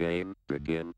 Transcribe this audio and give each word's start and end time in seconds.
Game 0.00 0.34
begin. 0.48 0.94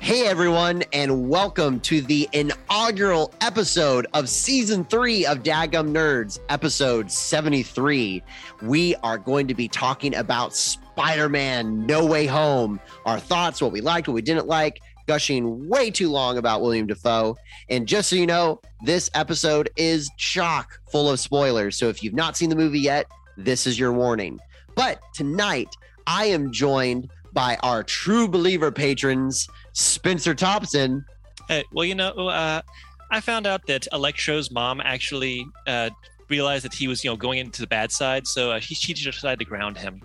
Hey 0.00 0.26
everyone, 0.26 0.82
and 0.94 1.28
welcome 1.28 1.78
to 1.80 2.00
the 2.00 2.26
inaugural 2.32 3.34
episode 3.42 4.06
of 4.14 4.30
season 4.30 4.86
three 4.86 5.26
of 5.26 5.42
Dagum 5.42 5.90
Nerds, 5.90 6.38
episode 6.48 7.10
73. 7.10 8.22
We 8.62 8.96
are 9.02 9.18
going 9.18 9.46
to 9.48 9.54
be 9.54 9.68
talking 9.68 10.14
about 10.14 10.54
Spider 10.54 11.28
Man 11.28 11.84
No 11.84 12.06
Way 12.06 12.24
Home, 12.24 12.80
our 13.04 13.20
thoughts, 13.20 13.60
what 13.60 13.72
we 13.72 13.82
liked, 13.82 14.08
what 14.08 14.14
we 14.14 14.22
didn't 14.22 14.46
like, 14.46 14.80
gushing 15.06 15.68
way 15.68 15.90
too 15.90 16.10
long 16.10 16.38
about 16.38 16.62
William 16.62 16.86
Dafoe. 16.86 17.36
And 17.68 17.86
just 17.86 18.08
so 18.10 18.16
you 18.16 18.26
know, 18.26 18.60
this 18.84 19.10
episode 19.14 19.70
is 19.76 20.10
chock 20.18 20.78
full 20.90 21.10
of 21.10 21.20
spoilers. 21.20 21.76
So 21.76 21.88
if 21.88 22.02
you've 22.02 22.14
not 22.14 22.36
seen 22.36 22.50
the 22.50 22.56
movie 22.56 22.80
yet, 22.80 23.06
this 23.36 23.66
is 23.66 23.78
your 23.78 23.92
warning. 23.92 24.38
But 24.74 25.00
tonight, 25.14 25.68
I 26.06 26.26
am 26.26 26.52
joined 26.52 27.08
by 27.32 27.56
our 27.62 27.82
true 27.82 28.28
believer 28.28 28.70
patrons, 28.70 29.48
Spencer 29.72 30.34
Thompson. 30.34 31.04
Hey, 31.48 31.64
well, 31.72 31.84
you 31.84 31.94
know, 31.94 32.10
uh, 32.10 32.62
I 33.10 33.20
found 33.20 33.46
out 33.46 33.66
that 33.66 33.86
Electro's 33.92 34.50
mom 34.50 34.80
actually 34.80 35.44
uh, 35.66 35.90
realized 36.28 36.64
that 36.64 36.74
he 36.74 36.88
was, 36.88 37.04
you 37.04 37.10
know, 37.10 37.16
going 37.16 37.38
into 37.38 37.60
the 37.60 37.66
bad 37.66 37.92
side, 37.92 38.26
so 38.26 38.52
uh, 38.52 38.60
he, 38.60 38.74
she 38.74 38.94
just 38.94 39.18
decided 39.18 39.38
to 39.40 39.44
ground 39.44 39.76
him. 39.76 40.00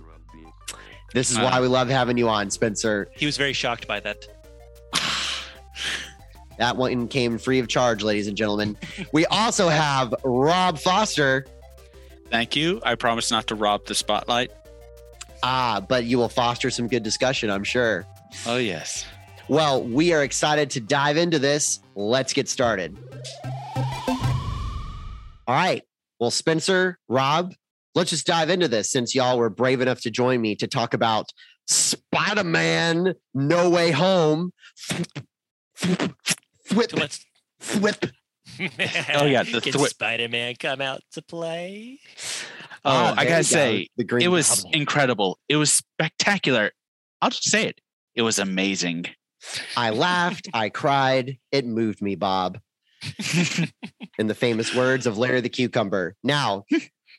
This 1.14 1.32
is 1.32 1.38
Uh. 1.38 1.42
why 1.44 1.60
we 1.62 1.68
love 1.68 1.90
having 1.90 2.18
you 2.18 2.30
on, 2.30 2.52
Spencer. 2.52 3.10
He 3.16 3.26
was 3.26 3.38
very 3.38 3.54
shocked 3.54 3.88
by 3.88 4.00
that. 4.02 4.28
That 6.60 6.76
one 6.76 7.08
came 7.08 7.38
free 7.38 7.60
of 7.60 7.70
charge, 7.70 8.04
ladies 8.04 8.28
and 8.28 8.36
gentlemen. 8.36 8.78
we 9.14 9.26
also 9.28 9.70
have 9.70 10.14
Rob 10.26 10.78
Foster. 10.78 11.46
Thank 12.30 12.56
you. 12.56 12.82
I 12.84 12.96
promise 12.96 13.32
not 13.32 13.48
to 13.48 13.56
rob 13.56 13.86
the 13.86 13.96
spotlight. 13.96 14.52
Ah, 15.42 15.84
but 15.88 16.04
you 16.04 16.18
will 16.18 16.28
foster 16.28 16.70
some 16.70 16.90
good 16.90 17.02
discussion, 17.02 17.50
I'm 17.50 17.64
sure. 17.64 18.06
Oh, 18.46 18.58
yes. 18.58 19.06
Well, 19.48 19.82
we 19.84 20.12
are 20.12 20.22
excited 20.22 20.70
to 20.72 20.82
dive 20.82 21.16
into 21.16 21.40
this. 21.40 21.80
Let's 21.96 22.34
get 22.34 22.50
started. 22.50 22.98
All 25.48 25.56
right. 25.56 25.82
Well, 26.20 26.30
Spencer, 26.30 27.00
Rob, 27.08 27.56
let's 27.96 28.10
just 28.10 28.28
dive 28.28 28.50
into 28.50 28.68
this 28.68 28.92
since 28.92 29.16
y'all 29.16 29.38
were 29.38 29.50
brave 29.50 29.80
enough 29.80 30.02
to 30.02 30.12
join 30.12 30.42
me 30.42 30.56
to 30.58 30.68
talk 30.68 30.94
about 30.94 31.32
Spider 31.68 32.44
Man 32.44 33.16
No 33.34 33.70
Way 33.70 33.92
Home. 33.92 34.52
Thwip, 36.70 36.92
So 36.92 36.98
let's. 36.98 37.26
thwip. 37.62 38.12
Oh, 39.16 39.26
yeah, 39.26 39.44
the 39.44 39.62
Can 39.62 39.74
thwi- 39.74 39.90
Spider-Man 39.90 40.56
come 40.60 40.82
out 40.82 41.02
to 41.14 41.22
play? 41.22 42.00
Oh, 42.84 42.92
Ah, 42.92 43.14
I 43.18 43.24
gotta 43.26 43.30
you 43.30 43.36
go. 43.38 43.42
say, 43.44 43.88
the 43.98 44.04
green 44.04 44.24
it 44.26 44.30
was 44.30 44.50
Goblin. 44.64 44.74
incredible. 44.82 45.40
It 45.48 45.56
was 45.58 45.72
spectacular. 45.72 46.72
I'll 47.22 47.30
just 47.30 47.50
say 47.50 47.68
it. 47.68 47.80
It 48.16 48.22
was 48.24 48.40
amazing. 48.40 49.06
I 49.78 49.92
laughed, 49.92 50.50
I 50.54 50.70
cried, 50.70 51.38
it 51.52 51.66
moved 51.66 52.02
me, 52.02 52.16
Bob. 52.16 52.60
in 54.18 54.28
the 54.28 54.36
famous 54.36 54.76
words 54.76 55.06
of 55.08 55.18
Larry 55.18 55.40
the 55.42 55.50
Cucumber. 55.50 56.16
Now, 56.24 56.66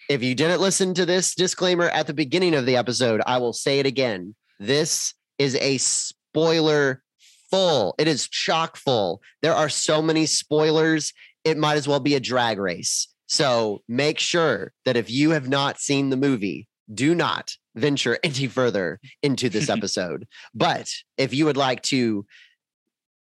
if 0.09 0.23
you 0.23 0.35
didn't 0.35 0.61
listen 0.61 0.93
to 0.95 1.07
this 1.07 1.35
disclaimer 1.35 1.89
at 1.89 2.07
the 2.07 2.13
beginning 2.15 2.55
of 2.55 2.67
the 2.67 2.77
episode, 2.77 3.23
I 3.27 3.39
will 3.39 3.53
say 3.55 3.79
it 3.79 3.87
again. 3.87 4.35
This 4.59 5.15
is 5.39 5.55
a 5.57 5.79
spoiler 5.79 7.03
full. 7.51 7.95
It 7.99 8.09
is 8.09 8.29
chock 8.29 8.77
full. 8.77 9.23
There 9.43 9.55
are 9.55 9.69
so 9.69 10.01
many 10.01 10.27
spoilers, 10.27 11.13
it 11.45 11.59
might 11.59 11.77
as 11.77 11.89
well 11.89 12.01
be 12.01 12.15
a 12.15 12.21
drag 12.21 12.59
race. 12.59 13.09
So 13.27 13.83
make 13.89 14.19
sure 14.19 14.73
that 14.85 14.97
if 14.97 15.11
you 15.11 15.31
have 15.31 15.49
not 15.49 15.79
seen 15.81 16.11
the 16.11 16.17
movie, 16.17 16.69
do 16.93 17.15
not 17.15 17.55
venture 17.75 18.19
any 18.25 18.47
further 18.47 19.01
into 19.23 19.49
this 19.49 19.69
episode. 19.77 20.27
But 20.55 20.91
if 21.17 21.33
you 21.33 21.45
would 21.47 21.57
like 21.57 21.83
to 21.83 22.27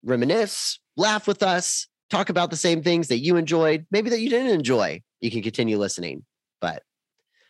reminisce, 0.03 0.79
laugh 0.97 1.27
with 1.27 1.43
us, 1.43 1.87
talk 2.09 2.29
about 2.29 2.49
the 2.49 2.57
same 2.57 2.81
things 2.81 3.07
that 3.09 3.19
you 3.19 3.35
enjoyed, 3.35 3.85
maybe 3.91 4.09
that 4.09 4.19
you 4.19 4.29
didn't 4.29 4.51
enjoy, 4.51 5.01
you 5.21 5.29
can 5.29 5.43
continue 5.43 5.77
listening. 5.77 6.25
But 6.59 6.83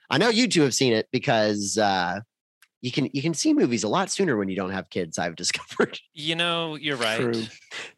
I 0.09 0.17
know 0.17 0.29
you 0.29 0.47
two 0.47 0.63
have 0.63 0.73
seen 0.73 0.93
it 0.93 1.07
because 1.11 1.77
uh, 1.77 2.19
you 2.81 2.91
can 2.91 3.09
you 3.13 3.21
can 3.21 3.33
see 3.33 3.53
movies 3.53 3.83
a 3.83 3.87
lot 3.89 4.09
sooner 4.09 4.37
when 4.37 4.49
you 4.49 4.55
don't 4.55 4.71
have 4.71 4.89
kids. 4.89 5.17
I've 5.17 5.35
discovered. 5.43 5.99
You 6.13 6.35
know, 6.35 6.75
you're 6.75 6.95
right. 6.97 7.19
True. 7.19 7.43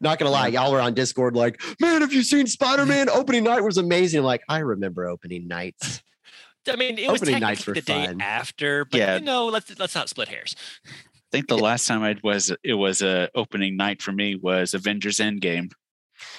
Not 0.00 0.18
gonna 0.18 0.30
lie, 0.30 0.48
y'all 0.48 0.72
were 0.72 0.80
on 0.80 0.94
Discord 0.94 1.36
like, 1.36 1.60
man, 1.80 2.00
have 2.02 2.12
you 2.12 2.22
seen 2.22 2.46
Spider 2.46 2.84
Man? 2.86 3.08
opening 3.08 3.44
night 3.44 3.62
was 3.62 3.78
amazing. 3.78 4.18
I'm 4.20 4.24
like, 4.24 4.42
I 4.48 4.58
remember 4.58 5.06
opening 5.08 5.46
nights. 5.48 6.02
I 6.68 6.76
mean, 6.76 6.96
it 6.98 7.10
was 7.10 7.22
Opening 7.22 7.40
nights 7.40 7.64
technically 7.64 7.80
the 7.80 7.92
were 7.92 8.00
day 8.02 8.06
fun. 8.06 8.20
after, 8.20 8.84
but 8.84 8.98
Yeah. 8.98 9.14
you 9.16 9.20
know, 9.24 9.46
let's 9.46 9.76
let's 9.80 9.94
not 9.96 10.08
split 10.08 10.28
hairs. 10.28 10.54
I 10.86 10.90
think 11.32 11.48
the 11.48 11.58
last 11.58 11.86
time 11.88 12.02
I 12.02 12.16
was 12.22 12.52
it 12.62 12.74
was 12.74 13.02
a 13.02 13.28
opening 13.34 13.76
night 13.76 14.00
for 14.02 14.12
me 14.12 14.36
was 14.36 14.72
Avengers 14.74 15.16
Endgame. 15.18 15.72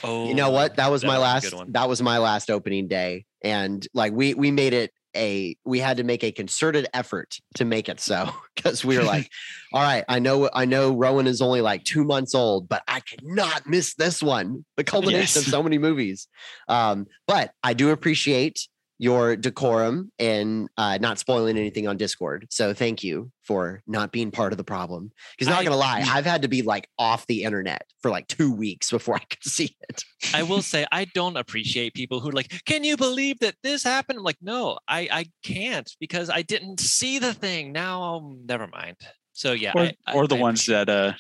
Oh, 0.04 0.28
you 0.28 0.34
know 0.34 0.50
what? 0.50 0.78
That 0.78 0.92
was 0.92 1.02
that 1.02 1.08
my 1.08 1.18
was 1.18 1.22
last. 1.44 1.54
one. 1.54 1.72
That 1.74 1.90
was 1.90 2.02
my 2.02 2.20
last 2.20 2.50
opening 2.50 2.88
day, 2.88 3.26
and 3.42 3.86
like 3.94 4.14
we 4.14 4.34
we 4.34 4.50
made 4.52 4.72
it 4.74 4.92
a 5.16 5.56
we 5.66 5.80
had 5.80 5.98
to 5.98 6.04
make 6.04 6.24
a 6.24 6.32
concerted 6.32 6.88
effort 6.94 7.40
to 7.56 7.66
make 7.66 7.90
it 7.90 8.00
so 8.00 8.30
because 8.56 8.84
we 8.84 8.98
were 8.98 9.04
like, 9.16 9.30
all 9.72 9.82
right, 9.82 10.04
I 10.08 10.20
know 10.20 10.50
I 10.54 10.66
know 10.66 10.94
Rowan 10.94 11.28
is 11.28 11.42
only 11.42 11.62
like 11.62 11.84
two 11.84 12.04
months 12.04 12.36
old, 12.36 12.68
but 12.70 12.84
I 12.88 13.02
cannot 13.02 13.68
miss 13.68 13.94
this 13.96 14.22
one. 14.22 14.66
The 14.78 14.84
culmination 14.84 15.40
of 15.40 15.46
so 15.46 15.64
many 15.64 15.78
movies. 15.78 16.28
Um, 16.68 17.08
but 17.28 17.54
I 17.64 17.74
do 17.74 17.92
appreciate 17.92 18.68
your 19.00 19.36
decorum 19.36 20.12
and 20.20 20.70
uh, 20.78 20.98
not 21.02 21.20
spoiling 21.20 21.58
anything 21.58 21.88
on 21.88 21.98
Discord. 21.98 22.48
So 22.52 22.74
thank 22.74 23.04
you 23.04 23.32
for 23.42 23.82
not 23.88 24.12
being 24.12 24.32
part 24.32 24.54
of 24.54 24.58
the 24.58 24.64
problem. 24.64 25.12
Because 25.38 25.50
not 25.50 25.60
I- 25.62 25.64
gonna 25.64 25.76
lie, 25.78 26.04
I've 26.08 26.26
had 26.26 26.44
to 26.44 26.48
be 26.48 26.62
like 26.62 26.88
off 26.98 27.26
the 27.28 27.44
internet 27.44 27.84
for 28.02 28.12
like 28.12 28.28
two 28.28 28.54
weeks 28.54 28.92
before 28.92 29.16
I 29.16 29.20
could 29.30 29.44
see 29.58 29.76
it. 29.90 30.04
I 30.34 30.44
will 30.44 30.62
say 30.62 30.86
I 30.92 31.06
don't 31.14 31.36
appreciate 31.38 31.94
people 31.96 32.20
who 32.20 32.30
are 32.30 32.34
like, 32.34 32.64
"Can 32.66 32.84
you 32.84 32.96
believe 32.96 33.40
that 33.40 33.56
this 33.64 33.84
happened?" 33.84 34.20
I'm 34.20 34.24
like, 34.24 34.38
no, 34.42 34.78
I 34.88 35.10
I 35.12 35.26
can't 35.44 35.90
because 36.00 36.30
I 36.30 36.42
didn't 36.44 36.80
see 36.80 37.20
the 37.20 37.34
thing. 37.34 37.72
Now, 37.74 38.02
um, 38.04 38.42
never 38.46 38.68
mind. 38.68 38.98
So 39.34 39.52
yeah, 39.54 39.72
Or, 39.76 39.82
I- 39.82 39.94
I- 40.08 40.14
or 40.14 40.28
the 40.28 40.38
I 40.38 40.40
ones 40.42 40.66
that 40.68 40.90
uh 40.90 41.14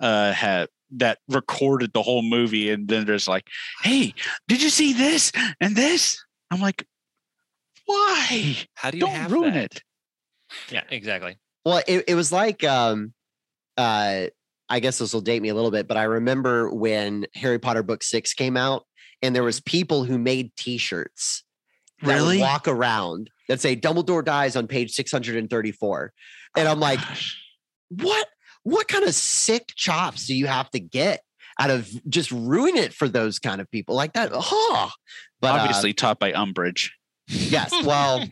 uh 0.00 0.32
had 0.32 0.68
that 0.94 1.18
recorded 1.28 1.90
the 1.94 2.02
whole 2.02 2.22
movie 2.22 2.70
and 2.70 2.86
then 2.86 3.06
there's 3.06 3.26
like, 3.26 3.48
hey, 3.82 4.14
did 4.46 4.62
you 4.62 4.68
see 4.70 4.92
this 4.92 5.32
and 5.60 5.74
this? 5.74 6.22
I'm 6.52 6.60
like, 6.60 6.86
why? 7.86 8.56
How 8.74 8.90
do 8.90 8.98
you 8.98 9.06
Don't 9.06 9.14
have 9.14 9.32
ruin 9.32 9.54
that? 9.54 9.74
it. 9.74 9.82
Yeah, 10.70 10.82
exactly. 10.90 11.38
Well, 11.64 11.82
it, 11.86 12.04
it 12.08 12.14
was 12.14 12.32
like 12.32 12.62
um 12.64 13.12
uh 13.76 14.26
I 14.68 14.80
guess 14.80 14.98
this 14.98 15.12
will 15.12 15.20
date 15.20 15.42
me 15.42 15.50
a 15.50 15.54
little 15.54 15.70
bit, 15.70 15.86
but 15.86 15.96
I 15.96 16.04
remember 16.04 16.70
when 16.70 17.26
Harry 17.34 17.58
Potter 17.58 17.82
book 17.82 18.02
6 18.02 18.32
came 18.34 18.56
out 18.56 18.86
and 19.20 19.34
there 19.36 19.42
was 19.42 19.60
people 19.60 20.04
who 20.04 20.18
made 20.18 20.54
t-shirts 20.56 21.44
that 22.00 22.08
would 22.08 22.14
Really? 22.14 22.38
walk 22.40 22.66
around 22.68 23.30
that 23.48 23.60
say 23.60 23.76
Dumbledore 23.76 24.24
dies 24.24 24.56
on 24.56 24.66
page 24.66 24.92
634. 24.92 26.12
And 26.56 26.68
I'm 26.68 26.80
like, 26.80 27.00
Gosh. 27.00 27.38
what 27.90 28.26
what 28.64 28.88
kind 28.88 29.04
of 29.04 29.14
sick 29.14 29.72
chops 29.74 30.26
do 30.26 30.34
you 30.34 30.46
have 30.46 30.70
to 30.70 30.80
get 30.80 31.22
out 31.58 31.70
of 31.70 31.88
just 32.08 32.30
ruin 32.30 32.76
it 32.76 32.92
for 32.92 33.08
those 33.08 33.38
kind 33.38 33.60
of 33.60 33.70
people 33.70 33.94
like 33.94 34.12
that? 34.14 34.30
Huh. 34.34 34.88
But 35.40 35.54
uh, 35.54 35.58
obviously 35.58 35.92
taught 35.92 36.18
by 36.18 36.32
Umbridge. 36.32 36.90
yes, 37.28 37.72
well, 37.84 38.24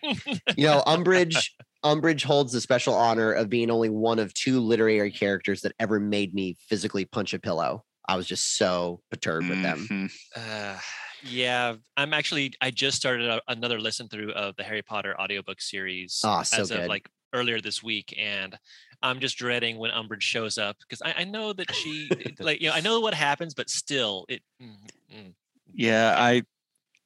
you 0.56 0.66
know, 0.66 0.82
Umbridge 0.86 1.50
Umbridge 1.84 2.25
holds 2.25 2.53
the 2.53 2.60
special 2.60 2.94
honor 2.94 3.32
of 3.32 3.48
being 3.48 3.70
only 3.70 3.88
one 3.88 4.19
of 4.19 4.34
two 4.34 4.60
literary 4.60 5.10
characters 5.10 5.62
that 5.62 5.72
ever 5.81 5.98
made 5.98 6.34
me 6.34 6.56
physically 6.69 7.04
punch 7.06 7.32
a 7.32 7.38
pillow. 7.38 7.84
I 8.08 8.16
was 8.16 8.26
just 8.26 8.56
so 8.56 9.00
perturbed 9.10 9.48
with 9.48 9.62
them. 9.62 9.87
Mhm. 9.88 10.12
Uh, 10.37 10.78
yeah, 11.22 11.75
I'm 11.97 12.12
actually. 12.12 12.52
I 12.60 12.70
just 12.70 12.97
started 12.97 13.28
a, 13.28 13.41
another 13.48 13.78
listen 13.78 14.08
through 14.08 14.32
of 14.32 14.56
the 14.56 14.62
Harry 14.64 14.82
Potter 14.82 15.19
audiobook 15.20 15.61
series 15.61 16.20
Ah, 16.25 16.43
so 16.43 16.62
as 16.62 16.70
good. 16.70 16.81
of 16.81 16.87
like 16.88 17.08
earlier 17.32 17.61
this 17.61 17.82
week, 17.82 18.14
and 18.19 18.58
I'm 19.02 19.20
just 19.20 19.38
dreading 19.38 19.79
when 19.79 19.91
Umbridge 19.91 20.23
shows 20.23 20.58
up 20.58 20.76
because 20.81 21.00
I, 21.02 21.23
I 21.23 21.25
know 21.25 21.52
that 21.52 21.75
she 21.75 22.11
like 22.41 22.61
you 22.61 22.69
know 22.69 22.75
I 22.75 22.81
know 22.81 23.00
what 23.00 23.14
happens, 23.14 23.55
but 23.55 23.70
still 23.70 24.26
it. 24.29 24.43
mm, 24.62 24.75
mm. 25.14 25.32
Yeah, 25.73 26.14
I 26.19 26.43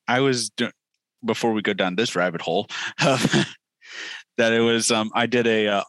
I 0.08 0.20
was 0.20 0.50
before 1.25 1.52
we 1.52 1.62
go 1.62 1.73
down 1.73 1.96
this 1.96 2.14
rabbit 2.14 2.41
hole 2.43 2.69
that 2.99 4.52
it 4.52 4.61
was 4.61 4.91
um 4.91 5.11
I 5.14 5.26
did 5.26 5.46
a 5.46 5.69
uh, 5.69 5.85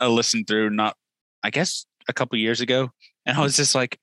a 0.00 0.08
listen 0.08 0.44
through 0.44 0.70
not 0.70 0.96
I 1.42 1.50
guess 1.50 1.86
a 2.08 2.12
couple 2.12 2.38
years 2.38 2.60
ago 2.60 2.90
and 3.26 3.36
I 3.36 3.42
was 3.42 3.56
just 3.56 3.74
like 3.74 3.98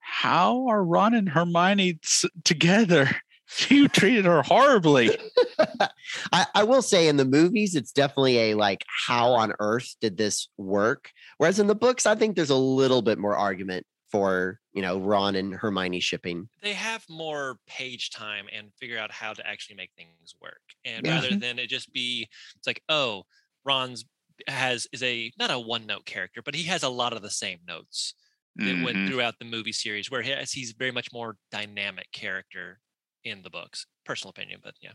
how 0.00 0.66
are 0.68 0.82
Ron 0.84 1.14
and 1.14 1.28
Hermione 1.28 1.98
s- 2.04 2.24
together? 2.44 3.10
You 3.70 3.88
treated 3.88 4.24
her 4.24 4.42
horribly. 4.42 5.10
I, 6.32 6.46
I 6.54 6.64
will 6.64 6.82
say 6.82 7.08
in 7.08 7.16
the 7.16 7.24
movies, 7.24 7.74
it's 7.74 7.92
definitely 7.92 8.38
a 8.50 8.54
like, 8.54 8.84
how 9.06 9.32
on 9.32 9.52
earth 9.60 9.94
did 10.00 10.16
this 10.16 10.48
work? 10.56 11.10
Whereas 11.38 11.58
in 11.58 11.66
the 11.66 11.74
books, 11.74 12.06
I 12.06 12.14
think 12.14 12.36
there's 12.36 12.50
a 12.50 12.56
little 12.56 13.02
bit 13.02 13.18
more 13.18 13.36
argument 13.36 13.86
for 14.10 14.60
you 14.72 14.82
know, 14.82 14.98
Ron 14.98 15.36
and 15.36 15.54
Hermione 15.54 16.00
shipping. 16.00 16.48
They 16.62 16.74
have 16.74 17.04
more 17.08 17.58
page 17.66 18.10
time 18.10 18.46
and 18.52 18.72
figure 18.78 18.98
out 18.98 19.10
how 19.10 19.32
to 19.32 19.46
actually 19.46 19.76
make 19.76 19.90
things 19.96 20.34
work. 20.40 20.60
And 20.84 21.04
Yeah. 21.04 21.14
rather 21.14 21.34
than 21.34 21.58
it 21.58 21.68
just 21.68 21.92
be, 21.92 22.28
it's 22.56 22.66
like, 22.66 22.82
oh, 22.88 23.24
Ron's 23.64 24.04
has 24.48 24.86
is 24.92 25.02
a 25.02 25.32
not 25.38 25.50
a 25.50 25.58
one 25.58 25.86
note 25.86 26.04
character, 26.04 26.42
but 26.42 26.54
he 26.54 26.64
has 26.64 26.82
a 26.82 26.88
lot 26.90 27.14
of 27.14 27.22
the 27.22 27.30
same 27.30 27.60
notes 27.66 28.14
that 28.56 28.78
went 28.82 28.98
Mhm. 28.98 29.06
throughout 29.06 29.38
the 29.38 29.46
movie 29.46 29.72
series, 29.72 30.10
where 30.10 30.22
whereas 30.22 30.52
he's 30.52 30.72
very 30.72 30.90
much 30.90 31.08
more 31.12 31.36
dynamic 31.50 32.10
character 32.12 32.80
in 33.26 33.42
the 33.42 33.50
books. 33.50 33.86
Personal 34.04 34.30
opinion, 34.30 34.60
but 34.62 34.74
yeah. 34.80 34.92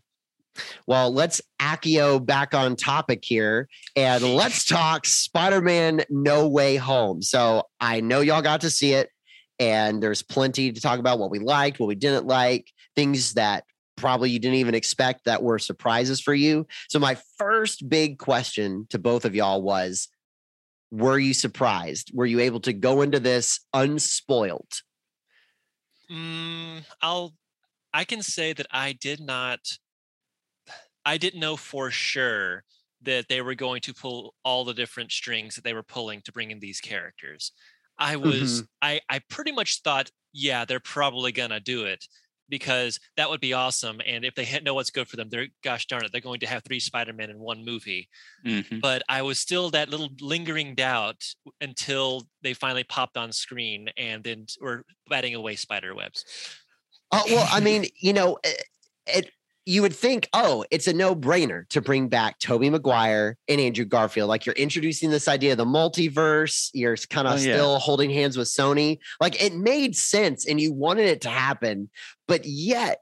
Well, 0.88 1.13
let's 1.13 1.42
Accio 1.62 2.24
back 2.24 2.54
on 2.54 2.75
topic 2.75 3.24
here 3.24 3.69
and 3.95 4.24
let's 4.36 4.66
talk 4.66 5.06
Spider 5.06 5.62
Man 5.62 6.04
No 6.10 6.48
Way 6.48 6.78
Home. 6.78 7.22
So 7.22 7.63
I 7.80 8.01
know 8.01 8.22
y'all 8.22 8.42
got 8.42 8.62
to 8.62 8.69
see 8.69 8.94
it, 8.94 9.10
and 9.60 10.01
there's 10.01 10.24
plenty 10.24 10.72
to 10.72 10.81
talk 10.81 11.00
about 11.00 11.19
what 11.19 11.31
we 11.31 11.39
liked, 11.39 11.80
what 11.80 11.88
we 11.88 11.95
didn't 11.95 12.25
like, 12.25 12.72
things 12.95 13.33
that 13.33 13.63
probably 13.95 14.31
you 14.31 14.39
didn't 14.39 14.57
even 14.57 14.75
expect 14.75 15.25
that 15.25 15.44
were 15.44 15.60
surprises 15.60 16.19
for 16.19 16.33
you. 16.33 16.66
So, 16.89 17.00
my 17.00 17.18
first 17.38 17.88
big 17.88 18.18
question 18.18 18.88
to 18.89 19.00
both 19.00 19.25
of 19.25 19.36
y'all 19.36 19.62
was 19.62 20.07
Were 20.89 21.19
you 21.19 21.33
surprised? 21.33 22.12
Were 22.13 22.25
you 22.25 22.39
able 22.39 22.62
to 22.62 22.74
go 22.74 23.01
into 23.01 23.19
this 23.19 23.60
unspoiled? 23.74 24.81
Mm, 26.12 26.83
I'll 27.01 27.33
I 27.93 28.05
can 28.05 28.21
say 28.23 28.53
that 28.53 28.67
I 28.71 28.93
did 28.93 29.19
not 29.19 29.77
I 31.05 31.17
didn't 31.17 31.39
know 31.39 31.57
for 31.57 31.91
sure 31.91 32.63
that 33.01 33.27
they 33.27 33.41
were 33.41 33.55
going 33.55 33.81
to 33.81 33.93
pull 33.93 34.35
all 34.43 34.63
the 34.63 34.73
different 34.73 35.11
strings 35.11 35.55
that 35.55 35.63
they 35.63 35.73
were 35.73 35.83
pulling 35.83 36.21
to 36.21 36.31
bring 36.31 36.51
in 36.51 36.59
these 36.59 36.79
characters. 36.79 37.51
I 37.97 38.15
was 38.15 38.63
I 38.81 39.01
I 39.09 39.19
pretty 39.29 39.51
much 39.51 39.81
thought, 39.81 40.11
yeah, 40.33 40.65
they're 40.65 40.79
probably 40.79 41.31
gonna 41.31 41.59
do 41.59 41.85
it 41.85 42.05
because 42.49 42.99
that 43.17 43.29
would 43.29 43.41
be 43.41 43.53
awesome. 43.53 44.01
And 44.05 44.25
if 44.25 44.35
they 44.35 44.59
know 44.61 44.73
what's 44.75 44.89
good 44.91 45.07
for 45.07 45.15
them, 45.15 45.29
they're 45.29 45.47
gosh 45.63 45.87
darn 45.87 46.05
it, 46.05 46.11
they're 46.11 46.21
going 46.21 46.41
to 46.41 46.47
have 46.47 46.63
three 46.63 46.79
Spider-Man 46.79 47.29
in 47.29 47.39
one 47.39 47.63
movie 47.65 48.09
Mhm. 48.44 48.81
but 48.81 49.03
I 49.09 49.21
was 49.21 49.39
still 49.39 49.69
that 49.71 49.89
little 49.89 50.09
lingering 50.21 50.75
doubt 50.75 51.23
until 51.61 52.27
they 52.41 52.53
finally 52.53 52.83
popped 52.83 53.17
on 53.17 53.31
screen 53.31 53.89
and 53.97 54.23
then 54.23 54.47
were 54.59 54.85
batting 55.09 55.35
away 55.35 55.55
spider 55.55 55.95
webs. 55.95 56.25
Oh 57.11 57.23
well, 57.27 57.47
I 57.51 57.59
mean, 57.59 57.85
you 57.99 58.13
know, 58.13 58.37
it, 58.43 58.63
it 59.07 59.31
you 59.65 59.81
would 59.83 59.95
think, 59.95 60.27
oh, 60.33 60.65
it's 60.71 60.87
a 60.87 60.93
no-brainer 60.93 61.69
to 61.69 61.81
bring 61.81 62.07
back 62.07 62.39
Tobey 62.39 62.69
Maguire 62.69 63.37
and 63.47 63.61
Andrew 63.61 63.85
Garfield. 63.85 64.27
Like 64.27 64.45
you're 64.45 64.55
introducing 64.55 65.11
this 65.11 65.27
idea 65.27 65.51
of 65.51 65.59
the 65.59 65.65
multiverse. 65.65 66.69
You're 66.73 66.97
kind 67.09 67.27
of 67.27 67.33
Oh, 67.33 67.37
yeah. 67.37 67.53
still 67.55 67.77
holding 67.79 68.09
hands 68.09 68.37
with 68.37 68.47
Sony. 68.47 68.97
Like 69.19 69.41
it 69.41 69.53
made 69.53 69.95
sense, 69.95 70.47
and 70.47 70.59
you 70.59 70.73
wanted 70.73 71.05
it 71.05 71.21
to 71.21 71.29
happen, 71.29 71.89
but 72.27 72.45
yet. 72.45 72.99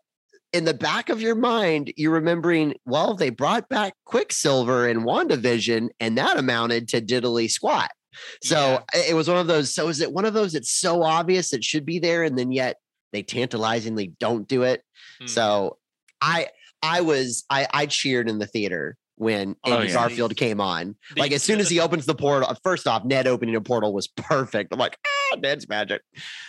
In 0.52 0.66
the 0.66 0.74
back 0.74 1.10
of 1.10 1.22
your 1.22 1.36
mind, 1.36 1.94
you're 1.96 2.10
remembering, 2.12 2.74
well, 2.84 3.14
they 3.14 3.30
brought 3.30 3.70
back 3.70 3.94
Quicksilver 4.06 4.88
and 4.88 5.02
WandaVision, 5.06 5.90
and 6.00 6.18
that 6.18 6.40
amounted 6.40 6.88
to 6.88 7.02
diddly 7.02 7.48
squat. 7.52 7.92
So 8.42 8.80
eh, 8.96 9.04
it 9.10 9.14
was 9.14 9.28
one 9.28 9.38
of 9.38 9.46
those. 9.46 9.72
So 9.72 9.90
is 9.90 10.02
it 10.02 10.12
one 10.12 10.26
of 10.26 10.34
those? 10.34 10.56
It's 10.56 10.72
so 10.72 11.04
obvious 11.04 11.54
it 11.54 11.64
should 11.64 11.86
be 11.86 12.00
there, 12.00 12.24
and 12.24 12.36
then 12.36 12.52
yet 12.52 12.78
they 13.12 13.24
tantalizingly 13.24 14.08
don't 14.20 14.48
do 14.48 14.64
it. 14.64 14.84
Hmm. 15.20 15.28
So 15.28 15.78
I 16.22 16.48
I 16.82 17.02
was 17.02 17.44
I 17.50 17.68
I 17.74 17.86
cheered 17.86 18.30
in 18.30 18.40
the 18.40 18.48
theater 18.48 18.98
when 19.16 19.56
Oh, 19.66 19.74
Andrew 19.74 19.88
yeah. 19.88 19.94
Garfield 19.94 20.36
came 20.38 20.62
on. 20.62 20.96
The- 21.16 21.22
Like 21.22 21.32
as 21.34 21.44
soon 21.44 21.60
as 21.60 21.70
he 21.70 21.80
opens 21.80 22.06
the 22.06 22.16
portal, 22.16 22.56
first 22.64 22.88
off, 22.88 23.04
Ned 23.04 23.28
opening 23.28 23.56
a 23.56 23.62
portal 23.62 23.94
was 23.94 24.08
perfect. 24.16 24.72
I'm 24.74 24.80
like, 24.80 24.98
ah, 25.06 25.36
Ned's 25.38 25.68
magic. 25.68 26.02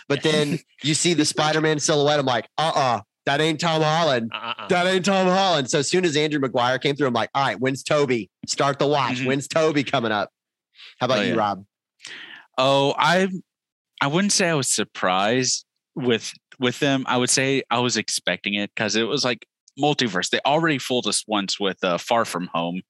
But 0.07 0.23
then 0.23 0.59
you 0.83 0.93
see 0.93 1.13
the 1.13 1.25
Spider-Man 1.33 1.79
silhouette. 1.79 2.19
I'm 2.19 2.25
like, 2.25 2.47
uh-uh, 2.57 3.01
that 3.25 3.41
ain't 3.41 3.59
Tom 3.59 3.81
Holland. 3.81 4.31
uh-uh. 4.33 4.67
That 4.69 4.87
ain't 4.87 5.03
Tom 5.05 5.27
Holland. 5.27 5.69
So 5.69 5.79
as 5.79 5.89
soon 5.89 6.05
as 6.05 6.15
Andrew 6.15 6.39
McGuire 6.39 6.81
came 6.81 6.95
through, 6.95 7.07
I'm 7.07 7.13
like, 7.13 7.29
all 7.35 7.43
right, 7.43 7.59
when's 7.59 7.83
Tobey? 7.83 8.29
Start 8.47 8.79
the 8.79 8.87
watch. 8.87 9.15
Mhm. 9.19 9.25
When's 9.27 9.47
Tobey 9.49 9.83
coming 9.83 10.11
up? 10.13 10.29
How 10.99 11.05
about 11.05 11.19
Oh, 11.19 11.21
you, 11.23 11.29
yeah. 11.33 11.35
Rob? 11.39 11.65
Oh, 12.57 12.93
I 12.97 13.27
I 14.01 14.07
wouldn't 14.07 14.31
say 14.31 14.47
I 14.49 14.53
was 14.53 14.69
surprised 14.69 15.65
with 15.93 16.31
with 16.61 16.79
them. 16.79 17.03
I 17.07 17.17
would 17.17 17.29
say 17.29 17.63
I 17.69 17.79
was 17.79 17.97
expecting 17.97 18.53
it 18.53 18.71
because 18.73 18.95
it 18.95 19.03
was 19.03 19.25
like 19.25 19.45
multiverse. 19.77 20.29
They 20.29 20.39
already 20.45 20.77
fooled 20.77 21.07
us 21.07 21.25
once 21.27 21.59
with 21.59 21.83
uh, 21.83 21.97
Far 21.97 22.23
From 22.23 22.47
Home, 22.53 22.81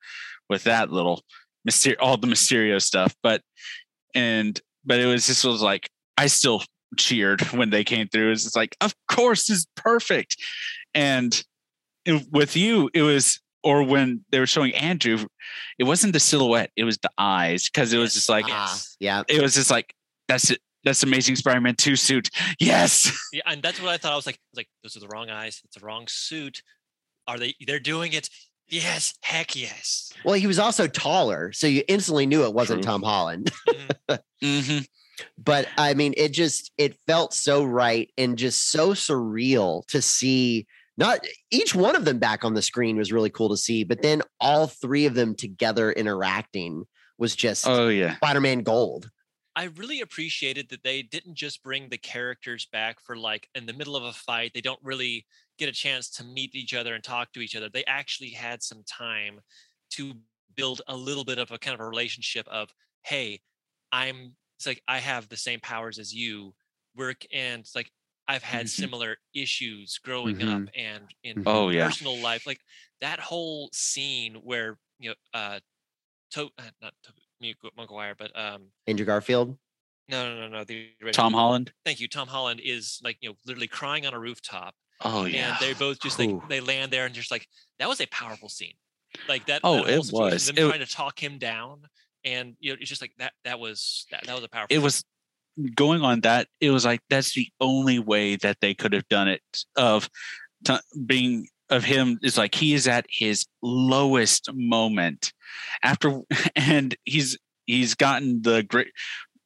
with 0.50 0.66
that 0.66 0.92
little 0.92 1.24
myster- 1.68 1.96
all 2.00 2.18
the 2.18 2.28
Mysterio 2.28 2.80
stuff. 2.82 3.16
But 3.24 3.42
and 4.14 4.60
but 4.86 5.00
it 5.00 5.06
was 5.08 5.26
just 5.26 5.44
was 5.46 5.62
like 5.64 5.90
I 6.18 6.28
still 6.28 6.62
cheered 6.98 7.42
when 7.54 7.70
they 7.72 7.84
came 7.84 8.08
through. 8.10 8.32
It's 8.34 8.56
like, 8.56 8.76
of 8.82 8.94
course, 9.08 9.48
this 9.48 9.60
is 9.60 9.68
perfect. 9.76 10.36
And 10.94 11.44
it- 12.06 12.28
with 12.32 12.56
you, 12.56 12.90
it 12.94 13.02
was 13.02 13.40
or 13.64 13.84
when 13.84 14.26
they 14.32 14.40
were 14.40 14.48
showing 14.48 14.74
Andrew, 14.74 15.20
it 15.78 15.84
wasn't 15.84 16.14
the 16.14 16.20
silhouette, 16.20 16.72
it 16.76 16.84
was 16.84 16.98
the 16.98 17.12
eyes 17.18 17.70
because 17.70 17.94
it 17.94 18.00
was 18.00 18.16
just 18.16 18.28
like 18.28 18.46
Ah, 18.50 18.76
yeah. 19.00 19.22
it 19.30 19.40
was 19.42 19.54
just 19.54 19.70
like 19.72 19.94
that's 20.28 20.50
it. 20.50 20.60
That's 20.84 21.04
Amazing 21.04 21.36
Spider-Man 21.36 21.76
2 21.76 21.96
suit. 21.96 22.30
Yes. 22.60 23.12
Yeah, 23.34 23.42
and 23.46 23.62
that's 23.62 23.82
what 23.82 23.90
I 23.92 23.98
thought. 23.98 24.12
I 24.12 24.16
was 24.18 24.26
like, 24.26 24.36
I 24.36 24.44
was 24.52 24.58
like, 24.58 24.70
those 24.84 24.98
are 24.98 25.00
the 25.00 25.08
wrong 25.08 25.30
eyes. 25.30 25.62
It's 25.64 25.78
the 25.78 25.86
wrong 25.86 26.06
suit. 26.10 26.62
Are 27.28 27.38
they? 27.38 27.56
They're 27.66 27.80
doing 27.80 28.12
it. 28.14 28.30
Yes, 28.68 29.14
heck 29.22 29.56
yes. 29.56 30.12
Well, 30.26 30.34
he 30.36 30.48
was 30.48 30.60
also 30.60 30.88
taller, 30.88 31.52
so 31.54 31.68
you 31.68 31.84
instantly 31.88 32.26
knew 32.26 32.44
it 32.44 32.54
wasn't 32.54 32.82
True. 32.84 32.92
Tom 32.92 33.04
Holland. 33.04 33.52
Mhm. 34.42 34.78
hmm 34.78 34.80
but 35.38 35.68
I 35.78 35.94
mean, 35.94 36.14
it 36.18 36.30
just 36.30 36.72
it 36.78 36.96
felt 37.06 37.34
so 37.34 37.64
right 37.64 38.10
and 38.18 38.38
just 38.38 38.72
so 38.72 38.92
surreal 38.92 39.86
to 39.88 40.02
see. 40.02 40.66
Not 40.98 41.26
each 41.52 41.74
one 41.76 41.96
of 41.96 42.06
them 42.06 42.18
back 42.20 42.44
on 42.44 42.54
the 42.54 42.62
screen 42.62 42.98
was 42.98 43.12
really 43.12 43.30
cool 43.30 43.50
to 43.50 43.58
see, 43.58 43.84
but 43.84 44.02
then 44.02 44.24
all 44.40 44.68
three 44.68 45.06
of 45.06 45.14
them 45.14 45.36
together 45.36 45.92
interacting 45.92 46.86
was 47.18 47.36
just 47.36 47.68
Oh 47.68 47.88
yeah. 47.88 48.16
Spider-Man 48.18 48.64
gold. 48.64 49.10
I 49.56 49.66
really 49.66 50.00
appreciated 50.00 50.70
that 50.70 50.84
they 50.84 51.02
didn't 51.04 51.36
just 51.36 51.62
bring 51.62 51.90
the 51.90 51.98
characters 51.98 52.66
back 52.66 53.00
for 53.02 53.18
like 53.18 53.50
in 53.54 53.66
the 53.66 53.74
middle 53.74 53.96
of 53.98 54.04
a 54.04 54.14
fight. 54.14 54.54
They 54.54 54.62
don't 54.62 54.82
really 54.84 55.28
get 55.58 55.68
a 55.70 55.74
chance 55.74 56.10
to 56.12 56.24
meet 56.24 56.56
each 56.56 56.74
other 56.74 56.96
and 56.96 57.04
talk 57.04 57.34
to 57.34 57.42
each 57.42 57.56
other. 57.56 57.70
They 57.70 57.84
actually 57.86 58.30
had 58.30 58.64
some 58.64 58.84
time 58.84 59.42
to 59.92 60.22
build 60.56 60.82
a 60.88 60.96
little 60.96 61.26
bit 61.26 61.38
of 61.38 61.52
a 61.52 61.58
kind 61.60 61.74
of 61.74 61.82
a 61.82 61.90
relationship 61.90 62.48
of, 62.48 62.74
hey, 63.04 63.42
I'm 63.92 64.38
it's 64.58 64.66
like 64.68 64.84
I 64.88 65.00
have 65.00 65.28
the 65.28 65.38
same 65.38 65.60
powers 65.60 66.00
as 66.00 66.14
you. 66.14 66.56
Work 66.96 67.26
and 67.32 67.62
it's 67.62 67.74
like 67.76 67.92
I've 68.28 68.44
had 68.44 68.68
Mhm. 68.68 68.70
similar 68.70 69.18
issues 69.34 69.98
growing 69.98 70.42
Mhm. 70.42 70.42
up 70.42 70.70
and 70.76 71.14
in. 71.24 71.46
Oh 71.46 71.70
yeah. 71.70 71.96
personal 71.96 72.22
life. 72.22 72.46
Like 72.46 72.60
that 73.00 73.20
whole 73.20 73.70
scene 73.74 74.36
where 74.36 74.78
you 75.00 75.10
know 75.12 75.16
uh 75.34 75.60
to 76.32 76.50
uh, 76.58 76.72
not 76.82 76.94
to, 77.04 77.14
Maguire, 77.78 78.16
but 78.18 78.38
um 78.40 78.64
Andrew 78.88 79.06
Garfield. 79.06 79.58
no, 80.10 80.34
no, 80.36 80.42
no, 80.42 80.48
no. 80.60 80.64
The 80.64 80.90
original. 81.02 81.14
Tom 81.14 81.34
Holland. 81.34 81.72
Thank 81.86 82.00
you. 82.00 82.08
Tom 82.08 82.28
Holland 82.28 82.60
is 82.64 83.00
like 83.04 83.18
you 83.22 83.30
know 83.30 83.36
literally 83.46 83.68
crying 83.68 84.06
on 84.06 84.14
a 84.14 84.20
rooftop, 84.20 84.74
Oh 85.02 85.26
yeah. 85.26 85.52
and 85.52 85.58
they 85.60 85.74
both 85.74 86.00
just 86.00 86.20
like 86.20 86.30
Ooh. 86.30 86.44
they 86.50 86.60
land 86.60 86.92
there 86.92 87.06
and 87.06 87.14
just 87.16 87.32
like 87.32 87.48
that 87.80 87.88
was 87.90 88.00
a 88.02 88.08
powerful 88.08 88.50
scene. 88.50 88.74
Like 89.28 89.46
that. 89.48 89.62
Oh, 89.64 89.84
that 89.84 89.90
it 89.94 89.98
was. 90.12 90.48
Them 90.48 90.58
It- 90.58 90.68
trying 90.70 90.80
to 90.80 90.86
talk 90.92 91.22
him 91.22 91.38
down, 91.38 91.82
and 92.24 92.56
you 92.60 92.72
know 92.74 92.78
it's 92.80 92.90
just 92.90 93.02
like 93.02 93.14
that. 93.20 93.34
That 93.44 93.60
was 93.60 94.06
that. 94.12 94.26
That 94.26 94.36
was 94.36 94.44
a 94.44 94.50
powerful. 94.50 94.74
it 94.74 94.78
scene. 94.78 94.84
was 94.84 95.04
going 95.76 96.02
on 96.02 96.22
that 96.22 96.48
it 96.62 96.70
was 96.72 96.86
like 96.86 97.02
that's 97.10 97.34
the 97.34 97.50
only 97.60 98.00
way 98.00 98.38
that 98.38 98.58
they 98.62 98.74
could 98.74 98.94
have 98.94 99.06
done 99.10 99.28
it 99.28 99.42
of 99.76 100.10
t- 100.66 100.78
being 101.06 101.46
of 101.72 101.84
him 101.84 102.20
is 102.22 102.38
like 102.38 102.54
he 102.54 102.74
is 102.74 102.88
at 102.88 103.06
his 103.10 103.46
lowest 103.62 104.50
moment 104.54 105.34
after 105.84 106.22
and 106.56 106.96
he's 107.06 107.38
he's 107.66 107.96
gotten 107.96 108.42
the 108.42 108.64
great 108.64 108.88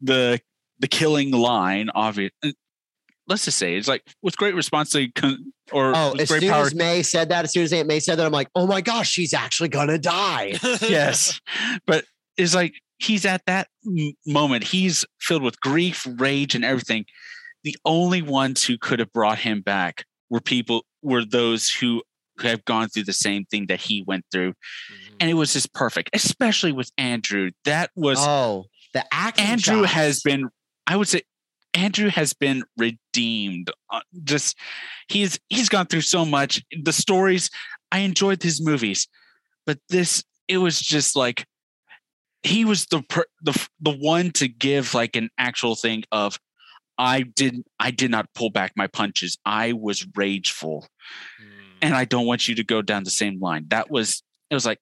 the 0.01 0.41
the 0.79 0.88
killing 0.88 1.32
line 1.32 1.89
obvious 1.96 2.32
let's 3.27 3.46
just 3.46 3.58
say 3.58 3.75
it's 3.75 3.88
like 3.88 4.03
with 4.22 4.38
great 4.38 4.55
responsibility 4.55 5.12
con- 5.15 5.53
or 5.72 5.94
Oh, 5.96 6.12
with 6.12 6.22
as 6.22 6.29
great 6.29 6.41
soon 6.41 6.51
power 6.51 6.65
as 6.65 6.75
May 6.75 7.03
said 7.03 7.29
that, 7.29 7.46
as 7.46 7.53
soon 7.53 7.63
as 7.63 7.74
Aunt 7.74 7.88
May 7.88 8.00
said 8.00 8.20
that, 8.20 8.25
I'm 8.25 8.32
like, 8.32 8.50
oh 8.55 8.67
my 8.67 8.82
gosh, 8.82 9.10
she's 9.10 9.34
actually 9.34 9.70
gonna 9.70 9.98
die. 9.98 10.53
yes. 10.82 11.39
But 11.88 12.05
it's 12.38 12.53
like 12.53 12.74
he's 13.00 13.25
at 13.25 13.46
that 13.48 13.67
m- 13.86 14.13
moment. 14.27 14.63
He's 14.65 15.05
filled 15.20 15.41
with 15.44 15.60
grief 15.60 16.05
rage 16.17 16.55
and 16.55 16.63
everything. 16.63 17.05
The 17.63 17.75
only 17.84 18.22
ones 18.22 18.63
who 18.63 18.77
could 18.77 19.00
have 19.00 19.12
brought 19.12 19.39
him 19.39 19.62
back 19.62 20.05
were 20.29 20.41
people 20.41 20.86
were 21.01 21.25
those 21.25 21.70
who 21.70 22.03
have 22.42 22.63
gone 22.65 22.89
through 22.89 23.04
the 23.04 23.13
same 23.13 23.46
thing 23.46 23.68
that 23.68 23.80
he 23.80 24.04
went 24.06 24.25
through 24.32 24.51
Mhm. 24.51 25.15
and 25.20 25.30
it 25.30 25.36
was 25.36 25.54
just 25.54 25.74
perfect 25.74 26.10
especially 26.13 26.72
with 26.72 26.92
andrew 26.98 27.51
that 27.63 27.92
was 27.96 28.18
oh, 28.20 28.65
the 28.94 29.04
acting. 29.13 29.46
andrew 29.46 29.84
has 29.84 30.22
been 30.22 30.50
i 30.88 30.96
would 30.96 31.08
say 31.08 31.22
andrew 31.74 32.10
has 32.10 32.34
been 32.34 32.63
redeemed 32.77 33.70
Uh, 33.89 34.01
just 34.24 34.58
he's 35.08 35.39
he's 35.50 35.70
gone 35.70 35.86
through 35.88 36.01
so 36.01 36.25
much 36.25 36.62
the 36.84 36.94
stories 36.94 37.50
i 37.92 38.00
enjoyed 38.00 38.42
his 38.44 38.62
movies 38.62 39.08
but 39.65 39.80
this 39.89 40.24
it 40.48 40.58
was 40.58 40.80
just 40.80 41.15
like 41.15 41.46
he 42.44 42.63
was 42.65 42.86
the 42.88 43.01
the 43.42 43.68
the 43.80 43.92
one 43.98 44.30
to 44.32 44.48
give 44.48 44.94
like 44.94 45.15
an 45.15 45.30
actual 45.38 45.75
thing 45.75 46.04
of 46.12 46.38
I 46.98 47.24
did 47.24 47.62
I 47.77 47.92
did 47.92 48.10
not 48.10 48.34
pull 48.34 48.51
back 48.51 48.72
my 48.77 48.88
punches. 48.88 49.38
I 49.46 49.74
was 49.74 50.08
rageful. 50.15 50.88
Mm. 51.44 51.55
And 51.86 51.96
I 51.96 52.06
don't 52.06 52.25
want 52.25 52.48
you 52.48 52.56
to 52.56 52.63
go 52.63 52.82
down 52.82 53.04
the 53.04 53.10
same 53.10 53.39
line. 53.39 53.65
That 53.70 53.89
was 53.89 54.24
it 54.50 54.54
was 54.54 54.65
like, 54.65 54.80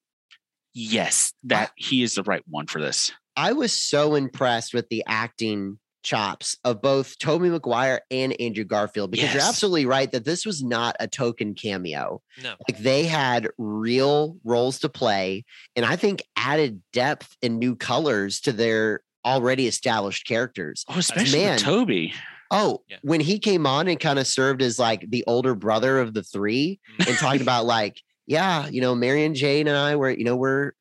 yes, 0.74 1.34
that 1.44 1.72
he 1.76 2.04
is 2.04 2.16
the 2.16 2.24
right 2.24 2.44
one 2.48 2.68
for 2.68 2.82
this. 2.82 3.12
I 3.36 3.54
was 3.54 3.74
so 3.74 4.16
impressed 4.16 4.74
with 4.74 4.90
the 4.90 5.04
acting 5.08 5.80
chops 6.04 6.58
of 6.66 6.82
both 6.82 7.18
Tobey 7.18 7.50
Maguire 7.50 8.02
and 8.12 8.40
Andrew 8.40 8.66
Garfield 8.66 9.10
because 9.12 9.34
you're 9.34 9.42
absolutely 9.42 9.86
right 9.86 10.12
that 10.12 10.26
this 10.26 10.46
was 10.46 10.62
not 10.62 10.96
a 11.00 11.08
token 11.08 11.56
cameo. 11.56 12.22
no. 12.44 12.56
Like 12.68 12.78
they 12.80 13.06
had 13.06 13.50
real 13.58 14.38
roles 14.44 14.80
to 14.80 14.90
play, 14.90 15.46
and 15.76 15.86
I 15.86 15.96
think 15.96 16.22
added 16.36 16.82
depth 16.92 17.36
and 17.42 17.58
new 17.58 17.76
colors 17.76 18.42
to 18.42 18.52
their 18.52 19.02
already 19.26 19.68
established 19.68 20.28
characters. 20.28 20.86
Oh, 20.90 21.00
especially 21.00 21.40
man. 21.40 21.58
Tobey. 21.58 22.14
Oh, 22.54 22.84
Yeah. 22.90 22.98
when 23.02 23.20
he 23.20 23.40
came 23.40 23.66
on 23.66 23.88
and 23.88 24.00
kind 24.00 24.20
of 24.20 24.28
served 24.28 24.62
as 24.62 24.80
like 24.80 25.10
the 25.10 25.24
older 25.28 25.56
brother 25.56 26.00
of 26.00 26.14
the 26.14 26.24
three 26.24 26.80
Mm. 27.00 27.08
and 27.10 27.18
talked 27.18 27.42
about 27.42 27.66
like, 27.66 28.02
yeah, 28.28 28.68
you 28.68 28.80
know, 28.82 28.96
Mary 28.96 29.28
Jane 29.30 29.68
and 29.68 29.76
I 29.78 29.96
were, 29.96 30.10
you 30.12 30.24
know, 30.24 30.36
we're 30.36 30.72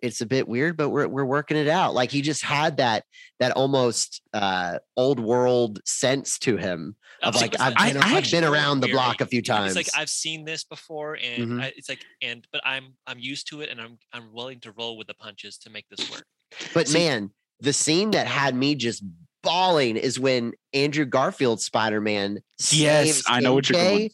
it's 0.00 0.20
a 0.20 0.26
bit 0.26 0.46
weird, 0.46 0.76
but 0.76 0.90
we're 0.90 1.08
we're 1.08 1.24
working 1.24 1.56
it 1.56 1.66
out. 1.66 1.92
Like 1.92 2.12
he 2.12 2.22
just 2.22 2.40
had 2.44 2.76
that 2.76 3.04
that 3.40 3.50
almost 3.52 4.22
uh 4.32 4.78
old 4.96 5.18
world 5.18 5.80
sense 5.84 6.38
to 6.40 6.56
him 6.56 6.94
of 7.20 7.34
Oh, 7.34 7.40
like 7.40 7.58
I've 7.58 7.74
been, 7.74 7.96
I 8.00 8.14
I've 8.14 8.30
been 8.30 8.44
around 8.44 8.78
the 8.78 8.88
block 8.88 9.20
a 9.20 9.26
few 9.26 9.42
times. 9.42 9.74
It's 9.74 9.92
like 9.92 10.00
I've 10.00 10.08
seen 10.08 10.44
this 10.44 10.62
before, 10.62 11.14
and 11.16 11.52
Mhm. 11.52 11.62
I, 11.64 11.72
it's 11.76 11.88
like, 11.88 11.98
and 12.22 12.46
but 12.52 12.60
I'm 12.64 12.94
I'm 13.08 13.18
used 13.18 13.48
to 13.48 13.60
it, 13.62 13.70
and 13.70 13.80
I'm 13.80 13.98
I'm 14.12 14.32
willing 14.32 14.60
to 14.60 14.70
roll 14.70 14.96
with 14.96 15.08
the 15.08 15.14
punches 15.14 15.58
to 15.58 15.70
make 15.70 15.86
this 15.90 16.08
work. 16.12 16.24
But 16.72 16.86
See- 16.86 16.98
man, 17.00 17.30
the 17.58 17.72
scene 17.72 18.12
that 18.12 18.28
had 18.28 18.54
me 18.54 18.76
just 18.76 19.02
bawling 19.46 19.96
is 19.96 20.18
when 20.20 20.52
Andrew 20.74 21.06
Garfield's 21.06 21.64
Spider 21.64 22.00
Man. 22.00 22.40
Yes, 22.70 23.22
I 23.26 23.40
know 23.40 23.54
what 23.54 23.68
you're 23.68 23.80
going. 23.82 24.10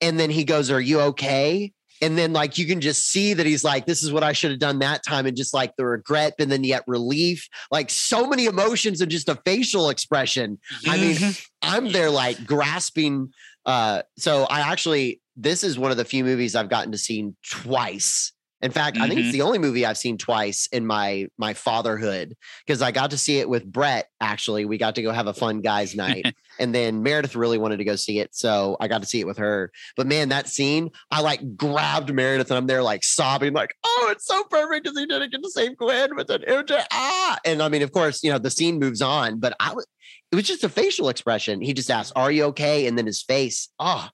And 0.00 0.18
then 0.18 0.30
he 0.30 0.44
goes, 0.44 0.70
"Are 0.70 0.80
you 0.80 1.00
okay?" 1.00 1.72
And 2.00 2.16
then 2.16 2.32
like 2.32 2.58
you 2.58 2.66
can 2.66 2.80
just 2.80 3.08
see 3.10 3.34
that 3.34 3.44
he's 3.46 3.64
like, 3.64 3.86
"This 3.86 4.02
is 4.04 4.12
what 4.12 4.22
I 4.22 4.32
should 4.32 4.50
have 4.52 4.60
done 4.60 4.78
that 4.78 5.04
time," 5.04 5.26
and 5.26 5.36
just 5.36 5.52
like 5.52 5.74
the 5.76 5.84
regret, 5.86 6.34
and 6.38 6.50
then 6.50 6.62
yet 6.64 6.84
relief, 6.86 7.48
like 7.70 7.90
so 7.90 8.26
many 8.28 8.46
emotions 8.46 9.00
and 9.00 9.10
just 9.10 9.28
a 9.28 9.34
facial 9.44 9.90
expression. 9.90 10.58
I 10.86 10.96
mean, 10.96 11.16
Mhm. 11.16 11.46
I'm 11.62 11.92
there 11.92 12.10
like 12.10 12.44
grasping. 12.46 13.32
Uh, 13.66 14.02
so 14.16 14.44
I 14.44 14.60
actually, 14.60 15.20
this 15.36 15.62
is 15.64 15.78
one 15.78 15.90
of 15.90 15.96
the 15.96 16.04
few 16.04 16.22
movies 16.24 16.54
I've 16.54 16.70
gotten 16.70 16.92
to 16.92 16.98
see 16.98 17.30
twice. 17.50 18.32
In 18.60 18.72
fact, 18.72 18.96
I 18.98 19.06
think 19.06 19.20
it's 19.20 19.28
Mhm. 19.28 19.32
the 19.32 19.42
only 19.42 19.58
movie 19.58 19.86
I've 19.86 19.96
seen 19.98 20.18
twice 20.18 20.68
in 20.72 20.84
my 20.84 21.26
my 21.38 21.54
fatherhood 21.54 22.36
because 22.66 22.82
I 22.82 22.90
got 22.90 23.12
to 23.12 23.18
see 23.18 23.38
it 23.38 23.48
with 23.48 23.64
Brett. 23.64 24.08
Actually, 24.20 24.64
we 24.64 24.78
got 24.78 24.96
to 24.96 25.02
go 25.02 25.12
have 25.12 25.28
a 25.28 25.32
fun 25.34 25.60
guys' 25.60 25.94
night, 25.94 26.24
and 26.58 26.74
then 26.74 27.02
Meredith 27.04 27.36
really 27.36 27.56
wanted 27.58 27.76
to 27.76 27.84
go 27.84 27.94
see 27.94 28.18
it, 28.18 28.34
so 28.34 28.76
I 28.80 28.88
got 28.88 29.00
to 29.02 29.06
see 29.06 29.20
it 29.20 29.26
with 29.28 29.38
her. 29.38 29.70
But 29.96 30.08
man, 30.08 30.30
that 30.30 30.48
scene, 30.48 30.90
I 31.12 31.20
like 31.20 31.56
grabbed 31.56 32.12
Meredith, 32.12 32.50
and 32.50 32.58
I'm 32.58 32.66
there 32.66 32.82
like 32.82 33.04
sobbing, 33.04 33.52
like, 33.52 33.76
"Oh, 33.84 34.08
it's 34.10 34.26
so 34.26 34.42
perfect 34.44 34.84
because 34.84 34.98
he 34.98 35.06
didn't 35.06 35.30
get 35.30 35.42
to 35.42 35.50
save 35.50 35.76
Gwen 35.76 36.16
with 36.16 36.28
an 36.30 36.42
MJ." 36.48 36.82
Ah, 36.92 37.38
and 37.44 37.62
I 37.62 37.68
mean, 37.68 37.82
of 37.82 37.92
course, 37.92 38.24
you 38.24 38.30
know 38.32 38.38
the 38.38 38.50
scene 38.50 38.80
moves 38.80 39.00
on, 39.00 39.38
but 39.38 39.54
I 39.60 39.72
was 39.72 39.86
it 40.32 40.36
was 40.36 40.44
just 40.46 40.64
a 40.64 40.68
facial 40.68 41.08
expression. 41.10 41.60
He 41.60 41.72
just 41.72 41.90
asked, 41.90 42.12
"Are 42.16 42.30
you 42.32 42.44
okay?" 42.46 42.86
And 42.88 42.98
then 42.98 43.06
his 43.06 43.22
face. 43.22 43.68
Oh, 43.78 44.08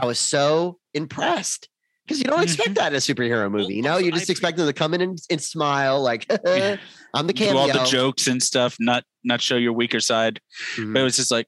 I 0.00 0.06
was 0.06 0.18
so 0.20 0.78
impressed 0.94 1.68
because 2.08 2.18
you 2.22 2.24
don't 2.24 2.42
expect 2.42 2.74
that 2.76 2.92
in 2.92 2.96
a 2.96 3.00
superhero 3.00 3.50
movie. 3.50 3.74
You 3.74 3.82
know, 3.82 3.98
you 3.98 4.10
just 4.10 4.30
expect 4.30 4.56
them 4.56 4.66
to 4.66 4.72
come 4.72 4.94
in 4.94 5.02
and, 5.02 5.18
and 5.30 5.42
smile, 5.42 6.02
like 6.02 6.26
I'm 7.14 7.26
the 7.26 7.34
Do 7.34 7.56
all 7.56 7.68
the 7.68 7.84
jokes 7.84 8.26
and 8.26 8.42
stuff, 8.42 8.76
not 8.80 9.04
not 9.24 9.42
show 9.42 9.56
your 9.56 9.74
weaker 9.74 10.00
side. 10.00 10.40
Mhm. 10.76 10.94
But 10.94 11.00
it 11.00 11.04
was 11.04 11.16
just 11.16 11.30
like 11.30 11.46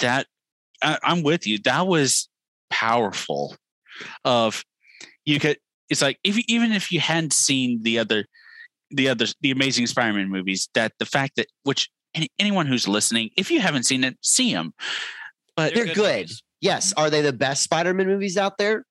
that. 0.00 0.26
I, 0.82 0.98
I'm 1.02 1.22
with 1.22 1.46
you. 1.46 1.58
That 1.64 1.86
was 1.86 2.28
powerful. 2.68 3.56
Of 4.24 4.62
you 5.24 5.40
could. 5.40 5.56
It's 5.88 6.02
like 6.02 6.18
if 6.22 6.36
you, 6.36 6.42
even 6.48 6.72
if 6.72 6.92
you 6.92 7.00
hadn't 7.00 7.32
seen 7.32 7.82
the 7.82 7.98
other, 7.98 8.26
the 8.90 9.08
other, 9.08 9.24
the 9.40 9.50
Amazing 9.50 9.86
Spider-Man 9.86 10.28
movies, 10.28 10.68
that 10.74 10.92
the 10.98 11.06
fact 11.06 11.36
that 11.36 11.46
which 11.62 11.88
any, 12.14 12.28
anyone 12.38 12.66
who's 12.66 12.86
listening, 12.86 13.30
if 13.38 13.50
you 13.50 13.60
haven't 13.60 13.84
seen 13.84 14.04
it, 14.04 14.18
see 14.20 14.52
them. 14.52 14.74
But 15.56 15.74
They're 15.74 15.86
good. 15.86 16.22
movies. 16.22 16.42
Yes, 16.60 16.92
are 16.96 17.08
they 17.08 17.22
the 17.22 17.32
best 17.32 17.62
Spider-Man 17.62 18.06
movies 18.06 18.36
out 18.36 18.58
there? 18.58 18.84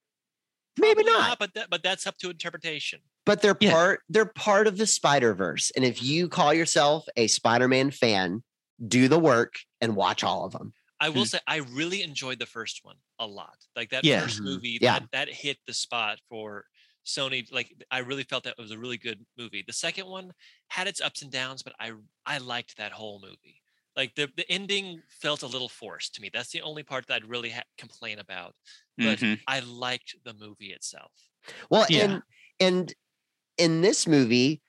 Maybe 0.79 1.03
Probably 1.03 1.11
not, 1.13 1.39
but 1.39 1.53
that, 1.53 1.69
but 1.69 1.83
that's 1.83 2.05
up 2.07 2.17
to 2.17 2.29
interpretation. 2.29 2.99
but 3.25 3.41
they're 3.41 3.57
Yeah. 3.59 3.71
part. 3.71 4.01
They're 4.09 4.25
part 4.25 4.67
of 4.67 4.77
the 4.77 4.85
Spider 4.87 5.33
Verse, 5.33 5.71
and 5.75 5.83
if 5.85 6.03
you 6.03 6.27
call 6.29 6.53
yourself 6.53 7.05
a 7.15 7.27
Spider-Man 7.27 7.91
fan, 7.91 8.43
do 8.87 9.07
the 9.07 9.19
work 9.19 9.55
and 9.81 9.95
watch 9.95 10.23
all 10.23 10.45
of 10.45 10.51
them. 10.51 10.73
I 10.99 11.09
will 11.09 11.23
Mm. 11.23 11.27
say 11.29 11.39
I 11.47 11.57
really 11.57 12.03
enjoyed 12.03 12.39
the 12.39 12.45
first 12.45 12.83
one 12.83 12.97
a 13.19 13.25
lot. 13.27 13.57
Like 13.75 13.89
that 13.91 14.03
Yeah. 14.05 14.21
first 14.21 14.39
Mhm. 14.39 14.43
movie, 14.45 14.77
Yeah. 14.81 14.99
that, 14.99 15.11
that 15.11 15.29
hit 15.29 15.59
the 15.65 15.73
spot 15.73 16.19
for 16.29 16.65
Sony. 17.05 17.49
Like 17.51 17.73
I 17.91 17.99
really 17.99 18.23
felt 18.23 18.43
that 18.45 18.55
it 18.57 18.61
was 18.61 18.71
a 18.71 18.77
really 18.77 18.97
good 18.97 19.25
movie. 19.37 19.63
The 19.65 19.73
second 19.73 20.07
one 20.07 20.33
had 20.69 20.87
its 20.87 21.01
ups 21.01 21.21
and 21.21 21.31
downs, 21.31 21.63
but 21.63 21.73
I 21.79 21.93
I 22.25 22.37
liked 22.39 22.77
that 22.77 22.91
whole 22.93 23.19
movie. 23.19 23.61
Like 23.95 24.15
the 24.15 24.29
the 24.35 24.49
ending 24.51 25.01
felt 25.07 25.41
a 25.43 25.47
little 25.47 25.69
forced 25.69 26.15
to 26.15 26.21
me. 26.21 26.29
That's 26.33 26.51
the 26.51 26.61
only 26.61 26.83
part 26.83 27.07
that 27.07 27.15
I'd 27.15 27.25
really 27.29 27.49
ha- 27.51 27.63
complain 27.77 28.19
about. 28.19 28.55
But 28.97 29.19
Mhm. 29.19 29.39
I 29.47 29.59
liked 29.61 30.15
the 30.23 30.33
movie 30.33 30.71
itself. 30.73 31.11
Well, 31.69 31.85
Yeah. 31.89 32.03
and 32.05 32.21
and 32.59 32.93
in 33.57 33.81
this 33.81 34.05
movie, 34.07 34.61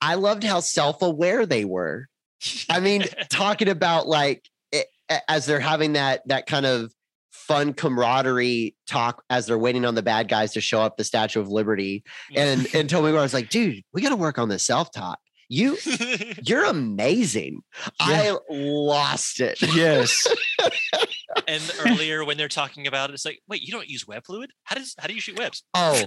I 0.00 0.14
loved 0.14 0.42
how 0.44 0.60
self-aware 0.60 1.46
they 1.46 1.64
were. 1.64 2.08
I 2.68 2.80
mean, 2.80 3.02
talking 3.30 3.68
about 3.68 4.06
like 4.08 4.48
it, 4.72 4.88
as 5.28 5.46
they're 5.46 5.60
having 5.60 5.92
that 5.94 6.22
that 6.26 6.46
kind 6.46 6.66
of 6.66 6.92
fun 7.30 7.74
camaraderie 7.74 8.74
talk 8.86 9.22
as 9.28 9.46
they're 9.46 9.58
waiting 9.58 9.84
on 9.84 9.94
the 9.94 10.02
bad 10.02 10.28
guys 10.28 10.52
to 10.52 10.60
show 10.60 10.80
up 10.80 10.96
the 10.96 11.04
Statue 11.04 11.40
of 11.40 11.48
Liberty, 11.48 12.02
and 12.34 12.66
and 12.74 12.88
Tobey 12.90 13.12
was 13.12 13.34
like, 13.34 13.50
"Dude, 13.50 13.82
we 13.92 14.02
got 14.02 14.10
to 14.10 14.16
work 14.16 14.38
on 14.38 14.48
this 14.48 14.64
self-talk. 14.66 15.18
You 15.54 15.76
you're 16.42 16.64
amazing. 16.64 17.62
I 18.00 18.36
lost 18.50 19.40
it. 19.40 19.60
yes, 19.62 20.26
and 21.48 21.62
earlier 21.86 22.24
when 22.24 22.36
they're 22.36 22.48
talking 22.48 22.86
about 22.86 23.10
it, 23.10 23.14
it's 23.14 23.24
like, 23.24 23.40
wait, 23.48 23.62
you 23.62 23.70
don't 23.72 23.88
use 23.88 24.06
web 24.06 24.24
fluid? 24.26 24.50
How 24.64 24.74
does 24.76 24.94
how 24.98 25.06
do 25.06 25.14
you 25.14 25.20
shoot 25.20 25.38
webs? 25.38 25.62
Oh." 25.74 26.02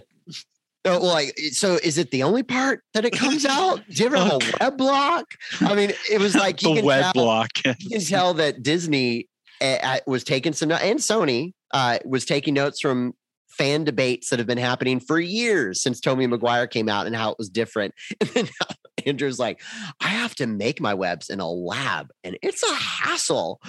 Oh, 0.85 0.99
like, 0.99 1.37
so 1.51 1.73
is 1.83 1.97
it 1.97 2.11
the 2.11 2.23
only 2.23 2.43
part 2.43 2.81
that 2.93 3.03
it 3.03 3.11
comes 3.11 3.45
out? 3.45 3.81
Do 3.89 4.03
you 4.03 4.05
ever 4.05 4.17
have 4.17 4.31
a 4.33 4.39
web 4.61 4.77
block? 4.77 5.25
I 5.59 5.75
mean, 5.75 5.91
it 6.09 6.19
was 6.21 6.33
like 6.33 6.61
you 6.61 6.69
the 6.69 6.75
can 6.75 6.85
web 6.85 7.03
tell- 7.03 7.13
block. 7.13 7.49
you 7.65 7.89
can 7.89 8.01
tell 8.01 8.33
that 8.35 8.63
Disney 8.63 9.27
uh, 9.59 9.77
uh, 9.83 9.97
was 10.07 10.23
taking 10.23 10.53
some 10.53 10.69
no- 10.69 10.75
and 10.75 10.99
Sony 10.99 11.51
uh, 11.73 11.97
was 12.05 12.23
taking 12.23 12.53
notes 12.53 12.79
from 12.79 13.13
fan 13.57 13.83
debates 13.83 14.29
that 14.29 14.39
have 14.39 14.47
been 14.47 14.57
happening 14.57 14.99
for 14.99 15.19
years 15.19 15.81
since 15.81 15.99
Tommy 15.99 16.27
Maguire 16.27 16.67
came 16.67 16.89
out 16.89 17.07
and 17.07 17.15
how 17.15 17.31
it 17.31 17.37
was 17.37 17.49
different. 17.49 17.93
And 18.21 18.29
then 18.29 18.47
Andrew's 19.05 19.39
like, 19.39 19.61
I 20.01 20.07
have 20.07 20.35
to 20.35 20.47
make 20.47 20.81
my 20.81 20.93
webs 20.93 21.29
in 21.29 21.39
a 21.39 21.49
lab, 21.49 22.09
and 22.23 22.37
it's 22.41 22.63
a 22.63 22.73
hassle. 22.75 23.59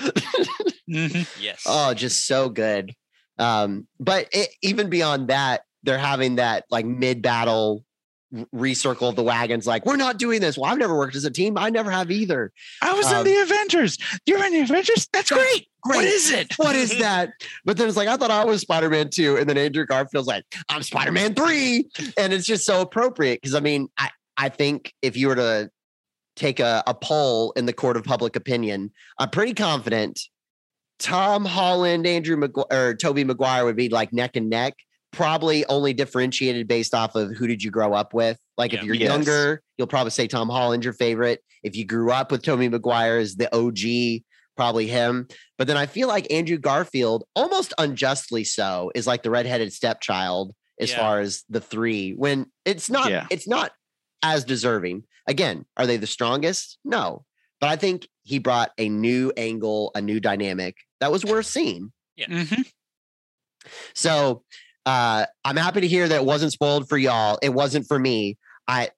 Mhm. 0.90 1.28
Yes. 1.40 1.62
Oh, 1.66 1.92
just 1.94 2.26
so 2.26 2.48
good. 2.48 2.94
Um, 3.38 3.86
but 4.00 4.28
it, 4.32 4.48
even 4.62 4.88
beyond 4.90 5.28
that, 5.28 5.62
they're 5.82 5.98
having 5.98 6.36
that 6.36 6.64
like 6.70 6.86
mid 6.86 7.22
battle 7.22 7.84
recircle 8.54 9.14
the 9.14 9.22
wagons. 9.22 9.66
Like, 9.66 9.86
we're 9.86 9.96
not 9.96 10.18
doing 10.18 10.40
this. 10.40 10.58
Well, 10.58 10.70
I've 10.70 10.78
never 10.78 10.96
worked 10.96 11.16
as 11.16 11.24
a 11.24 11.30
team. 11.30 11.56
I 11.56 11.70
never 11.70 11.90
have 11.90 12.10
either. 12.10 12.52
I 12.82 12.92
was 12.94 13.06
Um, 13.06 13.18
in 13.26 13.32
the 13.32 13.42
Avengers. 13.42 13.96
You're 14.26 14.44
in 14.44 14.52
the 14.52 14.60
Avengers. 14.60 15.08
That's 15.12 15.30
great. 15.30 15.68
What 15.84 15.94
great. 15.98 16.08
is 16.08 16.30
it? 16.30 16.52
what 16.58 16.76
is 16.76 16.98
that? 16.98 17.30
But 17.64 17.76
then 17.76 17.88
it's 17.88 17.96
like, 17.96 18.08
I 18.08 18.16
thought 18.16 18.30
I 18.30 18.44
was 18.44 18.60
Spider 18.60 18.90
Man 18.90 19.08
2. 19.10 19.36
And 19.38 19.48
then 19.48 19.56
Andrew 19.56 19.86
Garfield's 19.86 20.28
like, 20.28 20.44
I'm 20.68 20.82
Spider 20.82 21.12
Man 21.12 21.34
3. 21.34 21.88
And 22.18 22.32
it's 22.32 22.46
just 22.46 22.64
so 22.66 22.80
appropriate. 22.82 23.40
Cause 23.42 23.54
I 23.54 23.60
mean, 23.60 23.88
I, 23.98 24.10
I 24.36 24.48
think 24.50 24.92
if 25.02 25.16
you 25.16 25.28
were 25.28 25.36
to 25.36 25.70
take 26.36 26.60
a, 26.60 26.82
a 26.86 26.94
poll 26.94 27.52
in 27.52 27.66
the 27.66 27.72
court 27.72 27.96
of 27.96 28.04
public 28.04 28.36
opinion, 28.36 28.92
I'm 29.18 29.30
pretty 29.30 29.54
confident 29.54 30.20
Tom 30.98 31.44
Holland, 31.44 32.06
Andrew 32.06 32.40
or 32.70 32.94
Tobey 32.94 33.24
Maguire 33.24 33.64
would 33.64 33.76
be 33.76 33.88
like 33.88 34.12
neck 34.12 34.36
and 34.36 34.50
neck, 34.50 34.74
probably 35.12 35.64
only 35.66 35.92
differentiated 35.92 36.68
based 36.68 36.94
off 36.94 37.14
of 37.14 37.30
who 37.36 37.46
did 37.46 37.62
you 37.62 37.70
grow 37.70 37.94
up 37.94 38.12
with. 38.14 38.38
Like 38.56 38.72
if 38.74 38.82
you're 38.82 38.94
Yes. 38.94 39.08
younger, 39.10 39.62
you'll 39.76 39.86
probably 39.86 40.10
say 40.10 40.26
Tom 40.26 40.48
Holland 40.48 40.84
your 40.84 40.92
favorite. 40.92 41.42
If 41.62 41.74
you 41.76 41.84
grew 41.84 42.10
up 42.12 42.30
with 42.30 42.42
Tobey 42.42 42.68
Maguire 42.68 43.18
as 43.18 43.36
the 43.36 43.48
OG, 43.54 44.24
probably 44.56 44.86
him. 44.86 45.26
But 45.56 45.66
then 45.66 45.76
I 45.76 45.86
feel 45.86 46.08
like 46.08 46.30
Andrew 46.32 46.58
Garfield, 46.58 47.24
almost 47.34 47.72
unjustly 47.78 48.44
so, 48.44 48.90
is 48.94 49.06
like 49.06 49.22
the 49.22 49.30
redheaded 49.30 49.72
stepchild 49.72 50.54
as 50.80 50.90
Yeah. 50.90 50.98
far 50.98 51.20
as 51.20 51.44
the 51.48 51.60
three. 51.60 52.12
When 52.12 52.46
it's 52.64 52.90
not, 52.90 53.10
Yeah. 53.10 53.26
it's 53.30 53.48
not 53.48 53.72
as 54.22 54.44
deserving. 54.44 55.04
Again, 55.26 55.64
are 55.76 55.86
they 55.86 55.96
the 55.96 56.06
strongest? 56.06 56.78
No. 56.84 57.24
But 57.60 57.70
I 57.70 57.76
think 57.76 58.08
he 58.24 58.38
brought 58.38 58.72
a 58.78 58.88
new 58.88 59.32
angle, 59.36 59.90
a 59.94 60.00
new 60.00 60.20
dynamic 60.20 60.76
that 61.00 61.10
was 61.12 61.24
worth 61.24 61.46
seeing. 61.46 61.92
Mhm. 62.18 62.66
So 63.94 64.44
uh, 64.88 65.26
I'm 65.44 65.56
happy 65.56 65.80
to 65.82 65.88
hear 65.88 66.08
that 66.08 66.16
it 66.22 66.24
wasn't 66.24 66.52
spoiled 66.52 66.88
for 66.88 66.96
y'all. 66.96 67.38
It 67.42 67.50
wasn't 67.50 67.86
for 67.86 67.98
me. 67.98 68.38
I, 68.66 68.90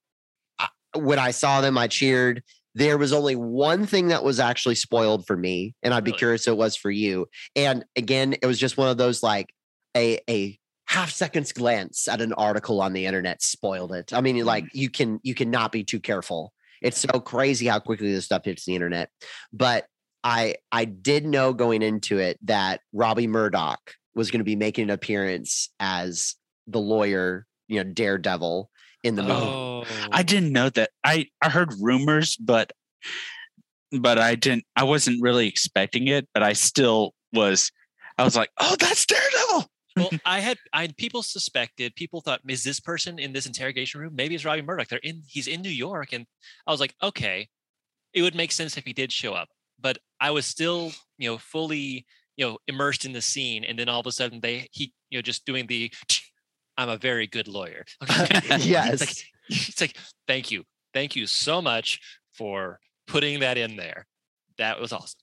I 0.58 0.68
when 0.96 1.18
I 1.18 1.32
saw 1.32 1.60
them, 1.60 1.76
I 1.76 1.88
cheered. 1.88 2.42
there 2.76 2.96
was 2.98 3.12
only 3.12 3.34
one 3.34 3.84
thing 3.86 4.08
that 4.08 4.22
was 4.22 4.38
actually 4.38 4.76
spoiled 4.76 5.26
for 5.26 5.36
me, 5.36 5.74
and 5.82 5.92
I'd 5.92 6.04
be 6.04 6.12
Really? 6.12 6.18
curious 6.18 6.46
if 6.46 6.52
it 6.52 6.56
was 6.56 6.76
for 6.76 6.90
you. 6.90 7.26
And 7.56 7.84
again, 7.96 8.36
it 8.40 8.46
was 8.46 8.58
just 8.60 8.76
one 8.76 8.88
of 8.88 8.96
those 8.98 9.22
like 9.22 9.48
a 9.96 10.20
a 10.30 10.56
half 10.86 11.10
seconds 11.10 11.52
glance 11.52 12.06
at 12.08 12.20
an 12.20 12.32
article 12.34 12.80
on 12.80 12.92
the 12.92 13.06
internet 13.06 13.42
spoiled 13.42 13.92
it. 13.92 14.12
I 14.12 14.20
mean, 14.20 14.44
like 14.44 14.66
you 14.72 14.90
can 14.90 15.18
you 15.24 15.34
cannot 15.34 15.72
be 15.72 15.82
too 15.84 16.00
careful. 16.00 16.52
It's 16.80 16.98
so 17.00 17.18
crazy 17.20 17.66
how 17.66 17.80
quickly 17.80 18.12
this 18.12 18.24
stuff 18.26 18.44
hits 18.44 18.64
the 18.64 18.74
internet. 18.74 19.10
But 19.52 19.86
I 20.22 20.54
I 20.70 20.84
did 20.84 21.26
know 21.26 21.52
going 21.52 21.82
into 21.82 22.18
it 22.18 22.38
that 22.46 22.80
Robbie 22.92 23.26
Murdock 23.26 23.80
was 24.20 24.30
going 24.30 24.40
to 24.40 24.44
be 24.44 24.54
making 24.54 24.84
an 24.84 24.90
appearance 24.90 25.70
as 25.80 26.34
the 26.66 26.78
lawyer, 26.78 27.46
you 27.68 27.82
know, 27.82 27.90
Daredevil 27.90 28.70
in 29.02 29.14
the 29.14 29.22
movie. 29.22 29.34
Oh, 29.34 29.84
I 30.12 30.22
didn't 30.22 30.52
know 30.52 30.68
that. 30.68 30.90
I 31.02 31.26
I 31.40 31.48
heard 31.48 31.72
rumors, 31.80 32.36
but 32.36 32.70
but 33.92 34.18
I 34.18 34.34
didn't. 34.34 34.64
I 34.76 34.84
wasn't 34.84 35.22
really 35.22 35.48
expecting 35.48 36.08
it. 36.08 36.28
But 36.34 36.42
I 36.42 36.52
still 36.52 37.14
was. 37.32 37.72
I 38.18 38.24
was 38.24 38.36
like, 38.36 38.50
oh, 38.60 38.76
that's 38.78 39.06
Daredevil. 39.06 39.70
well, 39.96 40.10
I 40.26 40.40
had 40.40 40.58
I 40.74 40.82
had 40.82 40.98
people 40.98 41.22
suspected. 41.22 41.96
People 41.96 42.20
thought, 42.20 42.42
is 42.46 42.62
this 42.62 42.78
person 42.78 43.18
in 43.18 43.32
this 43.32 43.46
interrogation 43.46 44.02
room? 44.02 44.14
Maybe 44.14 44.34
it's 44.34 44.44
Robbie 44.44 44.60
Murdock. 44.60 44.88
They're 44.88 45.00
in. 45.02 45.22
He's 45.26 45.48
in 45.48 45.62
New 45.62 45.70
York, 45.70 46.12
and 46.12 46.26
I 46.66 46.72
was 46.72 46.80
like, 46.80 46.94
okay, 47.02 47.48
it 48.12 48.20
would 48.20 48.34
make 48.34 48.52
sense 48.52 48.76
if 48.76 48.84
he 48.84 48.92
did 48.92 49.12
show 49.12 49.32
up. 49.32 49.48
But 49.80 49.96
I 50.20 50.30
was 50.30 50.44
still, 50.44 50.92
you 51.16 51.30
know, 51.30 51.38
fully, 51.38 52.04
you 52.40 52.46
know, 52.46 52.58
immersed 52.66 53.04
in 53.04 53.12
the 53.12 53.20
scene, 53.20 53.64
and 53.64 53.78
then 53.78 53.90
all 53.90 54.00
of 54.00 54.06
a 54.06 54.12
sudden 54.12 54.40
they 54.40 54.66
he, 54.72 54.94
you 55.10 55.18
know, 55.18 55.22
just 55.22 55.44
doing 55.44 55.66
the. 55.66 55.92
I'm 56.78 56.88
a 56.88 56.96
very 56.96 57.26
good 57.26 57.46
lawyer. 57.46 57.84
yes. 58.58 59.22
It's 59.50 59.58
like, 59.58 59.58
it's 59.68 59.80
like, 59.80 59.96
thank 60.28 60.50
you, 60.50 60.64
thank 60.94 61.14
you 61.16 61.26
so 61.26 61.60
much 61.60 62.00
for 62.32 62.78
putting 63.08 63.40
that 63.40 63.58
in 63.58 63.76
there. 63.76 64.06
That 64.58 64.80
was 64.80 64.92
awesome. 64.92 65.18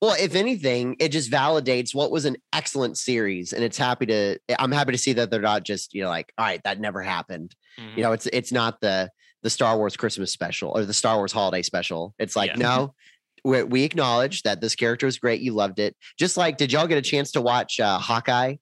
Well, 0.00 0.14
if 0.18 0.34
anything, 0.36 0.96
it 1.00 1.10
just 1.10 1.30
validates 1.30 1.94
what 1.94 2.10
was 2.10 2.24
an 2.24 2.36
excellent 2.52 2.96
series, 2.96 3.52
and 3.52 3.62
it's 3.62 3.76
happy 3.76 4.06
to. 4.06 4.38
I'm 4.58 4.72
happy 4.72 4.92
to 4.92 4.98
see 4.98 5.12
that 5.14 5.30
they're 5.30 5.40
not 5.42 5.64
just 5.64 5.92
you 5.92 6.02
know 6.02 6.08
like, 6.08 6.32
all 6.38 6.46
right, 6.46 6.62
that 6.64 6.80
never 6.80 7.02
happened. 7.02 7.54
Mhm. 7.78 7.96
You 7.96 8.02
know, 8.04 8.12
it's 8.12 8.26
it's 8.32 8.52
not 8.52 8.80
the 8.80 9.10
the 9.42 9.50
Star 9.50 9.76
Wars 9.76 9.96
Christmas 9.96 10.32
special 10.32 10.70
or 10.70 10.84
the 10.84 10.94
Star 10.94 11.16
Wars 11.16 11.32
holiday 11.32 11.62
special. 11.62 12.14
It's 12.18 12.36
like 12.36 12.50
Yeah. 12.52 12.56
no, 12.58 12.94
we, 13.44 13.62
we 13.62 13.84
acknowledge 13.84 14.42
that 14.42 14.60
this 14.60 14.74
character 14.74 15.06
was 15.06 15.18
great. 15.18 15.40
You 15.40 15.52
loved 15.52 15.78
it. 15.78 15.96
Just 16.18 16.36
like, 16.36 16.56
did 16.56 16.72
y'all 16.72 16.86
get 16.86 16.98
a 16.98 17.02
chance 17.02 17.32
to 17.32 17.40
watch 17.40 17.80
uh, 17.80 17.98
Hawkeye? 17.98 18.56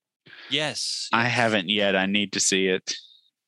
Yes, 0.49 1.09
I 1.13 1.25
haven't 1.25 1.69
yet. 1.69 1.97
I 1.97 2.07
need 2.07 2.33
to 2.33 2.41
see 2.41 2.69
it. 2.69 2.95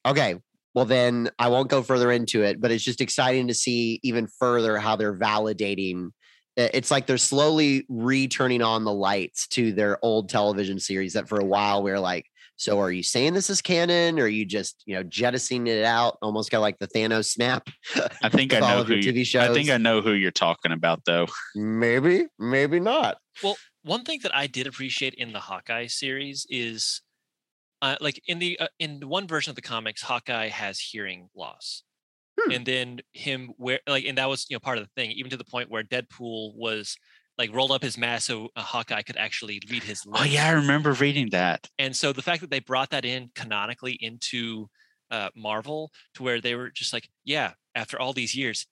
Okay. 0.07 0.37
Well, 0.75 0.85
then 0.85 1.31
I 1.39 1.49
won't 1.49 1.69
go 1.69 1.83
further 1.83 2.11
into 2.11 2.43
it, 2.43 2.61
but 2.61 2.71
it's 2.71 2.85
just 2.85 3.01
exciting 3.01 3.49
to 3.49 3.55
see 3.55 4.01
even 4.03 4.27
further 4.27 4.79
how 4.79 4.97
they're 4.97 5.17
validating. 5.17 6.11
It's 6.57 6.91
like 6.91 7.07
they're 7.07 7.19
slowly 7.19 7.85
returning 7.89 8.63
on 8.63 8.85
the 8.85 8.93
lights 8.93 9.49
to 9.49 9.73
their 9.73 9.99
old 10.03 10.29
television 10.29 10.79
series 10.79 11.13
that 11.13 11.29
for 11.29 11.39
a 11.39 11.45
while 11.45 11.83
we 11.83 11.91
are 11.91 12.01
like, 12.01 12.27
so 12.57 12.79
are 12.81 12.93
you 12.93 13.03
saying 13.03 13.35
this 13.35 13.51
is 13.51 13.61
canon 13.61 14.19
or 14.19 14.25
are 14.25 14.29
you 14.29 14.45
just, 14.45 14.83
you 14.87 14.95
know, 14.95 15.03
jettisoning 15.03 15.67
it 15.67 15.85
out? 15.85 16.19
Almost 16.23 16.51
kind 16.51 16.59
of 16.59 16.63
like 16.63 16.79
the 16.79 16.87
Thanos 16.89 17.27
snap. 17.27 17.69
I 18.23 18.29
think 18.29 18.55
I 18.55 18.61
know 18.61 18.85
who. 18.85 18.95
You, 18.95 19.13
TV 19.13 19.27
shows. 19.27 19.49
I 19.51 19.53
think 19.53 19.71
I 19.71 19.79
know 19.79 20.01
who 20.01 20.13
you're 20.13 20.31
talking 20.31 20.73
about, 20.73 21.05
though. 21.05 21.27
maybe, 21.55 22.27
maybe 22.39 22.79
not. 22.79 23.19
Well, 23.43 23.57
one 23.83 24.05
thing 24.05 24.21
that 24.23 24.35
I 24.35 24.47
did 24.47 24.67
appreciate 24.67 25.15
in 25.15 25.33
the 25.33 25.41
Hawkeye 25.41 25.87
series 25.87 26.47
is, 26.49 27.03
uh, 27.81 27.97
like 28.01 28.23
in 28.29 28.39
the 28.39 28.59
uh, 28.61 28.69
in 28.79 29.01
one 29.09 29.27
version 29.27 29.51
of 29.51 29.57
the 29.57 29.63
comics, 29.63 30.03
Hawkeye 30.03 30.49
has 30.49 30.79
hearing 30.79 31.29
loss, 31.35 31.83
Hmm. 32.41 32.53
and 32.53 32.65
then 32.67 33.01
him 33.13 33.53
where 33.57 33.81
like 33.87 34.05
and 34.05 34.17
that 34.19 34.29
was 34.29 34.47
you 34.49 34.55
know 34.55 34.61
part 34.61 34.79
of 34.79 34.85
the 34.85 34.91
thing, 34.95 35.11
even 35.13 35.31
to 35.33 35.37
the 35.37 35.45
point 35.45 35.69
where 35.69 35.83
Deadpool 35.83 36.55
was 36.55 36.97
like 37.39 37.55
rolled 37.55 37.71
up 37.71 37.83
his 37.83 37.97
mask 37.97 38.27
so 38.27 38.49
uh, 38.57 38.63
Hawkeye 38.63 39.03
could 39.03 39.17
actually 39.17 39.61
read 39.71 39.83
his 39.83 40.05
lips. 40.07 40.21
Oh 40.21 40.25
yeah, 40.25 40.47
I 40.47 40.51
remember 40.53 40.93
reading 40.93 41.31
that. 41.31 41.69
and 41.79 41.97
so 41.97 42.13
the 42.13 42.23
fact 42.23 42.41
that 42.43 42.51
they 42.51 42.61
brought 42.61 42.91
that 42.91 43.05
in 43.05 43.31
canonically 43.35 43.93
into 44.01 44.69
uh, 45.11 45.29
Marvel 45.37 45.91
to 46.15 46.23
where 46.23 46.41
they 46.41 46.55
were 46.55 46.71
just 46.71 46.93
like, 46.93 47.09
yeah, 47.25 47.53
after 47.75 47.99
all 48.01 48.13
these 48.13 48.35
years, 48.35 48.67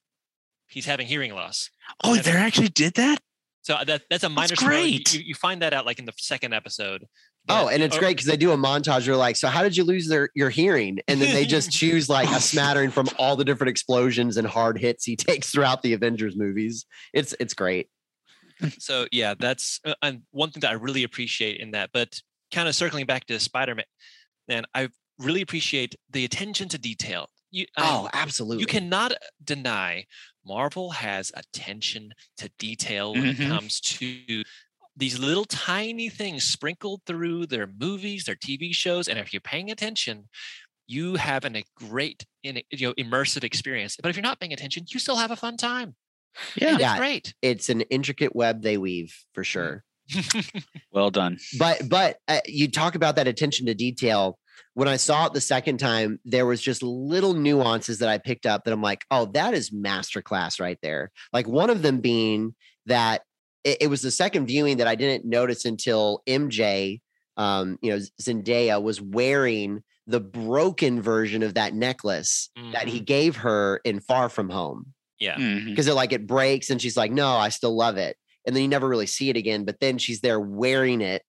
he's 0.67 0.85
having 0.85 1.07
hearing 1.07 1.33
loss. 1.33 1.69
Oh, 2.03 2.15
That's- 2.15 2.33
they 2.33 2.39
actually 2.39 2.69
did 2.69 2.93
that. 2.95 3.19
So 3.63 3.75
uh, 3.75 3.83
that 3.83 4.01
that's 4.09 4.23
a 4.23 4.29
minor 4.29 4.47
That's 4.47 4.63
great. 4.63 5.13
You, 5.13 5.21
you 5.23 5.35
find 5.35 5.61
that 5.61 5.71
out 5.71 5.85
like 5.85 5.99
in 5.99 6.05
the 6.05 6.13
second 6.17 6.51
episode. 6.53 7.05
Oh, 7.47 7.67
and 7.67 7.83
it's 7.83 7.95
or- 7.95 7.99
great 7.99 8.15
because 8.17 8.25
they 8.25 8.37
do 8.37 8.51
a 8.51 8.57
montage. 8.57 9.05
They're 9.05 9.15
like, 9.15 9.35
so 9.35 9.49
how 9.49 9.61
did 9.61 9.77
you 9.77 9.83
lose 9.83 10.07
their 10.07 10.29
your 10.35 10.49
hearing? 10.49 10.97
And 11.07 11.21
then 11.21 11.31
they 11.33 11.45
just 11.45 11.71
choose 11.71 12.09
like 12.09 12.29
a 12.31 12.39
smattering 12.41 12.89
from 12.89 13.07
all 13.19 13.35
the 13.35 13.45
different 13.45 13.69
explosions 13.69 14.37
and 14.37 14.47
hard 14.47 14.79
hits 14.79 15.05
he 15.05 15.15
takes 15.27 15.51
throughout 15.51 15.83
the 15.83 15.93
Avengers 15.93 16.35
movies. 16.35 16.85
It's 17.13 17.35
it's 17.39 17.53
great. 17.53 17.87
So 18.77 19.07
yeah 19.11 19.33
that's 19.39 19.79
uh, 19.85 19.93
and 20.01 20.23
one 20.31 20.51
thing 20.51 20.61
that 20.61 20.71
i 20.71 20.73
really 20.75 21.03
appreciate 21.03 21.59
in 21.59 21.71
that 21.71 21.89
but 21.93 22.21
kind 22.51 22.67
of 22.67 22.75
circling 22.75 23.05
back 23.05 23.25
to 23.25 23.39
spider-man 23.39 23.85
and 24.49 24.65
i 24.75 24.89
really 25.19 25.41
appreciate 25.41 25.95
the 26.09 26.25
attention 26.25 26.67
to 26.69 26.77
detail 26.77 27.27
you 27.51 27.65
I- 27.77 27.93
Oh, 27.93 28.09
absolutely. 28.13 28.61
you 28.61 28.65
cannot 28.67 29.13
deny 29.43 30.05
marvel 30.45 30.91
has 30.91 31.31
attention 31.35 32.13
to 32.37 32.49
detail 32.59 33.17
when 33.17 33.27
Mhm. 33.27 33.29
it 33.29 33.39
comes 33.39 33.79
to 33.81 34.43
these 34.95 35.19
little 35.19 35.45
tiny 35.45 36.09
things 36.09 36.43
sprinkled 36.43 37.01
through 37.05 37.47
their 37.47 37.67
movies 37.67 38.25
their 38.25 38.35
tv 38.35 38.75
shows 38.75 39.07
and 39.07 39.19
if 39.19 39.33
you're 39.33 39.41
paying 39.41 39.71
attention 39.71 40.29
you 40.87 41.15
have 41.15 41.45
an, 41.45 41.55
a 41.55 41.63
great 41.75 42.25
you 42.43 42.53
know 42.53 42.93
immersive 42.95 43.43
experience 43.43 43.97
but 44.01 44.09
if 44.09 44.15
you're 44.17 44.23
not 44.23 44.39
paying 44.39 44.53
attention 44.53 44.85
you 44.89 44.99
still 44.99 45.17
have 45.17 45.31
a 45.31 45.35
fun 45.35 45.57
time 45.57 45.95
Yeah. 46.55 46.67
And 46.67 46.75
it's 46.75 46.81
Yeah. 46.81 46.97
great 46.97 47.33
It's 47.41 47.69
an 47.69 47.81
intricate 47.81 48.35
web 48.35 48.61
they 48.61 48.77
weave 48.77 49.15
for 49.33 49.43
sure. 49.43 49.83
Well 50.91 51.09
done. 51.11 51.37
But 51.57 51.87
but 51.87 52.17
uh, 52.27 52.39
you 52.45 52.69
talk 52.69 52.95
about 52.95 53.15
that 53.15 53.27
attention 53.27 53.65
to 53.67 53.73
detail. 53.73 54.37
When 54.73 54.87
I 54.87 54.97
saw 54.97 55.25
it 55.25 55.33
the 55.33 55.41
second 55.41 55.77
time, 55.79 56.19
there 56.25 56.45
was 56.45 56.61
just 56.61 56.83
little 56.83 57.33
nuances 57.33 57.99
that 57.99 58.09
I 58.09 58.17
picked 58.17 58.45
up 58.45 58.63
that 58.63 58.73
I'm 58.73 58.81
like, 58.81 59.05
oh, 59.11 59.25
that 59.33 59.53
is 59.53 59.69
masterclass 59.71 60.59
right 60.59 60.77
there. 60.81 61.11
Like 61.33 61.47
one 61.47 61.69
of 61.69 61.81
them 61.81 61.99
being 62.01 62.55
that 62.85 63.21
it, 63.63 63.77
it 63.81 63.87
was 63.87 64.01
the 64.01 64.11
second 64.11 64.47
viewing 64.47 64.77
that 64.77 64.87
I 64.87 64.95
didn't 64.95 65.25
notice 65.25 65.65
until 65.65 66.21
MJ, 66.27 67.01
um, 67.37 67.77
you 67.81 67.91
know, 67.91 67.99
Zendaya 68.21 68.81
was 68.81 69.01
wearing 69.01 69.83
the 70.07 70.19
broken 70.19 71.01
version 71.01 71.43
of 71.43 71.53
that 71.53 71.73
necklace 71.73 72.49
that 72.73 72.87
he 72.87 72.99
gave 72.99 73.37
her 73.37 73.79
in 73.85 73.99
Far 74.01 74.27
From 74.29 74.49
Home 74.49 74.93
yeah 75.21 75.35
Mhm. 75.37 75.67
because 75.67 75.87
it 75.87 75.93
like 75.93 76.11
it 76.11 76.27
breaks 76.27 76.69
and 76.69 76.81
she's 76.81 76.97
like, 76.97 77.11
no, 77.11 77.29
I 77.37 77.47
still 77.49 77.73
love 77.75 77.95
it. 77.97 78.17
And 78.45 78.53
then 78.55 78.63
you 78.63 78.67
never 78.69 78.89
really 78.89 79.05
see 79.07 79.29
it 79.29 79.37
again. 79.37 79.63
But 79.63 79.79
then 79.79 79.97
she's 79.97 80.19
there 80.19 80.39
wearing 80.39 80.99
it 80.99 81.23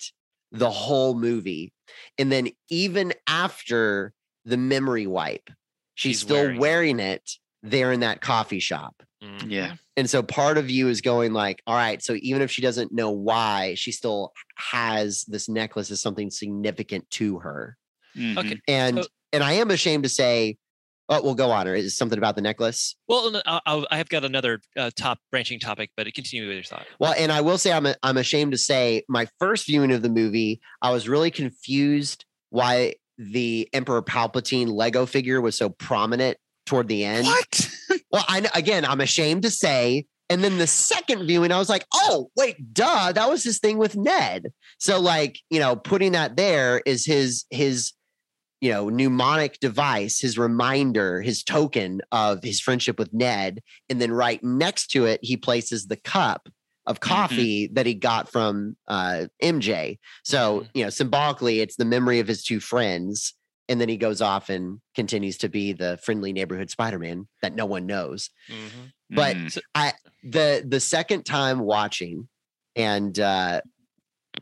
the 0.51 0.71
whole 0.71 1.15
movie. 1.15 1.73
And 2.19 2.33
then 2.33 2.49
even 2.71 3.13
after 3.29 4.13
the 4.45 4.57
memory 4.57 5.07
wipe, 5.07 5.49
she's, 5.95 6.13
She's 6.17 6.21
still 6.23 6.37
wearing 6.37 6.59
wearing 6.59 7.01
it. 7.01 7.23
it. 7.23 7.31
there 7.71 7.93
in 7.93 8.01
that 8.01 8.21
coffee 8.21 8.59
shop. 8.61 9.03
Mhm. 9.23 9.49
Yeah. 9.51 9.77
And 9.97 10.11
so 10.11 10.21
part 10.23 10.59
of 10.59 10.69
you 10.71 10.89
is 10.89 11.01
going 11.01 11.33
like, 11.33 11.63
all 11.67 11.77
right, 11.77 12.03
so 12.03 12.17
even 12.23 12.43
if 12.43 12.51
she 12.51 12.61
doesn't 12.63 12.93
know 12.93 13.11
why, 13.13 13.75
she 13.77 13.93
still 13.93 14.33
has 14.57 15.25
this 15.27 15.49
necklace 15.49 15.91
as 15.93 16.01
something 16.01 16.29
significant 16.31 17.09
to 17.11 17.39
her. 17.39 17.77
Mhm. 18.17 18.37
Okay. 18.39 18.61
And 18.67 19.05
So- 19.05 19.09
and 19.35 19.45
I 19.45 19.53
am 19.53 19.71
ashamed 19.71 20.03
to 20.03 20.09
say, 20.09 20.57
oh, 21.09 21.23
well, 21.23 21.35
go 21.35 21.51
on. 21.51 21.69
Or 21.69 21.75
is 21.75 21.97
something 21.97 22.19
about 22.19 22.37
the 22.37 22.43
necklace? 22.43 22.97
Well, 23.09 23.41
I, 23.47 23.61
I 23.67 23.85
I 23.91 23.97
have 23.97 24.09
got 24.09 24.25
another 24.25 24.61
uh, 24.77 24.91
top 24.97 25.19
branching 25.31 25.59
topic, 25.59 25.91
but 25.97 26.13
continue 26.15 26.47
with 26.47 26.57
your 26.57 26.65
thought. 26.65 26.87
Well, 26.99 27.15
and 27.17 27.33
I 27.33 27.41
will 27.41 27.59
say 27.59 27.73
I'm 27.73 27.87
I'm 28.03 28.17
ashamed 28.17 28.53
to 28.53 28.59
say 28.59 29.05
my 29.09 29.27
first 29.39 29.67
viewing 29.67 29.93
of 29.93 30.03
the 30.03 30.09
movie, 30.09 30.61
I 30.81 30.93
was 30.93 31.09
really 31.09 31.31
confused 31.31 32.25
why 32.51 32.95
the 33.19 33.69
Emperor 33.73 34.03
Palpatine 34.03 34.69
Lego 34.69 35.07
figure 35.07 35.41
was 35.41 35.57
so 35.57 35.69
prominent 35.69 36.39
toward 36.67 36.89
the 36.89 37.05
end. 37.05 37.27
What? 37.27 37.69
Well, 38.11 38.25
I 38.29 38.47
again, 38.55 38.85
I'm 38.85 39.01
ashamed 39.01 39.43
to 39.45 39.51
say. 39.51 40.05
And 40.29 40.45
then 40.45 40.59
the 40.59 40.67
second 40.67 41.27
viewing, 41.27 41.51
I 41.51 41.59
was 41.59 41.69
like, 41.69 41.87
oh, 41.95 42.31
wait, 42.37 42.73
duh, 42.73 43.13
that 43.13 43.29
was 43.29 43.43
his 43.43 43.59
thing 43.59 43.79
with 43.79 43.97
Ned. 43.97 44.53
So, 44.79 45.01
like, 45.01 45.39
you 45.51 45.61
know, 45.61 45.77
putting 45.77 46.13
that 46.13 46.37
there 46.37 46.83
is 46.85 47.07
his 47.07 47.45
his 47.51 47.93
you 48.63 48.71
know 48.71 48.89
mnemonic 48.89 49.59
device, 49.59 50.21
his 50.21 50.39
reminder, 50.39 51.21
his 51.21 51.43
token 51.43 52.01
of 52.13 52.43
his 52.43 52.61
friendship 52.61 52.97
with 52.99 53.13
Ned. 53.13 53.61
And 53.91 54.01
then 54.01 54.13
right 54.13 54.43
next 54.43 54.87
to 54.93 55.05
it, 55.05 55.19
he 55.23 55.37
places 55.37 55.89
the 55.89 55.97
cup 55.97 56.49
of 56.87 57.01
coffee 57.01 57.69
that 57.75 57.87
he 57.87 57.95
got 57.95 58.31
from 58.31 58.77
uh, 58.89 59.27
MJ. 59.43 59.99
So, 60.25 60.61
Mhm. 60.61 60.69
you 60.75 60.85
know, 60.85 60.91
symbolically, 60.91 61.61
it's 61.61 61.77
the 61.77 61.85
memory 61.85 62.21
of 62.21 62.29
his 62.29 62.43
two 62.45 62.61
friends. 62.61 63.35
And 63.69 63.81
then 63.81 63.89
he 63.89 63.97
goes 63.97 64.21
off 64.21 64.49
and 64.49 64.81
continues 64.95 65.39
to 65.39 65.49
be 65.49 65.73
the 65.73 65.99
friendly 66.03 66.33
neighborhood 66.33 66.71
Spider-Man 66.71 67.29
that 67.43 67.55
no 67.55 67.67
one 67.67 67.87
knows. 67.87 68.31
But 69.11 69.37
Mhm. 69.37 69.59
I 69.75 69.93
the 70.23 70.65
the 70.67 70.81
second 70.81 71.25
time 71.25 71.59
watching, 71.61 72.29
and 72.77 73.19
uh, 73.19 73.61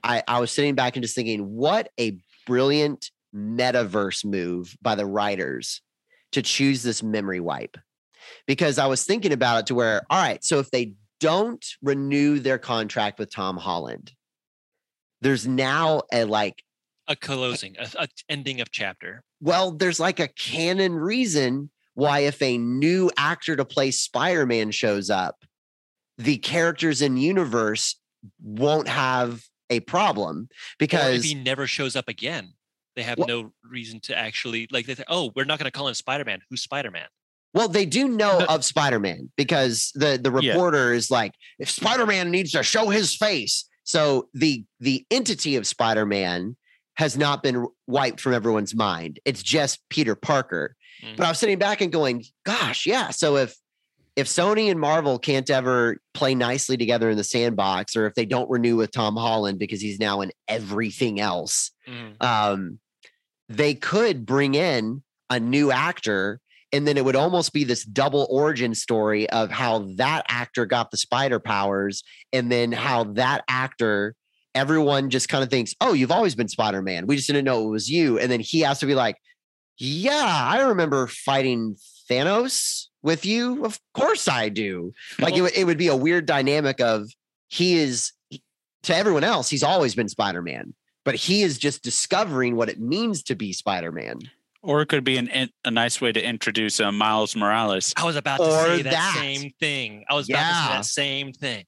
I 0.05 0.23
I 0.29 0.41
was 0.41 0.51
sitting 0.51 0.75
back 0.75 0.97
and 0.97 1.03
just 1.03 1.15
thinking, 1.15 1.41
what 1.55 1.91
a 1.99 2.19
brilliant 2.47 3.11
metaverse 3.35 4.25
move 4.25 4.77
by 4.83 4.95
the 4.95 5.07
writers 5.07 5.81
to 6.33 6.43
choose 6.43 6.83
this 6.83 7.03
memory 7.03 7.41
wipe. 7.41 7.77
because 8.47 8.79
I 8.79 8.87
was 8.87 9.05
thinking 9.05 9.33
about 9.33 9.61
it 9.61 9.67
to 9.67 9.75
where, 9.75 10.03
all 10.11 10.23
right, 10.23 10.43
so 10.45 10.59
if 10.59 10.71
they 10.71 10.93
don't 11.21 11.65
renew 11.83 12.39
their 12.39 12.59
contract 12.59 13.19
with 13.19 13.33
Tom 13.33 13.57
Holland, 13.57 14.13
there's 15.21 15.47
now 15.47 16.03
a 16.13 16.25
like, 16.25 16.63
A 17.09 17.17
closing, 17.17 17.77
a, 17.79 17.89
a 17.99 18.09
ending 18.29 18.61
of 18.61 18.71
chapter. 18.71 19.23
well, 19.41 19.73
there's 19.73 19.99
like 20.01 20.21
a 20.21 20.29
canon 20.29 20.95
reason 20.95 21.71
why 21.95 22.21
if 22.21 22.41
a 22.41 22.57
new 22.59 23.11
actor 23.17 23.57
to 23.57 23.65
play 23.65 23.91
Spider-Man 23.91 24.71
shows 24.71 25.11
up, 25.11 25.45
the 26.19 26.39
characters 26.39 27.03
in 27.03 27.17
universe 27.17 27.97
won't 28.41 28.89
have 28.89 29.43
a 29.71 29.81
problem 29.81 30.37
Or 30.37 30.45
if 30.45 30.79
because 30.79 31.25
he 31.25 31.35
never 31.35 31.67
shows 31.67 31.97
up 31.97 32.09
again, 32.09 32.53
they 32.97 33.03
have 33.03 33.19
Well- 33.19 33.29
no 33.29 33.53
reason 33.63 34.01
to 34.01 34.19
actually 34.19 34.69
like. 34.71 34.87
They 34.87 34.95
say, 34.95 35.05
"Oh, 35.09 35.33
we're 35.35 35.45
not 35.45 35.59
going 35.59 35.71
to 35.71 35.77
call 35.77 35.89
him 35.89 35.95
Spider 35.95 36.25
Man. 36.25 36.41
Who's 36.51 36.63
Spider 36.63 36.91
Man?" 36.91 37.07
Well, 37.53 37.69
they 37.69 37.87
do 37.87 38.09
know 38.09 38.45
of 38.49 38.65
Spider-Man 38.65 39.31
because 39.37 39.91
the 39.95 40.19
the 40.23 40.31
Yeah. 40.41 40.53
reporter 40.53 40.93
is 40.93 41.11
like, 41.11 41.33
if 41.59 41.71
Spider-Man 41.71 42.31
needs 42.31 42.53
to 42.53 42.63
show 42.63 42.89
his 42.91 43.17
face, 43.17 43.69
so 43.85 44.29
the 44.35 44.65
the 44.79 45.05
entity 45.11 45.57
of 45.57 45.67
Spider-Man 45.67 46.57
has 46.97 47.17
not 47.17 47.43
been 47.43 47.67
wiped 47.87 48.21
from 48.21 48.35
everyone's 48.35 48.75
mind. 48.75 49.21
It's 49.25 49.43
just 49.43 49.81
Peter 49.89 50.15
Parker. 50.15 50.77
But 51.01 51.23
mm. 51.23 51.25
I 51.25 51.29
was 51.31 51.39
sitting 51.39 51.59
back 51.59 51.81
and 51.81 51.91
going, 51.91 52.25
gosh, 52.45 52.85
yeah. 52.85 53.09
So 53.11 53.37
if 53.37 53.57
if 54.21 54.27
Sony 54.29 54.71
and 54.71 54.79
Marvel 54.79 55.19
can't 55.19 55.49
ever 55.51 55.99
play 56.15 56.35
nicely 56.35 56.77
together 56.77 57.11
in 57.11 57.17
the 57.17 57.25
sandbox, 57.25 57.97
or 57.97 58.07
if 58.07 58.15
they 58.15 58.25
don't 58.27 58.49
renew 58.51 58.77
with 58.77 58.93
Tom 58.93 59.17
Holland 59.17 59.59
because 59.59 59.81
he's 59.81 59.99
now 59.99 60.21
in 60.21 60.31
everything 60.47 61.19
else, 61.21 61.73
Mhm. 61.89 62.23
um, 62.23 62.79
they 63.49 63.75
could 63.75 64.25
bring 64.25 64.55
in 64.55 65.03
a 65.29 65.41
new 65.41 65.73
actor 65.73 66.41
and 66.73 66.87
then 66.87 66.97
it 66.97 67.05
would 67.05 67.17
almost 67.17 67.53
be 67.53 67.65
this 67.65 67.85
double 67.85 68.29
origin 68.31 68.77
story 68.77 69.29
of 69.31 69.51
how 69.51 69.81
that 69.97 70.25
actor 70.29 70.67
got 70.67 70.93
the 70.93 70.97
spider 70.97 71.41
powers 71.41 72.05
and 72.33 72.51
then 72.53 72.71
how 72.71 73.03
that 73.05 73.43
actor 73.49 74.15
everyone 74.55 75.11
just 75.11 75.29
kind 75.29 75.43
of 75.43 75.51
thinks 75.51 75.75
oh 75.81 75.93
you've 75.93 76.11
always 76.13 76.35
been 76.37 76.49
spider-man. 76.49 77.07
We 77.09 77.17
just 77.17 77.27
didn't 77.29 77.45
know 77.45 77.67
it 77.67 77.71
was 77.71 77.89
you. 77.89 78.19
And 78.21 78.31
then 78.31 78.41
he 78.41 78.61
has 78.61 78.79
to 78.81 78.87
be 78.87 78.95
like 78.95 79.17
yeah 79.79 80.45
i 80.53 80.61
remember 80.61 81.07
fighting 81.07 81.75
thanos 82.11 82.87
with 83.03 83.25
you 83.25 83.65
of 83.65 83.81
course 83.95 84.29
i 84.29 84.49
do 84.49 84.93
like 85.19 85.35
it, 85.37 85.41
would- 85.43 85.57
it 85.57 85.65
would 85.65 85.79
be 85.79 85.89
a 85.89 85.97
weird 85.97 86.27
dynamic 86.27 86.81
of 86.81 87.09
he 87.49 87.77
is 87.77 88.13
to 88.83 88.95
everyone 88.95 89.25
else 89.25 89.49
he's 89.49 89.63
always 89.63 89.95
been 89.95 90.09
spider-man 90.09 90.75
but 91.05 91.15
he 91.15 91.43
is 91.43 91.59
just 91.59 91.83
discovering 91.83 92.57
what 92.57 92.69
it 92.69 92.79
means 92.79 93.23
to 93.23 93.35
be 93.35 93.55
Spider-Man. 93.55 94.19
Or 94.63 94.83
it 94.83 94.89
could 94.91 95.03
be 95.03 95.17
an, 95.17 95.49
a 95.65 95.71
nice 95.71 95.99
way 95.99 96.13
to 96.13 96.23
introduce 96.23 96.79
uh, 96.79 96.93
Miles 96.93 97.35
Morales. 97.35 97.95
I 97.97 98.05
was 98.05 98.17
about 98.17 98.37
to 98.37 98.43
Or 98.45 98.67
say 98.67 98.83
that, 98.83 98.91
that. 98.91 99.15
same 99.19 99.51
thing. 99.59 100.05
I 100.11 100.15
was 100.15 100.29
about 100.29 100.41
to 100.41 100.45
say 100.45 100.61
Yeah. 100.69 100.77
that 100.77 100.85
same 100.85 101.33
thing. 101.33 101.65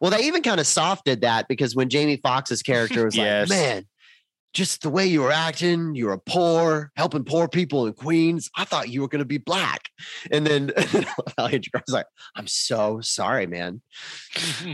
Well, 0.00 0.10
they 0.10 0.24
even 0.26 0.42
kind 0.42 0.60
of 0.60 0.66
softed 0.66 1.22
that 1.22 1.48
because 1.48 1.74
when 1.74 1.88
Jamie 1.88 2.18
Foxx's 2.18 2.62
character 2.62 3.06
was 3.06 3.16
Yes. 3.16 3.48
like, 3.48 3.58
"Man, 3.58 3.86
just 4.54 4.82
the 4.82 4.88
way 4.90 5.04
you 5.06 5.20
were 5.20 5.32
acting, 5.32 5.94
you 5.94 6.06
were 6.06 6.18
poor, 6.18 6.90
helping 6.96 7.24
poor 7.24 7.48
people 7.48 7.86
in 7.86 7.92
Queens. 7.92 8.48
I 8.56 8.64
thought 8.64 8.88
you 8.88 9.02
were 9.02 9.08
going 9.08 9.18
to 9.20 9.24
be 9.26 9.38
black." 9.38 9.88
And 10.30 10.46
then 10.46 10.70
Andrew 11.38 11.60
was 11.86 11.88
like, 11.92 12.06
"I'm 12.36 12.46
so 12.46 13.00
sorry, 13.00 13.46
man. 13.46 13.82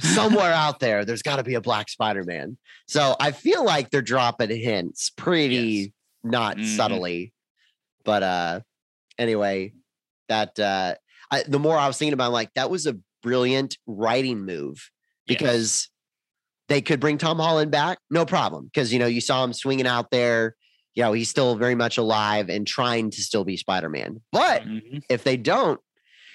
Somewhere 0.00 0.52
out 0.52 0.80
there, 0.80 1.04
there's 1.04 1.22
got 1.22 1.36
to 1.36 1.42
be 1.42 1.54
a 1.54 1.60
black 1.60 1.88
Spider-Man." 1.88 2.56
So 2.86 3.16
I 3.20 3.32
feel 3.32 3.64
like 3.64 3.90
they're 3.90 4.02
dropping 4.02 4.50
hints 4.50 5.10
pretty 5.10 5.54
Yes. 5.56 5.88
not 6.22 6.56
Mhm. 6.56 6.76
subtly, 6.76 7.32
but 8.04 8.22
uh, 8.22 8.60
anyway, 9.18 9.72
that 10.28 10.58
uh, 10.58 10.94
I, 11.30 11.42
the 11.44 11.58
more 11.58 11.76
I 11.76 11.86
was 11.86 11.98
thinking 11.98 12.12
about, 12.14 12.24
it, 12.24 12.28
I'm 12.28 12.32
like 12.32 12.54
that 12.54 12.70
was 12.70 12.86
a 12.86 12.96
brilliant 13.22 13.76
writing 13.86 14.44
move 14.44 14.90
because 15.26 15.89
they 16.70 16.80
could 16.80 17.00
bring 17.00 17.18
Tom 17.18 17.38
Holland 17.38 17.70
back, 17.70 17.98
no 18.10 18.24
problem. 18.24 18.64
Because 18.64 18.92
you 18.92 18.98
know 18.98 19.06
you 19.06 19.20
saw 19.20 19.44
him 19.44 19.52
swinging 19.52 19.86
out 19.86 20.10
there. 20.10 20.56
You 20.94 21.02
know 21.02 21.12
he's 21.12 21.28
still 21.28 21.56
very 21.56 21.74
much 21.74 21.98
alive 21.98 22.48
and 22.48 22.66
trying 22.66 23.10
to 23.10 23.20
still 23.22 23.44
be 23.44 23.56
Spider-Man. 23.58 24.22
But 24.32 24.64
Mhm. 24.64 25.02
if 25.10 25.22
they 25.24 25.36
don't, 25.36 25.80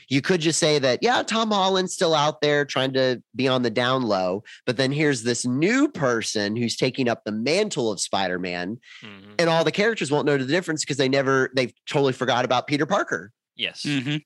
you 0.07 0.21
could 0.21 0.39
just 0.41 0.59
say 0.59 0.77
that 0.77 0.99
yeah, 1.01 1.23
Tom 1.23 1.49
Holland's 1.51 1.93
still 1.93 2.13
out 2.13 2.41
there 2.41 2.63
trying 2.65 2.93
to 2.93 3.23
be 3.35 3.47
on 3.47 3.63
the 3.63 3.69
down 3.71 4.03
low. 4.03 4.43
But 4.65 4.77
then 4.77 4.91
here's 4.91 5.23
this 5.23 5.45
new 5.45 5.87
person 5.87 6.55
who's 6.55 6.75
taking 6.75 7.07
up 7.09 7.23
the 7.25 7.31
mantle 7.31 7.91
of 7.91 7.99
Spider-Man, 7.99 8.77
Mhm. 9.03 9.33
and 9.39 9.49
all 9.49 9.63
the 9.63 9.71
characters 9.71 10.11
won't 10.11 10.25
know 10.27 10.37
the 10.37 10.45
difference 10.45 10.83
because 10.83 10.97
they 10.97 11.09
never 11.09 11.49
they've 11.55 11.73
totally 11.89 12.13
forgot 12.13 12.45
about 12.45 12.67
Peter 12.67 12.85
Parker. 12.85 13.31
Yes. 13.55 13.83
Mhm. 13.83 14.21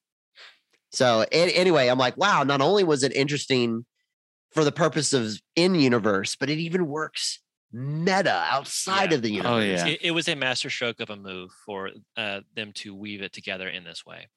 So 0.92 1.24
a- 1.32 1.52
anyway, 1.56 1.88
I'm 1.88 2.00
like, 2.00 2.18
wow, 2.18 2.44
not 2.44 2.62
only 2.62 2.84
was 2.84 3.04
it 3.04 3.14
interesting 3.14 3.86
for 4.52 4.64
the 4.64 4.72
purpose 4.72 5.14
of 5.14 5.40
in 5.56 5.76
universe, 5.76 6.36
but 6.36 6.50
it 6.50 6.58
even 6.60 6.88
works 6.88 7.40
meta 7.72 8.44
outside 8.50 9.12
Yeah. 9.12 9.18
of 9.18 9.22
the 9.22 9.30
universe. 9.32 9.52
Oh, 9.52 9.60
yeah. 9.60 9.88
It, 9.88 10.00
it 10.02 10.12
was 10.12 10.28
a 10.28 10.36
masterstroke 10.36 11.00
of 11.00 11.10
a 11.12 11.16
move 11.16 11.52
for 11.66 11.92
uh, 12.18 12.42
them 12.56 12.72
to 12.74 12.96
weave 12.96 13.22
it 13.22 13.32
together 13.34 13.70
in 13.70 13.84
this 13.84 14.06
way. 14.06 14.28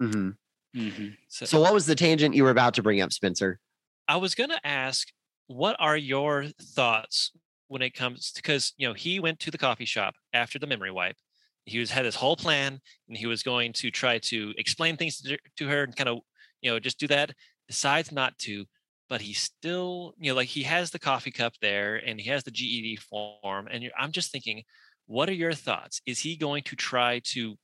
Mhm. 0.00 0.36
Mhm. 0.74 1.16
So, 1.28 1.46
So 1.46 1.60
what 1.60 1.74
was 1.74 1.86
the 1.86 1.94
tangent 1.94 2.34
you 2.34 2.44
were 2.44 2.50
about 2.50 2.74
to 2.74 2.82
bring 2.82 3.00
up, 3.00 3.12
Spencer? 3.12 3.60
I 4.06 4.16
was 4.18 4.34
going 4.34 4.50
to 4.50 4.66
ask, 4.66 5.08
what 5.48 5.76
are 5.80 5.96
your 5.96 6.46
thoughts 6.60 7.32
when 7.68 7.82
it 7.82 7.90
comes 7.94 8.30
because 8.32 8.72
you 8.76 8.86
know 8.86 8.94
he 8.94 9.18
went 9.18 9.40
to 9.40 9.50
the 9.50 9.58
coffee 9.58 9.84
shop 9.84 10.14
after 10.32 10.58
the 10.58 10.66
memory 10.68 10.90
wipe. 10.92 11.16
He 11.64 11.80
was 11.80 11.90
had 11.90 12.04
his 12.04 12.14
whole 12.14 12.36
plan, 12.36 12.80
and 13.08 13.16
he 13.16 13.26
was 13.26 13.42
going 13.42 13.72
to 13.74 13.90
try 13.90 14.18
to 14.18 14.54
explain 14.56 14.96
things 14.96 15.20
to, 15.22 15.36
to 15.56 15.66
her 15.66 15.82
and 15.82 15.96
kind 15.96 16.08
of 16.08 16.18
you 16.60 16.70
know 16.70 16.78
just 16.78 16.98
do 17.00 17.08
that. 17.08 17.32
Decides 17.66 18.12
not 18.12 18.38
to, 18.40 18.66
but 19.08 19.20
he 19.20 19.32
still 19.32 20.14
you 20.18 20.30
know 20.30 20.36
like 20.36 20.48
he 20.48 20.64
has 20.64 20.90
the 20.90 20.98
coffee 20.98 21.30
cup 21.30 21.54
there 21.60 21.96
and 21.96 22.20
he 22.20 22.30
has 22.30 22.44
the 22.44 22.50
GED 22.50 22.96
form, 22.96 23.68
and 23.70 23.82
you're, 23.82 23.92
I'm 23.98 24.12
just 24.12 24.32
thinking, 24.32 24.62
what 25.06 25.28
are 25.28 25.34
your 25.34 25.52
thoughts? 25.52 26.00
Is 26.06 26.20
he 26.20 26.36
going 26.36 26.62
to 26.64 26.76
try 26.76 27.20
to 27.24 27.56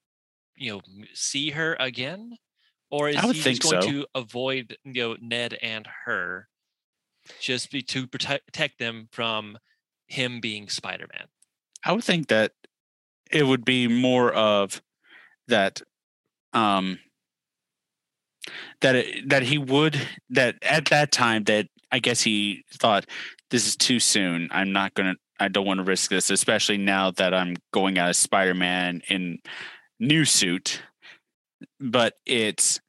you 0.56 0.72
know 0.72 0.80
see 1.14 1.50
her 1.50 1.76
again? 1.78 2.36
Or 2.90 3.08
is 3.08 3.18
he 3.22 3.32
just 3.32 3.62
going 3.62 3.82
so. 3.82 3.88
to 3.88 4.06
avoid 4.14 4.76
you 4.84 5.02
know 5.02 5.16
Ned 5.20 5.58
and 5.62 5.88
her 6.04 6.48
just 7.40 7.70
be 7.70 7.82
to 7.82 8.06
protect, 8.06 8.46
protect 8.46 8.78
them 8.78 9.08
from 9.12 9.58
him 10.06 10.40
being 10.40 10.68
Spider-Man. 10.68 11.26
I 11.84 11.92
would 11.92 12.04
think 12.04 12.28
that 12.28 12.52
it 13.30 13.44
would 13.44 13.64
be 13.64 13.88
more 13.88 14.32
of 14.32 14.82
that 15.48 15.80
um 16.52 16.98
that 18.80 18.94
it, 18.96 19.28
that 19.28 19.42
he 19.44 19.58
would 19.58 20.00
that 20.30 20.56
at 20.62 20.86
that 20.86 21.12
time 21.12 21.44
that 21.44 21.66
I 21.90 21.98
guess 21.98 22.22
he 22.22 22.64
thought 22.72 23.06
this 23.50 23.66
is 23.66 23.76
too 23.76 24.00
soon. 24.00 24.48
I'm 24.50 24.72
not 24.72 24.94
going 24.94 25.14
to 25.14 25.18
I 25.38 25.48
don't 25.48 25.66
want 25.66 25.78
to 25.78 25.84
risk 25.84 26.10
this 26.10 26.30
especially 26.30 26.78
now 26.78 27.10
that 27.12 27.34
I'm 27.34 27.56
going 27.72 27.98
out 27.98 28.08
as 28.08 28.16
Spider-Man 28.16 29.02
in 29.08 29.38
new 30.00 30.24
suit. 30.24 30.82
But 31.80 32.14
it's 32.26 32.80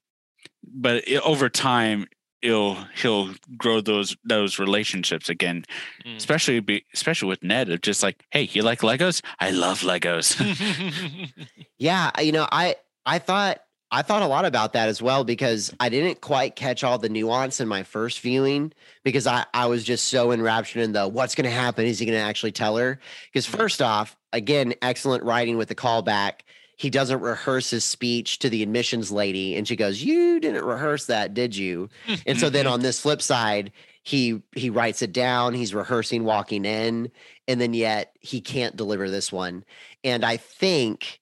but 0.64 1.08
it, 1.08 1.22
over 1.22 1.50
time 1.50 2.08
he'll 2.42 2.76
he'll 2.96 3.34
grow 3.58 3.82
those 3.82 4.16
those 4.24 4.60
relationships 4.60 5.30
again 5.30 5.64
Mm. 6.06 6.18
especially 6.18 6.60
be 6.60 6.84
especially 6.94 7.30
with 7.30 7.44
Ned 7.44 7.70
of 7.70 7.80
just 7.82 8.04
like, 8.04 8.26
hey, 8.32 8.44
you 8.52 8.62
like 8.62 8.80
Legos? 8.82 9.22
I 9.40 9.52
love 9.52 9.82
Legos. 9.82 10.36
Yeah, 11.78 12.12
you 12.20 12.32
know, 12.32 12.48
I 12.52 12.76
I 13.06 13.20
thought 13.20 13.62
I 13.96 14.02
thought 14.02 14.24
a 14.24 14.28
lot 14.28 14.44
about 14.46 14.74
that 14.74 14.90
as 14.90 15.04
well 15.04 15.24
because 15.24 15.72
I 15.80 15.90
didn't 15.90 16.20
quite 16.20 16.56
catch 16.56 16.84
all 16.84 16.98
the 16.98 17.10
nuance 17.10 17.60
in 17.62 17.68
my 17.68 17.84
first 17.84 18.22
viewing 18.22 18.74
because 19.04 19.28
I 19.28 19.46
I 19.54 19.68
was 19.68 19.84
just 19.84 20.10
so 20.10 20.32
enraptured 20.32 20.82
in 20.82 20.94
the 20.94 21.08
what's 21.08 21.36
going 21.36 21.46
to 21.46 21.52
happen 21.56 21.86
is 21.86 22.00
he 22.00 22.08
going 22.08 22.18
to 22.18 22.24
actually 22.24 22.54
tell 22.54 22.78
her? 22.78 23.00
Because 23.32 23.46
first 23.46 23.84
off, 23.84 24.18
again, 24.34 24.74
excellent 24.82 25.24
writing 25.24 25.58
with 25.58 25.70
the 25.70 25.76
callback. 25.76 26.42
He 26.76 26.90
doesn't 26.90 27.22
rehearse 27.22 27.70
his 27.70 27.86
speech 27.86 28.40
to 28.40 28.50
the 28.50 28.64
admissions 28.64 29.12
lady 29.12 29.56
and 29.56 29.68
she 29.68 29.76
goes, 29.76 30.02
"You 30.02 30.40
didn't 30.40 30.66
rehearse 30.66 31.06
that, 31.06 31.36
did 31.36 31.56
you?" 31.56 31.90
And 32.26 32.40
so 32.40 32.50
then 32.50 32.66
Mhm. 32.66 32.72
on 32.72 32.82
this 32.82 33.00
flip 33.00 33.22
side, 33.22 33.72
he 34.02 34.42
he 34.56 34.72
writes 34.72 35.04
it 35.04 35.14
down, 35.14 35.54
he's 35.54 35.74
rehearsing 35.76 36.24
walking 36.26 36.66
in, 36.66 37.12
and 37.48 37.62
then 37.62 37.76
yet 37.76 38.16
he 38.22 38.42
can't 38.42 38.76
deliver 38.76 39.10
this 39.10 39.32
one. 39.32 39.64
And 40.04 40.26
I 40.26 40.38
think 40.38 41.20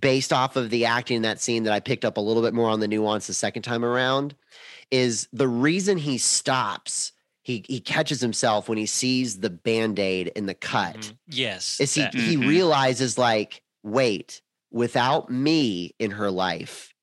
based 0.00 0.32
off 0.32 0.56
of 0.56 0.70
the 0.70 0.84
acting 0.84 1.16
in 1.16 1.22
that 1.22 1.40
scene 1.40 1.64
that 1.64 1.72
I 1.72 1.80
picked 1.80 2.04
up 2.04 2.16
a 2.16 2.20
little 2.20 2.42
bit 2.42 2.54
more 2.54 2.70
on 2.70 2.80
the 2.80 2.88
nuance 2.88 3.26
the 3.26 3.34
second 3.34 3.62
time 3.62 3.84
around 3.84 4.34
is 4.90 5.28
the 5.32 5.48
reason 5.48 5.98
he 5.98 6.18
stops. 6.18 7.12
He 7.42 7.64
he 7.68 7.80
catches 7.80 8.20
himself 8.20 8.68
when 8.68 8.78
he 8.78 8.86
sees 8.86 9.40
the 9.40 9.50
band-aid 9.50 10.28
in 10.36 10.46
the 10.46 10.54
cut. 10.54 10.96
Mhm. 10.96 11.16
Yes. 11.28 11.80
Is 11.80 11.94
he 11.94 12.02
that- 12.02 12.14
he 12.14 12.36
Mhm. 12.36 12.46
realizes 12.46 13.18
like, 13.18 13.62
wait, 13.82 14.40
without 14.70 15.28
me 15.30 15.94
in 15.98 16.12
her 16.12 16.30
life, 16.30 16.94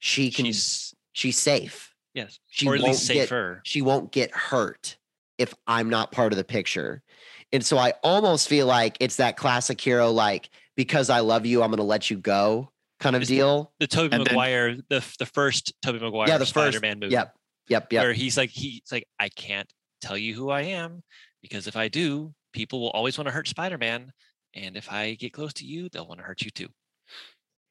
she 0.00 0.30
can 0.30 0.46
she's 0.46 0.94
she's 1.12 1.38
safe. 1.38 1.94
yes. 2.14 2.38
She 2.48 2.66
or 2.66 2.74
at 2.74 2.80
least 2.80 3.08
won't 3.08 3.14
get- 3.18 3.28
safer. 3.28 3.60
she 3.64 3.80
won't 3.82 4.10
get 4.12 4.30
hurt 4.32 4.96
if 5.38 5.54
I'm 5.66 5.88
not 5.88 6.10
part 6.12 6.32
of 6.32 6.36
the 6.38 6.44
picture. 6.44 7.02
And 7.52 7.64
so 7.64 7.78
I 7.78 7.92
almost 8.02 8.48
feel 8.48 8.66
like 8.66 8.96
it's 9.00 9.16
that 9.16 9.36
classic 9.36 9.80
hero, 9.80 10.10
like, 10.10 10.50
because 10.76 11.10
I 11.10 11.20
love 11.20 11.46
you, 11.46 11.62
I'm 11.62 11.70
going 11.70 11.78
to 11.78 11.82
let 11.84 12.10
you 12.10 12.16
go. 12.18 12.70
kind 13.00 13.16
of 13.16 13.22
It's 13.22 13.28
deal. 13.28 13.72
The 13.80 13.86
Tobey 13.86 14.14
And 14.16 14.24
then- 14.26 14.34
Maguire, 14.34 14.76
the 14.88 15.04
the 15.18 15.26
first 15.26 15.72
Tobey 15.82 15.98
Maguire 15.98 16.28
Yeah, 16.28 16.38
the 16.38 16.46
first- 16.46 16.50
Spider-Man 16.76 17.00
movie. 17.00 17.12
Yep. 17.12 17.34
Yep. 17.68 17.92
Yep. 17.92 18.02
Where 18.04 18.12
he's 18.12 18.36
like 18.36 18.50
he's 18.50 18.82
like 18.92 19.06
I 19.18 19.28
can't 19.28 19.70
tell 20.00 20.16
you 20.16 20.34
who 20.34 20.50
I 20.50 20.62
am 20.62 21.02
because 21.42 21.66
if 21.66 21.76
I 21.76 21.88
do, 21.88 22.32
people 22.52 22.80
will 22.80 22.90
always 22.90 23.18
want 23.18 23.26
to 23.28 23.32
hurt 23.32 23.48
Spider-Man, 23.48 24.12
and 24.54 24.76
if 24.76 24.90
I 24.90 25.14
get 25.14 25.32
close 25.32 25.52
to 25.54 25.66
you, 25.66 25.88
they'll 25.90 26.06
want 26.06 26.20
to 26.20 26.24
hurt 26.26 26.42
you 26.42 26.50
too. 26.50 26.68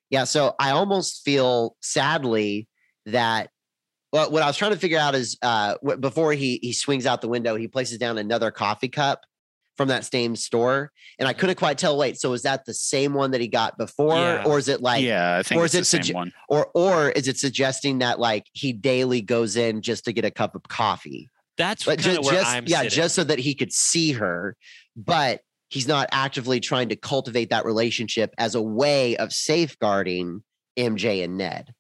Yeah. 0.10 0.26
So 0.26 0.54
I 0.60 0.72
almost 0.72 1.24
feel 1.24 1.76
sadly 1.82 2.68
that 3.06 3.50
well, 4.12 4.32
what 4.32 4.44
I 4.44 4.48
was 4.48 4.56
trying 4.58 4.72
to 4.72 4.78
figure 4.78 5.00
out 5.00 5.16
is 5.16 5.38
uh, 5.42 5.76
before 6.00 6.34
he 6.34 6.60
he 6.62 6.72
swings 6.74 7.06
out 7.06 7.22
the 7.22 7.28
window, 7.28 7.56
he 7.56 7.68
places 7.68 7.98
down 7.98 8.18
another 8.18 8.52
coffee 8.52 8.88
cup 8.90 9.22
from 9.78 9.90
that 9.90 10.06
same 10.06 10.36
store, 10.36 10.92
and 11.20 11.28
I 11.28 11.32
mm-hmm. 11.32 11.40
couldn't 11.40 11.56
quite 11.58 11.78
tell. 11.78 11.98
Wait, 11.98 12.18
so 12.20 12.34
is 12.34 12.44
that 12.44 12.66
the 12.66 12.74
same 12.74 13.14
one 13.14 13.32
that 13.32 13.42
he 13.42 13.48
got 13.48 13.78
before, 13.78 14.16
Yeah. 14.16 14.44
or 14.46 14.58
is 14.58 14.68
it 14.68 14.82
like, 14.82 15.04
yeah, 15.04 15.38
I 15.38 15.44
think 15.44 15.60
or 15.60 15.66
is 15.66 15.74
the 15.74 15.80
it 15.80 15.86
same 15.86 16.14
one. 16.14 16.34
or 16.50 16.68
or 16.74 17.10
is 17.10 17.28
it 17.28 17.38
suggesting 17.38 18.00
that 18.00 18.20
like 18.20 18.46
he 18.54 18.74
daily 18.74 19.22
goes 19.22 19.56
in 19.56 19.82
just 19.82 20.06
to 20.06 20.14
get 20.14 20.26
a 20.26 20.32
cup 20.32 20.56
of 20.56 20.64
coffee? 20.64 21.30
That's 21.58 21.86
But 21.86 22.00
kind 22.00 22.18
of 22.18 22.26
where 22.26 22.36
just 22.36 22.52
I'm 22.52 22.66
yeah, 22.68 22.78
sitting. 22.84 22.90
just 22.92 23.16
so 23.16 23.24
that 23.24 23.40
he 23.40 23.54
could 23.56 23.72
see 23.72 24.12
her, 24.14 24.56
but 24.96 25.42
he's 25.70 25.88
not 25.88 26.10
actively 26.12 26.60
trying 26.60 26.90
to 26.90 26.96
cultivate 26.96 27.50
that 27.50 27.66
relationship 27.66 28.34
as 28.38 28.56
a 28.56 28.62
way 28.62 29.16
of 29.18 29.32
safeguarding 29.34 30.44
MJ 30.78 31.24
and 31.24 31.38
Ned. 31.38 31.74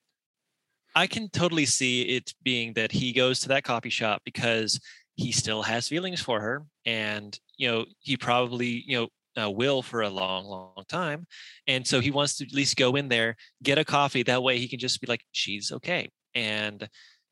I 0.95 1.07
can 1.07 1.29
totally 1.29 1.65
see 1.65 2.03
it 2.03 2.33
being 2.41 2.73
that 2.73 2.93
he 2.93 3.11
goes 3.11 3.41
to 3.41 3.49
that 3.49 3.65
coffee 3.65 3.89
shop 3.89 4.21
because 4.23 4.79
he 5.15 5.31
still 5.31 5.63
has 5.63 5.87
feelings 5.87 6.21
for 6.21 6.41
her, 6.41 6.63
and 6.85 7.37
you 7.57 7.69
know 7.69 7.85
he 7.99 8.17
probably 8.17 8.83
you 8.85 8.97
know 8.97 9.43
uh, 9.43 9.49
will 9.49 9.81
for 9.81 10.01
a 10.01 10.09
long, 10.09 10.45
long 10.45 10.83
time, 10.87 11.25
and 11.67 11.85
so 11.87 11.99
he 11.99 12.11
wants 12.11 12.37
to 12.37 12.45
at 12.45 12.53
least 12.53 12.75
go 12.75 12.95
in 12.95 13.07
there, 13.07 13.35
get 13.63 13.77
a 13.77 13.85
coffee. 13.85 14.23
That 14.23 14.43
way 14.43 14.59
he 14.59 14.67
can 14.67 14.79
just 14.79 15.01
be 15.01 15.07
like, 15.07 15.23
she's 15.31 15.71
okay, 15.71 16.09
and 16.33 16.87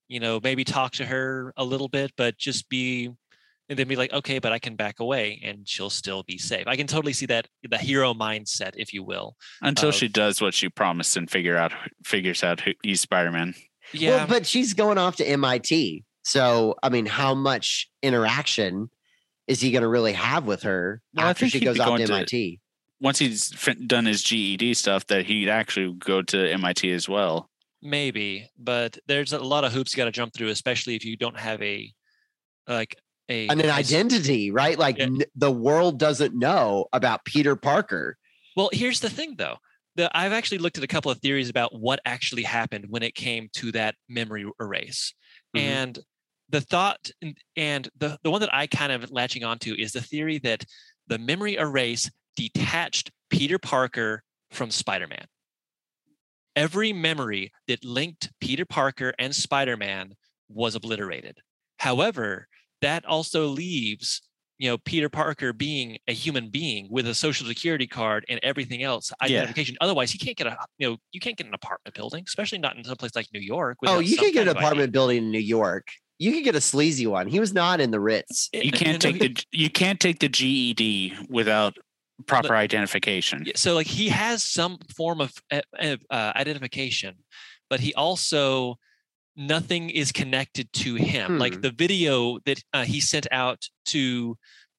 you 0.08 0.19
know 0.19 0.39
maybe 0.41 0.63
talk 0.63 0.93
to 0.93 1.06
her 1.06 1.54
a 1.58 1.63
little 1.63 1.89
bit, 1.89 2.12
but 2.17 2.38
just 2.38 2.69
be. 2.69 3.12
And 3.69 3.80
then 3.80 3.88
be 3.88 3.96
like, 3.96 4.12
okay, 4.12 4.39
but 4.39 4.52
I 4.52 4.60
can 4.60 4.76
back 4.76 5.00
away 5.00 5.41
and 5.41 5.67
she'll 5.67 5.89
still 5.89 6.22
be 6.24 6.38
safe. 6.38 6.67
I 6.67 6.76
can 6.76 6.86
totally 6.86 7.13
see 7.13 7.26
that 7.28 7.48
the 7.67 7.78
hero 7.78 8.13
mindset, 8.13 8.74
if 8.76 8.93
you 8.93 9.04
will. 9.04 9.38
Until 9.62 9.91
she 9.93 10.10
does 10.10 10.41
what 10.41 10.54
she 10.54 10.67
promised 10.67 11.15
and 11.15 11.32
figure 11.32 11.56
out 11.56 11.72
figures 12.04 12.43
out 12.43 12.60
who 12.60 12.74
he's 12.84 13.00
Spider 13.00 13.32
Man. 13.32 13.56
Yeah, 13.93 14.17
Well, 14.17 14.28
but 14.28 14.46
she's 14.46 14.74
going 14.74 14.98
off 14.98 15.15
to 15.15 15.26
MIT. 15.26 16.04
So, 16.24 16.76
I 16.82 16.90
mean, 16.90 17.06
how 17.06 17.34
much 17.36 17.90
interaction 18.02 18.90
is 19.48 19.60
he 19.62 19.72
going 19.72 19.82
to 19.82 19.88
really 19.88 20.14
have 20.14 20.46
with 20.46 20.64
her 20.64 21.02
Well, 21.14 21.28
after 21.28 21.48
she 21.50 21.60
goes 21.60 21.80
off 21.80 21.88
going 21.88 22.02
to 22.02 22.08
to- 22.08 22.14
MIT? 22.14 22.60
Once 23.02 23.20
he's 23.20 23.54
fin- 23.54 23.86
done 23.86 24.06
his 24.06 24.24
GED 24.24 24.74
stuff, 24.76 25.06
that 25.08 25.26
he'd 25.26 25.50
actually 25.50 25.94
go 25.94 26.22
to 26.22 26.50
MIT 26.54 26.90
as 26.92 27.10
well. 27.10 27.50
Maybe, 27.82 28.50
but 28.58 28.98
there's 29.08 29.34
a 29.34 29.40
lot 29.40 29.66
of 29.66 29.74
hoops 29.74 29.92
you 29.94 29.98
got 29.98 30.06
to 30.06 30.12
jump 30.12 30.34
through, 30.34 30.48
especially 30.48 30.96
if 30.96 31.04
you 31.04 31.18
don't 31.18 31.38
have 31.38 31.62
a 31.62 31.92
like 32.66 32.96
a 33.28 33.50
And 33.50 33.60
an 33.60 33.70
identity, 33.70 34.52
right? 34.52 34.80
Like 34.80 34.98
Yeah. 35.00 35.06
n- 35.06 35.24
the 35.36 35.52
world 35.52 36.00
doesn't 36.00 36.34
know 36.34 36.86
about 36.94 37.26
Peter 37.26 37.58
Parker. 37.58 38.18
Well, 38.56 38.70
here's 38.72 39.02
the 39.02 39.10
thing, 39.10 39.36
though. 39.38 39.58
The, 39.98 40.10
I've 40.18 40.32
actually 40.32 40.60
looked 40.60 40.78
at 40.78 40.84
a 40.86 40.88
couple 40.88 41.12
of 41.12 41.20
theories 41.20 41.50
about 41.50 41.78
what 41.78 42.00
actually 42.06 42.44
happened 42.44 42.86
when 42.88 43.04
it 43.04 43.16
came 43.16 43.50
to 43.56 43.74
that 43.74 43.96
memory 44.08 44.46
erase, 44.62 45.14
Mhm. 45.54 45.60
and 45.60 46.00
the 46.54 46.62
thought 46.62 47.10
and- 47.58 47.89
the 47.98 48.18
the 48.24 48.30
one 48.32 48.39
that 48.42 48.54
I 48.54 48.68
kind 48.68 48.92
of 48.92 49.12
latching 49.12 49.44
onto 49.44 49.74
is 49.74 49.92
the 49.92 50.02
theory 50.02 50.38
that 50.39 50.63
the 51.08 51.18
memory 51.18 51.56
erase 51.56 52.10
detached 52.38 53.12
Peter 53.30 53.58
Parker 53.58 54.24
from 54.52 54.70
Spider-Man. 54.70 55.26
Every 56.56 56.94
memory 56.94 57.52
that 57.68 57.84
linked 57.84 58.32
Peter 58.39 58.66
Parker 58.66 59.13
and 59.18 59.36
Spider-Man 59.36 60.13
was 60.48 60.76
obliterated. 60.76 61.39
However, 61.80 62.48
that 62.82 63.04
also 63.06 63.48
leaves 63.48 64.22
you 64.60 64.70
know 64.70 64.78
Peter 64.78 65.10
Parker 65.10 65.52
being 65.54 65.98
a 66.08 66.13
human 66.13 66.50
being 66.52 66.88
with 66.92 67.08
a 67.08 67.16
social 67.16 67.48
security 67.48 67.88
card 67.88 68.24
and 68.30 68.39
everything 68.44 68.84
else 68.84 69.12
Yeah. 69.22 69.26
identification. 69.39 69.76
Otherwise, 69.82 70.12
he 70.12 70.20
can't 70.20 70.38
get 70.38 70.46
a 70.46 70.56
you 70.78 70.88
know 70.88 70.98
you 71.12 71.20
can't 71.20 71.36
get 71.36 71.48
an 71.48 71.56
apartment 71.56 71.96
building, 71.96 72.24
especially 72.28 72.60
not 72.60 72.78
in 72.78 72.84
some 72.84 72.96
place 72.96 73.16
like 73.16 73.26
New 73.34 73.39
York. 73.42 73.78
Oh, 73.88 73.98
you 73.98 74.16
can 74.18 74.32
get 74.32 74.44
an 74.44 74.50
of 74.50 74.58
ID. 74.58 74.63
apartment 74.66 74.92
building 74.94 75.18
in 75.18 75.32
New 75.32 75.39
York. 75.39 75.88
You 76.19 76.32
could 76.32 76.43
get 76.43 76.56
a 76.56 76.62
sleazy 76.62 77.08
one. 77.08 77.28
He 77.28 77.39
was 77.39 77.54
not 77.54 77.82
in 77.82 77.91
the 77.91 77.99
Ritz. 77.99 78.49
You 78.54 78.71
can't 78.71 79.02
take 79.02 79.19
the 79.19 79.36
you 79.52 79.69
can't 79.69 79.99
take 79.99 80.19
the 80.19 80.30
GED 80.30 81.13
without 81.30 81.76
proper 82.28 82.56
identification. 82.56 83.45
So 83.56 83.73
like 83.73 83.88
he 83.88 84.10
has 84.10 84.43
some 84.43 84.78
form 84.95 85.19
of 85.19 85.34
uh, 85.52 85.97
identification 86.12 87.15
but 87.73 87.80
he 87.80 87.91
also 87.95 88.76
nothing 89.36 89.89
is 89.89 90.12
connected 90.12 90.71
to 90.73 90.93
him 90.93 91.34
Hmm. 91.34 91.38
like 91.39 91.62
the 91.62 91.71
video 91.71 92.38
that 92.45 92.62
uh, 92.71 92.84
he 92.84 92.99
sent 92.99 93.26
out 93.32 93.67
to 93.88 94.38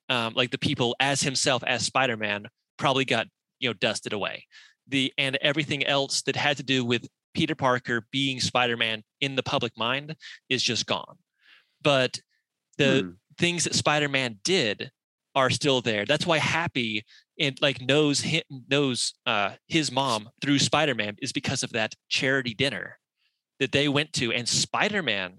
um, 0.09 0.35
like 0.35 0.53
the 0.53 0.59
people 0.59 0.95
as 1.01 1.21
himself 1.21 1.65
as 1.67 1.85
spider-man 1.85 2.47
probably 2.77 3.05
got 3.05 3.27
you 3.59 3.69
know 3.69 3.73
dusted 3.73 4.13
away 4.13 4.47
the 4.87 5.13
and 5.19 5.37
everything 5.43 5.85
else 5.85 6.23
that 6.23 6.37
had 6.37 6.57
to 6.59 6.63
do 6.63 6.85
with 6.85 7.09
peter 7.35 7.57
parker 7.57 8.07
being 8.13 8.39
spider-man 8.39 9.03
in 9.21 9.35
the 9.35 9.43
public 9.43 9.73
mind 9.77 10.15
is 10.49 10.63
just 10.63 10.87
gone 10.87 11.17
but 11.85 12.19
the 12.79 13.03
Hmm. 13.03 13.11
things 13.39 13.63
that 13.65 13.75
Spider-Man 13.77 14.41
did 14.43 14.91
are 15.37 15.51
still 15.51 15.81
there. 15.81 16.05
That's 16.05 16.27
why 16.27 16.39
Happy 16.39 17.05
and 17.39 17.57
like 17.61 17.81
knows 17.81 18.21
him, 18.21 18.43
knows 18.69 19.15
uh, 19.27 19.55
his 19.69 19.91
mom 19.93 20.31
through 20.41 20.59
Spider-Man 20.61 21.17
is 21.23 21.33
because 21.33 21.63
of 21.63 21.71
that 21.73 21.95
charity 22.09 22.55
dinner 22.55 22.99
that 23.61 23.71
they 23.73 23.89
went 23.89 24.13
to, 24.15 24.33
and 24.33 24.49
Spider-Man 24.49 25.39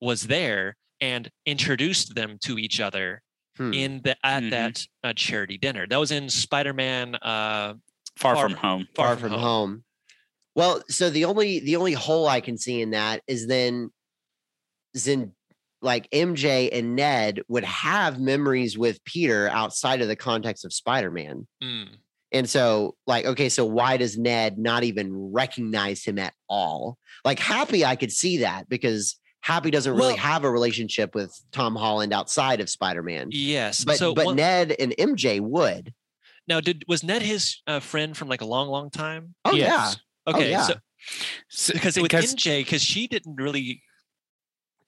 was 0.00 0.22
there 0.28 0.76
and 1.00 1.30
introduced 1.46 2.14
them 2.14 2.38
to 2.42 2.58
each 2.58 2.80
other 2.80 3.22
Hmm. 3.56 3.72
in 3.72 4.00
the 4.02 4.16
at 4.26 4.42
Mhm. 4.44 4.50
that 4.50 4.86
uh, 5.04 5.12
charity 5.12 5.58
dinner. 5.58 5.86
That 5.86 5.98
was 5.98 6.10
in 6.10 6.28
Spider-Man. 6.28 7.14
Uh, 7.16 7.74
Far, 8.16 8.36
Far- 8.36 8.48
from 8.48 8.56
home. 8.58 8.88
far 8.94 9.16
from 9.16 9.32
home. 9.32 9.84
Well, 10.54 10.84
so 10.88 11.10
the 11.10 11.24
only 11.24 11.58
the 11.58 11.74
only 11.74 11.94
hole 11.94 12.28
I 12.28 12.40
can 12.40 12.56
see 12.56 12.80
in 12.80 12.90
that 12.90 13.22
is 13.26 13.48
then 13.48 13.90
Zen 14.96 15.34
like 15.84 16.10
MJ 16.10 16.70
and 16.72 16.96
Ned 16.96 17.42
would 17.48 17.64
have 17.64 18.18
memories 18.18 18.76
with 18.76 19.04
Peter 19.04 19.48
outside 19.50 20.00
of 20.00 20.08
the 20.08 20.16
context 20.16 20.64
of 20.64 20.72
Spider-Man. 20.72 21.46
mm, 21.62 21.88
And 22.32 22.48
so, 22.50 22.96
like, 23.06 23.26
okay, 23.26 23.48
so 23.48 23.64
why 23.64 23.96
does 23.96 24.18
Ned 24.18 24.58
not 24.58 24.82
even 24.82 25.32
recognize 25.32 26.02
him 26.04 26.18
at 26.18 26.34
all? 26.48 26.98
Like, 27.24 27.38
Happy, 27.38 27.84
I 27.84 27.94
could 27.96 28.10
see 28.12 28.38
that 28.38 28.68
because 28.68 29.16
Happy 29.40 29.70
doesn't 29.70 29.92
really 29.94 30.14
Well- 30.14 30.16
have 30.16 30.42
a 30.44 30.50
relationship 30.50 31.14
with 31.14 31.32
Tom 31.52 31.76
Holland 31.76 32.12
outside 32.12 32.60
of 32.60 32.70
Spider-Man. 32.70 33.28
yes. 33.30 33.84
But 33.84 33.98
so 33.98 34.14
but 34.14 34.24
one- 34.26 34.36
Ned 34.36 34.74
and 34.80 34.94
MJ 34.98 35.38
would. 35.40 35.92
now, 36.48 36.60
did 36.60 36.84
was 36.88 37.04
Ned 37.04 37.22
his 37.22 37.60
uh, 37.66 37.80
friend 37.80 38.16
from 38.16 38.28
like 38.28 38.40
a 38.40 38.46
long, 38.46 38.68
long 38.68 38.90
time? 38.90 39.34
Oh 39.44 39.52
Yes. 39.54 39.96
Okay, 40.26 40.50
yeah. 40.50 40.62
so 40.66 40.74
S- 41.52 41.70
because 41.72 41.96
with 41.96 42.04
because- 42.10 42.34
MJ, 42.34 42.60
because 42.64 42.82
she 42.82 43.06
didn't 43.06 43.36
really 43.36 43.70
n- 43.70 43.78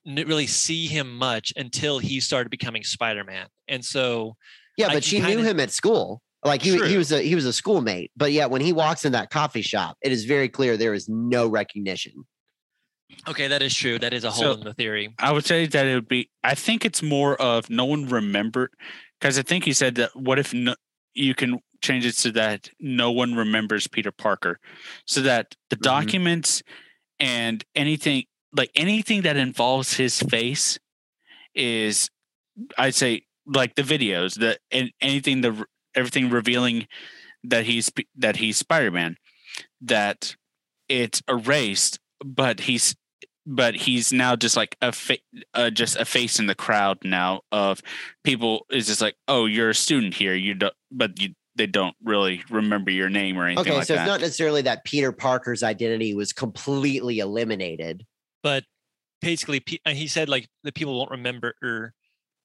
really 0.06 0.46
see 0.46 0.86
him 0.86 1.16
much 1.16 1.52
until 1.56 1.98
he 1.98 2.20
started 2.20 2.48
becoming 2.50 2.84
Spider-Man, 2.84 3.46
and 3.68 3.84
so 3.84 4.36
yeah, 4.76 4.86
but 4.86 4.92
can 4.94 5.02
she 5.02 5.18
knew 5.20 5.26
kinda- 5.36 5.44
him 5.50 5.60
at 5.60 5.70
school. 5.70 6.22
Like 6.44 6.62
he, 6.62 6.78
he 6.86 6.96
was 6.96 7.10
a 7.10 7.20
he 7.22 7.34
was 7.34 7.44
a 7.44 7.52
schoolmate. 7.52 8.12
But 8.16 8.30
yet 8.30 8.50
when 8.50 8.60
he 8.60 8.72
walks 8.72 9.04
in 9.04 9.12
that 9.12 9.30
coffee 9.30 9.62
shop, 9.62 9.96
it 10.02 10.12
is 10.12 10.26
very 10.26 10.48
clear 10.48 10.76
there 10.76 10.94
is 10.94 11.08
no 11.08 11.48
recognition. 11.48 12.12
okay, 13.28 13.48
that 13.48 13.62
is 13.62 13.74
true. 13.74 13.98
That 13.98 14.12
is 14.12 14.22
a 14.24 14.30
hole 14.30 14.54
So- 14.54 14.60
in 14.60 14.60
the 14.60 14.74
theory. 14.74 15.12
I 15.18 15.32
would 15.32 15.44
say 15.44 15.66
that 15.66 15.86
it 15.86 15.94
would 15.94 16.08
be. 16.08 16.30
I 16.44 16.54
think 16.54 16.84
it's 16.84 17.02
more 17.02 17.40
of 17.40 17.68
no 17.70 17.84
one 17.84 18.06
remembered 18.06 18.70
because 19.18 19.38
I 19.38 19.42
think 19.42 19.66
you 19.66 19.72
said 19.74 19.96
that. 19.96 20.14
What 20.14 20.38
if 20.38 20.54
no, 20.54 20.76
you 21.14 21.34
can 21.34 21.58
change 21.82 22.04
it 22.06 22.14
so 22.14 22.30
that 22.32 22.70
no 22.78 23.10
one 23.10 23.34
remembers 23.34 23.86
Peter 23.88 24.12
Parker, 24.12 24.60
so 25.06 25.20
that 25.22 25.56
the 25.70 25.76
Mhm. 25.76 25.82
documents 25.82 26.62
and 27.18 27.64
anything 27.74 28.24
like 28.56 28.70
anything 28.74 29.22
that 29.22 29.36
involves 29.36 29.96
his 29.96 30.20
face 30.22 30.78
is, 31.54 32.10
I'd 32.78 32.94
say, 32.94 33.22
like 33.46 33.74
the 33.74 33.82
videos 33.82 34.34
that 34.40 34.58
and 34.70 34.90
anything 35.00 35.40
the 35.40 35.64
everything 35.94 36.30
revealing 36.30 36.88
that 37.44 37.64
he's 37.64 37.90
that 38.16 38.36
he's 38.36 38.56
Spider 38.56 38.90
Man, 38.90 39.16
that 39.80 40.36
it's 40.88 41.22
erased, 41.28 42.00
but 42.24 42.60
he's 42.60 42.96
but 43.46 43.76
he's 43.76 44.12
now 44.12 44.34
just 44.34 44.56
like 44.56 44.76
a 44.82 44.90
fa- 44.90 45.18
uh, 45.54 45.70
just 45.70 45.96
a 45.96 46.04
face 46.04 46.40
in 46.40 46.46
the 46.46 46.54
crowd 46.54 46.98
now 47.04 47.42
of 47.52 47.80
people 48.24 48.66
is 48.70 48.88
just 48.88 49.00
like 49.00 49.14
oh 49.28 49.46
you're 49.46 49.70
a 49.70 49.74
student 49.74 50.14
here 50.14 50.34
you 50.34 50.52
don't 50.52 50.74
but 50.90 51.20
you 51.20 51.28
they 51.56 51.66
don't 51.66 51.94
really 52.02 52.42
remember 52.50 52.90
your 52.90 53.08
name 53.08 53.38
or 53.38 53.46
anything 53.46 53.60
Okay, 53.66 53.76
like 53.78 53.86
so 53.86 53.94
that 53.94 54.02
it's 54.02 54.08
not 54.08 54.20
necessarily 54.20 54.62
that 54.62 54.84
Peter 54.84 55.12
Parker's 55.12 55.62
identity 55.62 56.14
was 56.14 56.32
completely 56.32 57.18
eliminated. 57.18 58.04
But 58.46 58.62
basically, 59.20 59.60
he 59.88 60.06
said 60.06 60.28
like 60.28 60.48
the 60.62 60.70
people 60.70 60.96
won't 60.96 61.10
remember, 61.10 61.54
or 61.60 61.92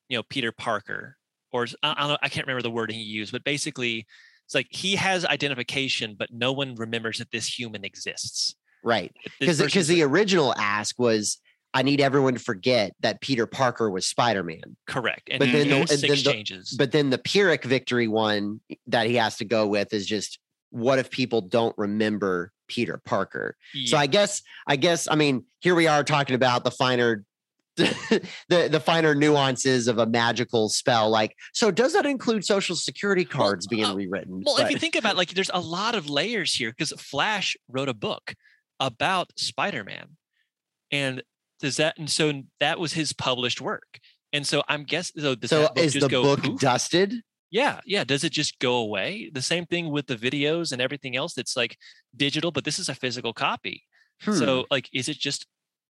you 0.10 0.18
know, 0.18 0.24
Peter 0.24 0.52
Parker, 0.52 1.16
or 1.52 1.68
I, 1.84 1.94
don't 1.94 2.08
know, 2.10 2.18
I 2.24 2.28
can't 2.28 2.48
remember 2.48 2.64
the 2.64 2.72
word 2.72 2.92
he 2.92 3.02
used, 3.04 3.32
but 3.32 3.44
basically 3.44 4.08
It's 4.48 4.56
like 4.56 4.66
he 4.72 4.96
has 4.96 5.24
identification, 5.26 6.16
but 6.18 6.30
no 6.34 6.52
one 6.54 6.74
remembers 6.74 7.20
that 7.20 7.30
this 7.32 7.48
human 7.60 7.86
exists. 7.86 8.56
Right. 8.84 9.12
Because 9.40 9.62
because 9.62 9.88
the 9.88 10.02
original 10.02 10.56
ask 10.58 10.98
was, 10.98 11.38
I 11.74 11.84
need 11.84 12.02
everyone 12.02 12.34
to 12.34 12.40
forget 12.40 12.94
that 13.02 13.22
Peter 13.22 13.46
Parker 13.46 13.92
was 13.92 14.08
Spider 14.08 14.42
Man. 14.44 14.76
correct. 14.88 15.30
And 15.32 15.38
But 15.40 15.52
then 15.52 15.70
the- 15.70 15.78
and 15.82 15.88
then 15.88 16.00
the- 16.24 16.76
But 16.80 16.92
then 16.92 17.12
the 17.12 17.20
Pyrrhic 17.20 17.64
victory 17.64 18.08
one 18.08 18.60
that 18.88 19.06
he 19.06 19.16
has 19.18 19.38
to 19.38 19.46
go 19.46 19.68
with 19.68 19.94
is 19.94 20.08
just 20.08 20.40
what 20.72 21.00
if 21.00 21.10
people 21.10 21.42
don't 21.42 21.78
remember 21.78 22.52
Peter 22.68 23.00
Parker? 23.06 23.56
So 23.86 23.98
I 23.98 24.08
guess 24.08 24.42
I 24.68 24.76
guess 24.76 25.08
I 25.10 25.16
mean 25.16 25.46
here 25.60 25.76
we 25.76 25.88
are 25.88 26.04
talking 26.04 26.36
about 26.36 26.64
the 26.64 26.72
finer 26.72 27.24
the 27.76 28.68
the 28.70 28.80
finer 28.80 29.16
nuances 29.16 29.88
of 29.88 29.98
a 29.98 30.06
magical 30.06 30.68
spell. 30.70 31.10
Like, 31.10 31.36
so 31.54 31.72
does 31.72 31.94
that 31.94 32.06
include 32.06 32.44
social 32.44 32.76
security 32.76 33.26
Well, 33.32 33.48
cards 33.48 33.68
being 33.68 33.86
uh, 33.86 33.96
rewritten? 33.96 34.44
Well, 34.46 34.58
if 34.58 34.70
you 34.70 34.78
think 34.78 34.96
about 34.96 35.14
it, 35.14 35.18
like 35.18 35.30
there's 35.30 35.52
a 35.54 35.62
lot 35.62 35.96
of 35.96 36.10
layers 36.10 36.54
here 36.54 36.72
because 36.72 36.92
Flash 37.00 37.56
wrote 37.70 37.90
a 37.90 37.94
book 37.94 38.36
about 38.80 39.32
Spider-Man. 39.38 40.18
And 40.92 41.24
does 41.62 41.78
that 41.78 41.98
and 41.98 42.10
so 42.10 42.44
that 42.60 42.80
was 42.80 42.94
his 42.94 43.14
published 43.14 43.62
work. 43.62 44.00
And 44.34 44.46
so 44.46 44.64
I'm 44.68 44.84
guessing 44.84 45.22
so 45.22 45.36
so 45.46 45.70
is 45.76 45.94
the 45.94 46.10
go 46.10 46.36
book 46.36 46.60
dusted? 46.60 47.22
Yeah, 47.52 47.82
yeah. 47.86 48.04
Does 48.06 48.24
it 48.24 48.32
just 48.32 48.58
go 48.60 48.76
away? 48.78 49.30
The 49.32 49.42
same 49.42 49.66
thing 49.66 49.92
with 49.92 50.08
the 50.08 50.16
videos 50.16 50.72
and 50.72 50.82
everything 50.82 51.16
else 51.16 51.34
that's 51.34 51.58
like 51.58 51.78
digital, 52.16 52.52
but 52.52 52.64
this 52.64 52.80
is 52.80 52.90
a 52.90 52.96
physical 52.96 53.34
copy. 53.34 53.84
Hmm. 54.22 54.34
So 54.34 54.66
like 54.72 54.90
is 54.94 55.10
it 55.10 55.18
just 55.18 55.46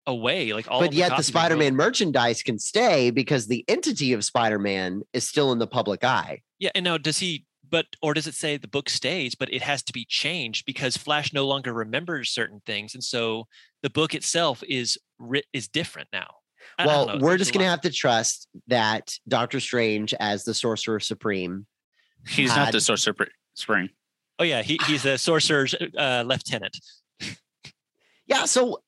away? 0.07 0.53
Like 0.53 0.71
all 0.71 0.81
but 0.81 0.91
of 0.91 0.95
yet 0.95 1.07
the 1.07 1.11
copies 1.11 1.31
are 1.31 1.33
go- 1.33 1.39
Spider-Man 1.39 1.75
merchandise 1.75 2.43
can 2.43 2.59
stay 2.59 3.11
because 3.11 3.47
the 3.47 3.65
entity 3.69 4.13
of 4.13 4.25
Spider-Man 4.25 5.03
is 5.13 5.29
still 5.29 5.51
in 5.53 5.59
the 5.59 5.67
public 5.67 6.05
eye. 6.05 6.43
Yeah, 6.59 6.71
and 6.75 6.85
now 6.85 6.99
does 6.99 7.19
he 7.19 7.47
but 7.69 7.87
or 8.03 8.15
does 8.15 8.27
it 8.27 8.35
say 8.35 8.57
the 8.57 8.69
book 8.69 8.89
stays, 8.89 9.35
but 9.35 9.53
it 9.53 9.63
has 9.63 9.83
to 9.85 9.93
be 9.93 10.05
changed 10.09 10.67
because 10.67 10.97
Flash 10.97 11.33
no 11.33 11.47
longer 11.47 11.73
remembers 11.73 12.31
certain 12.31 12.61
things, 12.67 12.95
and 12.95 13.03
so 13.03 13.47
the 13.83 13.91
book 13.91 14.15
itself 14.15 14.63
is 14.69 14.99
writ 15.19 15.47
is 15.53 15.69
different 15.69 16.09
now. 16.13 16.29
I- 16.79 16.83
I 16.83 16.87
well, 16.87 17.07
know, 17.07 17.19
we're 17.21 17.37
just 17.39 17.53
gonna 17.53 17.67
have 17.67 17.81
to 17.83 17.91
trust 17.91 18.49
that 18.69 19.15
Doctor 19.29 19.61
Strange 19.61 20.15
as 20.15 20.45
the 20.45 20.55
Sorcerer 20.55 21.01
Supreme. 21.01 21.67
He's 22.27 22.55
not 22.55 22.73
the 22.73 22.81
Sorcerer 22.81 23.29
Supreme. 23.55 23.91
Oh 24.39 24.45
yeah, 24.45 24.63
he, 24.63 24.79
he's 24.87 25.03
the 25.03 25.17
sorcerer's 25.17 25.75
uh, 25.97 26.23
lieutenant. 26.27 26.77
Yeah, 28.27 28.45
so 28.45 28.83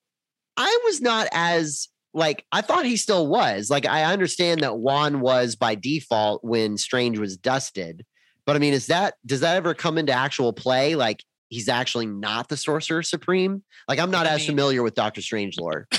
I 0.57 0.79
was 0.85 1.01
not 1.01 1.29
as 1.33 1.89
like 2.13 2.45
I 2.53 2.61
thought 2.61 2.85
he 2.85 2.97
still 2.97 3.27
was. 3.27 3.71
Like 3.71 3.87
I 3.87 4.05
understand 4.05 4.61
that 4.61 4.79
Wong 4.79 5.21
was 5.21 5.57
by 5.57 5.75
default 5.75 6.43
when 6.45 6.77
Strange 6.77 7.19
was 7.19 7.37
dusted. 7.37 8.05
But 8.45 8.57
I 8.57 8.59
mean, 8.59 8.75
is 8.75 8.87
that 8.89 9.15
does 9.25 9.41
that 9.41 9.57
ever 9.57 9.75
come 9.75 9.97
into 9.99 10.13
actual 10.13 10.53
play? 10.53 10.97
Like 10.97 11.23
he's 11.49 11.69
actually 11.69 12.07
not 12.07 12.49
the 12.49 12.57
Sorcerer 12.57 13.03
Supreme? 13.03 13.63
Like 13.89 13.99
I'm 14.01 14.11
not 14.11 14.27
I 14.27 14.31
as 14.31 14.41
mean- 14.41 14.49
familiar 14.49 14.83
with 14.83 14.95
Doctor 14.95 15.23
Strange 15.23 15.59
lore. 15.59 15.87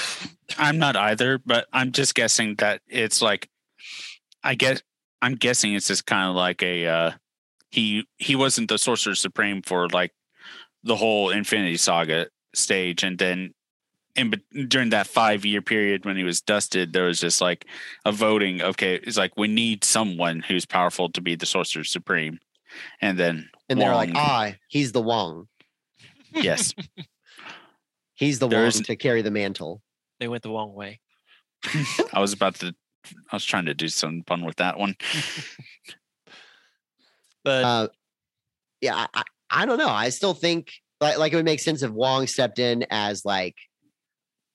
I'm 0.57 0.77
not 0.79 0.95
either, 0.95 1.39
but 1.45 1.67
I'm 1.73 1.91
just 1.91 2.15
guessing 2.15 2.55
that 2.55 2.81
it's 2.87 3.21
like, 3.21 3.49
I 4.43 4.55
guess 4.55 4.81
I'm 5.21 5.35
guessing 5.35 5.73
it's 5.73 5.87
just 5.87 6.05
kind 6.05 6.29
of 6.29 6.35
like 6.35 6.63
a 6.63 6.87
uh, 6.87 7.11
he 7.71 8.07
he 8.17 8.35
wasn't 8.35 8.69
the 8.69 8.77
Sorcerer 8.77 9.15
Supreme 9.15 9.61
for 9.61 9.87
like 9.89 10.11
the 10.83 10.95
whole 10.95 11.29
Infinity 11.29 11.77
Saga 11.77 12.27
stage, 12.55 13.03
and 13.03 13.17
then 13.17 13.53
in 14.15 14.31
bet- 14.31 14.69
during 14.69 14.89
that 14.89 15.07
five 15.07 15.45
year 15.45 15.61
period 15.61 16.05
when 16.05 16.17
he 16.17 16.23
was 16.23 16.41
dusted, 16.41 16.93
there 16.93 17.05
was 17.05 17.19
just 17.19 17.41
like 17.41 17.65
a 18.05 18.11
voting. 18.11 18.61
Okay, 18.61 18.95
it's 18.95 19.17
like 19.17 19.33
we 19.37 19.47
need 19.47 19.83
someone 19.83 20.39
who's 20.41 20.65
powerful 20.65 21.09
to 21.09 21.21
be 21.21 21.35
the 21.35 21.45
Sorcerer 21.45 21.83
Supreme, 21.83 22.39
and 23.01 23.19
then 23.19 23.49
And 23.67 23.79
they're 23.79 23.93
like, 23.93 24.11
ah, 24.15 24.53
he's 24.67 24.93
the 24.93 25.01
Wong. 25.01 25.47
yes, 26.33 26.73
He's 28.15 28.39
the 28.39 28.47
There 28.49 28.63
Wong 28.63 28.71
to 28.71 28.95
carry 28.97 29.21
the 29.21 29.31
mantle. 29.31 29.81
They 30.19 30.27
went 30.27 30.43
the 30.43 30.49
wrong 30.51 30.73
way. 30.73 30.99
I 32.13 32.19
was 32.19 32.33
about 32.33 32.55
to. 32.55 32.73
I 33.31 33.35
was 33.35 33.45
trying 33.45 33.65
to 33.65 33.73
do 33.73 33.87
some 33.87 34.23
fun 34.27 34.43
with 34.45 34.57
that 34.57 34.77
one. 34.77 34.95
But 37.43 37.63
Uh, 37.63 37.87
yeah, 38.81 38.95
I, 38.95 39.07
I, 39.13 39.23
I 39.49 39.65
don't 39.65 39.77
know. 39.77 39.89
I 39.89 40.09
still 40.09 40.33
think 40.33 40.71
like 40.99 41.17
like 41.17 41.33
it 41.33 41.37
would 41.37 41.45
make 41.45 41.59
sense 41.61 41.81
if 41.83 41.91
Wong 41.91 42.27
stepped 42.27 42.59
in 42.59 42.85
as 42.89 43.23
like 43.25 43.55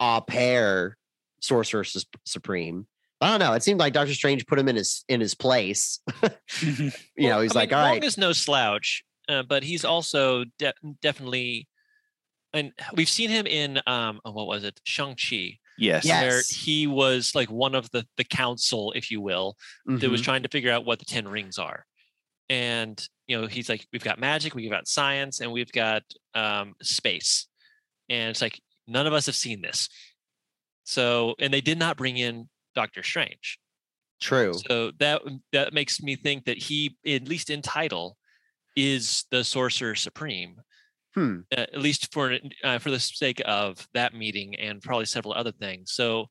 a 0.00 0.20
pair 0.20 0.96
sorcerer 1.40 1.84
Sus- 1.84 2.04
supreme. 2.24 2.86
I 3.20 3.30
don't 3.30 3.38
know. 3.40 3.54
It 3.54 3.62
seemed 3.62 3.80
like 3.80 3.94
Doctor 3.94 4.12
Strange 4.12 4.46
put 4.46 4.58
him 4.58 4.68
in 4.68 4.76
his 4.76 5.04
in 5.08 5.20
his 5.20 5.34
place. 5.34 6.00
you 6.60 7.28
know, 7.28 7.40
he's 7.40 7.56
I 7.56 7.60
like, 7.60 7.70
mean, 7.70 7.78
all 7.78 7.84
Wong 7.84 7.92
right, 7.92 8.04
is 8.04 8.18
no 8.18 8.32
slouch, 8.32 9.02
uh, 9.28 9.42
but 9.44 9.62
he's 9.62 9.84
also 9.84 10.44
de- 10.58 10.74
definitely, 11.00 11.66
and 12.54 12.72
we've 12.94 13.08
seen 13.08 13.28
him 13.30 13.46
in 13.46 13.80
um, 13.86 14.20
oh, 14.24 14.32
what 14.32 14.46
was 14.46 14.64
it, 14.64 14.80
Shang 14.84 15.16
Chi, 15.16 15.58
yes. 15.76 16.04
Yeah. 16.04 16.22
where 16.22 16.36
Yes. 16.36 16.48
he 16.48 16.86
was 16.86 17.34
like 17.34 17.50
one 17.50 17.74
of 17.74 17.90
the 17.90 18.06
the 18.16 18.24
council, 18.24 18.92
if 18.96 19.10
you 19.10 19.20
will, 19.20 19.56
that 19.86 20.10
was 20.10 20.20
mhm. 20.20 20.24
trying 20.24 20.42
to 20.44 20.48
figure 20.48 20.70
out 20.72 20.86
what 20.86 20.98
the 20.98 21.04
10 21.04 21.28
rings 21.28 21.58
are. 21.58 21.84
And, 22.48 23.02
you 23.26 23.40
know, 23.40 23.46
he's 23.46 23.68
like, 23.68 23.86
we've 23.92 24.04
got 24.04 24.18
magic, 24.18 24.54
we've 24.54 24.70
got 24.70 24.86
science, 24.86 25.40
and 25.40 25.50
we've 25.50 25.72
got 25.72 26.02
um, 26.34 26.74
space. 26.82 27.46
And 28.08 28.30
it's 28.30 28.42
like, 28.42 28.60
none 28.86 29.06
of 29.06 29.12
us 29.12 29.26
have 29.26 29.34
seen 29.34 29.62
this. 29.62 29.88
So, 30.84 31.34
and 31.38 31.52
they 31.52 31.62
did 31.62 31.78
not 31.78 31.96
bring 31.96 32.18
in 32.18 32.48
Doctor 32.74 33.02
Strange. 33.02 33.58
true. 34.20 34.54
So 34.68 34.92
that 34.98 35.22
that 35.52 35.72
makes 35.72 36.02
me 36.02 36.16
think 36.16 36.44
that 36.44 36.58
he, 36.58 36.96
at 37.06 37.26
least 37.28 37.50
in 37.50 37.62
title, 37.62 38.16
is 38.76 39.24
the 39.30 39.42
Sorcerer 39.42 39.94
Supreme. 39.94 40.56
Hmm. 41.14 41.40
uh, 41.56 41.60
at 41.60 41.78
least 41.80 42.12
for 42.12 42.36
uh, 42.64 42.78
for 42.78 42.90
the 42.90 42.98
sake 42.98 43.40
of 43.44 43.86
that 43.94 44.14
meeting 44.14 44.54
and 44.56 44.82
probably 44.82 45.06
several 45.06 45.32
other 45.34 45.52
things. 45.52 45.92
So 45.92 46.28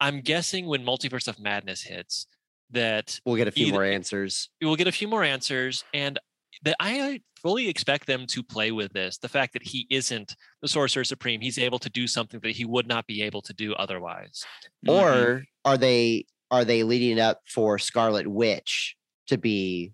I'm 0.00 0.20
guessing 0.22 0.66
when 0.66 0.84
Multiverse 0.84 1.28
of 1.28 1.38
Madness 1.38 1.82
hits, 1.82 2.26
that 2.70 3.20
We'll 3.24 3.36
get 3.36 3.48
a 3.48 3.52
few 3.52 3.66
either- 3.66 3.74
more 3.74 3.84
answers. 3.84 4.48
we 4.60 4.66
will 4.66 4.76
get 4.76 4.88
a 4.88 4.92
few 4.92 5.06
more 5.08 5.22
answers, 5.22 5.84
and 5.92 6.18
that 6.62 6.76
I 6.80 7.20
fully 7.42 7.68
expect 7.68 8.06
them 8.06 8.26
to 8.28 8.42
play 8.42 8.72
with 8.72 8.92
this. 8.94 9.18
The 9.18 9.28
fact 9.28 9.52
that 9.52 9.62
he 9.62 9.86
isn't 9.90 10.34
the 10.62 10.68
Sorcerer 10.68 11.04
Supreme, 11.04 11.40
he's 11.42 11.58
able 11.58 11.78
to 11.80 11.90
do 11.90 12.06
something 12.06 12.40
that 12.40 12.52
he 12.52 12.64
would 12.64 12.86
not 12.88 13.06
be 13.06 13.20
able 13.22 13.42
to 13.42 13.52
do 13.52 13.74
otherwise. 13.74 14.44
Mhm. 14.86 14.92
Or 14.92 15.44
are 15.64 15.76
they 15.76 16.26
are 16.50 16.64
they 16.64 16.84
leading 16.84 17.18
up 17.20 17.40
for 17.48 17.78
Scarlet 17.78 18.26
Witch 18.26 18.96
to 19.26 19.36
be 19.36 19.92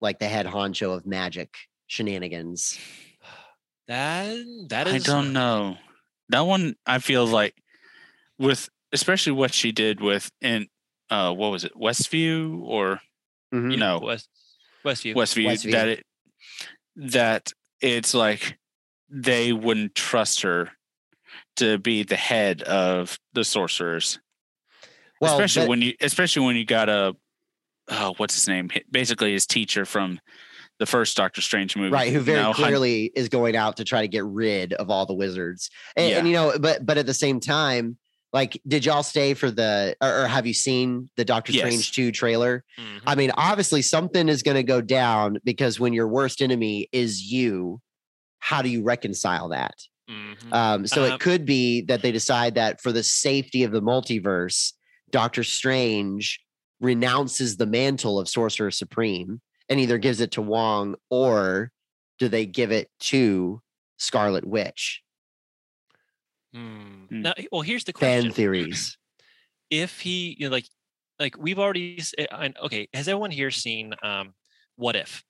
like 0.00 0.18
the 0.18 0.28
head 0.28 0.46
honcho 0.46 0.94
of 0.96 1.06
magic 1.06 1.54
shenanigans? 1.86 2.78
That 3.88 4.36
that 4.68 4.86
is 4.88 4.94
I 5.08 5.12
don't 5.12 5.32
know. 5.32 5.76
That 6.30 6.40
one 6.40 6.74
I 6.86 6.98
feel 6.98 7.26
like 7.26 7.54
with 8.38 8.68
especially 8.92 9.32
what 9.32 9.54
she 9.54 9.72
did 9.72 10.00
with 10.00 10.30
in 10.40 10.66
uh 11.10 11.32
what 11.32 11.50
was 11.52 11.64
it 11.64 11.72
Westview 11.74 12.60
or 12.62 13.00
Mhm. 13.54 13.70
you 13.70 13.76
know 13.76 14.00
West 14.00 14.28
Westview. 14.84 15.14
Westview, 15.14 15.46
Westview. 15.46 15.70
that 15.72 15.88
it 15.88 16.06
that 16.96 17.52
it's 17.80 18.12
like 18.14 18.58
they 19.08 19.52
wouldn't 19.52 19.94
trust 19.94 20.42
her 20.42 20.70
to 21.56 21.78
be 21.78 22.02
the 22.02 22.16
head 22.16 22.62
of 22.62 23.18
the 23.34 23.44
sorcerers 23.44 24.18
Well, 25.20 25.34
especially 25.34 25.62
but- 25.62 25.68
when 25.70 25.82
you 25.82 25.94
especially 26.00 26.44
when 26.44 26.56
you 26.56 26.64
got 26.64 26.88
a 26.88 27.14
oh 27.88 28.14
what's 28.16 28.34
his 28.34 28.48
name 28.48 28.68
basically 28.90 29.32
his 29.32 29.46
teacher 29.46 29.84
from 29.84 30.18
the 30.78 30.86
first 30.86 31.16
Doctor 31.16 31.40
Strange 31.40 31.76
movie 31.76 31.90
right 31.90 32.12
who 32.12 32.20
very 32.20 32.38
now 32.38 32.52
Hun- 32.52 32.54
clearly 32.66 33.10
is 33.16 33.28
going 33.28 33.56
out 33.56 33.76
to 33.78 33.84
try 33.84 34.02
to 34.02 34.08
get 34.08 34.24
rid 34.24 34.72
of 34.74 34.90
all 34.90 35.06
the 35.06 35.14
wizards 35.14 35.70
and, 35.96 36.10
Yeah. 36.10 36.18
and, 36.18 36.28
you 36.28 36.34
know 36.34 36.52
but 36.58 36.84
but 36.84 36.98
at 36.98 37.06
the 37.06 37.14
same 37.14 37.40
time 37.40 37.96
like 38.32 38.60
did 38.66 38.84
y'all 38.84 39.02
stay 39.02 39.32
for 39.34 39.50
the 39.50 39.96
or, 40.02 40.22
or 40.24 40.26
have 40.26 40.46
you 40.46 40.52
seen 40.54 41.08
the 41.16 41.24
doctor 41.24 41.52
Yes. 41.52 41.62
strange 41.62 41.92
2 41.92 42.12
trailer 42.12 42.64
Mhm. 42.78 43.00
i 43.06 43.14
mean 43.14 43.30
obviously 43.36 43.80
something 43.82 44.28
is 44.28 44.42
going 44.42 44.56
to 44.56 44.62
go 44.62 44.80
down 44.80 45.38
because 45.44 45.80
when 45.80 45.92
your 45.92 46.08
worst 46.08 46.42
enemy 46.42 46.88
is 46.92 47.22
you 47.22 47.80
how 48.40 48.60
do 48.62 48.68
you 48.68 48.82
reconcile 48.82 49.48
that 49.50 49.74
Mhm. 50.10 50.52
um, 50.52 50.86
so 50.86 51.04
Um, 51.04 51.12
it 51.12 51.20
could 51.20 51.44
be 51.46 51.80
that 51.82 52.02
they 52.02 52.12
decide 52.12 52.54
that 52.56 52.80
for 52.80 52.92
the 52.92 53.02
safety 53.02 53.64
of 53.64 53.72
the 53.72 53.82
multiverse, 53.82 54.72
Doctor 55.10 55.42
Strange 55.42 56.38
renounces 56.80 57.56
the 57.56 57.66
mantle 57.66 58.18
of 58.18 58.28
Sorcerer 58.28 58.70
Supreme 58.70 59.40
and 59.68 59.80
either 59.80 59.98
gives 59.98 60.20
it 60.20 60.32
to 60.32 60.42
Wong 60.42 60.94
or 61.10 61.72
do 62.18 62.28
they 62.28 62.46
give 62.46 62.72
it 62.72 62.90
to 63.00 63.60
Scarlet 63.98 64.46
Witch? 64.46 65.02
Hmm. 66.54 67.04
Now, 67.10 67.34
well, 67.52 67.60
here's 67.62 67.84
the 67.84 67.92
Fan 67.92 68.22
question: 68.22 68.32
theories. 68.32 68.96
If 69.68 69.98
he, 69.98 70.36
you 70.38 70.46
know, 70.46 70.52
like, 70.52 70.66
like 71.18 71.36
we've 71.36 71.58
already, 71.58 71.98
s- 71.98 72.14
uh, 72.30 72.48
okay, 72.66 72.88
has 72.94 73.08
everyone 73.08 73.32
here 73.32 73.50
seen 73.50 73.94
um, 74.00 74.32
What 74.76 74.94
If? 74.94 75.24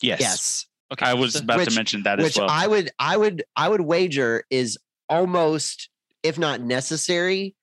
yes, 0.00 0.18
Yes. 0.20 0.66
Okay, 0.90 1.04
I 1.04 1.12
was 1.12 1.34
so- 1.34 1.40
about 1.40 1.58
Which- 1.58 1.68
to 1.68 1.74
mention 1.74 2.02
that 2.04 2.16
Which 2.18 2.28
as 2.28 2.38
well 2.38 2.48
I 2.48 2.66
would 2.66 2.90
I 2.98 3.18
would 3.18 3.44
I 3.54 3.68
would 3.68 3.82
wager 3.82 4.44
is 4.48 4.78
almost, 5.10 5.90
if 6.22 6.38
not 6.38 6.62
necessary, 6.62 7.54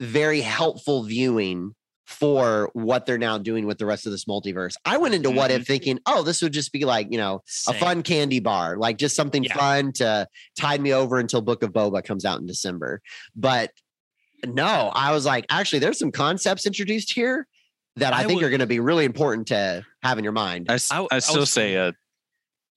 very 0.00 0.40
helpful 0.40 1.04
viewing 1.04 1.76
for 2.12 2.70
what 2.74 3.06
they're 3.06 3.18
now 3.18 3.38
doing 3.38 3.66
with 3.66 3.78
the 3.78 3.86
rest 3.86 4.06
of 4.06 4.12
this 4.12 4.24
multiverse. 4.26 4.74
I 4.84 4.98
went 4.98 5.14
into 5.14 5.30
what 5.30 5.50
if 5.50 5.66
thinking, 5.66 5.98
oh, 6.06 6.22
this 6.22 6.42
would 6.42 6.52
just 6.52 6.72
be 6.72 6.84
like, 6.84 7.08
you 7.10 7.18
know, 7.18 7.42
a 7.66 7.74
fun 7.74 8.02
candy 8.02 8.40
bar, 8.40 8.76
like 8.76 8.98
just 8.98 9.16
something 9.16 9.42
Yeah. 9.44 9.54
fun 9.54 9.92
to 9.94 10.26
tide 10.58 10.80
me 10.80 10.92
over 10.92 11.18
until 11.18 11.40
Book 11.40 11.62
of 11.62 11.72
Boba 11.72 12.04
comes 12.04 12.24
out 12.24 12.40
in 12.40 12.46
December. 12.46 13.00
But 13.34 13.72
no, 14.44 14.90
I 14.94 15.12
was 15.12 15.24
like, 15.26 15.46
actually, 15.50 15.78
there's 15.80 15.98
some 15.98 16.12
concepts 16.12 16.66
introduced 16.66 17.12
here 17.12 17.46
that 17.96 18.12
I, 18.12 18.20
I 18.20 18.24
think 18.26 18.40
would- 18.40 18.46
are 18.46 18.50
going 18.50 18.60
to 18.60 18.66
be 18.66 18.80
really 18.80 19.04
important 19.04 19.48
to 19.48 19.84
have 20.02 20.18
in 20.18 20.24
your 20.24 20.32
mind. 20.32 20.66
I 20.70 20.76
still 20.76 21.08
was- 21.10 21.50
say 21.50 21.76
uh, 21.76 21.92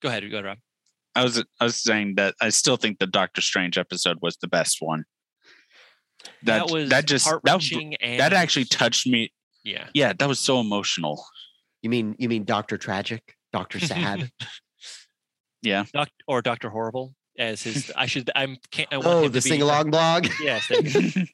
Go 0.01 0.09
ahead, 0.09 0.23
go 0.29 0.37
ahead, 0.37 0.45
Rob. 0.45 0.57
I 1.15 1.23
was 1.23 1.41
I 1.61 1.63
was 1.63 1.77
saying 1.81 2.15
that 2.15 2.35
I 2.41 2.49
still 2.49 2.75
think 2.75 2.99
the 2.99 3.07
Doctor 3.07 3.39
Strange 3.41 3.77
episode 3.77 4.17
was 4.21 4.35
the 4.37 4.47
best 4.49 4.77
one. 4.81 5.05
That 6.43 6.67
That, 6.67 6.71
was 6.71 6.89
that 6.89 7.05
just 7.05 7.25
that, 7.25 7.31
heart-wrenching 7.31 7.95
and 7.95 8.19
that 8.19 8.33
actually 8.33 8.65
touched 8.65 9.07
me. 9.07 9.31
yeah. 9.63 9.87
Yeah, 9.93 10.13
that 10.17 10.27
was 10.27 10.39
so 10.39 10.59
emotional. 10.59 11.23
You 11.81 11.89
mean 11.89 12.15
you 12.17 12.29
mean 12.29 12.43
Doctor 12.45 12.77
Tragic, 12.77 13.35
Doctor 13.53 13.79
Sad? 13.79 14.31
Yeah, 15.61 15.85
Doc, 15.93 16.09
or 16.27 16.43
Doctor 16.43 16.69
Horrible 16.69 17.15
as 17.39 17.63
his. 17.63 17.91
I 17.95 18.05
should. 18.05 18.29
I'm. 18.35 18.57
Can't, 18.69 18.87
I 18.91 18.97
want 18.97 19.07
oh, 19.07 19.27
the 19.27 19.41
to 19.41 19.41
sing 19.41 19.63
along 19.63 19.89
blog. 19.89 20.27
Yes. 20.39 20.67
there 20.67 20.79
you 20.81 21.11
go. 21.11 21.21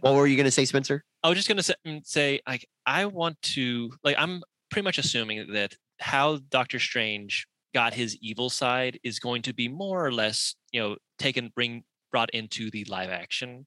What 0.00 0.14
were 0.14 0.26
you 0.26 0.36
going 0.36 0.46
to 0.46 0.50
say, 0.50 0.64
Spencer? 0.64 1.04
I 1.22 1.28
was 1.28 1.36
just 1.36 1.48
gonna 1.48 1.62
say, 1.62 1.74
mm, 1.86 2.06
say 2.06 2.40
like 2.46 2.66
I 2.86 3.04
want 3.06 3.40
to 3.42 3.92
like 4.04 4.16
I'm 4.18 4.42
pretty 4.70 4.84
much 4.84 4.96
assuming 4.96 5.52
that 5.52 5.74
how 6.00 6.38
Doctor 6.50 6.78
Strange 6.78 7.46
got 7.74 7.92
his 7.94 8.16
evil 8.22 8.48
side 8.48 8.98
is 9.02 9.18
going 9.18 9.42
to 9.42 9.52
be 9.52 9.68
more 9.68 10.04
or 10.04 10.12
less 10.12 10.54
you 10.72 10.80
know 10.80 10.96
taken 11.18 11.50
bring 11.54 11.82
brought 12.10 12.30
into 12.30 12.70
the 12.70 12.84
live 12.84 13.10
action 13.10 13.66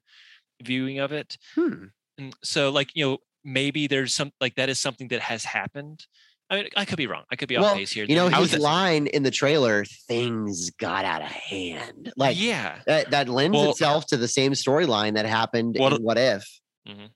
viewing 0.63 0.99
of 0.99 1.11
it. 1.11 1.37
Hmm. 1.55 1.85
And 2.17 2.35
so 2.43 2.69
like 2.71 2.91
you 2.95 3.05
know 3.05 3.17
maybe 3.43 3.87
there's 3.87 4.13
some 4.13 4.31
like 4.39 4.55
that 4.55 4.69
is 4.69 4.79
something 4.79 5.07
that 5.09 5.21
has 5.21 5.43
happened. 5.43 6.05
I 6.49 6.55
mean 6.57 6.67
I 6.75 6.85
could 6.85 6.97
be 6.97 7.07
wrong. 7.07 7.23
I 7.31 7.35
could 7.35 7.47
be 7.47 7.57
Well, 7.57 7.65
off 7.67 7.77
base 7.77 7.91
here. 7.91 8.05
You 8.05 8.15
know, 8.15 8.29
There- 8.29 8.37
I 8.37 8.41
his 8.41 8.57
line 8.57 9.07
in 9.07 9.23
the 9.23 9.31
trailer, 9.31 9.85
things 10.07 10.69
got 10.71 11.05
out 11.05 11.21
of 11.21 11.29
hand. 11.29 12.11
Like 12.17 12.39
yeah. 12.39 12.79
that, 12.85 13.09
that 13.11 13.29
lends 13.29 13.55
Well- 13.55 13.71
itself 13.71 14.05
to 14.07 14.17
the 14.17 14.27
same 14.27 14.51
storyline 14.51 15.15
that 15.15 15.25
happened 15.25 15.77
Well, 15.79 15.95
in 15.95 16.03
What 16.03 16.17
If. 16.17 16.45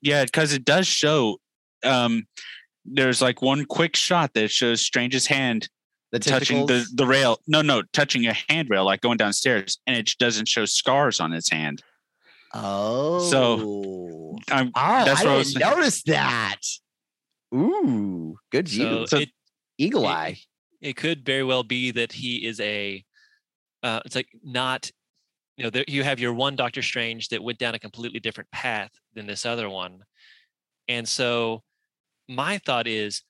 yeah, 0.02 0.24
because 0.26 0.54
it 0.54 0.64
does 0.66 0.88
show. 0.88 1.38
Um, 1.84 2.24
there's 2.86 3.22
like 3.22 3.42
one 3.42 3.66
quick 3.66 3.96
shot 3.96 4.34
that 4.36 4.50
shows 4.52 4.82
Strange's 4.82 5.28
hand 5.28 5.68
The 6.16 6.30
touching 6.30 6.66
the 6.66 6.86
the 6.94 7.06
rail. 7.06 7.40
No, 7.46 7.62
no, 7.62 7.84
touching 7.92 8.26
a 8.26 8.34
handrail, 8.48 8.86
like 8.86 9.02
going 9.02 9.18
downstairs, 9.18 9.80
and 9.86 9.98
it 9.98 10.10
doesn't 10.18 10.48
show 10.48 10.64
scars 10.66 11.20
on 11.20 11.32
his 11.32 11.50
hand. 11.50 11.84
Oh. 12.54 14.38
I'm, 14.50 14.72
oh, 14.76 15.06
that's 15.06 15.22
I 15.22 15.26
what 15.26 15.32
I 15.34 15.38
didn't 15.38 15.38
was 15.38 15.56
notice 15.56 16.04
that. 16.04 16.62
Ooh, 17.54 18.38
good 18.50 18.70
view. 18.70 19.06
So 19.08 19.18
it, 19.18 19.30
Eagle 19.78 20.04
it- 20.06 20.08
eye. 20.08 20.38
it 20.82 20.96
could 20.96 21.26
very 21.26 21.44
well 21.44 21.64
be 21.64 21.92
that 21.92 22.14
he 22.14 22.46
is 22.46 22.62
a 22.62 23.04
uh, 23.84 24.00
it's 24.06 24.16
like 24.16 24.30
not 24.42 24.90
you 25.58 25.64
know 25.66 25.70
there, 25.70 25.86
you 25.88 26.04
have 26.04 26.20
your 26.20 26.34
one 26.34 26.56
doctor 26.56 26.82
strange 26.82 27.28
that 27.30 27.44
went 27.44 27.60
down 27.60 27.76
a 27.76 27.80
completely 27.80 28.20
different 28.22 28.50
path 28.52 28.92
than 29.14 29.28
this 29.28 29.46
other 29.46 29.70
one 29.70 30.00
and 30.88 31.08
so 31.08 31.62
my 32.28 32.58
thought 32.60 32.88
is 32.88 33.22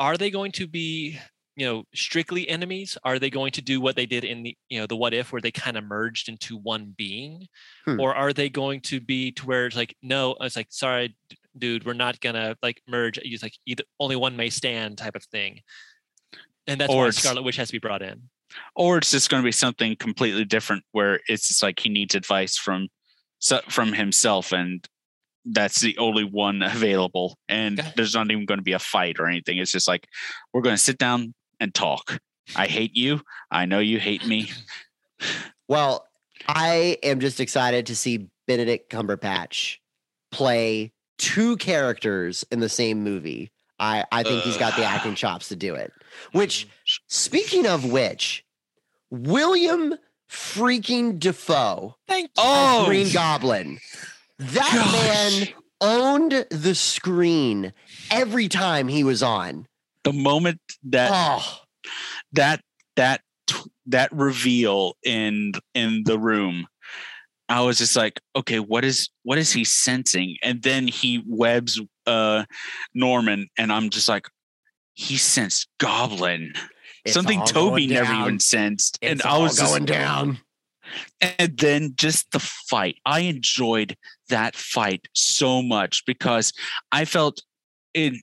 are 0.00 0.16
they 0.16 0.30
going 0.30 0.52
to 0.52 0.66
be 0.66 1.18
you 1.58 1.66
know 1.66 1.82
strictly 1.94 2.48
enemies 2.48 2.96
are 3.04 3.18
they 3.18 3.30
going 3.30 3.50
to 3.52 3.60
do 3.60 3.80
what 3.80 3.96
they 3.96 4.06
did 4.06 4.22
in 4.24 4.42
the 4.44 4.56
you 4.70 4.78
know 4.78 4.86
the 4.86 4.96
what 4.96 5.12
if 5.12 5.32
where 5.32 5.42
they 5.42 5.50
kind 5.50 5.76
of 5.76 5.84
merged 5.84 6.28
into 6.28 6.56
one 6.56 6.94
being 6.96 7.46
Hmm. 7.84 7.98
or 8.00 8.14
are 8.14 8.32
they 8.32 8.48
going 8.48 8.80
to 8.82 9.00
be 9.00 9.32
to 9.32 9.46
where 9.46 9.66
it's 9.66 9.76
like 9.76 9.96
no 10.02 10.36
it's 10.40 10.56
like 10.56 10.68
sorry 10.70 11.16
dude 11.56 11.84
we're 11.84 11.94
not 11.94 12.20
gonna 12.20 12.56
like 12.62 12.80
merge 12.86 13.18
it's 13.18 13.42
like 13.42 13.54
either 13.66 13.82
only 13.98 14.16
one 14.16 14.36
may 14.36 14.50
stand 14.50 14.98
type 14.98 15.16
of 15.16 15.24
thing 15.24 15.60
and 16.68 16.80
that's 16.80 16.92
Or 16.92 17.04
why 17.04 17.10
scarlet 17.10 17.42
witch 17.42 17.56
has 17.56 17.68
to 17.68 17.72
be 17.72 17.78
brought 17.78 18.02
in 18.02 18.22
or 18.76 18.98
it's 18.98 19.10
just 19.10 19.28
going 19.28 19.42
to 19.42 19.46
be 19.46 19.52
something 19.52 19.94
completely 19.96 20.44
different, 20.44 20.82
where 20.92 21.20
it's 21.28 21.48
just 21.48 21.62
like 21.62 21.78
he 21.80 21.90
needs 21.90 22.14
advice 22.14 22.56
from 22.56 22.88
so- 23.40 23.60
from 23.68 23.92
himself, 23.92 24.52
and 24.52 24.86
that's 25.44 25.80
the 25.80 25.98
only 25.98 26.24
one 26.24 26.62
available. 26.76 27.36
And 27.48 27.78
there's 27.94 28.14
not 28.14 28.30
even 28.30 28.46
going 28.46 28.58
to 28.58 28.64
be 28.64 28.72
a 28.72 28.78
fight 28.78 29.16
or 29.20 29.26
anything. 29.26 29.58
It's 29.58 29.70
just 29.70 29.86
like 29.86 30.08
we're 30.52 30.62
going 30.62 30.76
to 30.76 30.82
sit 30.82 30.96
down 30.96 31.34
and 31.60 31.74
talk. 31.74 32.20
I 32.56 32.66
hate 32.66 32.96
you. 32.96 33.20
I 33.50 33.66
know 33.66 33.78
you 33.78 33.98
hate 33.98 34.26
me. 34.26 34.50
Well, 35.68 36.06
I 36.46 36.96
am 37.02 37.20
just 37.20 37.40
excited 37.40 37.86
to 37.86 37.96
see 37.96 38.28
Benedict 38.46 38.90
Cumberbatch 38.90 39.76
play 40.30 40.92
two 41.18 41.56
characters 41.58 42.44
in 42.50 42.60
the 42.60 42.68
same 42.70 43.02
movie. 43.04 43.50
I, 43.78 44.04
I 44.10 44.22
think 44.22 44.44
he's 44.44 44.56
got 44.56 44.76
the 44.76 44.84
acting 44.84 45.14
chops 45.14 45.48
to 45.48 45.56
do 45.56 45.74
it. 45.74 45.92
Which, 46.32 46.68
speaking 47.06 47.66
of 47.66 47.84
which, 47.84 48.44
William 49.10 49.94
freaking 50.30 51.18
Dafoe 51.18 51.96
thank 52.06 52.28
you 52.28 52.32
Oh, 52.38 52.84
Green 52.86 53.12
Goblin. 53.12 53.78
That 54.38 54.70
Gosh. 54.72 54.92
man 54.92 55.62
owned 55.80 56.46
the 56.50 56.74
screen 56.74 57.72
every 58.10 58.48
time 58.48 58.88
he 58.88 59.04
was 59.04 59.22
on. 59.22 59.66
The 60.12 60.18
moment 60.18 60.60
that 60.84 61.10
Oh, 61.12 61.60
that 62.32 62.62
that 62.96 63.20
that 63.86 64.12
reveal 64.12 64.96
in 65.04 65.52
in 65.74 66.02
the 66.04 66.18
room 66.18 66.66
i 67.48 67.60
was 67.62 67.78
just 67.78 67.96
like 67.96 68.20
okay 68.36 68.58
what 68.58 68.84
is 68.84 69.08
what 69.22 69.38
is 69.38 69.52
he 69.52 69.64
sensing? 69.64 70.36
And 70.42 70.62
then 70.62 70.88
he 70.88 71.22
webs 71.26 71.80
uh 72.06 72.44
norman 72.94 73.48
and 73.56 73.72
i'm 73.72 73.88
just 73.90 74.08
like 74.08 74.26
he 74.94 75.16
sensed 75.16 75.68
goblin. 75.78 76.52
It's 77.04 77.14
something 77.14 77.42
tobey 77.46 77.86
never 77.86 78.12
even 78.12 78.40
sensed 78.40 78.98
and 79.00 79.22
i 79.22 79.38
was 79.38 79.56
just 79.56 79.70
going 79.72 79.84
down. 79.86 80.38
and 81.20 81.56
then 81.56 81.92
just 81.96 82.30
the 82.32 82.40
fight. 82.40 82.96
I 83.06 83.20
enjoyed 83.20 83.96
that 84.28 84.56
fight 84.56 85.06
so 85.14 85.62
much 85.62 86.04
because 86.06 86.52
i 86.92 87.04
felt 87.04 87.42
it 87.94 88.14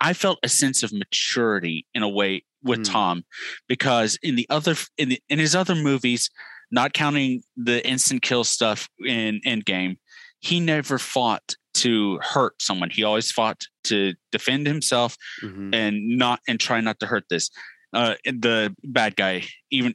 i 0.00 0.12
felt 0.12 0.38
a 0.42 0.48
sense 0.48 0.82
of 0.82 0.92
maturity 0.92 1.86
in 1.94 2.02
a 2.02 2.08
way 2.08 2.44
with 2.62 2.78
Hmm. 2.86 2.92
tom 2.92 3.24
because 3.68 4.18
in 4.22 4.36
the 4.36 4.46
other 4.50 4.74
in 4.96 5.10
the, 5.10 5.20
in 5.28 5.38
his 5.38 5.54
other 5.54 5.74
movies 5.74 6.30
not 6.70 6.92
counting 6.92 7.42
the 7.56 7.86
instant 7.88 8.22
kill 8.22 8.44
stuff 8.44 8.88
in 9.04 9.40
endgame 9.46 9.96
he 10.40 10.60
never 10.60 10.98
fought 10.98 11.54
to 11.74 12.18
hurt 12.22 12.60
someone 12.60 12.90
he 12.90 13.04
always 13.04 13.30
fought 13.30 13.62
to 13.84 14.14
defend 14.32 14.66
himself 14.66 15.16
Mhm. 15.42 15.74
and 15.74 16.18
not 16.18 16.40
and 16.48 16.58
try 16.60 16.80
not 16.80 16.98
to 17.00 17.06
hurt 17.06 17.24
this 17.30 17.50
uh 17.94 18.14
the 18.24 18.74
bad 18.84 19.16
guy 19.16 19.44
even 19.70 19.94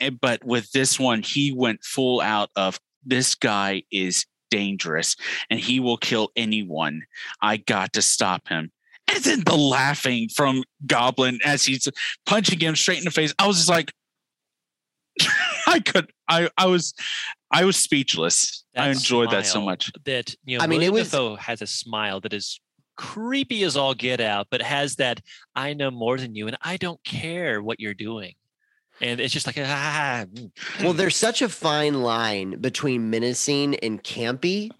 eh, 0.00 0.10
but 0.10 0.42
with 0.44 0.70
this 0.72 0.98
one 0.98 1.22
he 1.22 1.52
went 1.52 1.82
full 1.84 2.20
out 2.20 2.50
of 2.56 2.78
this 3.04 3.34
guy 3.34 3.82
is 3.90 4.24
dangerous 4.50 5.16
and 5.50 5.58
he 5.60 5.80
will 5.80 5.96
kill 5.98 6.30
anyone 6.36 7.02
i 7.42 7.56
got 7.56 7.92
to 7.92 8.00
stop 8.02 8.48
him 8.48 8.70
and 9.08 9.22
then 9.24 9.42
the 9.44 9.56
laughing 9.56 10.28
from 10.34 10.62
goblin 10.86 11.38
as 11.44 11.64
he's 11.64 11.88
punching 12.26 12.60
him 12.60 12.76
straight 12.76 12.98
in 12.98 13.04
the 13.04 13.10
face. 13.10 13.34
I 13.38 13.46
was 13.46 13.56
just 13.56 13.68
like 13.68 13.92
i 15.68 15.78
could 15.80 16.10
i 16.28 16.48
i 16.58 16.66
was 16.66 16.94
i 17.52 17.64
was 17.64 17.76
speechless. 17.76 18.64
I 18.76 18.88
enjoyed 18.90 19.30
that 19.30 19.46
so 19.46 19.60
much. 19.60 19.92
that 20.04 20.34
you 20.44 20.58
know 20.58 20.64
I 20.64 20.66
mean, 20.66 20.82
it 20.82 20.92
was- 20.92 21.10
Dafoe 21.10 21.36
has 21.36 21.62
a 21.62 21.66
smile 21.66 22.20
that 22.20 22.32
is 22.32 22.60
creepy 22.96 23.64
as 23.64 23.76
all 23.76 23.92
get 23.92 24.20
out 24.20 24.46
but 24.52 24.62
has 24.62 24.94
that 24.96 25.20
i 25.56 25.74
know 25.74 25.90
more 25.90 26.16
than 26.16 26.36
you 26.36 26.46
and 26.46 26.56
i 26.62 26.76
don't 26.76 27.02
care 27.04 27.60
what 27.62 27.80
you're 27.80 27.94
doing. 27.94 28.34
And 29.00 29.18
it's 29.18 29.32
just 29.32 29.46
like 29.48 29.58
ah 29.58 30.24
mm, 30.32 30.50
Well, 30.80 30.92
there's 30.92 31.16
such 31.16 31.42
a 31.42 31.48
fine 31.48 32.02
line 32.02 32.60
between 32.60 33.10
menacing 33.10 33.74
and 33.80 34.00
campy 34.00 34.70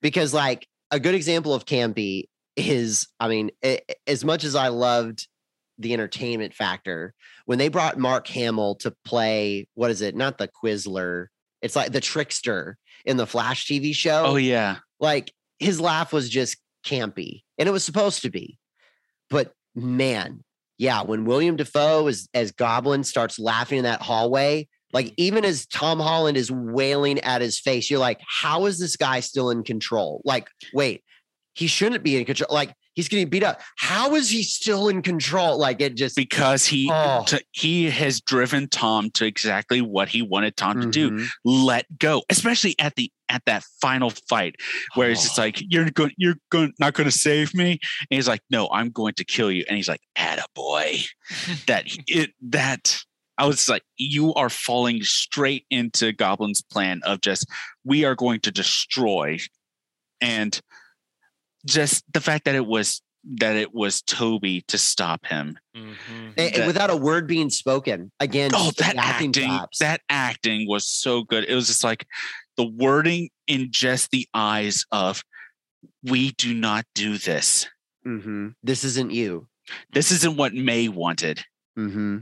because, 0.00 0.32
like, 0.32 0.68
a 0.92 1.00
good 1.00 1.16
example 1.16 1.52
of 1.52 1.64
campy 1.64 2.28
is 2.68 3.06
I 3.18 3.28
mean, 3.28 3.50
a- 3.64 3.80
as 4.06 4.24
much 4.24 4.44
as 4.44 4.54
I 4.54 4.68
loved 4.68 5.26
the 5.78 5.92
entertainment 5.94 6.54
factor, 6.54 7.14
when 7.46 7.58
they 7.58 7.68
brought 7.68 7.98
Mark 7.98 8.26
Hamill 8.28 8.74
to 8.76 8.94
play, 9.04 9.66
what 9.74 9.90
is 9.90 10.02
it? 10.02 10.14
Not 10.14 10.38
the 10.38 10.48
Quizzler. 10.48 11.26
it's 11.62 11.76
like 11.76 11.92
the 11.92 12.00
trickster 12.00 12.76
in 13.04 13.16
the 13.16 13.26
Flash 13.26 13.66
TV 13.66 13.94
show. 13.94 14.24
oh 14.26 14.36
yeah 14.36 14.76
like 14.98 15.32
his 15.58 15.80
laugh 15.80 16.12
was 16.12 16.28
just 16.28 16.56
campy 16.84 17.42
and 17.58 17.68
it 17.68 17.72
was 17.72 17.84
supposed 17.84 18.22
to 18.22 18.30
be 18.30 18.58
but 19.30 19.52
man 19.74 20.42
yeah 20.78 21.02
when 21.02 21.24
william 21.26 21.56
dafoe 21.56 22.06
is 22.06 22.28
as 22.34 22.52
goblin 22.52 23.04
starts 23.04 23.38
laughing 23.38 23.78
in 23.78 23.84
that 23.84 24.00
hallway 24.02 24.66
like 24.92 25.12
even 25.18 25.44
as 25.44 25.66
tom 25.66 25.98
holland 26.00 26.36
is 26.38 26.50
wailing 26.50 27.18
at 27.20 27.40
his 27.42 27.58
face 27.60 27.90
you're 27.90 28.00
like 28.00 28.20
how 28.26 28.64
is 28.66 28.78
this 28.78 28.96
guy 28.96 29.20
still 29.20 29.50
in 29.50 29.62
control 29.62 30.20
like 30.24 30.48
wait 30.74 31.02
he 31.60 31.66
shouldn't 31.66 32.02
be 32.02 32.16
in 32.16 32.24
control 32.24 32.48
like 32.50 32.74
he's 32.94 33.06
getting 33.08 33.28
beat 33.28 33.42
up. 33.42 33.60
How 33.76 34.14
is 34.14 34.30
he 34.30 34.42
still 34.42 34.88
in 34.88 35.02
control? 35.02 35.58
Like 35.58 35.80
it 35.82 35.94
just 35.94 36.16
because 36.16 36.64
he 36.64 36.90
Oh. 36.90 37.22
to, 37.26 37.40
he 37.52 37.90
has 37.90 38.20
driven 38.22 38.66
Tom 38.68 39.10
to 39.12 39.26
exactly 39.26 39.82
what 39.82 40.08
he 40.08 40.22
wanted 40.22 40.56
Tom 40.56 40.80
to 40.80 40.86
do. 40.90 41.10
Mhm. 41.10 41.28
Let 41.44 41.98
go, 41.98 42.22
especially 42.30 42.74
at 42.78 42.94
the 42.96 43.12
at 43.28 43.44
that 43.44 43.62
final 43.82 44.08
fight 44.28 44.56
where 44.94 45.10
it's 45.10 45.22
just 45.22 45.38
Oh. 45.38 45.42
like 45.42 45.62
you're 45.68 45.90
going 45.90 46.12
you're 46.16 46.36
going 46.50 46.72
not 46.80 46.94
going 46.94 47.08
to 47.10 47.16
save 47.16 47.54
me, 47.54 47.72
and 47.72 48.16
he's 48.16 48.26
like, 48.26 48.40
no, 48.50 48.68
I'm 48.72 48.88
going 48.90 49.12
to 49.18 49.24
kill 49.24 49.52
you, 49.52 49.64
and 49.68 49.76
he's 49.76 49.86
like, 49.88 50.00
"Atta 50.16 50.46
boy," 50.54 51.00
that 51.66 51.84
it 52.08 52.30
that. 52.40 52.98
I 53.38 53.46
was 53.46 53.68
like, 53.70 53.82
you 53.96 54.34
are 54.34 54.50
falling 54.50 55.02
straight 55.02 55.64
into 55.70 56.12
Goblin's 56.12 56.60
plan 56.60 57.00
of 57.04 57.22
just, 57.22 57.46
we 57.84 58.04
are 58.04 58.14
going 58.14 58.40
to 58.40 58.50
destroy. 58.50 59.38
And 60.20 60.60
just 61.66 62.04
the 62.12 62.20
fact 62.20 62.44
that 62.46 62.54
it 62.54 62.66
was 62.66 63.02
that 63.36 63.54
it 63.54 63.74
was 63.74 64.00
Tobey 64.00 64.62
to 64.68 64.78
stop 64.78 65.26
him. 65.26 65.58
Mhm. 65.76 65.94
And- 66.06 66.38
and 66.38 66.54
that- 66.54 66.66
without 66.66 66.88
a 66.88 66.96
word 66.96 67.26
being 67.26 67.50
spoken. 67.50 68.10
Again, 68.18 68.50
Oh, 68.54 68.70
that 68.78 68.96
acting, 68.96 69.30
chops. 69.34 69.78
that 69.78 70.00
acting 70.08 70.66
was 70.66 70.88
so 70.88 71.22
good. 71.24 71.44
It 71.44 71.54
was 71.54 71.66
just 71.66 71.84
like 71.84 72.06
the 72.56 72.64
wording 72.64 73.28
in 73.46 73.68
just 73.70 74.10
the 74.10 74.26
eyes 74.32 74.86
of, 74.90 75.22
we 76.02 76.30
do 76.32 76.54
not 76.54 76.86
do 76.94 77.18
this. 77.18 77.66
Mhm. 78.06 78.54
This 78.62 78.84
isn't 78.84 79.10
you. 79.10 79.48
This 79.92 80.10
isn't 80.12 80.36
what 80.38 80.54
May 80.54 80.88
wanted. 80.88 81.44
hmm 81.76 82.18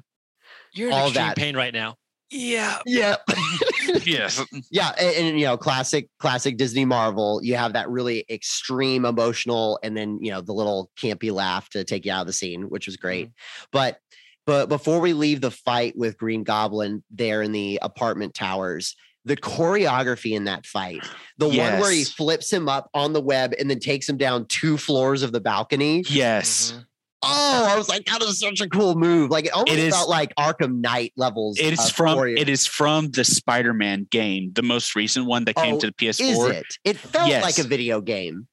You're 0.75 0.89
in 0.89 0.95
all 0.95 1.07
extreme 1.07 1.27
that. 1.29 1.37
pain 1.37 1.57
right 1.57 1.73
now. 1.73 1.97
Yeah. 2.31 2.79
Yeah. 2.85 3.17
yes. 4.05 4.45
yeah. 4.71 4.93
And, 4.99 5.29
and, 5.29 5.41
you 5.41 5.47
know, 5.47 5.57
classic, 5.57 6.09
classic 6.19 6.57
Disney 6.57 6.85
Marvel. 6.85 7.41
You 7.43 7.57
have 7.57 7.73
that 7.73 7.89
really 7.89 8.25
extreme 8.31 9.05
emotional 9.05 9.79
and 9.83 9.97
then, 9.97 10.19
you 10.21 10.31
know, 10.31 10.41
the 10.41 10.53
little 10.53 10.91
campy 11.01 11.33
laugh 11.33 11.69
to 11.71 11.85
take 11.85 12.05
you 12.05 12.13
out 12.13 12.23
of 12.23 12.27
the 12.27 12.33
scene, 12.33 12.65
which 12.69 12.87
was 12.87 12.97
great. 12.97 13.31
But 13.73 13.99
but 14.47 14.71
before 14.71 15.01
we 15.01 15.13
leave 15.13 15.43
the 15.43 15.51
fight 15.51 15.95
with 15.97 16.17
Green 16.17 16.43
Goblin 16.43 17.03
there 17.11 17.43
in 17.43 17.53
the 17.53 17.79
apartment 17.83 18.33
towers, 18.33 18.97
the 19.27 19.37
choreography 19.37 20.35
in 20.35 20.45
that 20.45 20.65
fight, 20.65 21.07
the 21.37 21.49
one 21.49 21.81
where 21.81 21.93
he 21.93 22.05
flips 22.05 22.51
him 22.51 22.67
up 22.67 22.89
on 22.95 23.13
the 23.13 23.21
web 23.21 23.53
and 23.59 23.69
then 23.69 23.79
takes 23.79 24.09
him 24.09 24.17
down 24.17 24.47
two 24.47 24.79
floors 24.79 25.23
of 25.23 25.33
the 25.33 25.41
balcony. 25.41 26.03
Yes. 26.09 26.73
Mhm. 26.73 26.85
Oh, 27.23 27.67
I 27.69 27.77
was 27.77 27.89
like, 27.89 28.05
that 28.07 28.23
is 28.23 28.39
such 28.39 28.61
a 28.61 28.69
cool 28.69 28.95
move. 28.95 29.31
Like 29.31 29.47
it 29.47 29.53
almost 29.53 29.73
is- 29.77 29.95
felt 29.95 30.09
like 30.09 30.35
Arkham 30.37 30.81
Knight 30.81 31.13
levels. 31.17 31.59
It 31.59 31.73
is 31.73 31.91
from 31.91 32.17
choreo- 32.19 32.39
it 32.39 32.49
is 32.49 32.67
from 32.67 33.11
the 33.11 33.25
Spider-Man 33.25 34.07
game, 34.11 34.53
the 34.55 34.63
most 34.63 34.95
recent 34.95 35.27
one 35.27 35.45
that 35.47 35.57
came 35.57 35.75
Oh, 35.75 35.81
to 35.81 35.87
the 35.89 35.93
PS4. 35.93 36.51
Is 36.51 36.57
it? 36.57 36.67
It 36.85 36.97
felt 36.97 37.29
Yes. 37.29 37.43
like 37.43 37.59
a 37.59 37.69
video 37.69 38.01
game. 38.01 38.47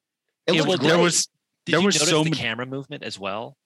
It, 0.47 0.55
It 0.55 0.66
was- 0.66 0.78
great. 0.78 0.88
there 0.88 0.97
was 0.97 1.28
Did 1.66 1.74
There 1.74 1.80
you 1.80 1.86
were 1.88 1.91
so 1.91 2.20
the 2.20 2.26
many- 2.26 2.36
camera 2.36 2.68
movement 2.68 3.03
as 3.03 3.18
well? 3.18 3.57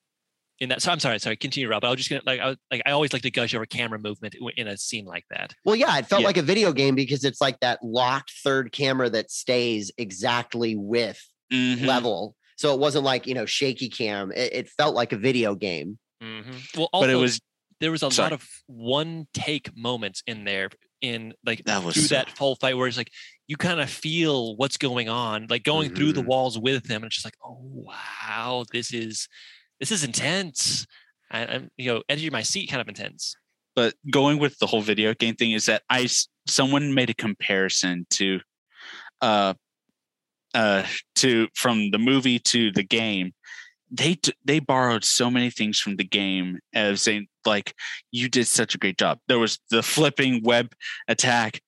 In 0.61 0.69
that, 0.69 0.81
so 0.81 0.89
I'm 0.91 0.99
sorry, 1.01 1.19
sorry. 1.19 1.35
Continue, 1.35 1.67
Rob. 1.69 1.83
I 1.83 1.89
was 1.89 1.97
just 1.97 2.09
gonna 2.09 2.21
like, 2.25 2.39
I 2.39 2.47
was, 2.47 2.57
like, 2.71 2.81
I 2.85 2.91
always 2.91 3.11
like 3.11 3.21
to 3.23 3.31
gush 3.31 3.53
over 3.53 3.65
camera 3.65 3.99
movement 3.99 4.35
in 4.55 4.67
a 4.69 4.77
scene 4.77 5.03
like 5.05 5.25
that. 5.31 5.53
Well, 5.65 5.75
yeah, 5.75 5.97
it 5.97 6.05
felt 6.07 6.21
Yeah. 6.21 6.27
like 6.27 6.37
a 6.37 6.41
video 6.41 6.71
game 6.71 6.95
because 6.95 7.23
it's 7.25 7.41
like 7.41 7.59
that 7.59 7.79
locked 7.83 8.31
third 8.43 8.71
camera 8.71 9.09
that 9.09 9.31
stays 9.31 9.91
exactly 9.97 10.75
with 10.77 11.21
Mhm. 11.51 11.85
level. 11.85 12.35
So 12.59 12.73
it 12.73 12.79
wasn't 12.81 13.05
like, 13.05 13.25
you 13.25 13.33
know, 13.33 13.45
shaky 13.45 13.87
cam. 13.87 14.33
It, 14.33 14.53
it 14.53 14.69
felt 14.69 14.93
like 14.93 15.13
a 15.13 15.17
video 15.17 15.55
game. 15.55 15.97
Well, 16.75 16.89
also, 16.91 17.07
but 17.07 17.09
it 17.09 17.15
was 17.15 17.39
there 17.79 17.89
was 17.89 18.03
a 18.03 18.11
sorry. 18.11 18.25
lot 18.25 18.33
of 18.33 18.45
one 18.67 19.27
take 19.33 19.69
moments 19.77 20.21
in 20.27 20.43
there 20.43 20.69
in 20.99 21.33
like 21.45 21.63
That 21.63 21.81
was 21.85 21.93
through 21.95 22.03
so- 22.07 22.15
that 22.15 22.37
whole 22.37 22.55
fight 22.57 22.75
where 22.75 22.85
it's 22.89 22.97
like 22.97 23.11
you 23.47 23.55
kind 23.55 23.79
of 23.79 23.89
feel 23.89 24.57
what's 24.57 24.75
going 24.75 25.07
on, 25.07 25.47
like 25.49 25.63
going 25.63 25.95
through 25.95 26.11
the 26.11 26.21
Mhm. 26.21 26.25
walls 26.25 26.59
with 26.59 26.83
them, 26.89 27.03
and 27.03 27.05
it's 27.05 27.15
just 27.15 27.25
like, 27.25 27.37
oh 27.41 27.61
wow, 27.63 28.65
this 28.73 28.93
is 28.93 29.29
this 29.79 29.89
is 29.93 30.03
intense. 30.03 30.85
I, 31.31 31.45
I'm 31.45 31.69
you 31.77 31.93
know 31.93 32.03
edge 32.09 32.25
of 32.25 32.33
my 32.33 32.43
seat 32.43 32.67
kind 32.69 32.81
of 32.81 32.89
intense. 32.89 33.35
but 33.75 33.93
going 34.11 34.37
with 34.37 34.59
the 34.59 34.67
whole 34.67 34.81
video 34.81 35.13
game 35.13 35.35
thing 35.35 35.53
is 35.53 35.65
that 35.67 35.83
I 35.89 36.09
someone 36.45 36.93
made 36.93 37.09
a 37.09 37.13
comparison 37.13 38.05
to 38.19 38.41
uh 39.21 39.53
uh 40.53 40.83
to 41.15 41.47
from 41.55 41.91
the 41.91 41.97
movie 41.99 42.39
to 42.39 42.71
the 42.71 42.83
game 42.83 43.33
they 43.91 44.17
they 44.45 44.59
borrowed 44.59 45.03
so 45.03 45.29
many 45.31 45.49
things 45.49 45.79
from 45.79 45.95
the 45.95 46.03
game 46.03 46.59
as 46.73 47.01
saying 47.01 47.27
like 47.45 47.73
you 48.11 48.29
did 48.29 48.47
such 48.47 48.75
a 48.75 48.77
great 48.77 48.97
job 48.97 49.19
there 49.27 49.39
was 49.39 49.59
the 49.71 49.81
flipping 49.83 50.41
web 50.43 50.71
attack 51.07 51.61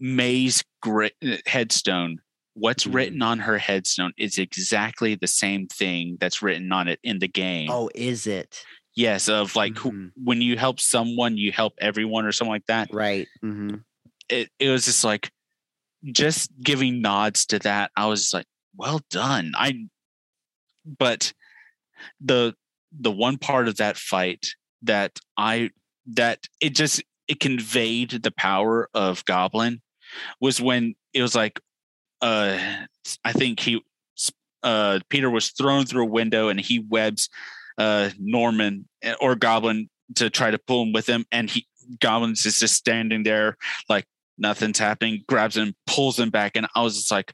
may's 0.00 0.62
great 0.82 1.12
headstone 1.46 2.18
what's 2.54 2.84
Mhm. 2.84 2.94
written 2.94 3.22
on 3.22 3.38
her 3.40 3.58
headstone 3.58 4.12
is 4.16 4.38
exactly 4.38 5.14
the 5.16 5.26
same 5.26 5.66
thing 5.66 6.16
that's 6.20 6.40
written 6.42 6.70
on 6.72 6.86
it 6.88 7.00
in 7.02 7.18
the 7.18 7.28
game 7.28 7.68
Oh, 7.70 7.90
is 7.94 8.26
it? 8.26 8.64
yes 8.94 9.28
of 9.28 9.56
like 9.56 9.76
who, 9.76 9.90
Mhm. 9.90 10.10
when 10.22 10.40
you 10.40 10.56
help 10.56 10.78
someone 10.80 11.36
you 11.36 11.50
help 11.52 11.74
everyone 11.80 12.24
or 12.26 12.32
something 12.32 12.52
like 12.52 12.66
that 12.66 12.88
Right. 12.92 13.28
hmm 13.40 13.76
it, 14.28 14.48
it 14.58 14.70
was 14.70 14.84
just 14.86 15.04
like 15.04 15.30
just 16.12 16.50
giving 16.62 17.00
nods 17.00 17.46
to 17.46 17.58
that 17.58 17.90
i 17.96 18.06
was 18.06 18.32
like 18.32 18.46
well 18.76 19.00
done. 19.10 19.52
I 19.56 19.86
but 20.84 21.32
the 22.20 22.54
the 22.92 23.10
one 23.10 23.38
part 23.38 23.68
of 23.68 23.76
that 23.78 23.96
fight 23.96 24.46
that 24.82 25.18
i 25.36 25.70
that 26.06 26.46
it 26.60 26.74
just 26.74 27.02
it 27.28 27.40
conveyed 27.40 28.10
the 28.10 28.30
power 28.30 28.88
of 28.92 29.24
goblin 29.24 29.80
was 30.40 30.60
when 30.60 30.94
it 31.14 31.22
was 31.22 31.34
like 31.34 31.58
uh 32.20 32.58
i 33.24 33.32
think 33.32 33.60
he 33.60 33.80
uh 34.62 35.00
peter 35.08 35.30
was 35.30 35.50
thrown 35.50 35.86
through 35.86 36.02
a 36.02 36.10
window 36.10 36.48
and 36.48 36.60
he 36.60 36.78
webs 36.78 37.30
uh 37.78 38.10
norman 38.18 38.86
or 39.20 39.34
goblin 39.34 39.88
to 40.14 40.28
try 40.28 40.50
to 40.50 40.58
pull 40.58 40.82
him 40.82 40.92
with 40.92 41.08
him 41.08 41.24
and 41.32 41.50
he 41.50 41.66
goblins 42.00 42.44
is 42.44 42.60
just 42.60 42.74
standing 42.74 43.22
there 43.22 43.56
like 43.88 44.04
nothing's 44.38 44.78
happening 44.78 45.22
grabs 45.28 45.56
him 45.56 45.74
pulls 45.86 46.18
him 46.18 46.30
back. 46.30 46.52
And 46.56 46.66
i 46.74 46.82
was 46.82 46.96
just 46.96 47.10
like 47.10 47.32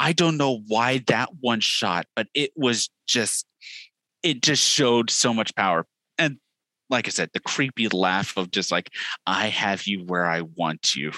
i 0.00 0.12
don't 0.12 0.36
know 0.36 0.62
why 0.66 1.02
that 1.06 1.30
one 1.40 1.60
shot 1.60 2.06
but 2.16 2.28
it 2.34 2.50
was 2.56 2.90
just 3.06 3.46
it 4.22 4.42
just 4.42 4.62
showed 4.62 5.10
so 5.10 5.32
much 5.32 5.54
power. 5.54 5.86
And 6.18 6.38
like 6.90 7.06
i 7.06 7.10
said 7.10 7.30
the 7.32 7.40
creepy 7.40 7.88
laugh 7.88 8.36
of 8.36 8.50
just 8.50 8.72
like 8.72 8.90
i 9.26 9.48
have 9.48 9.86
you 9.86 10.04
where 10.04 10.26
i 10.26 10.42
want 10.42 10.94
you 10.94 11.12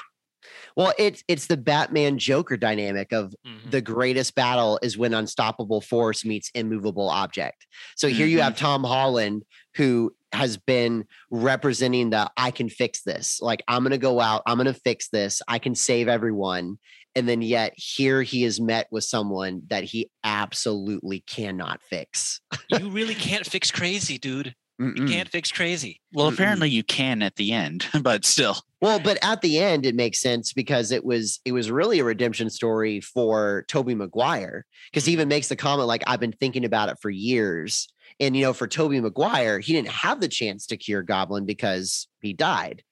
Well, 0.80 0.94
it's 0.98 1.22
it's 1.28 1.46
the 1.46 1.58
Batman 1.58 2.18
Joker 2.18 2.56
dynamic 2.56 3.12
of 3.12 3.34
Mhm. 3.46 3.70
the 3.70 3.82
greatest 3.82 4.34
battle 4.34 4.78
is 4.82 4.96
when 4.96 5.12
unstoppable 5.12 5.82
force 5.82 6.24
meets 6.24 6.50
immovable 6.54 7.10
object. 7.10 7.66
So 7.96 8.08
here 8.08 8.26
you 8.26 8.38
Mhm. 8.38 8.42
have 8.44 8.56
Tom 8.56 8.84
Holland 8.84 9.42
who 9.76 10.14
has 10.32 10.56
been 10.56 11.04
representing 11.30 12.10
the 12.10 12.30
I 12.36 12.50
can 12.50 12.68
fix 12.68 13.02
this. 13.02 13.40
Like 13.42 13.62
I'm 13.68 13.82
going 13.82 13.90
to 13.90 13.98
go 13.98 14.20
out, 14.20 14.42
I'm 14.46 14.56
going 14.56 14.72
to 14.72 14.80
fix 14.80 15.08
this. 15.10 15.42
I 15.48 15.58
can 15.58 15.74
save 15.74 16.08
everyone. 16.08 16.78
And 17.16 17.28
then 17.28 17.42
yet 17.42 17.74
here 17.76 18.22
he 18.22 18.44
is 18.44 18.60
met 18.60 18.86
with 18.90 19.04
someone 19.04 19.62
that 19.66 19.84
he 19.84 20.08
absolutely 20.22 21.20
cannot 21.26 21.80
fix. 21.82 22.40
you 22.70 22.88
really 22.90 23.14
can't 23.16 23.44
fix 23.44 23.70
crazy, 23.70 24.16
dude. 24.18 24.54
You 24.80 24.86
Mm-mm. 24.86 25.08
can't 25.10 25.28
fix 25.28 25.52
crazy. 25.52 26.00
well 26.12 26.30
Mm-mm. 26.30 26.34
apparently 26.34 26.70
you 26.70 26.82
can 26.82 27.20
at 27.22 27.36
the 27.36 27.52
end 27.52 27.86
but 28.02 28.24
still 28.24 28.56
Well, 28.80 28.98
but 28.98 29.18
at 29.22 29.42
the 29.42 29.58
end, 29.58 29.84
it 29.84 29.94
makes 29.94 30.20
sense 30.22 30.54
because 30.54 30.90
it 30.90 31.04
was 31.04 31.38
it 31.44 31.52
was 31.52 31.70
really 31.70 31.98
a 32.00 32.04
redemption 32.04 32.48
story 32.48 33.00
for 33.00 33.64
Tobey 33.68 33.94
Maguire 33.94 34.64
because 34.90 35.04
he 35.04 35.12
even 35.12 35.28
makes 35.28 35.48
the 35.48 35.56
comment 35.56 35.86
like 35.86 36.02
I've 36.06 36.18
been 36.20 36.32
thinking 36.32 36.64
about 36.64 36.88
it 36.88 36.96
for 37.02 37.10
years. 37.10 37.88
And 38.18 38.34
you 38.34 38.42
know, 38.42 38.54
for 38.54 38.66
Tobey 38.66 39.00
Maguire, 39.00 39.58
he 39.60 39.72
didn't 39.74 39.88
have 39.90 40.20
the 40.20 40.28
chance 40.28 40.66
to 40.68 40.76
cure 40.78 41.02
Goblin 41.02 41.44
because 41.44 42.08
he 42.22 42.32
died. 42.32 42.82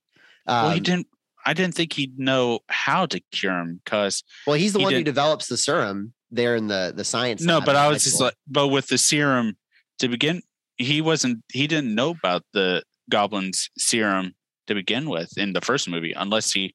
well 0.46 0.70
he 0.70 0.76
Um, 0.76 0.82
didn't 0.82 1.06
i 1.46 1.54
didn't 1.54 1.74
think 1.74 1.94
he'd 1.94 2.18
know 2.18 2.60
how 2.68 3.06
to 3.06 3.18
cure 3.32 3.56
him 3.58 3.80
because 3.82 4.22
well, 4.46 4.56
he's 4.56 4.74
the 4.74 4.80
he 4.80 4.84
one 4.84 4.92
who 4.92 4.98
didn't- 4.98 5.06
develops 5.06 5.46
the 5.48 5.56
serum 5.56 6.12
there 6.30 6.54
in 6.56 6.66
the 6.66 6.92
the 6.94 7.04
science. 7.04 7.40
no 7.42 7.60
but 7.62 7.76
i 7.76 7.88
was 7.88 8.04
just 8.04 8.20
like 8.20 8.34
but 8.46 8.68
with 8.68 8.88
the 8.88 8.98
serum 8.98 9.56
to 10.00 10.08
begin 10.08 10.42
he 10.78 11.00
wasn't 11.00 11.42
he 11.52 11.66
didn't 11.66 11.94
know 11.94 12.10
about 12.10 12.42
the 12.52 12.82
goblin's 13.10 13.68
serum 13.76 14.34
to 14.66 14.74
begin 14.74 15.08
with 15.08 15.36
in 15.36 15.52
the 15.52 15.60
first 15.60 15.88
movie 15.88 16.12
unless 16.12 16.52
he 16.52 16.74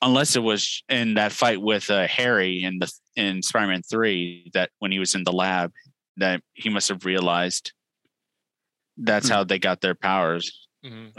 unless 0.00 0.36
it 0.36 0.42
was 0.42 0.82
in 0.88 1.14
that 1.14 1.32
fight 1.32 1.60
with 1.60 1.90
uh, 1.90 2.06
harry 2.06 2.62
in 2.62 2.78
the 2.78 2.92
in 3.16 3.42
spider-man 3.42 3.82
3 3.82 4.50
that 4.54 4.70
when 4.78 4.92
he 4.92 4.98
was 4.98 5.14
in 5.14 5.24
the 5.24 5.32
lab 5.32 5.72
that 6.16 6.40
he 6.54 6.68
must 6.70 6.88
have 6.88 7.04
realized 7.04 7.72
that's 8.98 9.28
Hmm. 9.28 9.34
how 9.34 9.44
they 9.44 9.58
got 9.58 9.80
their 9.80 9.94
powers 9.94 10.66
Mhm. 10.84 11.14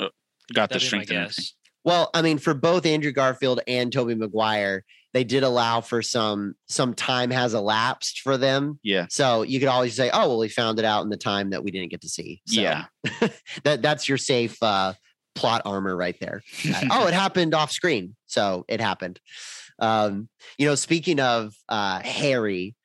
got 0.53 0.69
the 0.69 0.75
That'd 0.75 0.91
be 0.91 0.97
my 0.97 1.03
strength 1.05 1.11
and 1.11 1.49
Well, 1.85 2.09
I 2.13 2.21
mean, 2.21 2.37
for 2.37 2.53
both 2.53 2.85
Andrew 2.85 3.11
Garfield 3.11 3.59
and 3.67 3.91
Tobey 3.91 4.15
Maguire, 4.15 4.85
they 5.13 5.23
did 5.23 5.43
allow 5.43 5.79
for 5.81 6.01
some 6.01 6.55
some 6.67 6.93
time 6.93 7.29
has 7.31 7.53
elapsed 7.53 8.21
for 8.21 8.37
them. 8.37 8.79
yeah 8.83 9.05
So 9.09 9.43
you 9.43 9.59
could 9.59 9.69
always 9.69 9.95
say, 9.95 10.09
"Oh, 10.11 10.27
well, 10.29 10.39
we 10.39 10.49
found 10.49 10.79
it 10.79 10.85
out 10.85 11.03
in 11.03 11.09
the 11.09 11.17
time 11.17 11.51
that 11.51 11.63
we 11.63 11.71
didn't 11.71 11.91
get 11.91 12.01
to 12.01 12.09
see." 12.09 12.41
So 12.47 12.61
yeah 12.61 12.85
that 13.63 13.81
that's 13.81 14.09
your 14.09 14.17
safe 14.17 14.61
uh, 14.63 14.93
plot 15.35 15.61
armor 15.65 15.95
right 15.95 16.15
there. 16.19 16.41
Oh, 16.91 17.07
it 17.07 17.13
happened 17.13 17.53
off 17.53 17.71
screen, 17.71 18.15
so 18.27 18.65
it 18.67 18.79
happened. 18.81 19.19
Um, 19.79 20.29
you 20.57 20.67
know, 20.67 20.75
speaking 20.75 21.19
of 21.19 21.53
uh, 21.69 21.99
Harry, 22.01 22.75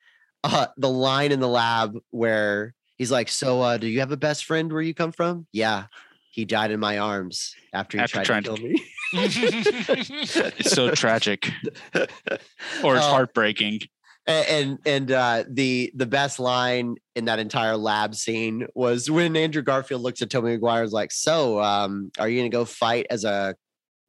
uh, 0.43 0.67
the 0.77 0.89
line 0.89 1.31
in 1.31 1.39
the 1.39 1.47
lab 1.47 1.97
where 2.11 2.73
he's 2.97 3.11
like, 3.11 3.29
"So, 3.29 3.61
uh, 3.61 3.77
do 3.77 3.87
you 3.87 3.99
have 3.99 4.11
a 4.11 4.17
best 4.17 4.45
friend 4.45 4.71
where 4.71 4.81
you 4.81 4.93
come 4.93 5.11
from?" 5.11 5.47
Yeah, 5.51 5.85
he 6.31 6.45
died 6.45 6.71
in 6.71 6.79
my 6.79 6.97
arms 6.97 7.55
after 7.73 7.97
he 7.97 8.03
After 8.03 8.23
tried 8.23 8.45
to 8.45 8.51
to- 8.51 8.55
kill 8.57 8.69
me. 8.69 8.83
It's 9.13 10.71
so 10.71 10.91
tragic, 10.91 11.49
or 11.95 12.95
it's 12.95 13.05
Oh. 13.05 13.09
heartbreaking. 13.09 13.79
And 14.27 14.77
and 14.85 15.11
uh, 15.11 15.43
the 15.49 15.91
the 15.95 16.05
best 16.05 16.39
line 16.39 16.95
in 17.15 17.25
that 17.25 17.39
entire 17.39 17.75
lab 17.75 18.13
scene 18.13 18.67
was 18.75 19.09
when 19.09 19.35
Andrew 19.35 19.63
Garfield 19.63 20.01
looks 20.01 20.21
at 20.21 20.29
Tobey 20.29 20.49
Maguire 20.51 20.83
is 20.83 20.91
like, 20.91 21.11
"So, 21.11 21.59
um, 21.59 22.11
are 22.19 22.29
you 22.29 22.39
gonna 22.39 22.49
go 22.49 22.63
fight 22.65 23.07
as 23.09 23.23
a 23.23 23.55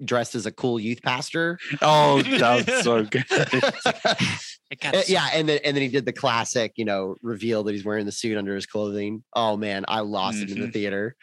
dressed 0.05 0.34
as 0.34 0.44
a 0.44 0.53
cool 0.53 0.78
youth 0.78 1.01
pastor?" 1.03 1.59
Oh, 1.80 2.20
that 2.22 2.66
was 2.66 2.84
so 2.84 3.03
good. 3.11 3.24
It 3.30 4.80
got 4.80 4.94
Uh, 4.94 5.03
so- 5.03 5.11
yeah, 5.12 5.28
and 5.32 5.48
then 5.48 5.61
and 5.64 5.74
then 5.74 5.82
he 5.82 5.88
did 5.88 6.05
the 6.05 6.12
classic, 6.12 6.72
you 6.76 6.84
know, 6.84 7.14
reveal 7.22 7.62
that 7.64 7.72
he's 7.72 7.84
wearing 7.86 8.05
the 8.05 8.12
suit 8.12 8.36
under 8.36 8.55
his 8.55 8.66
clothing. 8.66 9.24
Oh 9.34 9.57
man, 9.57 9.86
I 9.88 10.01
lost 10.01 10.38
it 10.38 10.51
in 10.51 10.61
the 10.61 10.70
theater. 10.70 11.16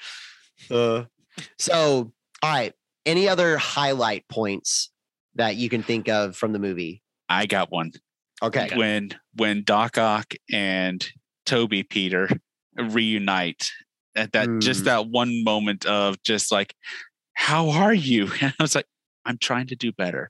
Uh, 0.71 1.03
so, 1.59 2.11
all 2.41 2.49
right, 2.51 2.73
any 3.07 3.27
other 3.27 3.57
highlight 3.57 4.27
points 4.27 4.91
that 5.35 5.55
you 5.55 5.69
can 5.69 5.81
think 5.81 6.09
of 6.09 6.35
from 6.35 6.51
the 6.53 6.59
movie? 6.59 7.01
I 7.29 7.45
got 7.47 7.71
one. 7.71 7.91
Okay, 8.43 8.69
when 8.75 9.09
when 9.33 9.63
Doc 9.63 9.97
Ock 9.97 10.35
and 10.51 11.03
Tobey 11.45 11.81
Peter 11.81 12.29
reunite 12.77 13.71
at 14.15 14.33
that 14.33 14.47
just 14.59 14.81
Mm. 14.81 14.85
that 14.85 15.07
one 15.07 15.43
moment 15.43 15.85
of 15.85 16.21
just 16.23 16.51
like, 16.51 16.75
how 17.33 17.69
are 17.69 17.93
you? 17.93 18.29
And 18.41 18.53
I 18.59 18.63
was 18.63 18.75
like, 18.75 18.85
I'm 19.25 19.37
trying 19.39 19.67
to 19.67 19.75
do 19.75 19.91
better. 19.91 20.29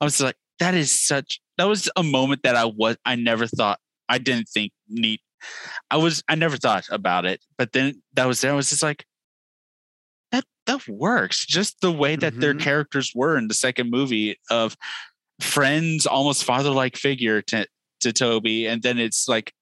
I 0.00 0.04
was 0.04 0.20
like, 0.20 0.36
that 0.58 0.74
is 0.74 0.90
such 0.92 1.40
that 1.56 1.64
was 1.64 1.88
a 1.96 2.02
moment 2.02 2.42
that 2.42 2.56
I 2.56 2.64
was 2.66 2.96
I 3.04 3.16
never 3.16 3.46
thought 3.46 3.78
I 4.08 4.18
didn't 4.18 4.48
think 4.48 4.72
neat. 4.88 5.20
I 5.90 5.96
was 5.96 6.22
I 6.28 6.34
never 6.34 6.56
thought 6.56 6.86
about 6.90 7.24
it, 7.24 7.40
but 7.56 7.72
then 7.72 8.02
that 8.14 8.26
was 8.26 8.40
there. 8.40 8.52
I 8.52 8.56
was 8.56 8.70
just 8.70 8.82
like, 8.82 9.06
that 10.32 10.44
that 10.66 10.86
works. 10.88 11.46
Just 11.46 11.80
the 11.80 11.92
way 11.92 12.16
that 12.16 12.38
their 12.40 12.54
Mhm. 12.54 12.60
characters 12.60 13.12
were 13.14 13.36
in 13.38 13.48
the 13.48 13.54
second 13.54 13.90
movie 13.90 14.36
of 14.50 14.76
friends, 15.40 16.06
almost 16.06 16.44
father 16.44 16.70
like 16.70 16.96
figure 16.96 17.42
to 17.42 17.66
to 18.00 18.12
Tobey, 18.12 18.66
and 18.66 18.82
then 18.82 18.98
it's 18.98 19.26
like 19.28 19.52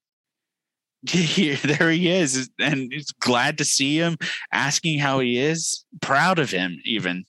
here 1.09 1.57
there 1.57 1.91
he 1.91 2.09
is, 2.09 2.51
and 2.59 2.93
he's 2.93 3.11
glad 3.13 3.59
to 3.59 3.65
see 3.65 3.97
him, 3.99 4.17
asking 4.53 4.99
how 4.99 5.21
he 5.21 5.39
is, 5.39 5.85
proud 6.03 6.39
of 6.39 6.51
him 6.51 6.81
even. 6.85 7.25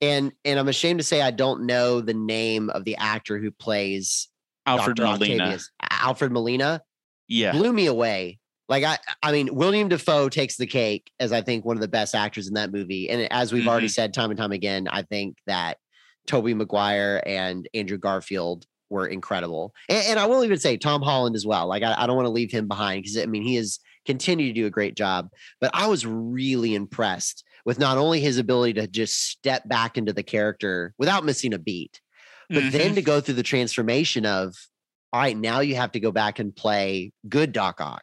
and 0.00 0.32
and 0.44 0.58
I'm 0.58 0.68
ashamed 0.68 0.98
to 1.00 1.04
say 1.04 1.22
I 1.22 1.30
don't 1.30 1.64
know 1.64 2.00
the 2.00 2.14
name 2.14 2.68
of 2.70 2.84
the 2.84 2.96
actor 2.96 3.38
who 3.38 3.50
plays 3.52 4.28
Alfred 4.66 4.96
Dr. 4.96 5.06
Molina. 5.18 5.42
Octavius. 5.44 5.70
Alfred 5.90 6.32
Molina 6.32 6.82
Yeah. 7.28 7.52
blew 7.52 7.72
me 7.72 7.86
away. 7.86 8.38
Like 8.72 8.84
I, 8.84 8.98
I 9.22 9.32
mean, 9.32 9.54
William 9.54 9.90
Dafoe 9.90 10.30
takes 10.30 10.56
the 10.56 10.66
cake 10.66 11.10
as 11.20 11.30
I 11.30 11.42
think 11.42 11.66
one 11.66 11.76
of 11.76 11.82
the 11.82 11.88
best 11.88 12.14
actors 12.14 12.48
in 12.48 12.54
that 12.54 12.72
movie. 12.72 13.10
And 13.10 13.30
as 13.30 13.52
we've 13.52 13.68
already 13.68 13.88
said 13.88 14.14
time 14.14 14.30
and 14.30 14.38
time 14.38 14.50
again, 14.52 14.88
I 14.90 15.02
think 15.02 15.36
that 15.46 15.76
Tobey 16.26 16.54
Maguire 16.54 17.22
and 17.26 17.68
Andrew 17.74 17.98
Garfield 17.98 18.64
were 18.88 19.06
incredible. 19.06 19.74
And, 19.90 20.02
and 20.06 20.18
I 20.18 20.24
will 20.24 20.42
even 20.42 20.58
say 20.58 20.78
Tom 20.78 21.02
Holland 21.02 21.36
as 21.36 21.44
well. 21.44 21.66
Like 21.66 21.82
I, 21.82 21.94
I 21.98 22.06
don't 22.06 22.16
want 22.16 22.24
to 22.24 22.30
leave 22.30 22.50
him 22.50 22.66
behind 22.66 23.02
because 23.02 23.18
I 23.18 23.26
mean 23.26 23.42
he 23.42 23.56
has 23.56 23.78
continued 24.06 24.54
to 24.54 24.62
do 24.62 24.66
a 24.66 24.70
great 24.70 24.96
job. 24.96 25.28
But 25.60 25.70
I 25.74 25.86
was 25.86 26.06
really 26.06 26.74
impressed 26.74 27.44
with 27.66 27.78
not 27.78 27.98
only 27.98 28.20
his 28.20 28.38
ability 28.38 28.72
to 28.80 28.86
just 28.86 29.28
step 29.28 29.68
back 29.68 29.98
into 29.98 30.14
the 30.14 30.22
character 30.22 30.94
without 30.96 31.26
missing 31.26 31.52
a 31.52 31.58
beat, 31.58 32.00
but 32.48 32.62
Mhm. 32.62 32.72
then 32.72 32.94
to 32.94 33.02
go 33.02 33.20
through 33.20 33.34
the 33.34 33.42
transformation 33.42 34.24
of 34.24 34.54
all 35.12 35.20
right 35.20 35.36
now 35.36 35.60
you 35.60 35.74
have 35.74 35.92
to 35.92 36.00
go 36.00 36.10
back 36.10 36.38
and 36.38 36.56
play 36.56 37.12
good 37.28 37.52
doc 37.52 37.82
ock 37.82 38.02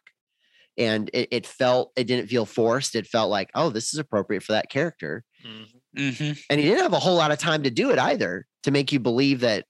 and 0.80 1.10
it, 1.14 1.28
it 1.32 1.46
felt 1.46 1.92
it 1.96 2.06
didn't 2.06 2.28
feel 2.28 2.46
forced 2.46 2.96
it 2.96 3.06
felt 3.06 3.30
like 3.30 3.52
oh 3.56 3.70
this 3.70 3.94
is 3.94 4.00
appropriate 4.00 4.42
for 4.44 4.54
that 4.54 4.70
character 4.70 5.24
Mhm. 5.46 5.68
Mhm. 5.98 6.42
and 6.50 6.60
he 6.60 6.66
didn't 6.68 6.82
have 6.84 6.94
a 6.94 7.00
whole 7.00 7.16
lot 7.16 7.32
of 7.32 7.40
time 7.40 7.64
to 7.64 7.70
do 7.70 7.92
it 7.92 8.00
either 8.00 8.46
to 8.64 8.72
make 8.72 8.92
you 8.92 9.00
believe 9.00 9.42
that 9.42 9.66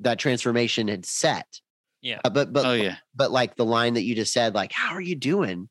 that 0.00 0.18
transformation 0.18 0.88
had 0.88 1.04
set 1.06 1.60
Yeah. 2.00 2.20
Uh, 2.24 2.30
but 2.30 2.52
but 2.52 2.64
Oh 2.64 2.72
yeah. 2.74 2.96
but 3.14 3.30
like 3.30 3.56
the 3.56 3.64
line 3.64 3.94
that 3.94 4.02
you 4.02 4.14
just 4.14 4.32
said 4.32 4.54
like 4.54 4.72
how 4.72 4.94
are 4.94 5.00
you 5.00 5.14
doing 5.16 5.68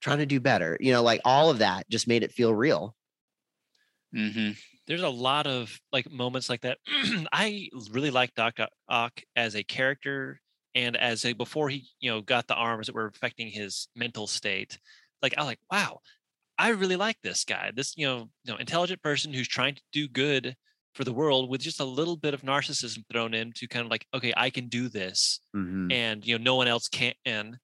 trying 0.00 0.18
to 0.18 0.26
do 0.26 0.40
better 0.40 0.76
you 0.80 0.92
know 0.92 1.02
like 1.02 1.20
all 1.24 1.50
of 1.50 1.58
that 1.58 1.88
just 1.90 2.08
made 2.08 2.22
it 2.22 2.32
feel 2.32 2.54
real 2.54 2.96
hmm 4.12 4.50
there's 4.86 5.02
a 5.02 5.08
lot 5.08 5.46
of 5.46 5.78
like 5.92 6.10
moments 6.10 6.48
like 6.48 6.62
that. 6.62 6.78
I 7.32 7.68
really 7.92 8.10
like 8.10 8.34
Doc 8.34 8.58
Ock 8.88 9.22
as 9.36 9.54
a 9.54 9.62
character 9.62 10.40
and 10.74 10.96
as 10.96 11.24
a 11.24 11.32
before 11.32 11.68
he 11.68 11.86
you 12.00 12.10
know 12.10 12.20
got 12.20 12.46
the 12.46 12.54
arms 12.54 12.86
that 12.86 12.94
were 12.94 13.06
affecting 13.06 13.48
his 13.48 13.88
mental 13.94 14.26
state. 14.26 14.78
Like 15.22 15.34
I 15.36 15.40
was 15.40 15.46
like, 15.46 15.60
wow, 15.70 16.00
I 16.58 16.70
really 16.70 16.96
like 16.96 17.16
this 17.22 17.44
guy. 17.44 17.72
This 17.74 17.96
you 17.96 18.06
know 18.06 18.30
you 18.44 18.52
know 18.52 18.58
intelligent 18.58 19.02
person 19.02 19.32
who's 19.32 19.48
trying 19.48 19.74
to 19.74 19.82
do 19.92 20.08
good 20.08 20.56
for 20.94 21.04
the 21.04 21.12
world 21.12 21.48
with 21.48 21.60
just 21.60 21.80
a 21.80 21.84
little 21.84 22.16
bit 22.16 22.34
of 22.34 22.42
narcissism 22.42 23.04
thrown 23.12 23.32
in 23.32 23.52
to 23.54 23.68
kind 23.68 23.84
of 23.84 23.90
like, 23.92 24.04
okay, 24.12 24.32
I 24.36 24.50
can 24.50 24.66
do 24.66 24.88
this 24.88 25.38
mm-hmm. 25.54 25.92
and 25.92 26.26
you 26.26 26.36
know 26.36 26.42
no 26.42 26.56
one 26.56 26.66
else 26.66 26.88
can 26.88 27.58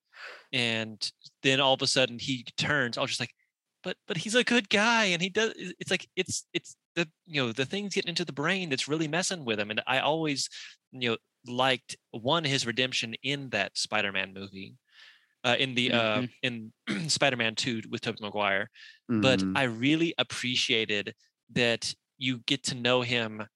and 0.52 1.10
then 1.42 1.60
all 1.60 1.74
of 1.74 1.82
a 1.82 1.86
sudden 1.86 2.18
he 2.18 2.44
turns 2.56 2.96
i 2.96 3.00
was 3.00 3.10
just 3.10 3.20
like 3.20 3.34
but 3.82 3.96
but 4.06 4.16
he's 4.16 4.34
a 4.34 4.44
good 4.44 4.68
guy 4.68 5.06
and 5.06 5.22
he 5.22 5.28
does 5.28 5.52
it's 5.56 5.90
like 5.90 6.08
it's 6.16 6.46
it's 6.52 6.76
the 6.94 7.08
you 7.26 7.42
know 7.44 7.52
the 7.52 7.64
things 7.64 7.94
getting 7.94 8.08
into 8.08 8.24
the 8.24 8.32
brain 8.32 8.68
that's 8.68 8.88
really 8.88 9.08
messing 9.08 9.44
with 9.44 9.58
him 9.58 9.70
and 9.70 9.82
i 9.86 9.98
always 9.98 10.48
you 10.92 11.10
know 11.10 11.16
liked 11.48 11.96
one 12.12 12.44
his 12.44 12.66
redemption 12.66 13.14
in 13.22 13.50
that 13.50 13.76
spider-man 13.78 14.32
movie 14.34 14.76
uh, 15.44 15.56
in 15.58 15.74
the 15.74 15.92
uh 15.92 16.22
in 16.42 16.72
spider-man 17.08 17.54
2 17.54 17.82
with 17.90 18.02
tobey 18.02 18.18
maguire 18.22 18.70
but 19.16 19.44
Mhm. 19.44 19.56
I 19.56 19.64
really 19.64 20.14
appreciated 20.18 21.14
that 21.50 21.94
you 22.18 22.40
get 22.40 22.64
to 22.64 22.74
know 22.74 23.02
him 23.02 23.46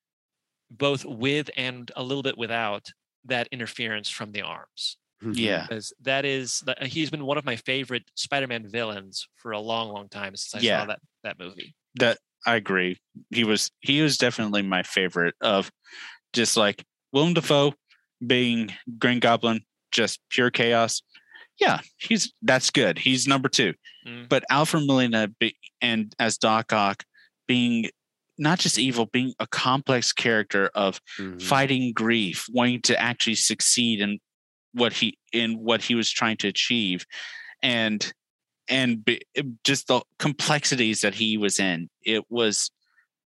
both 0.70 1.04
with 1.04 1.50
and 1.56 1.90
a 1.96 2.02
little 2.02 2.22
bit 2.22 2.38
without 2.38 2.88
that 3.24 3.48
interference 3.52 4.08
from 4.08 4.32
the 4.32 4.42
arms. 4.42 4.98
Mhm. 5.22 5.34
Yeah. 5.38 5.68
Because 5.68 5.92
that 6.00 6.24
is 6.24 6.62
he's 6.82 7.10
been 7.10 7.26
one 7.26 7.38
of 7.38 7.44
my 7.44 7.56
favorite 7.56 8.04
Spider-Man 8.16 8.68
villains 8.68 9.28
for 9.36 9.52
a 9.52 9.60
long, 9.60 9.90
long 9.90 10.08
time 10.08 10.36
since 10.36 10.54
I 10.54 10.60
Yeah. 10.60 10.76
saw 10.76 10.86
that 10.86 11.00
that 11.22 11.38
movie. 11.38 11.74
That 11.96 12.18
I 12.46 12.56
agree. 12.56 12.98
He 13.30 13.44
was 13.44 13.70
he 13.80 14.00
was 14.02 14.16
definitely 14.16 14.62
my 14.62 14.82
favorite 14.82 15.34
of 15.40 15.70
just 16.32 16.56
like 16.56 16.84
Willem 17.12 17.34
Dafoe 17.34 17.74
being 18.26 18.72
Green 18.98 19.20
Goblin, 19.20 19.62
just 19.90 20.20
pure 20.30 20.50
chaos. 20.50 21.02
Yeah, 21.58 21.80
he's 21.98 22.32
that's 22.42 22.70
good. 22.70 22.98
He's 22.98 23.26
number 23.26 23.48
two. 23.48 23.74
Mm. 24.06 24.28
But 24.28 24.44
Alfred 24.50 24.86
Molina 24.86 25.28
be, 25.28 25.56
and 25.82 26.14
as 26.18 26.38
Doc 26.38 26.72
Ock 26.72 27.04
being 27.46 27.90
not 28.38 28.58
just 28.58 28.78
evil, 28.78 29.04
being 29.06 29.34
a 29.38 29.46
complex 29.46 30.12
character 30.12 30.70
of 30.74 30.98
Mhm. 31.18 31.42
fighting 31.42 31.92
grief, 31.92 32.46
wanting 32.48 32.80
to 32.82 32.98
actually 32.98 33.34
succeed 33.34 34.00
in 34.00 34.18
what 34.72 34.94
he 34.94 35.18
in 35.32 35.58
what 35.58 35.82
he 35.82 35.94
was 35.94 36.10
trying 36.10 36.38
to 36.38 36.48
achieve, 36.48 37.04
and 37.62 38.12
and 38.68 39.04
be, 39.04 39.20
just 39.64 39.88
the 39.88 40.00
complexities 40.18 41.00
that 41.02 41.14
he 41.14 41.36
was 41.36 41.58
in. 41.58 41.90
It 42.02 42.24
was 42.30 42.70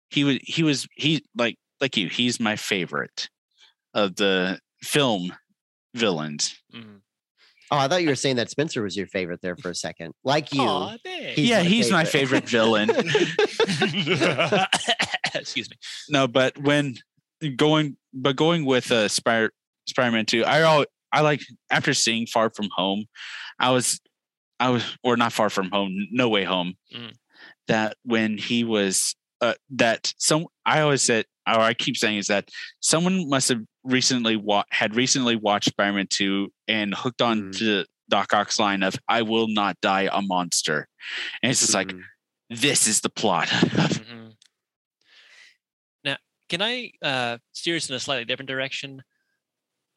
he 0.10 0.24
was 0.24 0.40
he 0.42 0.64
was 0.64 0.88
he 0.96 1.24
like 1.36 1.58
like 1.82 1.96
you. 1.98 2.10
He's 2.10 2.40
my 2.40 2.56
favorite 2.56 3.30
of 3.96 4.16
the 4.18 4.60
film 4.84 5.34
villains. 5.96 6.56
Mhm. 6.74 7.00
oh 7.72 7.78
i 7.78 7.88
thought 7.88 8.04
you 8.04 8.10
were 8.10 8.16
saying 8.16 8.36
that 8.36 8.50
spencer 8.52 8.84
was 8.84 8.96
your 8.96 9.08
favorite 9.08 9.42
there 9.42 9.56
for 9.56 9.70
a 9.72 9.76
second 9.76 10.14
like 10.24 10.54
you 10.54 10.62
Aw. 10.62 10.98
He's 11.34 11.50
yeah, 11.50 11.64
my 11.64 11.70
he's 11.70 11.92
my 11.92 12.06
favorite. 12.06 12.48
favorite 12.48 12.50
villain. 12.50 12.90
Excuse 15.34 15.70
me. 15.70 15.78
no, 16.10 16.28
but 16.28 16.58
when 16.58 16.96
going 17.56 17.98
but 18.14 18.36
going 18.36 18.66
with 18.66 18.92
uh 18.92 19.08
Spider 19.08 19.52
Spider-Man 19.88 20.26
2, 20.26 20.44
I 20.46 20.62
all 20.64 20.86
I 21.12 21.22
like 21.22 21.42
after 21.70 21.94
seeing 21.94 22.26
Far 22.28 22.50
From 22.56 22.70
Home, 22.76 23.06
I 23.60 23.72
was 23.72 24.00
I 24.60 24.70
was 24.70 24.98
or 25.04 25.18
not 25.18 25.34
Far 25.34 25.50
From 25.50 25.70
Home, 25.72 26.08
No 26.12 26.30
Way 26.30 26.44
Home. 26.44 26.76
Mm. 26.94 27.14
That 27.68 27.98
when 28.04 28.38
he 28.38 28.64
was 28.64 29.16
uh 29.42 29.54
that 29.72 30.14
some 30.18 30.46
I 30.66 30.82
always 30.82 31.02
said 31.02 31.26
or 31.48 31.60
I 31.60 31.74
keep 31.74 31.98
saying 31.98 32.20
is 32.20 32.28
that 32.28 32.50
someone 32.80 33.30
must 33.30 33.50
have 33.50 33.62
recently 33.86 34.36
wa- 34.36 34.64
had 34.72 34.96
recently 34.96 35.36
watched 35.36 35.70
Spider-Man 35.70 36.08
2 36.10 36.52
and 36.68 36.94
hooked 36.94 37.22
on 37.22 37.42
Mm. 37.52 37.58
to 37.60 37.86
Doc 38.10 38.34
Ock's 38.34 38.60
line 38.60 38.84
of 38.84 38.96
I 39.08 39.22
will 39.22 39.48
not 39.48 39.80
die 39.82 40.10
a 40.12 40.22
monster. 40.22 40.88
And 41.42 41.52
it's 41.52 41.62
just 41.62 41.74
like 41.74 41.88
Mhm. 41.90 42.02
this 42.50 42.88
is 42.88 43.02
the 43.02 43.10
plot. 43.10 43.48
Mhm. 44.06 44.34
Now, 46.04 46.18
can 46.50 46.62
I 46.62 46.92
uh, 47.02 47.38
steer 47.54 47.76
us 47.78 47.90
in 47.90 47.96
a 47.96 48.00
slightly 48.00 48.26
different 48.26 48.50
direction? 48.50 49.04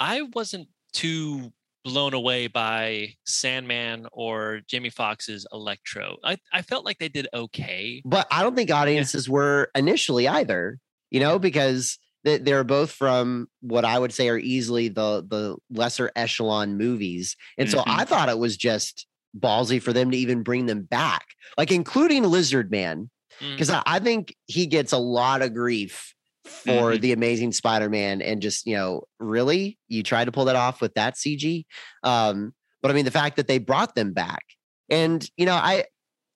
I 0.01 0.23
wasn't 0.23 0.69
too 0.93 1.53
blown 1.85 2.15
away 2.15 2.47
by 2.47 3.15
Sandman 3.25 4.07
or 4.13 4.61
Jamie 4.69 4.91
Foxx's 4.91 5.47
Electro. 5.53 6.17
I, 6.25 6.37
I 6.53 6.63
felt 6.63 6.85
like 6.85 6.99
they 6.99 7.09
did 7.09 7.29
okay. 7.33 8.03
but 8.05 8.27
I 8.31 8.43
don't 8.43 8.55
think 8.55 8.71
audiences 8.71 9.29
were 9.29 9.71
initially 9.75 10.29
either, 10.29 10.79
you 11.11 11.21
know, 11.21 11.39
because 11.39 11.99
They, 12.25 12.39
they're 12.39 12.65
both 12.65 12.91
from 12.91 13.49
what 13.61 13.85
I 13.85 13.99
would 13.99 14.13
say 14.13 14.29
are 14.29 14.39
easily 14.39 14.89
the 14.89 15.25
the 15.29 15.57
lesser 15.71 16.11
echelon 16.17 16.77
movies, 16.77 17.37
and 17.57 17.71
so 17.71 17.79
Mhm. 17.79 17.85
I 17.87 18.05
thought 18.05 18.29
it 18.29 18.39
was 18.39 18.57
just 18.57 19.07
ballsy 19.39 19.81
for 19.81 19.93
them 19.93 20.11
to 20.11 20.17
even 20.17 20.43
bring 20.43 20.67
them 20.67 20.83
back, 20.83 21.27
like 21.57 21.71
including 21.71 22.25
Lizard 22.25 22.71
Man, 22.71 23.11
because 23.41 23.71
I, 23.71 23.83
I 23.87 23.99
think 24.01 24.35
he 24.47 24.67
gets 24.67 24.93
a 24.93 24.99
lot 24.99 25.43
of 25.43 25.55
grief 25.55 26.15
for 26.45 26.95
Mhm. 26.95 27.01
the 27.03 27.13
Amazing 27.13 27.53
Spider-Man, 27.53 28.21
and 28.23 28.43
just 28.43 28.67
you 28.67 28.75
know, 28.75 29.05
really, 29.21 29.79
you 29.89 30.03
tried 30.03 30.25
to 30.25 30.33
pull 30.33 30.47
that 30.47 30.57
off 30.57 30.81
with 30.81 30.95
that 30.95 31.15
CG. 31.17 31.67
Um, 32.03 32.55
but 32.83 32.91
I 32.91 32.95
mean, 32.95 33.05
the 33.05 33.11
fact 33.11 33.37
that 33.37 33.47
they 33.49 33.59
brought 33.59 33.95
them 33.95 34.13
back, 34.13 34.45
and 34.91 35.29
you 35.37 35.47
know, 35.47 35.55
I 35.55 35.85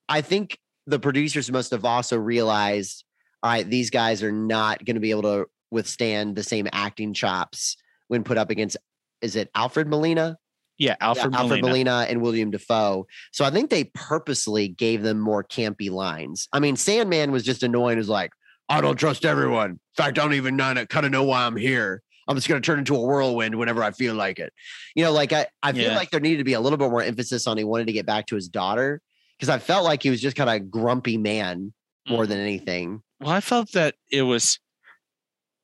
I 0.09 0.21
think 0.21 0.59
the 0.87 0.99
producers 1.01 1.51
must 1.51 1.71
have 1.71 1.85
also 1.85 2.17
realized, 2.19 3.05
all 3.43 3.51
right, 3.51 3.69
these 3.69 3.91
guys 3.91 4.23
are 4.23 4.33
not 4.33 4.85
going 4.85 4.97
to 4.97 5.01
be 5.01 5.11
able 5.11 5.23
to 5.23 5.47
withstand 5.73 6.37
the 6.37 6.43
same 6.43 6.69
acting 6.73 7.15
chops 7.15 7.77
when 8.09 8.23
put 8.23 8.39
up 8.39 8.51
against. 8.51 8.77
Is 9.21 9.37
it 9.37 9.51
Alfred 9.55 9.89
Molina? 9.89 10.39
Yeah, 10.79 10.91
Yeah, 10.91 10.97
Alfred, 11.01 11.35
Alfred 11.35 11.61
Molina. 11.63 11.67
Molina 11.67 12.07
and 12.09 12.23
William 12.23 12.51
Dafoe. 12.51 13.07
So 13.33 13.45
I 13.45 13.51
think 13.51 13.71
they 13.71 13.85
purposely 13.95 14.69
gave 14.69 15.03
them 15.03 15.19
more 15.19 15.45
campy 15.45 15.91
lines. 15.91 16.49
I 16.53 16.61
mean, 16.61 16.77
Sandman 16.77 17.31
was 17.31 17.43
just 17.45 17.63
annoying. 17.63 17.99
Is 17.99 18.09
like, 18.09 18.33
I 18.69 18.81
don't 18.81 18.97
trust 18.97 19.25
everyone. 19.25 19.71
In 19.71 19.79
fact, 19.97 20.19
I 20.19 20.23
don't 20.23 20.35
even 20.35 20.59
kind 20.59 21.07
of 21.07 21.11
know 21.13 21.25
why 21.25 21.45
I'm 21.45 21.57
here. 21.57 22.03
I'm 22.29 22.37
just 22.37 22.49
going 22.49 22.61
to 22.61 22.65
turn 22.65 22.79
into 22.79 22.95
a 22.95 23.01
whirlwind 23.01 23.57
whenever 23.57 23.83
I 23.83 23.91
feel 23.91 24.15
like 24.15 24.39
it. 24.39 24.53
You 24.95 25.05
know, 25.05 25.13
like 25.13 25.33
I, 25.33 25.47
I 25.63 25.73
feel 25.73 25.91
Yeah. 25.91 25.97
like 25.97 26.11
there 26.11 26.21
needed 26.21 26.39
to 26.39 26.45
be 26.45 26.53
a 26.53 26.61
little 26.61 26.79
bit 26.79 26.89
more 26.89 27.03
emphasis 27.03 27.47
on 27.47 27.59
he 27.59 27.65
wanted 27.65 27.89
to 27.89 27.93
get 27.93 28.07
back 28.07 28.27
to 28.27 28.37
his 28.37 28.49
daughter 28.49 29.01
because 29.37 29.49
I 29.49 29.59
felt 29.59 29.85
like 29.85 30.03
he 30.03 30.11
was 30.11 30.21
just 30.21 30.37
kind 30.37 30.49
of 30.49 30.57
a 30.57 30.61
grumpy 30.61 31.19
man 31.19 31.73
more 32.09 32.25
mm. 32.25 32.29
than 32.29 32.39
anything. 32.39 33.03
Well, 33.21 33.31
I 33.31 33.41
felt 33.41 33.73
that 33.73 33.97
it 34.11 34.23
was 34.23 34.59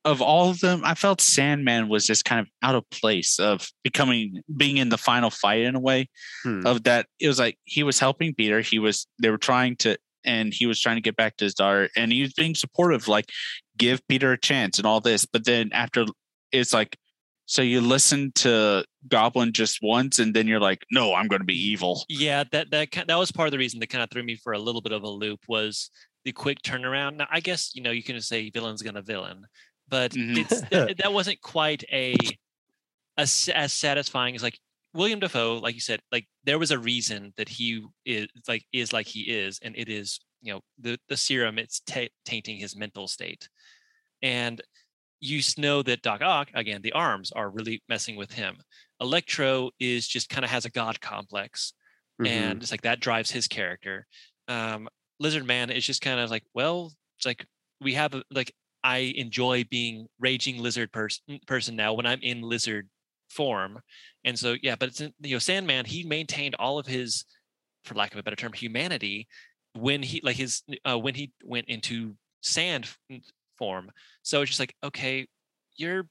of 0.05 0.21
all 0.21 0.49
of 0.49 0.59
them, 0.61 0.81
I 0.85 0.95
felt 0.95 1.19
Sandman 1.21 1.89
was 1.89 2.05
just 2.05 2.23
kind 2.25 2.39
of 2.39 2.47
out 2.63 2.75
of 2.75 2.89
place 2.89 3.37
of 3.39 3.67
becoming 3.83 4.41
being 4.55 4.77
in 4.77 4.89
the 4.89 4.97
final 4.97 5.29
fight 5.29 5.61
in 5.61 5.75
a 5.75 5.79
way 5.79 6.09
Hmm. 6.43 6.65
of 6.65 6.83
that 6.83 7.07
it 7.19 7.27
was 7.27 7.39
like 7.39 7.57
he 7.65 7.83
was 7.83 7.99
helping 7.99 8.33
Peter. 8.33 8.61
He 8.61 8.79
was 8.79 9.07
they 9.21 9.29
were 9.29 9.37
trying 9.37 9.75
to 9.77 9.97
and 10.25 10.53
he 10.53 10.65
was 10.65 10.79
trying 10.79 10.97
to 10.97 11.01
get 11.01 11.15
back 11.15 11.37
to 11.37 11.45
his 11.45 11.53
daughter 11.53 11.89
and 11.95 12.11
he 12.11 12.21
was 12.21 12.33
being 12.33 12.55
supportive, 12.55 13.07
like 13.07 13.29
give 13.77 14.05
Peter 14.07 14.31
a 14.31 14.37
chance 14.37 14.77
and 14.77 14.85
all 14.87 14.99
this. 15.01 15.25
But 15.25 15.45
then 15.45 15.69
after 15.73 16.05
it's 16.51 16.73
like 16.73 16.97
so 17.45 17.61
you 17.63 17.81
listen 17.81 18.31
to 18.35 18.85
Goblin 19.07 19.53
just 19.53 19.79
once 19.81 20.19
and 20.19 20.35
then 20.35 20.45
you're 20.47 20.59
like, 20.59 20.83
no, 20.91 21.13
I'm 21.15 21.27
gonna 21.27 21.43
be 21.45 21.55
evil. 21.71 22.05
Yeah, 22.07 22.43
that 22.51 22.69
that 22.71 22.91
that 23.07 23.15
was 23.17 23.31
part 23.31 23.47
of 23.47 23.51
the 23.51 23.57
reason 23.57 23.79
that 23.81 23.87
kind 23.87 24.03
of 24.03 24.09
threw 24.11 24.23
me 24.23 24.35
for 24.35 24.53
a 24.53 24.59
little 24.59 24.81
bit 24.81 24.91
of 24.93 25.03
a 25.03 25.09
loop 25.09 25.39
was 25.47 25.89
the 26.25 26.31
quick 26.31 26.61
turnaround. 26.61 27.15
Now, 27.17 27.27
I 27.31 27.39
guess 27.39 27.71
you 27.73 27.81
know 27.81 27.91
you 27.91 28.03
can 28.03 28.15
just 28.15 28.27
say 28.29 28.49
villain's 28.49 28.81
gonna 28.81 29.01
villain, 29.01 29.45
but 29.89 30.11
Mhm. 30.11 30.37
it's 30.37 30.61
that, 30.69 30.97
that 30.97 31.13
wasn't 31.13 31.41
quite 31.41 31.83
a, 31.91 32.15
a 33.17 33.21
as 33.55 33.73
satisfying 33.73 34.35
as 34.35 34.43
like 34.43 34.59
William 34.93 35.19
Dafoe. 35.19 35.57
Like 35.57 35.75
you 35.75 35.81
said, 35.81 36.01
like 36.11 36.27
there 36.43 36.59
was 36.59 36.71
a 36.71 36.79
reason 36.79 37.33
that 37.37 37.49
he 37.49 37.83
is 38.05 38.27
like 38.47 38.65
is 38.71 38.93
like 38.93 39.07
he 39.07 39.21
is, 39.21 39.59
and 39.61 39.75
it 39.77 39.89
is 39.89 40.19
you 40.41 40.53
know 40.53 40.61
the 40.79 40.97
the 41.09 41.17
serum 41.17 41.57
it's 41.59 41.81
ta 41.81 42.07
tainting 42.25 42.57
his 42.59 42.75
mental 42.75 43.07
state, 43.07 43.49
and 44.21 44.61
you 45.21 45.41
know 45.57 45.81
that 45.83 46.01
Doc 46.01 46.21
Ock 46.21 46.49
again 46.53 46.81
the 46.81 46.93
arms 46.93 47.31
are 47.31 47.49
really 47.49 47.81
messing 47.89 48.15
with 48.15 48.31
him. 48.31 48.57
Electro 49.01 49.69
is 49.79 50.07
just 50.07 50.29
kind 50.29 50.43
of 50.45 50.51
has 50.51 50.65
a 50.65 50.69
god 50.71 50.99
complex 51.01 51.73
Mhm. 52.21 52.27
and 52.27 52.61
it's 52.61 52.71
like 52.71 52.81
that 52.81 52.99
drives 52.99 53.31
his 53.31 53.47
character. 53.47 54.05
Um, 54.49 54.89
Lizard 55.21 55.45
Man 55.45 55.69
is 55.69 55.85
just 55.85 56.01
kind 56.01 56.19
of 56.19 56.29
like, 56.29 56.43
well, 56.53 56.91
it's 57.17 57.25
like 57.25 57.45
we 57.79 57.93
have 57.93 58.13
a, 58.13 58.23
like 58.31 58.53
I 58.83 59.13
enjoy 59.15 59.65
being 59.69 60.07
raging 60.19 60.59
lizard 60.59 60.91
person 60.91 61.39
person 61.47 61.75
now 61.75 61.93
when 61.93 62.05
I'm 62.05 62.19
in 62.21 62.41
lizard 62.41 62.89
form, 63.29 63.79
and 64.23 64.37
so 64.37 64.55
yeah, 64.61 64.75
but 64.79 64.89
it's 64.89 65.01
you 65.01 65.35
know 65.35 65.39
Sandman 65.39 65.85
he 65.85 66.03
maintained 66.03 66.55
all 66.59 66.79
of 66.79 66.87
his, 66.87 67.25
for 67.83 67.95
lack 67.95 68.13
of 68.13 68.19
a 68.19 68.23
better 68.23 68.35
term, 68.35 68.53
humanity 68.53 69.27
when 69.73 70.01
he 70.01 70.21
like 70.23 70.35
his 70.35 70.63
uh, 70.85 70.97
when 70.97 71.15
he 71.15 71.31
went 71.43 71.67
into 71.67 72.15
sand 72.41 72.89
form. 73.57 73.91
So 74.23 74.41
it's 74.41 74.49
just 74.49 74.59
like 74.59 74.75
okay, 74.83 75.27
you're 75.75 76.07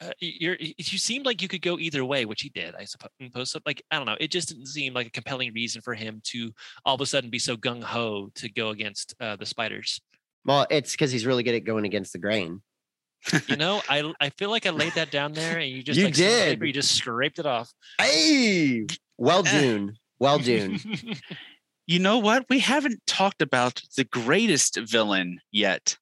uh, 0.00 0.12
you're 0.20 0.56
you 0.60 0.98
seemed 0.98 1.24
like 1.24 1.40
you 1.40 1.48
could 1.48 1.62
go 1.62 1.78
either 1.78 2.04
way, 2.04 2.24
which 2.24 2.42
he 2.42 2.48
did, 2.48 2.74
I 2.74 2.84
suppose. 2.84 3.50
So, 3.50 3.60
like 3.64 3.82
I 3.90 3.96
don't 3.96 4.06
know, 4.06 4.16
it 4.20 4.30
just 4.30 4.48
didn't 4.48 4.66
seem 4.66 4.92
like 4.92 5.06
a 5.06 5.10
compelling 5.10 5.52
reason 5.54 5.82
for 5.82 5.94
him 5.94 6.20
to 6.24 6.52
all 6.84 6.94
of 6.94 7.00
a 7.00 7.06
sudden 7.06 7.30
be 7.30 7.38
so 7.38 7.56
gung 7.56 7.82
ho 7.82 8.30
to 8.36 8.50
go 8.50 8.70
against 8.70 9.14
uh, 9.20 9.36
the 9.36 9.46
spiders. 9.46 10.00
Well, 10.44 10.66
it's 10.70 10.92
because 10.92 11.10
he's 11.12 11.24
really 11.26 11.42
good 11.42 11.54
at 11.54 11.64
going 11.64 11.84
against 11.86 12.12
the 12.12 12.18
grain. 12.18 12.62
You 13.48 13.56
know, 13.56 13.80
I 13.88 14.12
I 14.20 14.28
feel 14.30 14.50
like 14.50 14.66
I 14.66 14.70
laid 14.70 14.92
that 14.96 15.10
down 15.10 15.32
there, 15.32 15.58
and 15.58 15.70
you 15.70 15.82
just 15.82 15.98
You 15.98 16.04
like 16.06 16.14
did. 16.14 16.54
paper, 16.56 16.66
you 16.66 16.72
just 16.74 16.94
scraped 16.94 17.38
it 17.38 17.46
off. 17.46 17.72
Hey, 17.98 18.84
well, 19.16 19.42
Eh. 19.46 19.60
Dune. 19.60 19.96
Well, 20.18 20.38
Dune. 20.38 20.78
You 21.86 21.98
know 21.98 22.16
what? 22.18 22.46
We 22.48 22.60
haven't 22.60 23.06
talked 23.06 23.42
about 23.42 23.82
the 23.94 24.04
greatest 24.04 24.78
villain 24.78 25.40
yet. 25.52 25.98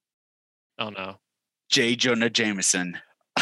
oh 0.79 0.91
no, 0.91 1.17
J. 1.71 1.97
Jonah 1.97 2.31
Jameson. 2.31 2.99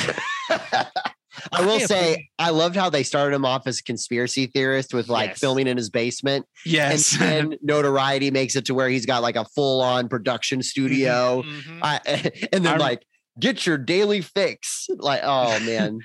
I 1.52 1.62
will 1.62 1.72
I 1.72 1.78
say, 1.78 2.28
I 2.38 2.50
loved 2.50 2.76
how 2.76 2.90
they 2.90 3.02
started 3.02 3.34
him 3.34 3.44
off 3.44 3.66
as 3.66 3.78
a 3.80 3.82
conspiracy 3.82 4.46
theorist 4.46 4.92
with 4.94 5.08
like 5.08 5.30
Yes. 5.30 5.38
filming 5.40 5.66
in 5.66 5.76
his 5.76 5.90
basement, 5.90 6.46
Yes. 6.64 7.12
and 7.20 7.52
then 7.52 7.58
notoriety 7.62 8.30
makes 8.30 8.56
it 8.56 8.64
to 8.66 8.74
where 8.74 8.88
he's 8.88 9.06
got 9.06 9.22
like 9.22 9.36
a 9.36 9.44
full 9.44 9.80
on 9.82 10.08
production 10.08 10.62
studio, 10.62 11.42
Mhm. 11.42 11.78
I, 11.82 12.00
and 12.52 12.64
then 12.64 12.72
I'm- 12.72 12.78
like 12.80 13.02
get 13.38 13.64
your 13.66 13.78
daily 13.78 14.20
fix. 14.20 14.86
Like, 14.96 15.20
oh 15.24 15.58
man, 15.64 16.00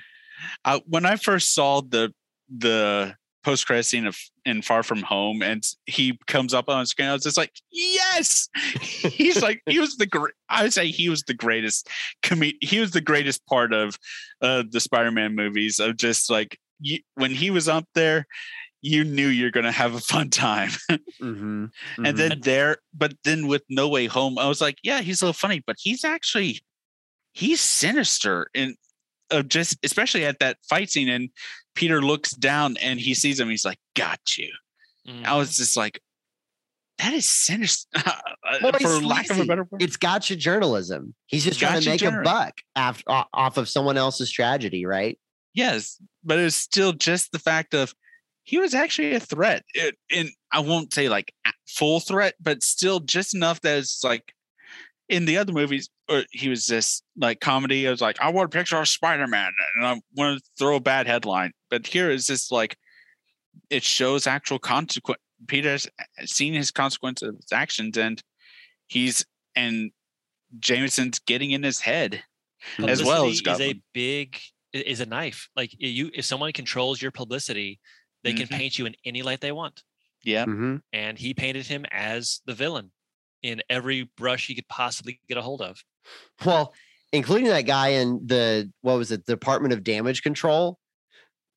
uh, 0.64 0.80
when 0.86 1.04
I 1.06 1.16
first 1.16 1.54
saw 1.54 1.80
the 1.82 2.12
the 2.54 3.14
post 3.46 3.64
credit 3.64 3.84
scene 3.84 4.08
of 4.08 4.18
in 4.44 4.60
Far 4.60 4.82
From 4.82 5.02
Home, 5.02 5.40
and 5.40 5.62
he 5.86 6.18
comes 6.26 6.52
up 6.52 6.68
on 6.68 6.84
screen, 6.84 7.06
I 7.06 7.12
was 7.12 7.22
just 7.22 7.36
like, 7.36 7.52
yes, 7.70 8.48
he's 8.80 9.40
like 9.40 9.62
he 9.66 9.78
was 9.78 9.96
the 9.96 10.06
great. 10.06 10.34
I 10.48 10.64
would 10.64 10.72
say 10.72 10.88
he 10.88 11.08
was 11.08 11.22
the 11.22 11.34
greatest 11.34 11.88
He 12.60 12.80
was 12.80 12.90
the 12.90 13.00
greatest 13.00 13.46
part 13.46 13.72
of 13.72 13.96
uh, 14.42 14.64
the 14.68 14.80
Spider 14.80 15.12
Man 15.12 15.36
movies. 15.36 15.78
Of 15.78 15.96
just 15.96 16.28
like 16.28 16.58
you, 16.80 16.98
when 17.14 17.30
he 17.30 17.52
was 17.52 17.68
up 17.68 17.84
there, 17.94 18.26
you 18.82 19.04
knew 19.04 19.28
you're 19.28 19.52
gonna 19.52 19.70
have 19.70 19.94
a 19.94 20.00
fun 20.00 20.28
time. 20.28 20.70
Mhm, 21.22 21.70
and 21.96 22.06
mhm. 22.06 22.16
then 22.16 22.40
there, 22.42 22.76
but 22.92 23.14
then 23.24 23.46
with 23.46 23.62
No 23.70 23.88
Way 23.88 24.06
Home, 24.06 24.38
I 24.38 24.48
was 24.48 24.60
like, 24.60 24.76
yeah, 24.82 25.00
he's 25.00 25.22
a 25.22 25.24
little 25.24 25.32
funny, 25.32 25.62
but 25.66 25.76
he's 25.78 26.04
actually 26.04 26.60
he's 27.32 27.60
sinister 27.60 28.48
and 28.54 28.76
uh, 29.30 29.42
just 29.42 29.78
especially 29.82 30.24
at 30.24 30.38
that 30.40 30.58
fight 30.68 30.90
scene 30.90 31.08
and 31.08 31.30
Peter 31.76 32.02
looks 32.02 32.32
down 32.32 32.76
and 32.78 32.98
he 32.98 33.14
sees 33.14 33.38
him. 33.38 33.48
He's 33.48 33.64
like, 33.64 33.78
"Got 33.94 34.18
you." 34.36 34.50
Mhm. 35.06 35.24
I 35.24 35.36
was 35.36 35.56
just 35.56 35.76
like, 35.76 36.00
"That 36.98 37.12
is 37.14 37.26
sinister." 37.28 37.88
Well, 38.62 38.72
for 38.74 38.78
he's 38.78 39.02
lack 39.02 39.28
of 39.30 39.40
a 39.40 39.44
better 39.44 39.64
word. 39.64 39.82
it's 39.82 39.96
gotcha 39.96 40.36
journalism. 40.36 41.14
He's 41.26 41.44
just 41.44 41.58
trying 41.58 41.80
to 41.80 41.84
Gotcha 41.90 42.04
make 42.10 42.20
a 42.20 42.22
buck 42.22 42.54
after 42.76 43.02
off 43.08 43.56
of 43.56 43.68
someone 43.68 43.96
else's 43.96 44.30
tragedy, 44.30 44.86
right? 44.86 45.18
yes, 45.52 46.00
but 46.22 46.38
it 46.38 46.44
was 46.44 46.54
still 46.54 46.92
just 46.92 47.32
the 47.32 47.38
fact 47.40 47.74
of 47.74 47.92
he 48.44 48.58
was 48.58 48.72
actually 48.74 49.14
a 49.14 49.20
threat. 49.20 49.64
It, 49.74 49.96
and 50.14 50.28
I 50.52 50.60
won't 50.60 50.92
say 50.94 51.08
like 51.08 51.32
full 51.66 51.98
threat, 51.98 52.34
but 52.40 52.62
still 52.62 53.00
just 53.00 53.34
enough 53.34 53.60
that 53.62 53.78
it's 53.78 54.04
like 54.04 54.32
in 55.08 55.24
the 55.24 55.38
other 55.38 55.52
movies, 55.52 55.88
or 56.08 56.24
he 56.30 56.48
was 56.48 56.66
just 56.66 57.04
like 57.16 57.40
comedy. 57.40 57.86
I 57.86 57.90
was 57.90 58.00
like, 58.00 58.20
I 58.20 58.30
want 58.30 58.46
a 58.52 58.56
picture 58.56 58.76
of 58.76 58.88
Spider 58.88 59.26
Man, 59.26 59.50
and 59.76 59.86
I 59.86 60.00
want 60.14 60.38
to 60.38 60.44
throw 60.58 60.76
a 60.76 60.80
bad 60.80 61.06
headline. 61.06 61.52
But 61.70 61.86
here 61.86 62.10
is 62.10 62.26
just 62.26 62.50
like 62.50 62.76
it 63.70 63.82
shows 63.84 64.26
actual 64.26 64.58
consequence. 64.58 65.20
Peter's 65.48 65.86
seen 66.24 66.54
his 66.54 66.70
consequence 66.70 67.22
of 67.22 67.36
his 67.36 67.52
actions, 67.52 67.96
and 67.98 68.22
he's 68.86 69.24
and 69.54 69.90
Jameson's 70.58 71.18
getting 71.20 71.50
in 71.50 71.62
his 71.62 71.80
head. 71.80 72.22
as 72.78 73.04
well 73.04 73.26
as 73.26 73.40
Publicity 73.42 73.70
is 73.70 73.76
a 73.76 73.82
big 73.92 74.38
is 74.72 75.00
a 75.00 75.06
knife. 75.06 75.48
Like 75.54 75.70
you, 75.78 76.10
if 76.14 76.24
someone 76.24 76.52
controls 76.52 77.00
your 77.00 77.10
publicity, 77.12 77.78
they 78.24 78.32
can 78.32 78.46
Mhm. 78.48 78.50
paint 78.58 78.78
you 78.78 78.86
in 78.86 78.96
any 79.04 79.22
light 79.22 79.40
they 79.40 79.52
want. 79.52 79.82
Yeah, 80.24 80.46
Mhm. 80.46 80.82
And 80.92 81.16
he 81.18 81.32
painted 81.34 81.66
him 81.66 81.84
as 81.92 82.40
the 82.46 82.54
villain 82.54 82.90
in 83.42 83.62
every 83.68 84.10
brush 84.16 84.46
he 84.46 84.54
could 84.54 84.68
possibly 84.68 85.20
get 85.28 85.38
a 85.38 85.42
hold 85.42 85.62
of. 85.62 85.82
Well, 86.44 86.74
including 87.12 87.48
that 87.48 87.62
guy 87.62 87.88
in 87.88 88.20
the 88.26 88.70
what 88.82 88.98
was 88.98 89.12
it, 89.12 89.26
Department 89.26 89.72
of 89.72 89.84
Damage 89.84 90.22
Control. 90.22 90.78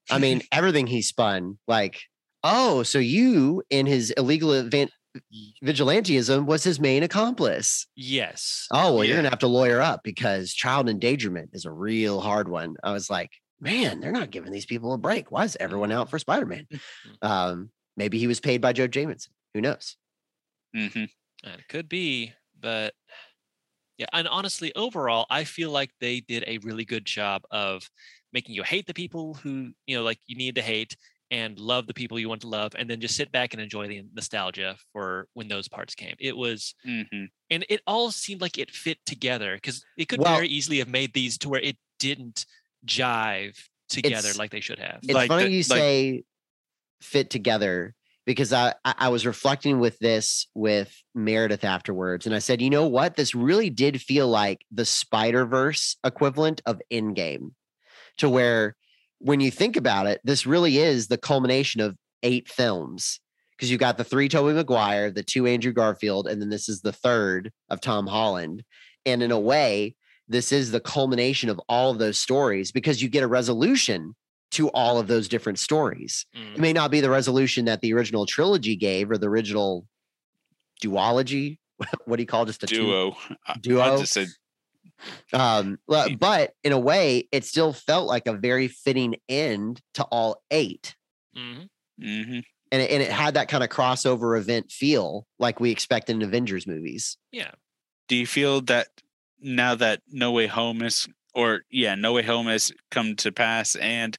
I 0.09 0.17
mean, 0.17 0.41
everything 0.51 0.87
he 0.87 1.01
spun, 1.01 1.59
like, 1.67 2.01
oh, 2.43 2.83
so 2.83 2.99
you 2.99 3.63
in 3.69 3.85
his 3.85 4.11
illegal 4.11 4.53
event 4.53 4.91
vigilantism 5.63 6.45
was 6.45 6.63
his 6.63 6.79
main 6.79 7.03
accomplice. 7.03 7.87
Yes. 7.95 8.67
Oh, 8.71 8.95
well, 8.95 9.03
you're 9.03 9.15
gonna 9.15 9.29
have 9.29 9.39
to 9.39 9.47
lawyer 9.47 9.81
up 9.81 10.01
because 10.03 10.53
child 10.53 10.89
endangerment 10.89 11.49
is 11.53 11.65
a 11.65 11.71
real 11.71 12.21
hard 12.21 12.47
one. 12.47 12.75
I 12.83 12.91
was 12.91 13.09
like, 13.09 13.31
man, 13.59 13.99
they're 13.99 14.11
not 14.11 14.31
giving 14.31 14.51
these 14.51 14.65
people 14.65 14.93
a 14.93 14.97
break. 14.97 15.31
Why 15.31 15.43
is 15.43 15.57
everyone 15.59 15.91
out 15.91 16.09
for 16.09 16.19
Spider-Man? 16.19 16.67
Um, 17.21 17.71
maybe 17.97 18.17
he 18.17 18.27
was 18.27 18.39
paid 18.39 18.61
by 18.61 18.71
Joe 18.71 18.87
Jameson. 18.87 19.33
Who 19.53 19.61
knows? 19.61 19.97
hmm 20.73 21.05
And 21.43 21.53
it 21.59 21.67
could 21.69 21.87
be, 21.89 22.33
but 22.59 22.93
Yeah, 23.97 24.07
and 24.13 24.27
honestly, 24.29 24.73
overall, 24.75 25.25
I 25.29 25.43
feel 25.43 25.71
like 25.71 25.91
they 25.99 26.21
did 26.21 26.43
a 26.47 26.57
really 26.59 26.85
good 26.85 27.05
job 27.05 27.43
of 27.51 27.89
making 28.31 28.55
you 28.55 28.63
hate 28.63 28.87
the 28.87 28.93
people 28.93 29.33
who 29.33 29.71
you 29.87 29.97
know, 29.97 30.03
like 30.03 30.19
you 30.25 30.37
need 30.37 30.55
to 30.55 30.61
hate, 30.61 30.95
and 31.31 31.59
love 31.59 31.85
the 31.85 31.93
people 31.93 32.17
you 32.17 32.29
want 32.29 32.41
to 32.41 32.47
love, 32.47 32.71
and 32.77 32.89
then 32.89 32.99
just 33.01 33.15
sit 33.15 33.31
back 33.31 33.53
and 33.53 33.61
enjoy 33.61 33.87
the 33.87 34.01
nostalgia 34.13 34.75
for 34.93 35.27
when 35.33 35.47
those 35.47 35.67
parts 35.67 35.93
came. 35.95 36.15
It 36.19 36.35
was, 36.35 36.73
hmm 36.85 37.25
and 37.51 37.65
it 37.69 37.81
all 37.87 38.11
seemed 38.11 38.41
like 38.41 38.57
it 38.57 38.71
fit 38.71 38.99
together 39.05 39.55
because 39.55 39.83
it 39.97 40.07
could 40.07 40.19
Well- 40.21 40.35
very 40.35 40.47
easily 40.47 40.77
have 40.79 40.87
made 40.87 41.13
these 41.13 41.37
to 41.39 41.49
where 41.49 41.61
it 41.61 41.77
didn't 41.99 42.45
jive 42.85 43.57
together 43.89 44.29
like 44.37 44.51
they 44.51 44.61
should 44.61 44.79
have. 44.79 44.99
It's 45.03 45.13
Like 45.13 45.27
funny 45.27 45.45
the- 45.45 45.51
you 45.51 45.63
like- 45.69 45.79
say 45.79 46.23
fit 47.01 47.29
together 47.29 47.95
because 48.29 48.53
I, 48.53 48.75
I 48.85 49.09
was 49.09 49.25
reflecting 49.25 49.79
with 49.79 49.97
this 49.97 50.45
with 50.53 50.95
Meredith 51.15 51.63
afterwards, 51.63 52.27
and 52.27 52.35
I 52.35 52.37
said, 52.37 52.61
you 52.61 52.69
know 52.69 52.85
what? 52.85 53.15
This 53.15 53.33
really 53.33 53.71
did 53.71 53.99
feel 53.99 54.27
like 54.27 54.63
the 54.71 54.85
Spider 54.85 55.47
Verse 55.47 55.97
equivalent 56.03 56.61
of 56.67 56.79
Endgame, 56.93 57.53
to 58.19 58.29
where 58.29 58.75
when 59.17 59.39
you 59.39 59.49
think 59.49 59.75
about 59.75 60.05
it, 60.05 60.21
this 60.23 60.45
really 60.45 60.77
is 60.77 61.07
the 61.07 61.17
culmination 61.17 61.81
of 61.81 61.97
eight 62.21 62.47
films 62.47 63.19
because 63.57 63.71
you've 63.71 63.79
got 63.79 63.97
the 63.97 64.03
three 64.03 64.29
Tobey 64.29 64.53
Maguire, 64.53 65.09
the 65.09 65.23
two 65.23 65.47
Andrew 65.47 65.73
Garfield, 65.73 66.27
and 66.27 66.39
then 66.39 66.49
this 66.49 66.69
is 66.69 66.81
the 66.81 66.93
third 66.93 67.51
of 67.67 67.81
Tom 67.81 68.05
Holland, 68.05 68.63
and 69.07 69.23
in 69.23 69.31
a 69.31 69.39
way. 69.39 69.95
This 70.31 70.51
is 70.51 70.69
the 70.69 70.79
culmination 70.79 71.49
of 71.49 71.59
all 71.67 71.89
of 71.89 71.97
those 71.97 72.19
stories 72.19 72.71
because 72.71 73.01
you 73.01 73.09
get 73.09 73.23
a 73.23 73.27
resolution 73.27 74.13
to 74.51 74.69
all 74.69 74.99
of 74.99 75.07
those 75.07 75.27
different 75.27 75.59
stories. 75.59 76.25
Mm. 76.35 76.53
It 76.55 76.59
may 76.59 76.73
not 76.73 76.89
be 76.91 77.01
the 77.01 77.09
resolution 77.09 77.65
that 77.65 77.81
the 77.81 77.93
original 77.93 78.25
trilogy 78.25 78.75
gave 78.75 79.11
or 79.11 79.17
the 79.17 79.27
original 79.29 79.85
duology. 80.81 81.57
what 82.05 82.17
do 82.17 82.23
you 82.23 82.27
call 82.27 82.45
just 82.45 82.63
a 82.63 82.67
two- 82.67 82.83
Duo. 82.83 83.17
I- 83.47 83.57
Duo? 83.59 83.81
I 83.81 83.97
just 83.97 84.13
said 84.13 84.27
Um, 85.31 85.77
but 85.87 86.53
in 86.63 86.71
a 86.73 86.79
way, 86.79 87.27
it 87.31 87.45
still 87.45 87.71
felt 87.73 88.07
like 88.07 88.27
a 88.27 88.33
very 88.33 88.67
fitting 88.67 89.15
end 89.29 89.81
to 89.93 90.03
all 90.03 90.41
eight. 90.51 90.95
Mhm. 91.37 91.69
hmm 92.01 92.39
And 92.71 92.81
it, 92.81 92.91
and 92.91 93.01
it 93.03 93.11
had 93.11 93.35
that 93.35 93.47
kind 93.47 93.63
of 93.63 93.69
crossover 93.69 94.37
event 94.37 94.71
feel 94.71 95.25
like 95.37 95.59
we 95.59 95.71
expect 95.71 96.09
in 96.09 96.21
Avengers 96.21 96.67
movies. 96.67 97.17
Yeah. 97.31 97.51
Do 98.07 98.15
you 98.15 98.27
feel 98.27 98.61
that 98.61 98.87
now 99.39 99.75
that 99.75 100.01
No 100.09 100.31
Way 100.31 100.47
Home 100.47 100.81
is, 100.81 101.07
or 101.33 101.61
yeah, 101.69 101.95
No 101.95 102.13
Way 102.13 102.23
Home 102.23 102.47
has 102.47 102.71
come 102.91 103.15
to 103.17 103.31
pass, 103.31 103.75
and 103.75 104.17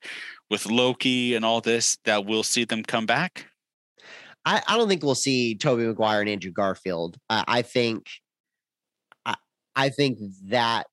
with 0.51 0.67
Loki 0.67 1.35
and 1.35 1.45
all 1.45 1.61
this, 1.61 1.99
that 2.05 2.27
we'll 2.27 2.43
see 2.43 2.65
them 2.65 2.83
come 2.83 3.07
back? 3.07 3.47
I, 4.45 4.63
I 4.67 4.77
don't 4.77 4.89
think 4.89 5.03
we'll 5.03 5.15
see 5.15 5.55
Tobey 5.55 5.85
Maguire 5.85 6.21
and 6.21 6.31
Andrew 6.31 6.51
Garfield. 6.51 7.17
I, 7.29 7.45
I 7.47 7.63
think 7.63 8.07
I, 9.27 9.37
I 9.77 9.89
think 9.91 10.19
that 10.47 10.87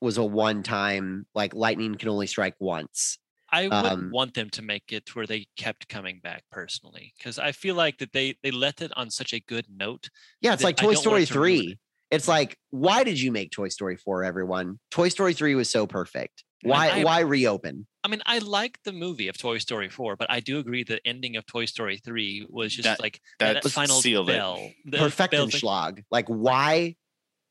was 0.00 0.18
a 0.18 0.24
one 0.24 0.62
time 0.62 1.26
like 1.34 1.54
lightning 1.54 1.94
can 1.94 2.08
only 2.08 2.26
strike 2.26 2.54
once. 2.58 3.18
I 3.52 3.64
would 3.64 3.72
Um, 3.72 4.10
want 4.12 4.34
them 4.34 4.48
to 4.50 4.62
make 4.62 4.92
it 4.92 5.06
to 5.06 5.12
where 5.14 5.26
they 5.26 5.46
kept 5.56 5.88
coming 5.88 6.20
back 6.22 6.44
personally 6.52 7.12
because 7.18 7.38
I 7.38 7.52
feel 7.52 7.74
like 7.74 7.98
that 7.98 8.12
they 8.12 8.36
they 8.42 8.50
left 8.50 8.80
it 8.80 8.92
on 8.96 9.10
such 9.10 9.32
a 9.32 9.40
good 9.40 9.66
note. 9.68 10.08
Yeah, 10.40 10.52
it's 10.52 10.62
like 10.62 10.76
Toy 10.76 10.94
Story 10.94 11.22
it 11.24 11.26
to 11.26 11.32
3. 11.32 11.78
It's 12.10 12.26
like, 12.28 12.56
why 12.70 13.04
did 13.04 13.20
you 13.20 13.30
make 13.30 13.50
Toy 13.52 13.68
Story 13.68 13.96
4, 13.96 14.24
everyone? 14.24 14.78
Toy 14.90 15.08
Story 15.08 15.32
3 15.34 15.54
was 15.54 15.70
so 15.70 15.86
perfect. 15.86 16.42
Why 16.62 16.90
I- 16.90 17.04
why 17.04 17.20
reopen? 17.20 17.86
I 18.04 18.08
mean, 18.08 18.20
I 18.26 18.38
like 18.38 18.78
the 18.84 18.92
movie 18.92 19.28
of 19.28 19.38
Toy 19.38 19.58
Story 19.58 19.88
4, 19.88 20.16
but 20.16 20.30
I 20.30 20.40
do 20.40 20.58
agree 20.58 20.84
the 20.84 21.00
ending 21.06 21.36
of 21.36 21.46
Toy 21.46 21.64
Story 21.66 21.98
3 21.98 22.46
was 22.50 22.74
just 22.74 22.84
That- 22.84 23.00
like 23.00 23.20
that 23.38 23.62
that, 23.62 23.70
final 23.70 24.00
sealed 24.00 24.28
it. 24.28 24.32
bell. 24.36 24.56
the 24.84 24.90
bell 24.98 25.08
thing. 25.10 25.28
Perfectenschlag. 25.28 26.04
Like, 26.10 26.26
why 26.28 26.96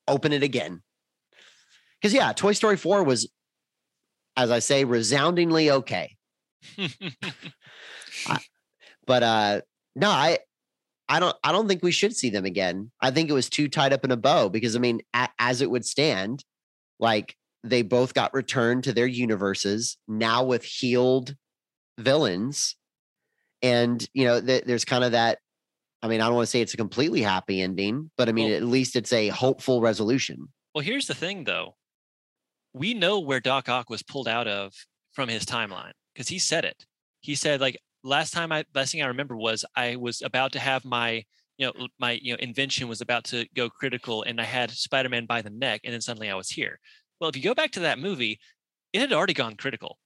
open 0.07 0.33
it 0.33 0.43
again? 0.43 0.81
Because 2.01 2.13
yeah, 2.13 2.33
Toy 2.33 2.51
Story 2.53 2.77
4 2.77 3.03
was, 3.03 3.31
as 4.37 4.51
I 4.51 4.59
say, 4.59 4.83
resoundingly 4.83 5.71
okay. 5.71 6.15
But 9.05 9.23
uh 9.23 9.61
no, 9.95 10.09
I 10.09 10.39
I 11.09 11.19
don't 11.19 11.35
I 11.43 11.51
don't 11.51 11.67
think 11.67 11.81
we 11.83 11.91
should 11.91 12.15
see 12.15 12.29
them 12.29 12.45
again. 12.45 12.91
I 13.01 13.09
think 13.11 13.29
it 13.29 13.33
was 13.33 13.49
too 13.49 13.67
tied 13.67 13.91
up 13.93 14.05
in 14.05 14.11
a 14.11 14.17
bow 14.17 14.47
because 14.49 14.75
I 14.75 14.79
mean, 14.79 15.01
a, 15.13 15.27
as 15.39 15.61
it 15.61 15.69
would 15.71 15.85
stand, 15.85 16.45
like 16.99 17.35
they 17.63 17.81
both 17.81 18.13
got 18.13 18.33
returned 18.33 18.83
to 18.85 18.93
their 18.93 19.07
universes 19.07 19.97
now 20.07 20.43
with 20.45 20.63
healed 20.63 21.35
villains, 21.99 22.75
and 23.61 24.07
you 24.13 24.25
know, 24.25 24.39
th- 24.41 24.63
there's 24.65 24.85
kind 24.85 25.03
of 25.03 25.11
that. 25.13 25.39
I 26.01 26.07
mean, 26.07 26.21
I 26.21 26.27
don't 26.27 26.35
want 26.35 26.45
to 26.45 26.51
say 26.51 26.61
it's 26.61 26.73
a 26.73 26.77
completely 26.77 27.21
happy 27.21 27.61
ending, 27.61 28.09
but 28.17 28.29
I 28.29 28.31
mean, 28.31 28.49
Well- 28.51 28.57
at 28.57 28.63
least 28.63 28.95
it's 28.95 29.11
a 29.11 29.27
hopeful 29.29 29.81
resolution. 29.81 30.47
well, 30.73 30.83
here's 30.83 31.07
the 31.07 31.15
thing 31.15 31.43
though. 31.43 31.75
We 32.73 32.93
know 32.93 33.19
where 33.19 33.39
Doc 33.39 33.67
Ock 33.67 33.89
was 33.89 34.03
pulled 34.03 34.27
out 34.27 34.47
of 34.47 34.73
from 35.11 35.27
his 35.27 35.43
timeline 35.43 35.93
because 36.13 36.27
he 36.27 36.37
said 36.39 36.63
it. 36.65 36.85
He 37.21 37.33
said 37.35 37.59
like 37.59 37.77
last 38.03 38.31
time 38.31 38.51
I 38.51 38.65
last 38.73 38.91
thing 38.91 39.01
I 39.01 39.07
remember 39.07 39.35
was 39.35 39.65
I 39.75 39.95
was 39.95 40.21
about 40.21 40.51
to 40.53 40.59
have 40.59 40.85
my 40.85 41.23
you 41.57 41.67
know 41.67 41.87
my 41.99 42.19
you 42.21 42.33
know 42.33 42.37
invention 42.39 42.87
was 42.87 43.01
about 43.01 43.25
to 43.25 43.45
go 43.55 43.69
critical 43.69 44.23
and 44.23 44.39
I 44.39 44.45
had 44.45 44.71
Spider-Man 44.71 45.25
by 45.25 45.41
the 45.41 45.49
neck 45.49 45.81
and 45.83 45.93
then 45.93 46.01
suddenly 46.01 46.29
I 46.29 46.35
was 46.35 46.49
here. 46.49 46.79
Well, 47.19 47.29
if 47.29 47.35
you 47.35 47.43
go 47.43 47.53
back 47.53 47.71
to 47.71 47.81
that 47.81 47.99
movie, 47.99 48.39
it 48.93 49.01
had 49.01 49.13
already 49.13 49.33
gone 49.33 49.55
critical 49.55 49.97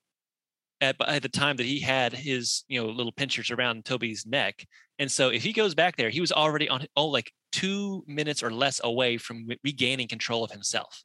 at 0.82 0.98
by 0.98 1.20
the 1.20 1.30
time 1.30 1.56
that 1.58 1.66
he 1.66 1.80
had 1.80 2.14
his 2.14 2.64
you 2.68 2.82
know 2.82 2.90
little 2.90 3.12
pinchers 3.12 3.52
around 3.52 3.86
Tobey's 3.86 4.26
neck. 4.26 4.66
And 5.00 5.12
so 5.12 5.30
if 5.30 5.44
he 5.44 5.54
goes 5.54 5.76
back 5.76 5.96
there, 5.96 6.10
he 6.10 6.22
was 6.22 6.32
already 6.32 6.70
on 6.70 6.86
oh 6.96 7.08
like 7.08 7.32
two 7.52 8.04
minutes 8.08 8.44
or 8.44 8.52
less 8.52 8.82
away 8.84 9.18
from 9.18 9.48
regaining 9.64 10.08
control 10.08 10.44
of 10.44 10.52
himself. 10.52 11.04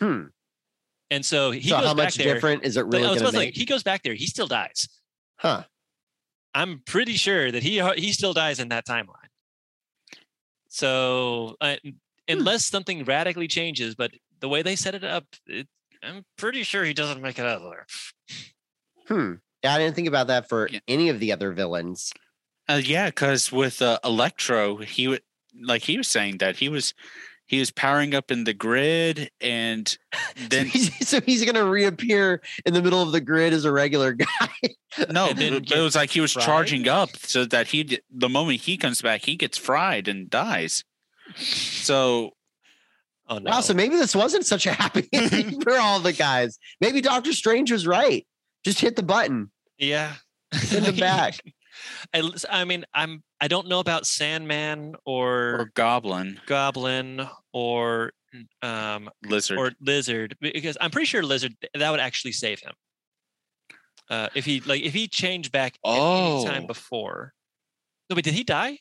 Hmm. 0.00 0.24
And 1.10 1.24
so 1.24 1.50
he 1.50 1.68
so 1.68 1.76
goes 1.76 1.86
how 1.86 1.94
back 1.94 2.04
much 2.04 2.16
there. 2.16 2.34
different 2.34 2.64
is 2.64 2.76
it 2.76 2.84
really 2.86 3.06
I 3.06 3.10
was 3.10 3.22
going 3.22 3.32
to 3.32 3.38
like, 3.38 3.54
he 3.54 3.64
goes 3.64 3.82
back 3.82 4.02
there, 4.02 4.14
he 4.14 4.26
still 4.26 4.46
dies. 4.46 4.88
Huh? 5.38 5.64
I'm 6.54 6.82
pretty 6.86 7.14
sure 7.14 7.50
that 7.50 7.62
he 7.62 7.80
he 7.96 8.12
still 8.12 8.32
dies 8.32 8.58
in 8.60 8.68
that 8.68 8.86
timeline. 8.86 9.28
So 10.68 11.56
uh, 11.60 11.76
Hmm. 11.82 11.90
unless 12.28 12.66
something 12.66 13.04
radically 13.04 13.48
changes, 13.48 13.94
but 13.94 14.10
the 14.40 14.48
way 14.48 14.62
they 14.62 14.76
set 14.76 14.94
it 14.94 15.04
up, 15.04 15.24
it, 15.46 15.66
I'm 16.02 16.24
pretty 16.36 16.62
sure 16.62 16.84
he 16.84 16.92
doesn't 16.94 17.22
make 17.22 17.38
it 17.38 17.46
out 17.46 17.62
of 17.62 17.70
there. 17.70 17.86
Hmm. 19.08 19.32
Yeah, 19.64 19.74
I 19.74 19.78
didn't 19.78 19.96
think 19.96 20.08
about 20.08 20.26
that 20.28 20.48
for 20.48 20.68
Yeah. 20.70 20.80
any 20.86 21.08
of 21.08 21.20
the 21.20 21.32
other 21.32 21.52
villains. 21.52 22.12
Uh, 22.68 22.80
yeah, 22.84 23.06
because 23.06 23.50
with 23.50 23.80
uh, 23.80 23.98
Electro, 24.04 24.76
he 24.78 25.08
would 25.08 25.22
like 25.60 25.82
he 25.84 25.96
was 25.96 26.06
saying 26.08 26.38
that 26.38 26.56
he 26.58 26.68
was 26.68 26.92
he 27.48 27.58
was 27.58 27.70
powering 27.72 28.14
up 28.14 28.30
in 28.30 28.44
the 28.44 28.54
grid, 28.54 29.30
and 29.40 29.98
then 30.50 30.66
so 30.66 30.70
he's, 30.78 31.08
so 31.08 31.20
he's 31.22 31.44
going 31.44 31.54
to 31.56 31.64
reappear 31.64 32.40
in 32.64 32.74
the 32.74 32.82
middle 32.82 33.02
of 33.02 33.10
the 33.10 33.20
grid 33.20 33.52
as 33.52 33.64
a 33.64 33.72
regular 33.72 34.12
guy. 34.40 34.48
no, 35.10 35.30
and 35.30 35.38
then 35.38 35.62
get 35.62 35.78
it 35.78 35.82
was 35.82 35.96
like 35.96 36.10
he 36.10 36.20
was 36.20 36.32
fried? 36.32 36.44
charging 36.44 36.86
up 36.86 37.16
so 37.16 37.44
that 37.46 37.68
he 37.68 37.98
the 38.10 38.28
moment 38.28 38.60
he 38.60 38.76
comes 38.76 39.02
back, 39.02 39.22
he 39.24 39.34
gets 39.34 39.58
fried 39.58 40.06
and 40.06 40.30
dies. 40.30 40.84
So 41.36 42.32
Oh 43.30 43.38
no! 43.38 43.50
Wow, 43.50 43.60
so 43.60 43.74
maybe 43.74 43.96
this 43.96 44.16
wasn't 44.16 44.46
such 44.46 44.66
a 44.66 44.72
happy 44.72 45.06
ending 45.12 45.60
for 45.60 45.78
all 45.78 46.00
the 46.00 46.14
guys. 46.14 46.58
Maybe 46.80 47.00
Doctor 47.00 47.32
Strange 47.32 47.70
was 47.70 47.86
right. 47.86 48.26
Just 48.64 48.80
hit 48.80 48.96
the 48.96 49.02
button. 49.02 49.50
yeah, 49.78 50.14
Send 50.54 50.86
him 50.86 50.96
back. 50.96 51.38
I, 52.14 52.30
I 52.50 52.64
mean, 52.64 52.84
I'm 52.94 53.22
I 53.40 53.48
don't 53.48 53.68
know 53.68 53.80
about 53.80 54.06
Sandman 54.06 54.94
or, 55.04 55.60
or 55.60 55.70
Goblin 55.74 56.40
Goblin 56.46 57.26
or 57.52 58.12
um 58.62 59.08
Lizard. 59.24 59.58
or 59.58 59.72
Lizard 59.80 60.36
because 60.40 60.76
I'm 60.80 60.90
pretty 60.90 61.06
sure 61.06 61.22
Lizard 61.22 61.54
that 61.74 61.90
would 61.90 62.00
actually 62.00 62.32
save 62.32 62.60
him. 62.60 62.72
Uh, 64.10 64.28
if 64.34 64.44
he 64.44 64.60
like 64.60 64.82
if 64.82 64.94
he 64.94 65.06
changed 65.08 65.52
back 65.52 65.78
at 65.84 65.90
any 65.90 66.44
time 66.44 66.64
Oh. 66.64 66.66
before. 66.66 67.34
No, 68.08 68.14
but 68.14 68.24
did 68.24 68.34
he 68.34 68.44
die? 68.44 68.78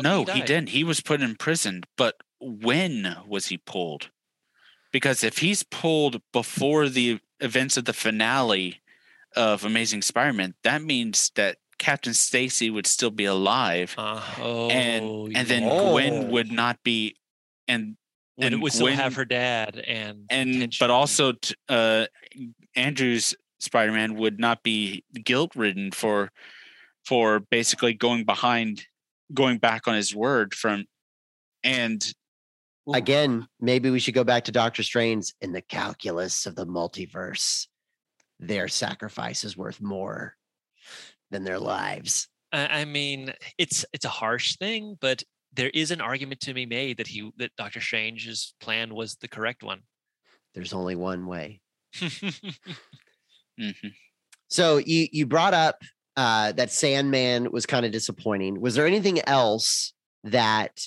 No, 0.00 0.24
think 0.24 0.30
he, 0.38 0.42
didn't. 0.42 0.68
He 0.70 0.84
was 0.84 1.00
put 1.00 1.20
in 1.20 1.34
prison. 1.34 1.82
But 1.96 2.14
when 2.40 3.16
was 3.26 3.46
he 3.46 3.58
pulled? 3.58 4.10
Because 4.92 5.24
if 5.24 5.38
he's 5.38 5.62
pulled 5.64 6.22
before 6.32 6.88
the 6.88 7.18
events 7.40 7.76
of 7.76 7.84
the 7.86 7.92
finale 7.92 8.80
of 9.34 9.64
Amazing 9.64 10.02
Spider-Man, 10.02 10.54
that 10.62 10.82
means 10.82 11.30
that 11.34 11.56
Captain 11.82 12.14
Stacy 12.14 12.70
would 12.70 12.86
still 12.86 13.10
be 13.10 13.24
alive, 13.24 13.92
Uh, 13.98 14.22
oh, 14.38 14.70
and 14.70 15.36
and 15.36 15.48
then 15.48 15.64
Oh. 15.64 15.90
Gwen 15.90 16.30
would 16.30 16.52
not 16.52 16.80
be, 16.84 17.16
and 17.66 17.96
would, 18.36 18.52
and 18.52 18.62
would 18.62 18.72
still 18.72 18.86
have 18.86 19.16
her 19.16 19.24
dad 19.24 19.78
and 19.78 20.24
and 20.30 20.72
but 20.78 20.90
also 20.90 21.32
t- 21.32 21.56
uh, 21.68 22.06
Andrew's 22.76 23.34
Spider-Man 23.58 24.14
would 24.14 24.38
not 24.38 24.62
be 24.62 25.02
guilt-ridden 25.24 25.90
for 25.90 26.30
for 27.04 27.40
basically 27.40 27.94
going 27.94 28.22
behind, 28.24 28.86
going 29.34 29.58
back 29.58 29.88
on 29.88 29.96
his 29.96 30.14
word 30.14 30.54
from, 30.54 30.84
and 31.64 32.14
Again, 32.94 33.48
maybe 33.60 33.90
we 33.90 33.98
should 33.98 34.14
go 34.14 34.24
back 34.24 34.44
to 34.44 34.52
Doctor 34.52 34.84
Strange 34.84 35.32
in 35.40 35.52
the 35.52 35.62
calculus 35.62 36.46
of 36.46 36.54
the 36.54 36.66
multiverse. 36.66 37.66
Their 38.38 38.68
sacrifice 38.68 39.42
is 39.44 39.56
worth 39.56 39.80
more 39.80 40.36
than 41.32 41.42
their 41.42 41.58
lives. 41.58 42.28
I 42.52 42.82
I 42.82 42.84
mean, 42.84 43.32
it's 43.58 43.84
it's 43.92 44.04
a 44.04 44.10
harsh 44.10 44.56
thing, 44.56 44.96
but 45.00 45.24
there 45.52 45.70
is 45.74 45.90
an 45.90 46.00
argument 46.00 46.40
to 46.42 46.54
be 46.54 46.66
made 46.66 46.98
that 46.98 47.08
he 47.08 47.30
that 47.38 47.50
Doctor 47.56 47.80
Strange's 47.80 48.54
plan 48.60 48.94
was 48.94 49.16
the 49.16 49.28
correct 49.28 49.62
one. 49.64 49.80
There's 50.54 50.72
only 50.72 50.94
one 50.94 51.26
way. 51.26 51.60
hmm 53.58 53.70
So 54.48 54.76
you 54.78 55.08
you 55.10 55.26
brought 55.26 55.54
up 55.54 55.82
uh, 56.16 56.52
that 56.52 56.70
Sandman 56.70 57.50
was 57.50 57.66
kind 57.66 57.84
of 57.86 57.92
disappointing. 57.92 58.60
Was 58.60 58.74
there 58.74 58.86
anything 58.86 59.20
else 59.26 59.94
that 60.24 60.78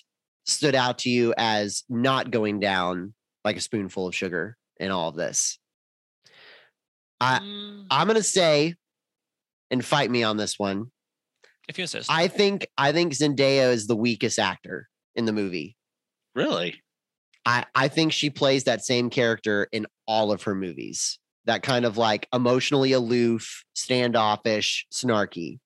stood 0.46 0.76
out 0.76 1.00
to 1.00 1.10
you 1.10 1.34
as 1.38 1.84
not 1.90 2.30
going 2.32 2.60
down 2.60 3.14
like 3.44 3.58
a 3.58 3.62
spoonful 3.62 4.08
of 4.08 4.16
sugar 4.16 4.56
in 4.80 4.92
all 4.92 5.10
of 5.10 5.16
this? 5.16 5.58
I 7.20 7.40
Mm, 7.40 7.86
I'm 7.90 8.08
gonna 8.08 8.22
say, 8.24 8.76
and 9.72 9.84
fight 9.84 10.10
me 10.12 10.24
on 10.24 10.38
this 10.38 10.58
one. 10.60 10.92
if 11.68 11.78
you 11.78 11.84
insist. 11.84 12.12
I 12.12 12.28
think 12.28 12.68
I 12.78 12.92
think 12.92 13.14
Zendaya 13.14 13.72
is 13.72 13.88
the 13.88 13.96
weakest 13.96 14.40
actor 14.40 14.88
in 15.16 15.26
the 15.26 15.34
movie. 15.34 15.76
Really? 16.36 16.82
I, 17.46 17.66
I 17.76 17.88
think 17.88 18.12
she 18.12 18.30
plays 18.30 18.64
that 18.64 18.84
same 18.84 19.10
character 19.10 19.68
in 19.72 19.86
all 20.08 20.32
of 20.32 20.44
her 20.44 20.56
movies. 20.56 21.20
That 21.46 21.62
kind 21.62 21.86
of 21.86 21.98
like 21.98 22.28
emotionally 22.34 22.92
aloof, 22.92 23.64
standoffish, 23.76 24.88
snarky. 24.92 25.60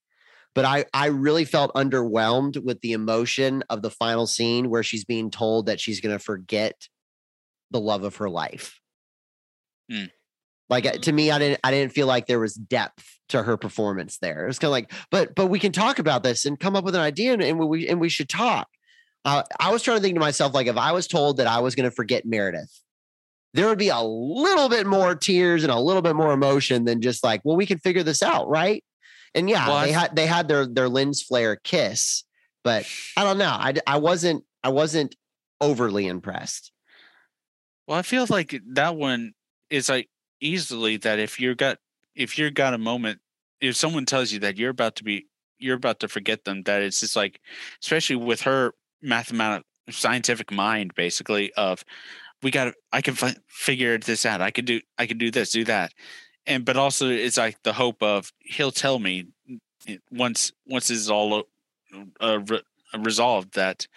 But 0.54 0.66
I, 0.66 0.86
I 0.94 1.08
really 1.08 1.46
felt 1.46 1.74
underwhelmed 1.74 2.62
with 2.64 2.82
the 2.82 2.92
emotion 2.92 3.64
of 3.70 3.82
the 3.82 3.92
final 3.92 4.28
scene 4.28 4.70
where 4.70 4.84
she's 4.84 5.06
being 5.06 5.32
told 5.32 5.68
that 5.68 5.80
she's 5.80 6.02
going 6.02 6.18
to 6.18 6.24
forget 6.24 6.90
the 7.72 7.80
love 7.80 8.04
of 8.04 8.18
her 8.18 8.30
life. 8.30 8.80
Hmm. 9.90 10.06
Like 10.70 10.86
uh, 10.86 10.92
to 10.94 11.12
me, 11.12 11.32
I 11.32 11.40
didn't 11.40 11.60
I 11.64 11.72
didn't 11.72 11.94
feel 11.94 12.08
like 12.08 12.28
there 12.28 12.40
was 12.40 12.54
depth 12.54 13.04
to 13.30 13.44
her 13.44 13.58
performance 13.58 14.18
there. 14.18 14.44
It 14.44 14.48
was 14.48 14.60
kind 14.60 14.70
of 14.70 14.72
like, 14.72 14.92
but 15.12 15.36
but 15.36 15.48
we 15.48 15.60
can 15.60 15.72
talk 15.72 16.00
about 16.00 16.24
this 16.24 16.46
and 16.46 16.60
come 16.60 16.76
up 16.76 16.84
with 16.84 16.96
an 16.96 17.02
idea 17.02 17.34
and, 17.34 17.42
and 17.42 17.60
we 17.60 17.88
and 17.88 18.00
we 18.00 18.10
should 18.10 18.30
talk. 18.30 18.68
Uh, 19.26 19.44
I 19.60 19.72
was 19.72 19.84
trying 19.84 19.98
to 19.98 20.02
think 20.02 20.16
to 20.16 20.20
myself, 20.20 20.54
like, 20.54 20.68
if 20.68 20.78
I 20.78 20.94
was 20.94 21.08
told 21.08 21.38
that 21.38 21.48
I 21.48 21.60
was 21.60 21.76
going 21.76 21.90
to 21.90 21.96
forget 21.96 22.26
Meredith, 22.26 22.72
there 23.54 23.68
would 23.68 23.78
be 23.78 23.90
a 23.90 24.02
little 24.02 24.70
bit 24.70 24.88
more 24.88 25.14
tears 25.16 25.64
and 25.64 25.72
a 25.72 25.80
little 25.80 26.02
bit 26.02 26.16
more 26.16 26.32
emotion 26.32 26.86
than 26.86 27.02
just 27.02 27.24
like, 27.24 27.42
well, 27.44 27.58
we 27.58 27.66
can 27.66 27.80
figure 27.80 28.04
this 28.04 28.24
out, 28.24 28.48
right? 28.48 28.84
And 29.36 29.50
yeah, 29.50 29.70
I 29.70 29.86
they 29.86 29.92
had 29.92 30.16
they 30.16 30.26
had 30.26 30.48
their 30.48 30.66
their 30.66 30.90
lens 30.90 31.22
flare 31.22 31.56
kiss, 31.56 32.24
but 32.64 32.88
I 33.16 33.24
don't 33.24 33.38
know. 33.38 33.50
I 33.50 33.74
I 33.86 33.98
wasn't 33.98 34.44
I 34.64 34.70
wasn't 34.70 35.16
overly 35.62 36.08
impressed. 36.08 36.72
Well, 37.88 37.98
I 37.98 38.02
feel 38.02 38.26
like 38.30 38.60
that 38.74 38.96
one 38.96 39.34
is 39.70 39.90
like 39.90 40.10
easily 40.42 40.98
that 40.98 41.20
if 41.20 41.40
you're 41.40 41.56
got 41.56 41.80
if 42.16 42.38
you're 42.38 42.52
got 42.52 42.74
a 42.74 42.78
moment, 42.78 43.20
if 43.62 43.76
someone 43.76 44.06
tells 44.06 44.32
you 44.32 44.40
that 44.40 44.58
you're 44.58 44.72
about 44.72 44.96
to 44.98 45.04
be 45.04 45.28
you're 45.58 45.76
about 45.76 46.00
to 46.00 46.08
forget 46.08 46.46
them, 46.46 46.64
that 46.64 46.82
it's 46.82 47.02
just 47.02 47.16
like, 47.16 47.42
especially 47.82 48.16
with 48.16 48.42
her 48.42 48.74
mathematical 49.02 49.66
scientific 49.90 50.52
mind, 50.52 50.94
basically 50.96 51.52
of 51.54 51.84
we 52.42 52.52
got 52.52 52.66
to 52.66 52.74
I 52.92 53.02
can 53.02 53.16
fi- 53.16 53.36
figure 53.48 53.98
this 53.98 54.26
out. 54.26 54.42
I 54.42 54.52
can 54.52 54.66
do 54.66 54.82
I 54.98 55.06
can 55.06 55.18
do 55.18 55.32
this, 55.32 55.52
do 55.52 55.66
that, 55.66 55.94
and 56.46 56.66
but 56.66 56.78
also 56.78 57.10
it's 57.10 57.38
like 57.38 57.62
the 57.64 57.74
hope 57.74 58.02
of 58.02 58.32
he'll 58.40 58.72
tell 58.72 59.00
me 59.00 59.26
once 60.12 60.52
once 60.66 60.88
this 60.88 60.98
is 60.98 61.10
all 61.10 61.44
uh, 62.22 62.40
re- 62.40 62.62
resolved 62.98 63.56
that 63.56 63.88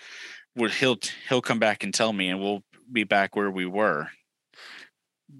he'll 0.56 0.98
he'll 1.28 1.42
come 1.42 1.58
back 1.58 1.84
and 1.84 1.94
tell 1.94 2.12
me, 2.12 2.28
and 2.28 2.40
we'll 2.40 2.62
be 2.90 3.04
back 3.04 3.36
where 3.36 3.50
we 3.50 3.66
were. 3.66 4.08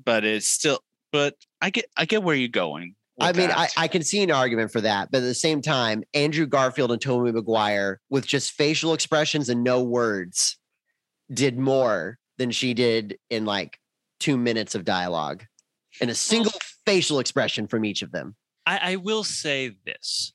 But 0.05 0.25
it's 0.25 0.47
still, 0.47 0.81
but 1.13 1.35
I 1.61 1.71
get 1.71 1.87
I 1.97 2.05
get 2.07 2.23
where 2.23 2.35
you're 2.35 2.49
going. 2.49 2.95
I 3.21 3.33
mean, 3.33 3.51
I. 3.51 3.69
I 3.77 3.89
can 3.89 4.03
see 4.03 4.23
an 4.23 4.31
argument 4.31 4.73
for 4.73 4.81
that, 4.81 5.11
but 5.13 5.19
at 5.19 5.25
the 5.25 5.35
same 5.35 5.61
time, 5.61 6.03
Andrew 6.15 6.47
Garfield 6.47 6.91
and 6.91 7.01
Tobey 7.01 7.31
Maguire, 7.31 8.01
with 8.09 8.27
just 8.27 8.53
facial 8.53 8.95
expressions 8.95 9.49
and 9.49 9.63
no 9.63 9.83
words, 9.83 10.57
did 11.33 11.59
more 11.59 12.19
than 12.39 12.51
she 12.51 12.75
did 12.75 13.19
in 13.31 13.45
like 13.45 13.79
two 14.19 14.37
minutes 14.37 14.75
of 14.75 14.85
dialogue 14.85 15.45
and 16.01 16.11
a 16.11 16.15
single 16.15 16.53
facial 16.87 17.19
expression 17.19 17.67
from 17.67 17.85
each 17.85 18.03
of 18.03 18.13
them. 18.13 18.35
I, 18.67 18.93
I 18.93 18.97
will 18.97 19.25
say 19.25 19.77
this. 19.85 20.33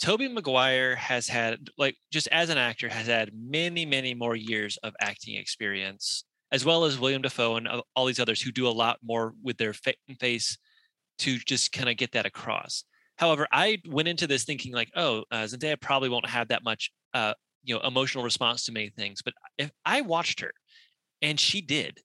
Tobey 0.00 0.28
Maguire 0.28 0.96
has 0.96 1.28
had, 1.28 1.68
like, 1.78 1.96
just 2.12 2.26
as 2.28 2.50
an 2.50 2.58
actor, 2.58 2.88
has 2.88 3.06
had 3.06 3.30
many, 3.34 3.86
many 3.86 4.14
more 4.14 4.34
years 4.34 4.76
of 4.82 4.94
acting 5.00 5.36
experience, 5.36 6.24
as 6.52 6.64
well 6.64 6.84
as 6.84 6.98
William 6.98 7.22
Dafoe 7.22 7.56
and 7.56 7.68
all 7.96 8.06
these 8.06 8.20
others 8.20 8.40
who 8.40 8.52
do 8.52 8.68
a 8.68 8.70
lot 8.70 8.98
more 9.02 9.32
with 9.42 9.56
their 9.56 9.74
face 10.20 10.58
to 11.18 11.38
just 11.38 11.72
kind 11.72 11.88
of 11.88 11.96
get 11.96 12.12
that 12.12 12.26
across. 12.26 12.84
However, 13.16 13.46
I 13.50 13.78
went 13.88 14.08
into 14.08 14.26
this 14.26 14.44
thinking 14.44 14.72
like, 14.72 14.90
oh, 14.94 15.24
uh, 15.30 15.44
Zendaya 15.44 15.80
probably 15.80 16.08
won't 16.08 16.28
have 16.28 16.48
that 16.48 16.64
much, 16.64 16.90
uh, 17.14 17.34
you 17.64 17.74
know, 17.74 17.80
emotional 17.80 18.24
response 18.24 18.64
to 18.66 18.72
many 18.72 18.90
things. 18.90 19.22
But 19.22 19.34
if 19.58 19.70
I 19.84 20.02
watched 20.02 20.40
her, 20.40 20.52
and 21.20 21.38
she 21.38 21.60
did, 21.60 22.00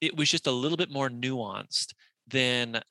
it 0.00 0.16
was 0.16 0.30
just 0.30 0.46
a 0.46 0.52
little 0.52 0.76
bit 0.76 0.90
more 0.90 1.08
nuanced 1.08 1.92
than 2.26 2.82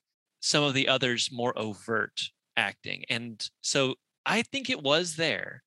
some 0.41 0.63
of 0.63 0.73
the 0.73 0.87
others 0.87 1.29
more 1.31 1.57
overt 1.57 2.19
acting 2.57 3.03
and 3.09 3.49
so 3.61 3.95
i 4.25 4.41
think 4.41 4.69
it 4.69 4.81
was 4.81 5.15
there 5.15 5.63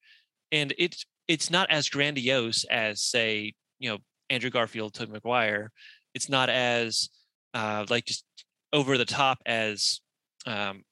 and 0.52 0.74
it's 0.78 1.06
it's 1.28 1.50
not 1.50 1.70
as 1.70 1.88
grandiose 1.88 2.64
as 2.64 3.00
say 3.00 3.52
you 3.78 3.88
know 3.88 3.98
andrew 4.34 4.50
garfield 4.50 4.92
tobey 4.92 5.12
maguire 5.12 5.70
it's 6.14 6.28
not 6.28 6.48
as 6.48 7.08
uh 7.54 7.84
like 7.88 8.04
just 8.04 8.24
over 8.72 8.98
the 8.98 9.04
top 9.04 9.38
as 9.46 10.00
um 10.46 10.82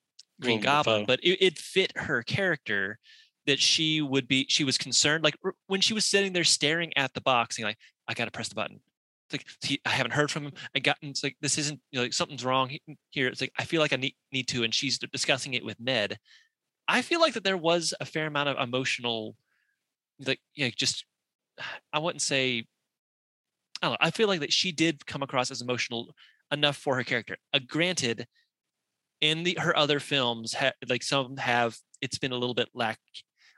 green 0.41 0.61
goblin 0.61 1.05
but 1.07 1.21
it, 1.23 1.39
it 1.45 1.59
fit 1.59 1.93
her 1.97 2.23
character 2.23 2.99
that 3.47 3.59
she 3.59 4.01
would 4.01 4.29
be 4.29 4.47
she 4.49 4.65
was 4.65 4.79
concerned 4.79 5.23
like 5.23 5.37
when 5.67 5.81
she 5.81 5.95
was 5.95 6.05
sitting 6.05 6.33
there 6.33 6.45
staring 6.45 6.97
at 6.97 7.13
the 7.15 7.21
box 7.21 7.59
and 7.59 7.67
like 7.67 7.79
i 8.09 8.15
gotta 8.15 8.31
press 8.31 8.49
the 8.49 8.55
button 8.55 8.81
it's 9.33 9.45
like 9.63 9.71
he, 9.71 9.81
I 9.85 9.91
haven't 9.91 10.13
heard 10.13 10.31
from 10.31 10.45
him. 10.45 10.53
I 10.75 10.79
got 10.79 10.99
it's 11.03 11.23
like 11.23 11.37
this 11.41 11.59
isn't 11.59 11.81
you 11.91 11.99
know 11.99 12.03
like 12.03 12.13
something's 12.13 12.45
wrong 12.45 12.77
here. 13.11 13.29
It's 13.29 13.41
like 13.41 13.53
I 13.59 13.65
feel 13.65 13.81
like 13.81 13.93
I 13.93 13.97
need 13.97 14.15
need 14.33 14.49
to, 14.49 14.65
and 14.65 14.75
she's 14.75 14.99
discussing 14.99 15.55
it 15.55 15.65
with 15.65 15.81
Ned. 15.81 16.19
I 16.89 17.03
feel 17.03 17.21
like 17.21 17.35
that 17.35 17.45
there 17.45 17.57
was 17.57 17.95
a 18.01 18.05
fair 18.05 18.27
amount 18.27 18.49
of 18.49 18.59
emotional, 18.59 19.37
like 20.25 20.41
you 20.55 20.67
know, 20.67 20.71
just 20.77 21.05
I 21.93 21.99
wouldn't 21.99 22.23
say. 22.23 22.67
I 23.83 23.87
don't 23.87 23.93
know. 23.95 23.99
I 24.01 24.11
feel 24.11 24.29
like 24.29 24.41
that 24.41 24.53
she 24.53 24.73
did 24.73 25.07
come 25.07 25.23
across 25.23 25.51
as 25.51 25.61
emotional 25.61 26.15
enough 26.53 26.77
for 26.77 26.97
her 26.97 27.05
character. 27.05 27.37
Uh, 27.53 27.61
granted, 27.67 28.27
in 29.21 29.43
the 29.45 29.57
her 29.61 29.77
other 29.77 30.01
films, 30.01 30.55
ha, 30.55 30.73
like 30.89 31.03
some 31.03 31.37
have, 31.37 31.79
it's 32.01 32.19
been 32.19 32.33
a 32.33 32.39
little 32.39 32.55
bit 32.55 32.69
lack 32.75 32.99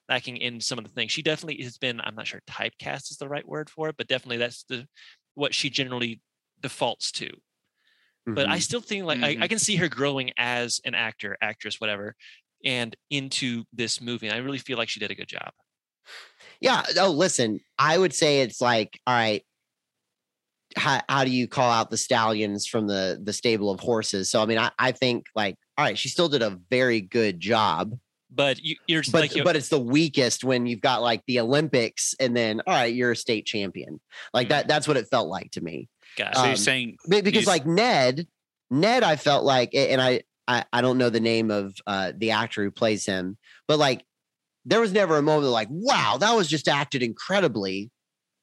lacking 0.09 0.37
in 0.37 0.61
some 0.61 0.79
of 0.79 0.85
the 0.85 0.91
things. 0.91 1.12
She 1.12 1.22
definitely 1.22 1.62
has 1.64 1.79
been. 1.79 2.01
I'm 2.01 2.14
not 2.14 2.27
sure 2.27 2.43
typecast 2.49 3.11
is 3.11 3.18
the 3.18 3.29
right 3.29 3.47
word 3.47 3.70
for 3.70 3.89
it, 3.89 3.97
but 3.97 4.09
definitely 4.09 4.39
that's 4.39 4.64
the 4.64 4.87
what 5.35 5.55
she 5.55 5.70
generally 5.70 6.22
defaults 6.61 7.12
to. 7.12 7.31
But 8.35 8.51
I 8.51 8.59
Mhm. 8.59 8.61
still 8.61 8.81
think 8.81 9.05
like 9.05 9.20
I, 9.22 9.37
I 9.43 9.49
can 9.49 9.59
see 9.59 9.77
her 9.77 9.89
growing 9.89 10.33
as 10.37 10.81
an 10.85 10.95
actor, 10.95 11.37
actress, 11.41 11.81
whatever, 11.81 12.16
and 12.64 12.97
into 13.11 13.64
this 13.72 14.01
movie. 14.01 14.27
And 14.27 14.35
I 14.37 14.41
really 14.41 14.59
feel 14.59 14.79
like 14.79 14.89
she 14.89 15.01
did 15.01 15.11
a 15.11 15.14
good 15.14 15.29
job. 15.29 15.53
yeah. 16.61 16.83
Oh, 16.99 17.11
listen, 17.11 17.61
I 17.79 17.99
would 17.99 18.14
say 18.14 18.41
it's 18.41 18.61
like, 18.61 19.01
all 19.07 19.14
right, 19.14 19.43
how, 20.77 21.01
how 21.09 21.25
do 21.25 21.31
you 21.31 21.47
call 21.47 21.70
out 21.70 21.91
the 21.91 21.97
stallions 21.97 22.66
from 22.66 22.87
the 22.87 23.20
the 23.22 23.33
stable 23.33 23.70
of 23.70 23.81
horses? 23.81 24.31
So 24.31 24.43
I 24.43 24.47
mean, 24.47 24.59
I, 24.59 24.70
I 24.79 24.93
think 24.93 25.27
like, 25.35 25.57
all 25.77 25.85
right, 25.85 25.99
she 25.99 26.09
still 26.09 26.29
did 26.29 26.43
a 26.43 26.59
very 26.70 27.01
good 27.01 27.41
job. 27.41 27.99
But 28.31 28.61
you, 28.61 28.77
you're 28.89 29.03
but 29.12 29.20
like, 29.20 29.37
you're, 29.37 29.45
but 29.45 29.55
it's 29.55 29.68
the 29.68 29.79
weakest 29.79 30.43
when 30.43 30.66
you've 30.66 30.81
got 30.81 31.03
like 31.03 31.22
the 31.27 31.39
Olympics 31.39 32.14
and 32.18 32.37
then 32.37 32.62
all 32.66 32.75
right, 32.75 32.93
you're 32.93 33.12
a 33.12 33.16
state 33.16 33.47
champion. 33.47 34.01
Like 34.33 34.49
that 34.49 34.66
that's 34.66 34.89
what 34.89 34.97
it 34.97 35.09
felt 35.09 35.29
like 35.29 35.53
to 35.53 35.61
me. 35.61 35.89
gosh, 36.16 36.35
so 36.35 36.41
um, 36.41 36.47
you're 36.49 36.57
saying 36.57 36.97
Because 37.09 37.47
like 37.47 37.66
Ned, 37.66 38.27
Ned, 38.70 39.05
I 39.05 39.16
felt 39.16 39.45
like, 39.45 39.75
and 39.75 40.01
I 40.01 40.22
I, 40.47 40.64
I 40.72 40.81
don't 40.81 40.99
know 40.99 41.11
the 41.11 41.20
name 41.20 41.51
of 41.51 41.75
uh, 41.87 42.12
the 42.16 42.33
actor 42.33 42.62
who 42.62 42.70
plays 42.70 43.07
him, 43.07 43.39
but 43.66 43.79
like 43.79 44.05
there 44.64 44.81
was 44.81 44.93
never 44.93 45.16
a 45.16 45.22
moment 45.22 45.53
like, 45.53 45.68
wow, 45.70 46.16
that 46.18 46.35
was 46.35 46.49
just 46.49 46.68
acted 46.68 47.03
incredibly. 47.03 47.91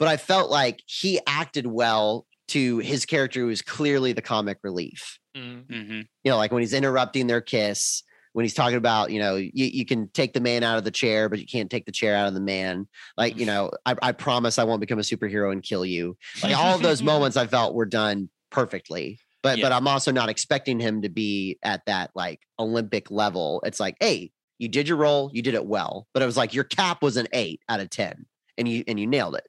But 0.02 0.08
I 0.08 0.18
felt 0.18 0.50
like 0.50 0.82
he 0.88 1.20
acted 1.28 1.68
well 1.68 2.26
to 2.48 2.80
his 2.80 3.06
character 3.06 3.40
who 3.42 3.46
was 3.46 3.62
clearly 3.62 4.14
the 4.14 4.22
comic 4.24 4.58
relief. 4.64 5.20
mm, 5.38 5.64
mhm. 5.68 6.08
You 6.24 6.32
know, 6.32 6.38
like 6.38 6.52
when 6.52 6.64
he's 6.64 6.74
interrupting 6.74 7.28
their 7.28 7.40
kiss, 7.40 8.02
when 8.34 8.44
he's 8.44 8.56
talking 8.56 8.78
about, 8.78 9.12
you 9.12 9.20
know, 9.20 9.36
you, 9.36 9.52
you 9.54 9.86
can 9.86 10.10
take 10.10 10.34
the 10.34 10.40
man 10.40 10.64
out 10.64 10.80
of 10.80 10.86
the 10.86 10.90
chair, 10.90 11.30
but 11.30 11.38
you 11.38 11.46
can't 11.46 11.70
take 11.70 11.86
the 11.86 11.92
chair 11.92 12.16
out 12.16 12.28
of 12.28 12.34
the 12.34 12.42
man. 12.42 12.88
Like, 13.16 13.38
you 13.38 13.46
know, 13.46 13.70
I, 13.86 13.96
I 14.02 14.12
promise 14.12 14.58
I 14.58 14.64
won't 14.64 14.80
become 14.82 14.98
a 14.98 15.04
superhero 15.04 15.52
and 15.52 15.62
kill 15.62 15.86
you. 15.86 16.18
Like 16.42 16.58
all 16.58 16.74
of 16.74 16.82
those 16.82 17.04
moments 17.14 17.38
I 17.38 17.46
felt 17.46 17.76
were 17.76 17.86
done 17.86 18.28
perfectly. 18.50 19.20
But 19.44 19.60
Yeah. 19.60 19.66
but 19.66 19.72
I'm 19.72 19.88
also 19.88 20.12
not 20.12 20.30
expecting 20.30 20.80
him 20.80 21.04
to 21.04 21.10
be 21.10 21.60
at 21.62 21.86
that 21.86 22.10
like 22.16 22.40
Olympic 22.58 23.12
level. 23.12 23.62
It's 23.68 23.80
like, 23.80 23.98
hey, 24.00 24.32
you 24.58 24.68
did 24.68 24.88
your 24.88 24.98
role, 24.98 25.30
you 25.32 25.44
did 25.44 25.54
it 25.54 25.68
well. 25.68 26.08
But 26.12 26.24
it 26.24 26.26
was 26.26 26.38
like 26.38 26.56
your 26.56 26.64
cap 26.64 27.04
was 27.04 27.18
an 27.18 27.28
eight 27.34 27.62
out 27.70 27.80
of 27.82 27.92
ten, 27.92 28.26
and 28.58 28.68
you 28.68 28.84
and 28.88 29.00
you 29.00 29.06
nailed 29.06 29.36
it. 29.36 29.46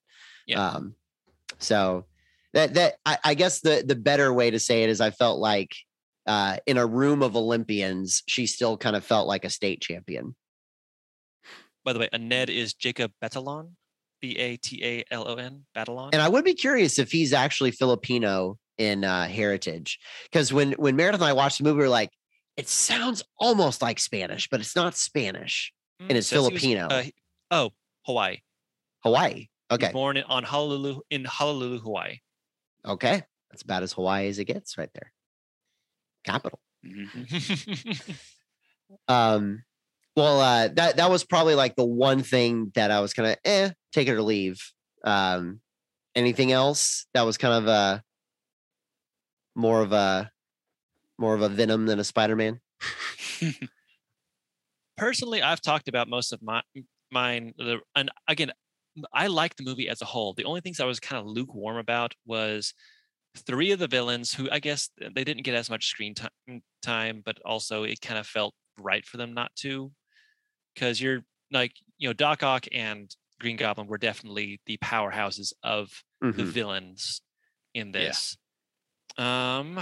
Yeah. 0.46 0.66
Um, 0.66 0.94
so 1.58 2.06
that 2.54 2.74
that 2.74 2.94
I, 3.06 3.18
I 3.24 3.34
guess 3.34 3.60
the 3.60 3.84
the 3.86 3.96
better 3.96 4.32
way 4.32 4.50
to 4.50 4.58
say 4.58 4.82
it 4.82 4.90
is 4.90 5.00
I 5.00 5.10
felt 5.10 5.38
like 5.38 5.74
uh 6.26 6.56
in 6.66 6.76
a 6.76 6.86
room 6.86 7.22
of 7.22 7.36
Olympians, 7.36 8.22
she 8.26 8.46
still 8.46 8.76
kind 8.76 8.96
of 8.96 9.04
felt 9.04 9.26
like 9.26 9.44
a 9.44 9.50
state 9.50 9.80
champion. 9.80 10.34
by 11.84 11.92
the 11.92 11.98
way, 11.98 12.08
a 12.12 12.18
Ned 12.18 12.50
is 12.50 12.74
Jacob 12.74 13.12
Batalon. 13.22 13.70
B 14.20 14.36
A 14.38 14.56
T 14.56 14.80
A 14.84 15.04
L 15.10 15.28
O 15.28 15.34
N, 15.34 15.64
Batalon. 15.76 16.10
And 16.12 16.22
I 16.22 16.28
would 16.28 16.44
be 16.44 16.54
curious 16.54 16.98
if 16.98 17.10
he's 17.10 17.32
actually 17.32 17.72
Filipino 17.72 18.56
in 18.78 19.04
uh, 19.04 19.26
heritage, 19.26 19.98
because 20.30 20.52
when 20.52 20.72
when 20.72 20.94
Meredith 20.96 21.20
and 21.20 21.28
I 21.28 21.32
watched 21.32 21.58
the 21.58 21.64
movie, 21.64 21.78
we 21.78 21.84
are 21.84 21.88
like, 21.88 22.10
it 22.56 22.68
sounds 22.68 23.24
almost 23.38 23.82
like 23.82 23.98
Spanish, 23.98 24.48
but 24.48 24.60
it's 24.60 24.76
not 24.76 24.94
Spanish. 24.94 25.72
Mm, 26.00 26.06
and 26.10 26.18
it's 26.18 26.30
he 26.30 26.38
was, 26.38 26.48
Filipino. 26.48 26.86
uh, 26.86 27.04
oh, 27.50 27.70
Hawaii. 28.06 28.38
Hawaii. 29.02 29.48
He 29.72 29.84
was 29.84 29.84
Okay. 29.84 29.92
Born 29.92 30.16
in, 30.16 30.24
on 30.24 30.44
Honolulu 30.44 31.00
in 31.10 31.24
Honolulu, 31.24 31.80
Hawaii. 31.80 32.18
Okay. 32.86 33.22
That's 33.50 33.62
about 33.62 33.82
as 33.82 33.92
Hawaii 33.92 34.28
as 34.28 34.38
it 34.38 34.44
gets 34.44 34.76
right 34.78 34.90
there. 34.94 35.12
Capital. 36.24 36.60
Mhm. 36.84 38.18
Um, 39.08 39.64
well, 40.16 40.38
uh, 40.40 40.68
that 40.68 40.96
that 40.98 41.10
was 41.10 41.24
probably 41.24 41.54
like 41.54 41.76
the 41.76 41.84
one 41.84 42.22
thing 42.22 42.72
that 42.74 42.90
I 42.90 43.00
was 43.00 43.14
kind 43.14 43.30
of 43.30 43.36
eh, 43.44 43.70
take 43.92 44.06
it 44.06 44.12
or 44.12 44.20
leave. 44.20 44.60
Um, 45.02 45.60
anything 46.14 46.52
else 46.52 47.06
that 47.14 47.22
was 47.22 47.38
kind 47.38 47.54
of 47.54 47.68
a 47.68 48.02
more 49.54 49.80
of 49.80 49.92
a 49.92 50.30
more 51.18 51.34
of 51.34 51.40
a 51.40 51.48
Venom 51.48 51.86
than 51.86 51.98
a 51.98 52.04
Spider-Man? 52.04 52.60
Personally, 54.96 55.42
I've 55.42 55.60
talked 55.62 55.88
about 55.88 56.08
most 56.08 56.32
of 56.32 56.42
my 56.42 56.62
mine. 57.10 57.54
The, 57.56 57.78
and 57.96 58.10
again, 58.28 58.50
m- 58.50 58.56
I 59.12 59.26
like 59.28 59.56
the 59.56 59.64
movie 59.64 59.88
as 59.88 60.02
a 60.02 60.06
whole. 60.06 60.34
The 60.34 60.44
only 60.44 60.60
things 60.60 60.80
I 60.80 60.84
was 60.84 61.00
kind 61.00 61.20
of 61.20 61.26
lukewarm 61.26 61.76
about 61.76 62.14
was 62.26 62.74
three 63.36 63.72
of 63.72 63.78
the 63.80 63.88
villains 63.88 64.34
who 64.34 64.50
I 64.50 64.60
guess 64.60 64.90
they 64.98 65.24
didn't 65.24 65.44
get 65.44 65.54
as 65.54 65.70
much 65.70 65.86
screen 65.88 66.14
time, 66.14 66.62
time 66.82 67.22
but 67.24 67.40
also 67.44 67.84
it 67.84 68.00
kind 68.02 68.18
of 68.18 68.26
felt 68.26 68.54
right 68.78 69.06
for 69.06 69.18
them 69.18 69.34
not 69.34 69.54
to. 69.56 69.92
Because 70.74 71.00
you're 71.00 71.22
like, 71.52 71.74
you 71.98 72.08
know, 72.08 72.12
Doc 72.14 72.42
Ock 72.42 72.66
and 72.72 73.14
Green 73.40 73.56
Goblin 73.56 73.88
were 73.88 73.98
definitely 73.98 74.60
the 74.66 74.78
powerhouses 74.78 75.52
of 75.62 76.04
the 76.36 76.44
Mhm. 76.44 76.46
villains 76.46 77.22
in 77.74 77.92
Yeah. 77.96 78.16
this. 78.16 78.36
Um 79.18 79.80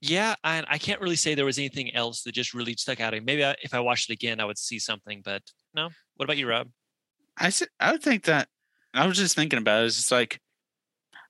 yeah, 0.00 0.34
and 0.44 0.64
I 0.68 0.78
can't 0.78 1.00
really 1.00 1.16
say 1.16 1.34
there 1.34 1.44
was 1.44 1.58
anything 1.58 1.94
else 1.94 2.22
that 2.22 2.32
just 2.32 2.54
really 2.54 2.74
stuck 2.74 3.00
out. 3.00 3.12
Maybe 3.22 3.44
I, 3.44 3.54
if 3.62 3.74
I 3.74 3.80
watched 3.80 4.08
it 4.10 4.14
again, 4.14 4.40
I 4.40 4.44
would 4.46 4.58
see 4.58 4.78
something. 4.78 5.20
But 5.22 5.42
no. 5.74 5.90
What 6.20 6.24
about 6.24 6.36
you, 6.36 6.46
Rob? 6.46 6.68
I 7.38 7.50
I 7.80 7.92
would 7.92 8.02
think 8.02 8.24
that 8.24 8.48
I 8.92 9.06
was 9.06 9.16
just 9.16 9.34
thinking 9.34 9.58
about 9.58 9.82
it. 9.82 9.86
It's 9.86 9.96
just 9.96 10.12
like 10.12 10.38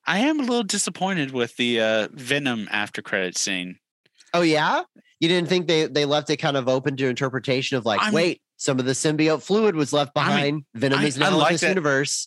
I 0.04 0.18
am 0.18 0.40
a 0.40 0.42
little 0.42 0.64
disappointed 0.64 1.30
with 1.30 1.54
the 1.56 1.80
uh, 1.80 2.08
Venom 2.10 2.66
after 2.72 3.00
credit 3.00 3.38
scene. 3.38 3.78
Oh 4.34 4.42
yeah, 4.42 4.82
you 5.20 5.28
didn't 5.28 5.48
think 5.48 5.68
they 5.68 5.86
they 5.86 6.06
left 6.06 6.28
it 6.28 6.38
kind 6.38 6.56
of 6.56 6.68
open 6.68 6.96
to 6.96 7.06
interpretation 7.06 7.76
of 7.76 7.86
like, 7.86 8.00
I'm- 8.00 8.12
wait, 8.12 8.42
some 8.56 8.80
of 8.80 8.84
the 8.84 8.90
symbiote 8.90 9.44
fluid 9.44 9.76
was 9.76 9.92
left 9.92 10.10
I 10.16 10.26
mean, 10.26 10.34
behind. 10.34 10.64
Venom 10.74 10.98
I- 10.98 11.04
is 11.04 11.16
I 11.18 11.20
now 11.20 11.28
in 11.28 11.38
like 11.38 11.52
this 11.52 11.60
that- 11.60 11.68
universe. 11.68 12.26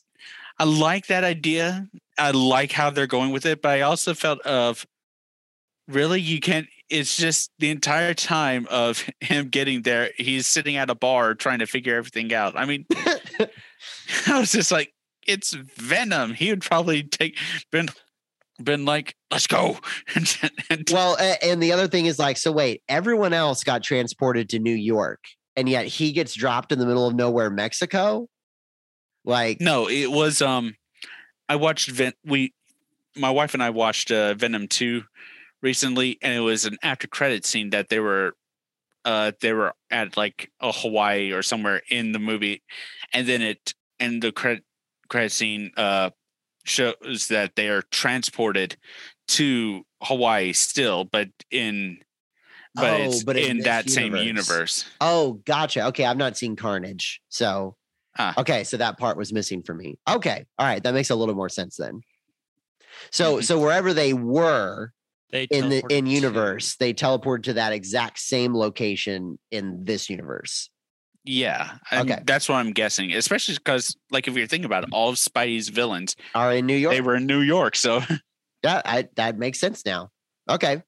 I 0.58 0.64
like 0.64 1.08
that 1.08 1.26
idea. 1.26 1.90
I 2.18 2.32
like 2.32 2.72
how 2.72 2.92
they're 2.92 3.08
going 3.08 3.32
with 3.32 3.46
it, 3.46 3.62
but 3.62 3.72
I 3.72 3.82
also 3.82 4.14
felt 4.14 4.40
of 4.44 4.88
really 5.90 6.22
you 6.22 6.40
can't. 6.40 6.68
It's 6.94 7.18
just 7.18 7.52
the 7.58 7.72
entire 7.72 8.14
time 8.14 8.68
of 8.70 9.04
him 9.20 9.50
getting 9.50 9.82
there. 9.82 10.12
He's 10.16 10.46
sitting 10.46 10.78
at 10.78 10.92
a 10.92 10.96
bar 10.96 11.34
trying 11.34 11.60
to 11.60 11.66
figure 11.66 11.96
everything 11.96 12.32
out. 12.34 12.56
I 12.56 12.66
mean, 12.66 12.86
I 14.28 14.40
was 14.40 14.52
just 14.52 14.72
like, 14.72 14.94
it's 15.26 15.54
Venom. 15.54 16.36
He 16.36 16.52
would 16.52 16.62
probably 16.62 17.04
take 17.04 17.38
been 17.72 17.90
been 18.62 18.86
like, 18.86 19.16
let's 19.32 19.48
go. 19.48 19.78
well, 20.92 21.18
and 21.42 21.64
the 21.64 21.72
other 21.72 21.88
thing 21.88 22.06
is 22.06 22.20
like, 22.20 22.38
so 22.38 22.52
wait, 22.52 22.84
everyone 22.88 23.34
else 23.34 23.64
got 23.64 23.82
transported 23.82 24.50
to 24.50 24.60
New 24.60 24.76
York, 24.76 25.20
and 25.56 25.68
yet 25.68 25.86
he 25.86 26.12
gets 26.12 26.36
dropped 26.36 26.72
in 26.72 26.80
the 26.80 26.86
middle 26.86 27.08
of 27.08 27.16
nowhere, 27.16 27.50
Mexico. 27.50 28.28
Like, 29.26 29.60
No, 29.60 29.90
it 29.90 30.12
was 30.12 30.42
um 30.42 30.76
I 31.50 31.56
watched 31.56 31.90
Ven 31.90 32.14
we 32.24 32.54
my 33.16 33.32
wife 33.32 33.54
and 33.54 33.64
I 33.64 33.70
watched 33.70 34.12
uh, 34.12 34.34
Venom 34.34 34.68
2 34.68 35.04
recently 35.74 36.20
and 36.22 36.34
it 36.34 36.42
was 36.42 36.66
an 36.66 36.78
after 36.84 37.08
credit 37.08 37.46
scene 37.46 37.72
that 37.72 37.90
they 37.90 38.00
were 38.00 38.36
uh 39.06 39.32
they 39.42 39.54
were 39.54 39.74
at 39.90 40.16
like 40.18 40.52
a 40.60 40.72
Hawaii 40.72 41.32
or 41.32 41.42
somewhere 41.42 41.82
in 41.90 42.12
the 42.12 42.20
movie 42.20 42.62
and 43.14 43.26
then 43.28 43.42
it 43.42 43.74
and 44.00 44.22
the 44.22 44.32
credit 44.32 44.64
credit 45.10 45.32
scene 45.32 45.72
uh 45.78 46.10
shows 46.66 47.28
that 47.30 47.56
they 47.56 47.70
are 47.70 47.82
transported 47.92 48.78
to 49.30 49.84
Hawaii 50.04 50.54
still 50.54 51.06
but 51.06 51.30
in 51.50 51.98
but 52.76 52.90
Oh, 52.92 53.04
it's 53.04 53.24
but 53.24 53.38
in 53.38 53.58
in 53.58 53.64
that 53.64 53.90
same 53.90 54.16
universe. 54.16 54.26
universe. 54.26 54.86
oh, 55.00 55.34
gotcha. 55.46 55.86
Okay, 55.88 56.06
I've 56.06 56.18
not 56.18 56.36
seen 56.38 56.56
Carnage, 56.56 57.22
so 57.30 57.76
Ah. 58.18 58.34
okay, 58.38 58.64
so 58.64 58.78
that 58.78 58.98
part 58.98 59.16
was 59.18 59.32
missing 59.34 59.62
for 59.64 59.74
me. 59.76 59.98
Okay, 60.10 60.46
all 60.58 60.66
right, 60.66 60.82
that 60.84 60.94
makes 60.94 61.10
a 61.12 61.16
little 61.16 61.36
more 61.36 61.50
sense 61.50 61.78
then. 61.78 62.02
So, 63.12 63.38
Mhm. 63.38 63.44
so 63.44 63.60
wherever 63.60 63.94
they 63.94 64.14
were, 64.14 64.92
They 65.34 65.44
in 65.52 65.68
the 65.68 65.82
teleported 65.82 65.92
in 65.92 66.06
to- 66.06 66.12
universe 66.12 66.76
they 66.78 66.94
teleported 66.94 67.44
to 67.44 67.54
that 67.54 67.74
exact 67.74 68.20
same 68.20 68.56
location 68.56 69.38
in 69.52 69.84
this 69.84 70.10
universe 70.10 70.70
Yeah, 71.26 71.78
and 71.92 72.10
Okay. 72.12 72.22
that's 72.26 72.48
what 72.50 72.56
I'm 72.58 72.72
guessing. 72.72 73.14
Especially 73.14 73.56
because, 73.56 73.96
like, 74.12 74.28
if 74.28 74.36
you're 74.36 74.46
thinking 74.48 74.66
about 74.66 74.84
it, 74.84 74.90
all 74.92 75.10
of 75.10 75.16
Spidey's 75.16 75.70
villains, 75.70 76.16
are 76.36 76.54
in 76.54 76.66
new 76.66 76.76
york 76.76 76.94
they 76.96 77.02
were 77.02 77.16
in 77.16 77.26
New 77.26 77.40
York. 77.42 77.76
So 77.76 78.02
yeah 78.64 78.82
I, 78.86 79.08
that 79.16 79.38
makes 79.38 79.60
sense 79.60 79.86
now 79.86 80.10
okay 80.50 80.82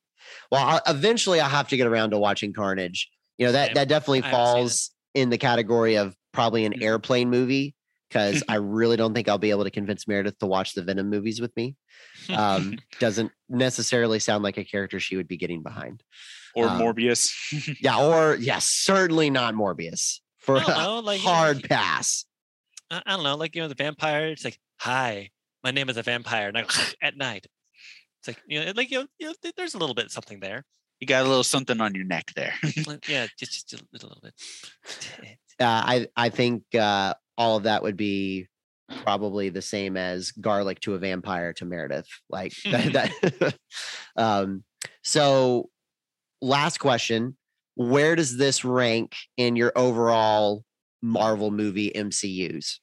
well 0.51 0.63
I, 0.85 0.91
eventually 0.91 1.39
i'll 1.41 1.49
have 1.49 1.67
to 1.69 1.77
get 1.77 1.87
around 1.87 2.11
to 2.11 2.17
watching 2.19 2.53
carnage 2.53 3.09
you 3.37 3.45
know 3.45 3.51
that 3.53 3.67
Same. 3.67 3.73
that 3.75 3.87
definitely 3.89 4.23
I 4.23 4.27
haven't 4.27 4.45
seen 4.45 4.51
it. 4.55 4.59
falls 4.61 4.91
in 5.13 5.29
the 5.29 5.37
category 5.37 5.97
of 5.97 6.15
probably 6.33 6.65
an 6.65 6.73
Mhm. 6.73 6.83
airplane 6.83 7.29
movie 7.29 7.73
because 8.09 8.43
i 8.49 8.55
really 8.55 8.97
don't 8.97 9.13
think 9.13 9.27
i'll 9.27 9.37
be 9.37 9.49
able 9.51 9.63
to 9.63 9.71
convince 9.71 10.07
meredith 10.07 10.37
to 10.39 10.45
watch 10.45 10.73
the 10.73 10.81
venom 10.83 11.09
movies 11.09 11.39
with 11.41 11.55
me 11.55 11.75
um 12.29 12.77
doesn't 12.99 13.31
necessarily 13.49 14.19
sound 14.19 14.43
like 14.43 14.57
a 14.57 14.63
character 14.63 14.99
she 14.99 15.15
would 15.17 15.27
be 15.27 15.37
getting 15.37 15.61
behind 15.63 16.03
or 16.55 16.67
Um, 16.67 16.79
Morbius. 16.79 17.29
yeah 17.81 17.97
or 18.01 18.35
yes 18.35 18.65
certainly 18.65 19.29
not 19.29 19.53
morbius 19.55 20.19
for 20.39 20.57
a 20.57 20.67
know, 20.67 20.99
like, 20.99 21.21
hard 21.21 21.57
he- 21.57 21.63
pass 21.67 22.25
I, 22.91 23.01
I 23.05 23.15
don't 23.15 23.23
know, 23.23 23.35
like 23.35 23.55
you 23.55 23.63
know, 23.63 23.67
the 23.67 23.73
vampire. 23.73 24.27
It's 24.27 24.45
like, 24.45 24.59
hi, 24.79 25.31
my 25.63 25.71
name 25.71 25.89
is 25.89 25.97
a 25.97 26.03
vampire, 26.03 26.49
and 26.49 26.55
I 26.55 26.65
at 27.01 27.17
night. 27.17 27.47
It's 28.19 28.27
like 28.27 28.39
you 28.47 28.63
know, 28.63 28.73
like 28.75 28.91
you 28.91 28.99
know, 28.99 29.07
you 29.17 29.27
know, 29.27 29.33
there's 29.57 29.73
a 29.73 29.79
little 29.79 29.95
bit 29.95 30.11
something 30.11 30.39
there. 30.39 30.63
you 30.99 31.07
got 31.07 31.25
a 31.25 31.27
little 31.27 31.43
something 31.43 31.81
on 31.81 31.95
your 31.95 32.05
neck 32.05 32.31
there. 32.35 32.53
Yeah, 33.07 33.25
just 33.39 33.67
just 33.67 33.73
a 33.73 33.85
little, 33.91 34.09
little 34.09 34.21
bit. 34.21 34.33
uh, 35.59 35.63
I 35.65 36.07
I 36.15 36.29
think 36.29 36.63
uh, 36.75 37.15
all 37.37 37.57
of 37.57 37.63
that 37.63 37.83
would 37.83 37.97
be 37.97 38.47
probably 39.03 39.49
the 39.49 39.61
same 39.61 39.97
as 39.97 40.31
garlic 40.31 40.79
to 40.81 40.93
a 40.93 40.99
vampire 40.99 41.53
to 41.53 41.65
Meredith. 41.65 42.07
Like 42.29 42.53
that. 42.71 43.11
that 43.39 43.55
um, 44.15 44.63
so, 45.03 45.69
last 46.41 46.79
question: 46.79 47.37
Where 47.75 48.15
does 48.15 48.37
this 48.37 48.63
rank 48.65 49.15
in 49.37 49.55
your 49.55 49.71
overall 49.75 50.63
Marvel 51.01 51.51
movie 51.51 51.91
MCU's? 51.95 52.79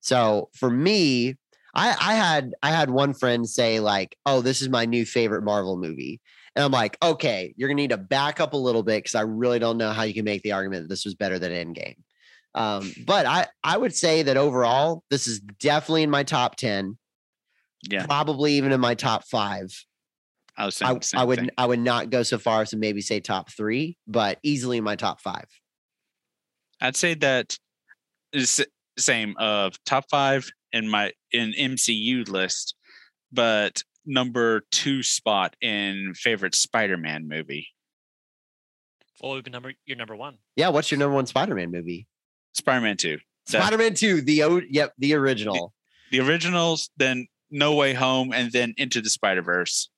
So 0.00 0.50
for 0.54 0.70
me, 0.70 1.34
I, 1.74 1.88
I 2.00 2.14
had 2.14 2.54
I 2.62 2.70
had 2.70 2.90
one 2.90 3.12
friend 3.12 3.48
say 3.48 3.80
like, 3.80 4.16
"Oh, 4.24 4.40
this 4.40 4.62
is 4.62 4.68
my 4.68 4.86
new 4.86 5.04
favorite 5.04 5.42
Marvel 5.42 5.76
movie," 5.76 6.20
and 6.54 6.64
I'm 6.64 6.70
like, 6.70 6.96
"Okay, 7.02 7.54
you're 7.56 7.68
gonna 7.68 7.82
need 7.82 7.90
to 7.90 7.96
back 7.96 8.40
up 8.40 8.52
a 8.52 8.56
little 8.56 8.82
bit 8.82 8.98
because 8.98 9.14
I 9.14 9.22
really 9.22 9.58
don't 9.58 9.78
know 9.78 9.90
how 9.90 10.04
you 10.04 10.14
can 10.14 10.24
make 10.24 10.42
the 10.42 10.52
argument 10.52 10.84
that 10.84 10.88
this 10.88 11.04
was 11.04 11.14
better 11.14 11.38
than 11.38 11.52
Endgame." 11.52 11.96
Um, 12.56 12.90
but 13.04 13.26
I 13.26 13.46
I 13.62 13.76
would 13.76 13.94
say 13.94 14.22
that 14.22 14.38
overall, 14.38 15.04
this 15.10 15.26
is 15.26 15.40
definitely 15.40 16.02
in 16.04 16.10
my 16.10 16.22
top 16.22 16.56
ten, 16.56 16.96
yeah, 17.88 18.06
probably 18.06 18.54
even 18.54 18.72
in 18.72 18.80
my 18.80 18.94
top 18.94 19.24
five. 19.24 19.68
I 20.56 20.64
was 20.64 20.76
saying 20.76 21.02
I, 21.14 21.20
I 21.20 21.24
would 21.24 21.38
thing. 21.38 21.50
I 21.58 21.66
would 21.66 21.80
not 21.80 22.08
go 22.08 22.22
so 22.22 22.38
far 22.38 22.62
as 22.62 22.70
to 22.70 22.78
maybe 22.78 23.02
say 23.02 23.20
top 23.20 23.52
three, 23.52 23.98
but 24.08 24.38
easily 24.42 24.78
in 24.78 24.84
my 24.84 24.96
top 24.96 25.20
five. 25.20 25.44
I'd 26.80 26.96
say 26.96 27.12
that 27.14 27.58
is 28.32 28.64
same 28.98 29.34
of 29.38 29.74
top 29.84 30.06
five 30.10 30.48
in 30.72 30.88
my 30.88 31.12
in 31.32 31.52
MCU 31.52 32.26
list, 32.26 32.74
but 33.30 33.82
number 34.06 34.62
two 34.70 35.02
spot 35.02 35.54
in 35.60 36.14
favorite 36.14 36.54
Spider-Man 36.54 37.28
movie. 37.28 37.68
What 39.20 39.30
would 39.32 39.44
be 39.44 39.50
number 39.50 39.74
your 39.84 39.98
number 39.98 40.16
one? 40.16 40.38
Yeah, 40.56 40.70
what's 40.70 40.90
your 40.90 40.98
number 40.98 41.14
one 41.14 41.26
Spider-Man 41.26 41.70
movie? 41.70 42.06
Spider-Man 42.56 42.96
two. 42.96 43.18
The- 43.46 43.52
Spider-Man 43.60 43.94
Two, 43.94 44.22
the 44.22 44.42
o- 44.42 44.60
yep, 44.68 44.92
the 44.98 45.14
original. 45.14 45.72
the 46.10 46.20
originals, 46.20 46.90
then 46.96 47.28
No 47.50 47.74
Way 47.76 47.94
Home, 47.94 48.32
and 48.32 48.50
then 48.50 48.74
Into 48.76 49.00
the 49.00 49.10
Spider 49.10 49.42
Verse. 49.42 49.88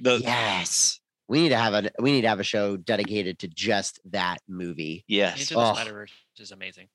The 0.00 0.16
yes, 0.18 0.98
we 1.28 1.42
need 1.42 1.50
to 1.50 1.56
have 1.56 1.74
a 1.74 1.90
we 2.00 2.10
need 2.12 2.22
to 2.22 2.28
have 2.28 2.40
a 2.40 2.44
show 2.44 2.76
dedicated 2.76 3.38
to 3.40 3.48
just 3.48 4.00
that 4.10 4.38
movie. 4.48 5.04
yes, 5.06 5.40
Into 5.42 5.54
the 5.54 5.60
Oh. 5.60 5.74
Spider 5.74 5.92
Verse 5.92 6.12
is 6.38 6.50
amazing. 6.50 6.88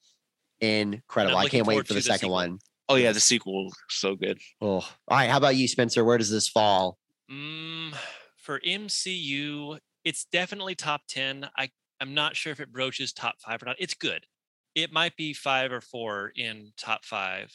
Incredible! 0.60 1.38
I 1.38 1.48
can't 1.48 1.66
wait 1.66 1.88
for 1.88 1.94
the 1.94 1.99
the 1.99 2.02
second 2.02 2.20
sequel. 2.20 2.32
one. 2.34 2.60
oh 2.90 2.95
yeah, 2.95 3.11
the 3.14 3.20
sequel 3.22 3.66
was 3.66 3.74
so 3.90 4.16
good. 4.16 4.40
Oh, 4.60 4.68
all 4.80 4.84
right. 5.10 5.30
How 5.30 5.38
about 5.38 5.56
you, 5.56 5.68
Spencer? 5.70 6.03
Where 6.03 6.18
does 6.18 6.30
this 6.32 6.49
fall? 6.49 6.98
Mm, 7.32 7.94
for 8.36 8.60
MCU, 8.60 9.78
it's 10.03 10.26
definitely 10.26 10.76
top 10.76 11.02
ten. 11.07 11.48
I 11.57 11.70
I'm 12.02 12.14
not 12.14 12.36
sure 12.36 12.52
if 12.52 12.60
it 12.60 12.72
broaches 12.74 13.14
top 13.14 13.36
five 13.40 13.61
or 13.64 13.68
not. 13.68 13.78
It's 13.80 13.94
good. 13.94 14.26
It 14.84 14.91
might 14.91 15.15
be 15.15 15.34
five 15.34 15.72
or 15.72 15.81
four 15.81 16.31
in 16.35 16.72
top 16.77 17.06
five, 17.06 17.51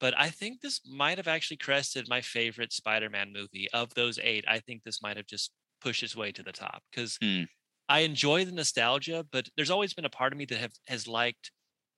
but 0.00 0.14
I 0.18 0.30
think 0.30 0.60
this 0.60 0.80
might 0.86 1.18
have 1.18 1.28
actually 1.28 1.58
crested 1.58 2.08
my 2.08 2.20
favorite 2.20 2.72
Spider-Man 2.72 3.32
movie 3.32 3.68
of 3.72 3.94
those 3.94 4.18
eight. 4.22 4.44
I 4.48 4.58
think 4.60 4.82
this 4.82 5.02
might 5.02 5.16
have 5.16 5.26
just 5.26 5.52
pushed 5.80 6.02
its 6.02 6.16
way 6.16 6.32
to 6.32 6.42
the 6.42 6.52
top 6.52 6.82
because 6.90 7.18
Hmm. 7.22 7.42
I 7.88 8.00
enjoy 8.00 8.44
the 8.44 8.52
nostalgia, 8.52 9.26
but 9.30 9.48
there's 9.56 9.70
always 9.70 9.92
been 9.94 10.04
a 10.04 10.10
part 10.10 10.32
of 10.32 10.38
me 10.38 10.44
that 10.46 10.58
have 10.58 10.72
has 10.88 11.06
liked 11.06 11.50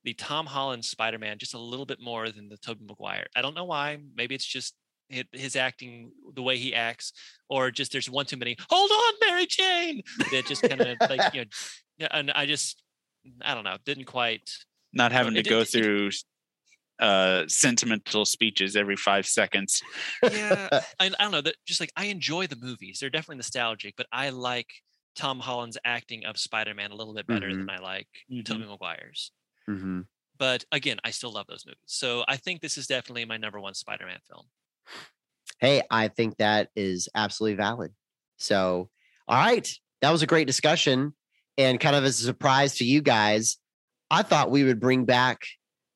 the 0.02 0.14
Tom 0.14 0.46
Holland 0.46 0.84
Spider-Man 0.84 1.38
just 1.38 1.54
a 1.54 1.58
little 1.58 1.86
bit 1.86 2.00
more 2.00 2.30
than 2.30 2.48
the 2.48 2.58
Tobey 2.58 2.84
Maguire. 2.84 3.26
I 3.36 3.42
don't 3.42 3.54
know 3.54 3.64
why. 3.64 3.98
Maybe 4.14 4.34
it's 4.34 4.44
just 4.46 4.74
his 5.08 5.56
acting, 5.56 6.12
the 6.34 6.42
way 6.42 6.58
he 6.58 6.74
acts, 6.74 7.12
or 7.48 7.70
just 7.70 7.92
there's 7.92 8.10
one 8.10 8.26
too 8.26 8.36
many. 8.36 8.56
Hold 8.70 8.90
on, 8.90 9.14
Mary 9.28 9.46
Jane. 9.46 10.02
That 10.32 10.46
just 10.46 10.62
kind 10.62 10.80
of 10.80 10.96
like 11.08 11.32
you 11.34 11.44
know, 12.00 12.08
and 12.10 12.30
I 12.32 12.46
just 12.46 12.82
I 13.42 13.54
don't 13.54 13.64
know, 13.64 13.76
didn't 13.84 14.04
quite. 14.04 14.50
Not 14.92 15.12
having 15.12 15.34
to 15.34 15.40
it- 15.40 15.48
go 15.48 15.60
it- 15.60 15.74
it- 15.74 15.84
through 15.84 16.10
uh 17.00 17.42
sentimental 17.48 18.24
speeches 18.24 18.76
every 18.76 18.94
five 18.96 19.26
seconds. 19.26 19.82
Yeah, 20.22 20.68
I, 21.00 21.06
I 21.06 21.08
don't 21.08 21.32
know. 21.32 21.40
That 21.40 21.56
just 21.66 21.80
like 21.80 21.90
I 21.96 22.06
enjoy 22.06 22.46
the 22.46 22.56
movies. 22.56 22.98
They're 23.00 23.10
definitely 23.10 23.36
nostalgic, 23.36 23.94
but 23.96 24.06
I 24.12 24.30
like 24.30 24.68
Tom 25.16 25.40
Holland's 25.40 25.78
acting 25.84 26.24
of 26.24 26.38
Spider-Man 26.38 26.90
a 26.92 26.94
little 26.94 27.14
bit 27.14 27.26
better 27.26 27.50
than 27.54 27.68
I 27.70 27.78
like 27.78 28.08
Mhm. 28.30 28.44
Tobey 28.44 28.64
Maguire's. 28.64 29.32
hmm 29.66 30.02
But 30.38 30.64
again, 30.72 30.98
I 31.04 31.10
still 31.10 31.32
love 31.32 31.46
those 31.48 31.64
movies. 31.66 31.78
So 31.86 32.24
I 32.28 32.36
think 32.36 32.60
this 32.60 32.76
is 32.78 32.86
definitely 32.86 33.24
my 33.24 33.36
number 33.38 33.60
one 33.60 33.74
Spider-Man 33.74 34.18
film. 34.28 34.46
Hey, 35.58 35.82
I 35.90 36.08
think 36.08 36.36
that 36.38 36.70
is 36.76 37.08
absolutely 37.14 37.56
valid. 37.56 37.92
So, 38.38 38.90
all 39.28 39.36
right, 39.38 39.68
that 40.00 40.10
was 40.10 40.22
a 40.22 40.26
great 40.26 40.46
discussion, 40.46 41.14
and 41.58 41.80
kind 41.80 41.96
of 41.96 42.04
as 42.04 42.20
a 42.20 42.24
surprise 42.24 42.76
to 42.76 42.84
you 42.84 43.00
guys, 43.00 43.58
I 44.10 44.22
thought 44.22 44.50
we 44.50 44.64
would 44.64 44.80
bring 44.80 45.04
back 45.04 45.42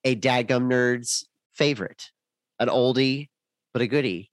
a 0.04 0.16
Dadgum 0.16 0.70
Nerds 0.70 1.24
favorite, 1.54 2.10
an 2.58 2.68
oldie 2.68 3.28
but 3.72 3.82
a 3.82 3.86
goodie. 3.86 4.30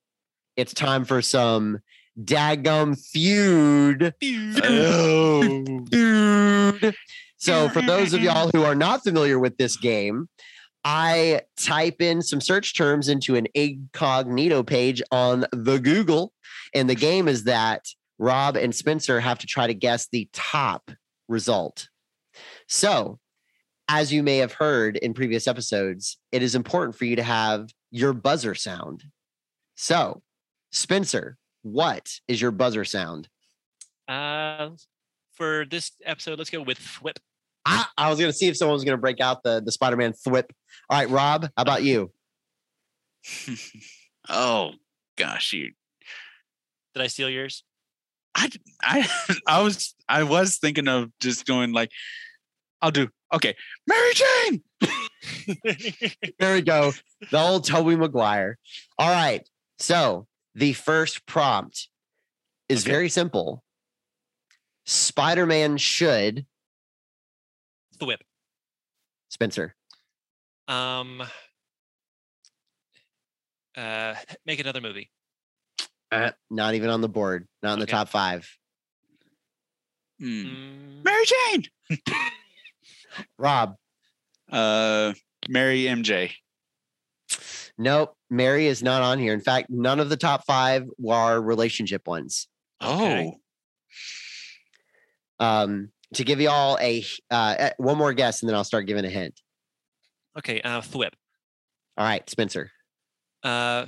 It's 0.55 0.73
time 0.73 1.05
for 1.05 1.21
some 1.21 1.79
Dadgum 2.19 2.97
feud. 2.97 4.13
Oh. 4.63 5.41
Feud. 5.91 6.95
So, 7.37 7.69
for 7.69 7.81
those 7.81 8.13
of 8.13 8.21
y'all 8.21 8.49
who 8.49 8.63
are 8.63 8.75
not 8.75 9.03
familiar 9.03 9.37
with 9.37 9.57
this 9.57 9.77
game, 9.77 10.29
I 10.83 11.41
type 11.61 12.01
in 12.01 12.21
some 12.21 12.41
search 12.41 12.75
terms 12.75 13.09
into 13.09 13.35
an 13.35 13.47
incognito 13.53 14.63
page 14.63 15.01
on 15.11 15.45
the 15.51 15.77
Google, 15.77 16.31
and 16.73 16.89
the 16.89 16.95
game 16.95 17.27
is 17.27 17.43
that 17.43 17.85
Rob 18.17 18.55
and 18.55 18.73
Spencer 18.73 19.19
have 19.19 19.39
to 19.39 19.47
try 19.47 19.67
to 19.67 19.73
guess 19.73 20.07
the 20.07 20.29
top 20.31 20.89
result. 21.27 21.89
So, 22.67 23.19
as 23.87 24.11
you 24.11 24.23
may 24.23 24.37
have 24.37 24.53
heard 24.53 24.97
in 24.97 25.13
previous 25.13 25.47
episodes, 25.47 26.17
it 26.31 26.41
is 26.41 26.55
important 26.55 26.95
for 26.95 27.05
you 27.05 27.15
to 27.15 27.23
have 27.23 27.69
your 27.91 28.13
buzzer 28.13 28.55
sound. 28.55 29.03
So, 29.75 30.21
Spencer, 30.71 31.37
what 31.61 32.19
is 32.27 32.41
your 32.41 32.51
buzzer 32.51 32.85
sound? 32.85 33.29
Uh, 34.07 34.71
for 35.33 35.65
this 35.69 35.91
episode, 36.03 36.37
let's 36.37 36.49
go 36.49 36.61
with 36.61 36.79
Whip. 37.01 37.19
I, 37.65 37.85
I 37.97 38.09
was 38.09 38.19
going 38.19 38.31
to 38.31 38.37
see 38.37 38.47
if 38.47 38.57
someone 38.57 38.73
was 38.73 38.83
going 38.83 38.97
to 38.97 39.01
break 39.01 39.19
out 39.19 39.43
the, 39.43 39.61
the 39.63 39.71
Spider 39.71 39.97
Man 39.97 40.13
thwip. 40.13 40.45
All 40.89 40.99
right, 40.99 41.09
Rob, 41.09 41.49
how 41.57 41.61
about 41.61 41.83
you? 41.83 42.11
oh 44.29 44.71
gosh, 45.17 45.53
you 45.53 45.71
Did 46.93 47.03
I 47.03 47.07
steal 47.07 47.29
yours? 47.29 47.63
I 48.35 48.49
I 48.83 49.07
I 49.47 49.61
was 49.61 49.95
I 50.07 50.23
was 50.23 50.57
thinking 50.57 50.87
of 50.87 51.11
just 51.19 51.45
going 51.45 51.71
like 51.71 51.89
I'll 52.81 52.91
do 52.91 53.09
okay, 53.33 53.55
Mary 53.87 54.13
Jane. 54.13 54.63
There 56.39 56.53
we 56.53 56.61
go. 56.61 56.91
The 57.31 57.39
old 57.39 57.65
Tobey 57.65 57.95
Maguire. 57.95 58.57
All 58.99 59.09
right. 59.09 59.47
So 59.79 60.27
the 60.53 60.73
first 60.73 61.25
prompt 61.25 61.87
is 62.69 62.83
Okay. 62.83 62.91
very 62.91 63.09
simple. 63.09 63.63
Spider 64.85 65.45
Man 65.45 65.77
should, 65.77 66.45
the 67.99 68.05
Whip. 68.05 68.23
Spencer. 69.29 69.75
Um, 70.67 71.23
uh, 73.75 74.15
make 74.45 74.59
another 74.59 74.81
movie. 74.81 75.09
Uh, 76.11 76.31
not 76.49 76.75
even 76.75 76.89
on 76.89 77.01
the 77.01 77.09
board, 77.09 77.47
not 77.63 77.73
in 77.73 77.79
the 77.79 77.85
top 77.85 78.09
five. 78.09 78.47
Hmm. 80.19 80.45
Mm, 80.45 81.03
Mary 81.03 81.23
Jane. 81.25 81.63
Rob, 83.37 83.75
Uh 84.51 85.13
Mary 85.49 85.83
MJ. 85.83 86.31
nope. 87.77 88.15
Mary 88.29 88.67
is 88.67 88.81
not 88.83 89.01
on 89.01 89.19
here. 89.19 89.33
In 89.33 89.41
fact, 89.41 89.69
none 89.69 89.99
of 89.99 90.09
the 90.09 90.17
top 90.17 90.45
five 90.45 90.85
are 91.07 91.41
relationship 91.41 92.07
ones. 92.07 92.47
Okay. 92.83 93.33
Oh. 95.39 95.45
Um, 95.45 95.91
to 96.13 96.23
give 96.23 96.39
you 96.41 96.49
all 96.49 96.77
a 96.81 97.03
uh, 97.29 97.69
one 97.77 97.97
more 97.97 98.13
guess, 98.13 98.41
and 98.41 98.49
then 98.49 98.55
I'll 98.55 98.63
start 98.63 98.87
giving 98.87 99.05
a 99.05 99.09
hint. 99.09 99.39
Okay, 100.37 100.61
uh, 100.61 100.81
Thwip. 100.81 101.11
All 101.97 102.05
right, 102.05 102.27
Spencer. 102.29 102.71
Uh, 103.43 103.85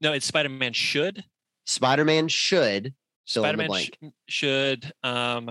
no, 0.00 0.12
it's 0.12 0.26
Spider 0.26 0.48
Man 0.48 0.72
should 0.72 1.22
fill 1.66 1.88
in 2.04 2.26
the 2.26 2.92
Spider-Man 3.26 3.66
blank. 3.66 3.98
sh- 4.02 4.06
should. 4.28 4.92
Um, 5.02 5.50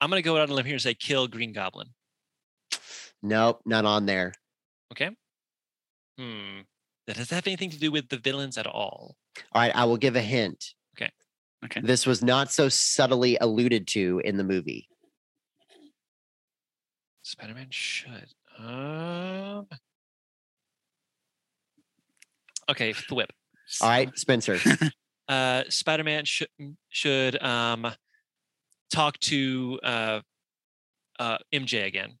I'm 0.00 0.10
gonna 0.10 0.22
go 0.22 0.36
out 0.36 0.42
on 0.42 0.50
a 0.50 0.54
limb 0.54 0.66
here 0.66 0.74
and 0.74 0.82
say 0.82 0.94
kill 0.94 1.26
Green 1.28 1.52
Goblin. 1.52 1.88
Nope, 3.22 3.60
not 3.66 3.84
on 3.84 4.06
there. 4.06 4.32
Okay. 4.92 5.10
Hmm. 6.18 6.60
That 7.06 7.16
does 7.16 7.28
that 7.28 7.34
have 7.36 7.46
anything 7.46 7.70
to 7.70 7.78
do 7.78 7.90
with 7.90 8.08
the 8.08 8.18
villains 8.18 8.58
at 8.58 8.66
all? 8.66 9.16
All 9.52 9.62
right, 9.62 9.74
I 9.74 9.84
will 9.86 9.96
give 9.96 10.14
a 10.14 10.20
hint. 10.20 10.74
Okay. 10.96 11.10
Okay. 11.64 11.80
This 11.80 12.06
was 12.06 12.22
not 12.22 12.52
so 12.52 12.68
subtly 12.68 13.38
alluded 13.40 13.86
to 13.88 14.20
in 14.24 14.36
the 14.36 14.44
movie. 14.44 14.88
Spider-Man 17.22 17.68
should. 17.70 18.32
Um. 18.58 19.66
Okay, 22.68 22.92
Thwip. 22.92 23.28
All 23.80 23.88
right, 23.88 24.16
Spencer. 24.18 24.58
Uh, 25.28 25.64
Spider-Man 25.68 26.24
should 26.24 26.48
should 26.88 27.42
um 27.42 27.86
talk 28.90 29.18
to 29.20 29.78
uh 29.82 30.20
uh 31.18 31.38
MJ 31.52 31.84
again. 31.86 32.18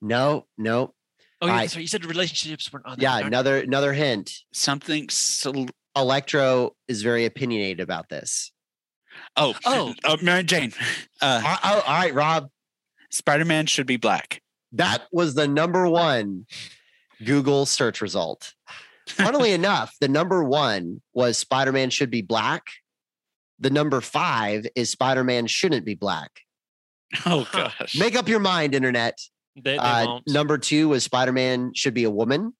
No, 0.00 0.46
no. 0.56 0.94
Oh, 1.42 1.46
yeah, 1.46 1.52
Alright. 1.52 1.64
that's 1.64 1.76
right. 1.76 1.82
You 1.82 1.88
said 1.88 2.04
relationships 2.04 2.72
weren't 2.72 2.86
on. 2.86 2.96
Yeah, 3.00 3.12
Darn 3.12 3.22
it. 3.24 3.26
another 3.28 3.56
another 3.58 3.92
hint. 3.92 4.32
Something 4.52 5.08
so 5.08 5.66
Electro 5.96 6.76
is 6.86 7.02
very 7.02 7.24
opinionated 7.24 7.80
about 7.80 8.08
this. 8.08 8.52
Oh, 9.36 9.54
Oh. 9.66 9.94
uh, 10.04 10.16
Mary 10.22 10.44
Jane. 10.44 10.72
Uh 11.20 11.42
Oh, 11.44 11.56
oh, 11.64 11.82
all 11.86 11.94
right, 11.98 12.14
Rob. 12.14 12.48
Spider-Man 13.10 13.66
should 13.66 13.86
be 13.86 13.96
black. 13.96 14.40
That 14.72 15.02
was 15.10 15.34
the 15.34 15.48
number 15.48 15.88
one 15.88 16.46
Google 17.24 17.66
search 17.66 18.00
result. 18.00 18.54
Funnily 19.10 19.52
enough, 19.60 19.94
the 20.00 20.08
number 20.08 20.42
one 20.44 21.00
was 21.12 21.38
Spider 21.38 21.72
Man 21.72 21.90
should 21.90 22.10
be 22.10 22.22
black. 22.22 22.64
The 23.58 23.70
number 23.70 24.00
five 24.00 24.66
is 24.74 24.90
Spider 24.90 25.24
Man 25.24 25.46
shouldn't 25.46 25.84
be 25.84 25.94
black. 25.94 26.30
Oh 27.26 27.46
gosh. 27.52 27.96
Make 27.98 28.16
up 28.16 28.28
your 28.28 28.38
mind, 28.40 28.74
internet. 28.74 29.18
They, 29.56 29.72
they 29.72 29.76
Uh, 29.78 30.06
won't. 30.06 30.28
number 30.28 30.56
two 30.58 30.88
was 30.88 31.04
Spider 31.04 31.32
Man 31.32 31.72
should 31.74 31.92
be 31.94 32.04
a 32.04 32.10
woman. 32.10 32.54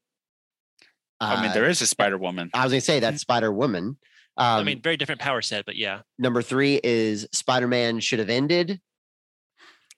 I 1.21 1.41
mean, 1.43 1.51
Uh, 1.51 1.55
there 1.55 1.69
is 1.69 1.81
a 1.83 1.87
Spider 1.87 2.17
Woman. 2.19 2.51
I 2.55 2.65
was 2.65 2.73
going 2.73 2.81
to 2.81 2.85
say 2.85 2.99
that's 2.99 3.21
Spider 3.21 3.53
Woman. 3.53 3.99
Um, 4.39 4.61
I 4.61 4.63
mean, 4.65 4.81
very 4.81 4.97
different 4.97 5.21
power 5.21 5.43
set, 5.43 5.67
but 5.67 5.77
yeah. 5.77 6.01
number 6.19 6.41
three 6.41 6.81
is 6.83 7.27
Spider 7.33 7.69
Man 7.69 8.01
should 8.01 8.19
have 8.21 8.31
ended. 8.31 8.81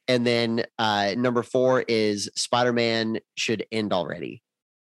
And 0.09 0.27
then 0.27 0.65
uh, 0.81 1.15
number 1.17 1.45
four 1.45 1.85
is 1.87 2.29
Spider 2.35 2.73
Man 2.73 3.21
should 3.37 3.65
end 3.71 3.93
already. 3.93 4.43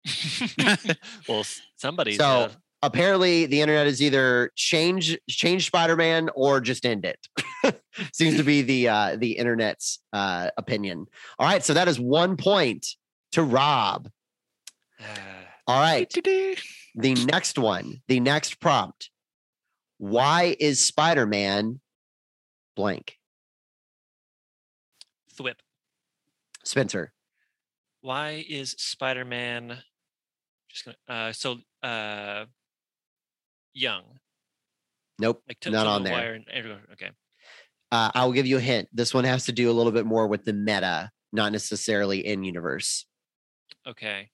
well, 1.29 1.45
somebody. 1.75 2.15
So 2.15 2.25
uh, 2.25 2.49
apparently 2.81 3.45
the 3.45 3.61
internet 3.61 3.87
is 3.87 4.01
either 4.01 4.51
change 4.55 5.17
change 5.29 5.67
Spider-Man 5.67 6.29
or 6.35 6.59
just 6.61 6.85
end 6.85 7.05
it. 7.05 7.27
Seems 8.13 8.37
to 8.37 8.43
be 8.43 8.61
the 8.61 8.89
uh 8.89 9.15
the 9.17 9.33
internet's 9.33 9.99
uh 10.11 10.49
opinion. 10.57 11.05
All 11.39 11.47
right, 11.47 11.63
so 11.63 11.73
that 11.73 11.87
is 11.87 11.99
one 11.99 12.37
point 12.37 12.87
to 13.33 13.43
Rob. 13.43 14.09
uh, 14.99 15.03
All 15.67 15.79
right. 15.79 16.11
The 16.95 17.15
next 17.25 17.57
one, 17.57 18.01
the 18.07 18.19
next 18.19 18.59
prompt. 18.59 19.09
Why 19.97 20.55
is 20.59 20.83
Spider-Man 20.83 21.79
blank? 22.75 23.17
Thwip. 25.35 25.55
Spencer. 26.63 27.13
Why 28.01 28.45
is 28.47 28.71
Spider-Man 28.77 29.79
just 30.73 30.85
gonna 30.85 30.97
uh 31.07 31.31
so 31.31 31.57
uh 31.81 32.45
young? 33.73 34.03
Nope, 35.19 35.43
Like 35.47 35.57
not 35.67 35.87
on 35.87 36.03
there. 36.03 36.13
Maguire 36.13 36.33
and 36.33 36.79
Okay. 36.93 37.11
Uh, 37.91 38.09
I 38.15 38.25
will 38.25 38.33
give 38.33 38.47
you 38.47 38.57
a 38.57 38.61
hint. 38.61 38.89
This 38.91 39.13
one 39.13 39.23
has 39.23 39.45
to 39.45 39.51
do 39.51 39.69
a 39.69 39.73
little 39.73 39.91
bit 39.91 40.07
more 40.07 40.27
with 40.27 40.43
the 40.43 40.53
meta 40.53 41.11
not 41.31 41.51
necessarily 41.51 42.25
in 42.25 42.43
universe. 42.43 43.05
Okay. 43.87 44.29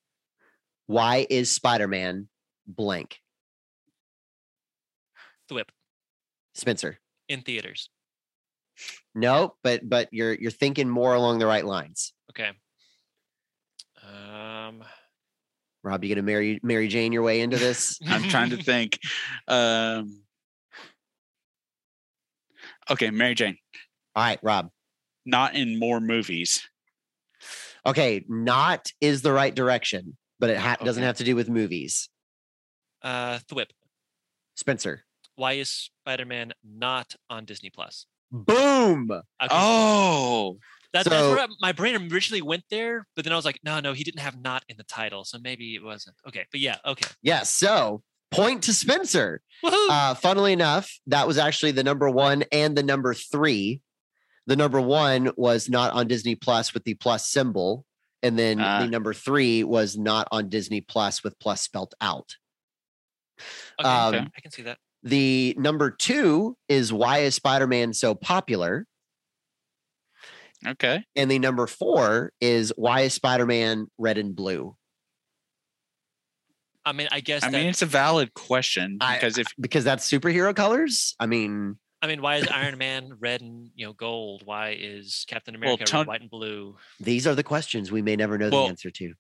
Why 0.87 1.27
is 1.29 1.53
Spider-Man 1.53 2.27
blank? 2.67 3.17
Thwip 5.49 5.69
Spencer. 6.53 6.99
in 7.27 7.41
theaters. 7.41 7.89
No, 9.13 9.55
but 9.63 9.87
but 9.87 10.07
you're 10.11 10.33
you're 10.33 10.51
thinking 10.51 10.87
more 10.87 11.13
along 11.13 11.39
the 11.39 11.45
right 11.47 11.65
lines. 11.65 12.13
Okay. 12.31 12.51
Um. 14.03 14.83
Rob, 15.89 16.03
you 16.03 16.13
gonna 16.13 16.25
marry 16.25 16.59
Mary 16.61 16.87
Jane 16.87 17.11
your 17.11 17.23
way 17.23 17.41
into 17.41 17.57
this? 17.57 17.99
I'm 18.07 18.23
trying 18.29 18.51
to 18.51 18.57
think. 18.57 18.99
Um, 19.47 20.21
okay, 22.91 23.09
Mary 23.09 23.33
Jane, 23.33 23.57
All 24.15 24.23
right, 24.23 24.39
Rob. 24.43 24.69
not 25.25 25.55
in 25.55 25.79
more 25.79 25.99
movies. 25.99 26.61
Okay, 27.85 28.23
not 28.27 28.91
is 29.01 29.21
the 29.23 29.33
right 29.33 29.53
direction, 29.55 30.15
but 30.39 30.51
it 30.51 30.57
ha- 30.57 30.77
doesn't 30.83 31.01
have 31.03 31.17
to 31.17 31.23
do 31.23 31.35
with 31.35 31.49
movies. 31.49 32.09
Uh, 33.01 33.39
Thwip. 33.49 33.69
Spencer. 34.55 35.05
Why 35.35 35.53
is 35.53 35.89
Spider-Man 36.03 36.53
not 36.63 37.15
on 37.29 37.45
Disney 37.45 37.69
Plus? 37.71 38.05
Boom. 38.31 39.09
Okay, 39.09 39.47
Oh, 39.49 40.57
that, 40.93 41.03
so- 41.03 41.09
that's 41.09 41.27
where 41.35 41.39
I- 41.39 41.47
my 41.61 41.71
brain 41.71 42.11
originally 42.11 42.41
went 42.41 42.63
there, 42.69 43.07
but 43.15 43.23
then 43.25 43.31
I 43.33 43.35
was 43.35 43.45
like, 43.45 43.59
no, 43.63 43.79
no, 43.79 43.93
he 43.93 44.03
didn't 44.03 44.21
have 44.21 44.39
"not" 44.41 44.63
in 44.69 44.77
the 44.77 44.83
title, 44.83 45.23
so 45.23 45.37
maybe 45.39 45.75
it 45.75 45.83
wasn't. 45.83 46.15
Okay, 46.27 46.45
but 46.51 46.59
yeah, 46.59 46.77
okay. 46.85 47.09
Yes. 47.21 47.49
so 47.53 48.01
point 48.31 48.63
to 48.63 48.73
Spencer. 48.73 49.41
Uh, 49.63 50.13
funnily 50.13 50.53
enough, 50.53 50.91
that 51.07 51.25
was 51.27 51.37
actually 51.37 51.71
the 51.71 51.83
number 51.83 52.09
one 52.09 52.43
and 52.51 52.75
the 52.77 52.83
number 52.83 53.13
three. 53.13 53.81
The 54.45 54.55
number 54.55 54.79
one 54.81 55.31
was 55.35 55.67
not 55.69 55.93
on 55.93 56.07
Disney 56.07 56.35
Plus 56.35 56.73
with 56.73 56.83
the 56.83 56.93
plus 56.93 57.27
symbol. 57.27 57.85
And 58.21 58.37
then 58.37 58.59
Ah. 58.59 58.79
the 58.81 58.87
number 58.87 59.13
three 59.13 59.63
was 59.63 59.97
not 59.97 60.27
on 60.31 60.49
Disney 60.49 60.81
Plus 60.81 61.23
with 61.23 61.37
plus 61.39 61.61
spelt 61.61 61.93
out. 62.01 62.35
okay, 63.79 63.89
um, 63.89 64.15
okay, 64.15 64.27
I 64.37 64.41
can 64.41 64.51
see 64.51 64.63
that. 64.63 64.77
The 65.03 65.55
number 65.57 65.89
two 65.91 66.57
is 66.67 66.91
why 66.91 67.19
is 67.19 67.35
Spider 67.35 67.67
Man 67.67 67.93
so 67.93 68.13
popular? 68.15 68.85
Okay. 70.68 71.03
And 71.15 71.30
the 71.31 71.40
number 71.40 71.68
four 71.68 72.31
is 72.41 72.72
why 72.76 73.02
is 73.02 73.14
Spider 73.14 73.45
Man 73.45 73.88
red 73.98 74.18
and 74.18 74.36
blue? 74.36 74.76
I 76.86 76.91
mean, 76.94 77.07
I 77.11 77.19
guess 77.19 77.44
I 77.44 77.52
that, 77.52 77.57
mean, 77.57 77.68
it's 77.68 77.81
a 77.81 77.86
valid 77.86 78.34
question 78.34 78.98
I- 79.02 79.15
because 79.15 79.38
if 79.38 79.48
Because 79.60 79.84
that's 79.84 80.10
superhero 80.10 80.56
colors. 80.56 81.15
I 81.19 81.26
mean, 81.26 81.77
I 82.02 82.07
mean, 82.07 82.22
why 82.22 82.38
is 82.38 82.48
Iron 82.48 82.77
Man 82.77 83.14
red 83.19 83.41
and 83.41 83.69
you 83.76 83.86
know 83.86 83.94
gold? 83.94 84.44
Why 84.45 84.76
is 84.80 85.26
Captain 85.27 85.53
Well, 85.56 85.64
America 85.64 85.84
Ton- 85.84 86.07
white, 86.07 86.22
and 86.22 86.30
blue? 86.30 86.77
these 86.99 87.27
are 87.27 87.36
the 87.36 87.44
questions 87.44 87.91
we 87.91 88.02
may 88.02 88.15
never 88.15 88.38
know 88.38 88.49
Well, 88.49 88.64
the 88.64 88.69
answer 88.69 88.90
to. 88.91 89.14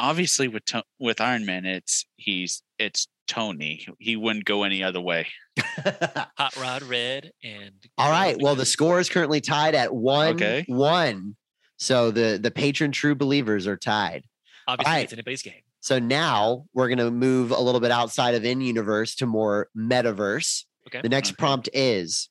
Obviously 0.00 0.48
with 0.48 0.64
To- 0.66 0.84
with 0.98 1.20
Iron 1.20 1.44
Man, 1.46 1.64
it's 1.66 2.06
he's 2.16 2.62
it's 2.78 3.06
Tony. 3.28 3.86
He 3.98 4.16
wouldn't 4.16 4.44
go 4.46 4.62
any 4.64 4.82
other 4.82 5.00
way. 5.00 5.26
Hot 5.58 6.56
Rod 6.56 6.82
red 6.82 7.32
and. 7.44 7.72
All 7.98 8.10
right. 8.10 8.36
Well, 8.40 8.54
the 8.54 8.64
score 8.66 8.98
is 8.98 9.08
currently 9.08 9.40
tied 9.40 9.74
at 9.74 9.94
one 9.94 10.34
Okay. 10.36 10.64
one. 10.68 11.36
So 11.78 12.10
the 12.10 12.38
the 12.42 12.50
Patreon 12.50 12.92
true 12.92 13.14
believers 13.14 13.66
are 13.66 13.76
tied. 13.76 14.24
obviously 14.66 14.92
right. 14.92 15.04
it's 15.04 15.12
anybody's 15.12 15.42
game. 15.42 15.62
So 15.80 15.98
now 15.98 16.64
we're 16.74 16.88
gonna 16.88 17.10
move 17.10 17.50
a 17.50 17.60
little 17.60 17.80
bit 17.80 17.90
outside 17.90 18.34
of 18.34 18.44
in 18.44 18.60
universe 18.60 19.14
to 19.16 19.26
more 19.26 19.68
metaverse. 19.76 20.64
Okay. 20.88 21.00
The 21.02 21.08
next 21.08 21.30
Okay. 21.30 21.36
prompt 21.36 21.68
is 21.72 22.28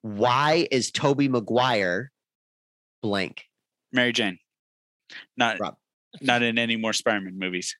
why 0.00 0.66
is 0.70 0.90
Tobey 0.90 1.28
Maguire 1.28 2.10
blank? 3.02 3.44
Mary 3.92 4.12
Jane, 4.12 4.38
not 5.36 5.60
Rob. 5.60 5.76
Not 6.20 6.42
in 6.42 6.58
any 6.58 6.76
more 6.76 6.92
Spider-Man 6.92 7.38
movies. 7.38 7.76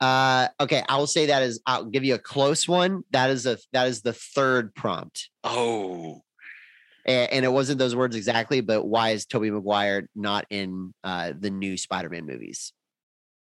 Uh 0.00 0.48
okay, 0.60 0.82
I 0.88 0.98
will 0.98 1.06
say 1.06 1.26
that 1.26 1.42
is 1.42 1.60
I'll 1.66 1.86
give 1.86 2.04
you 2.04 2.14
a 2.14 2.18
close 2.18 2.68
one. 2.68 3.02
That 3.12 3.30
is 3.30 3.46
a 3.46 3.56
that 3.72 3.88
is 3.88 4.02
the 4.02 4.12
third 4.12 4.74
prompt. 4.74 5.30
Oh, 5.42 6.22
A- 7.06 7.32
And, 7.32 7.44
it 7.46 7.48
wasn't 7.52 7.78
those 7.78 7.96
words 7.96 8.14
exactly, 8.14 8.60
but 8.60 8.84
why 8.84 9.10
is 9.10 9.24
Tobey 9.24 9.50
Maguire 9.50 10.08
not 10.14 10.44
in 10.50 10.92
uh 11.02 11.32
the 11.38 11.50
new 11.50 11.76
Spider-Man 11.78 12.26
movies? 12.26 12.72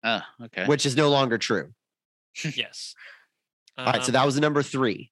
oh, 0.05 0.21
okay. 0.45 0.67
Which 0.67 0.87
is 0.87 0.97
no 0.97 1.09
longer 1.11 1.39
true. 1.39 1.73
yes. 2.45 2.95
All 3.77 3.87
right, 3.87 4.03
so 4.03 4.09
Um, 4.09 4.13
that 4.13 4.27
was 4.27 4.35
the 4.37 4.41
number 4.41 4.63
three. 4.63 5.11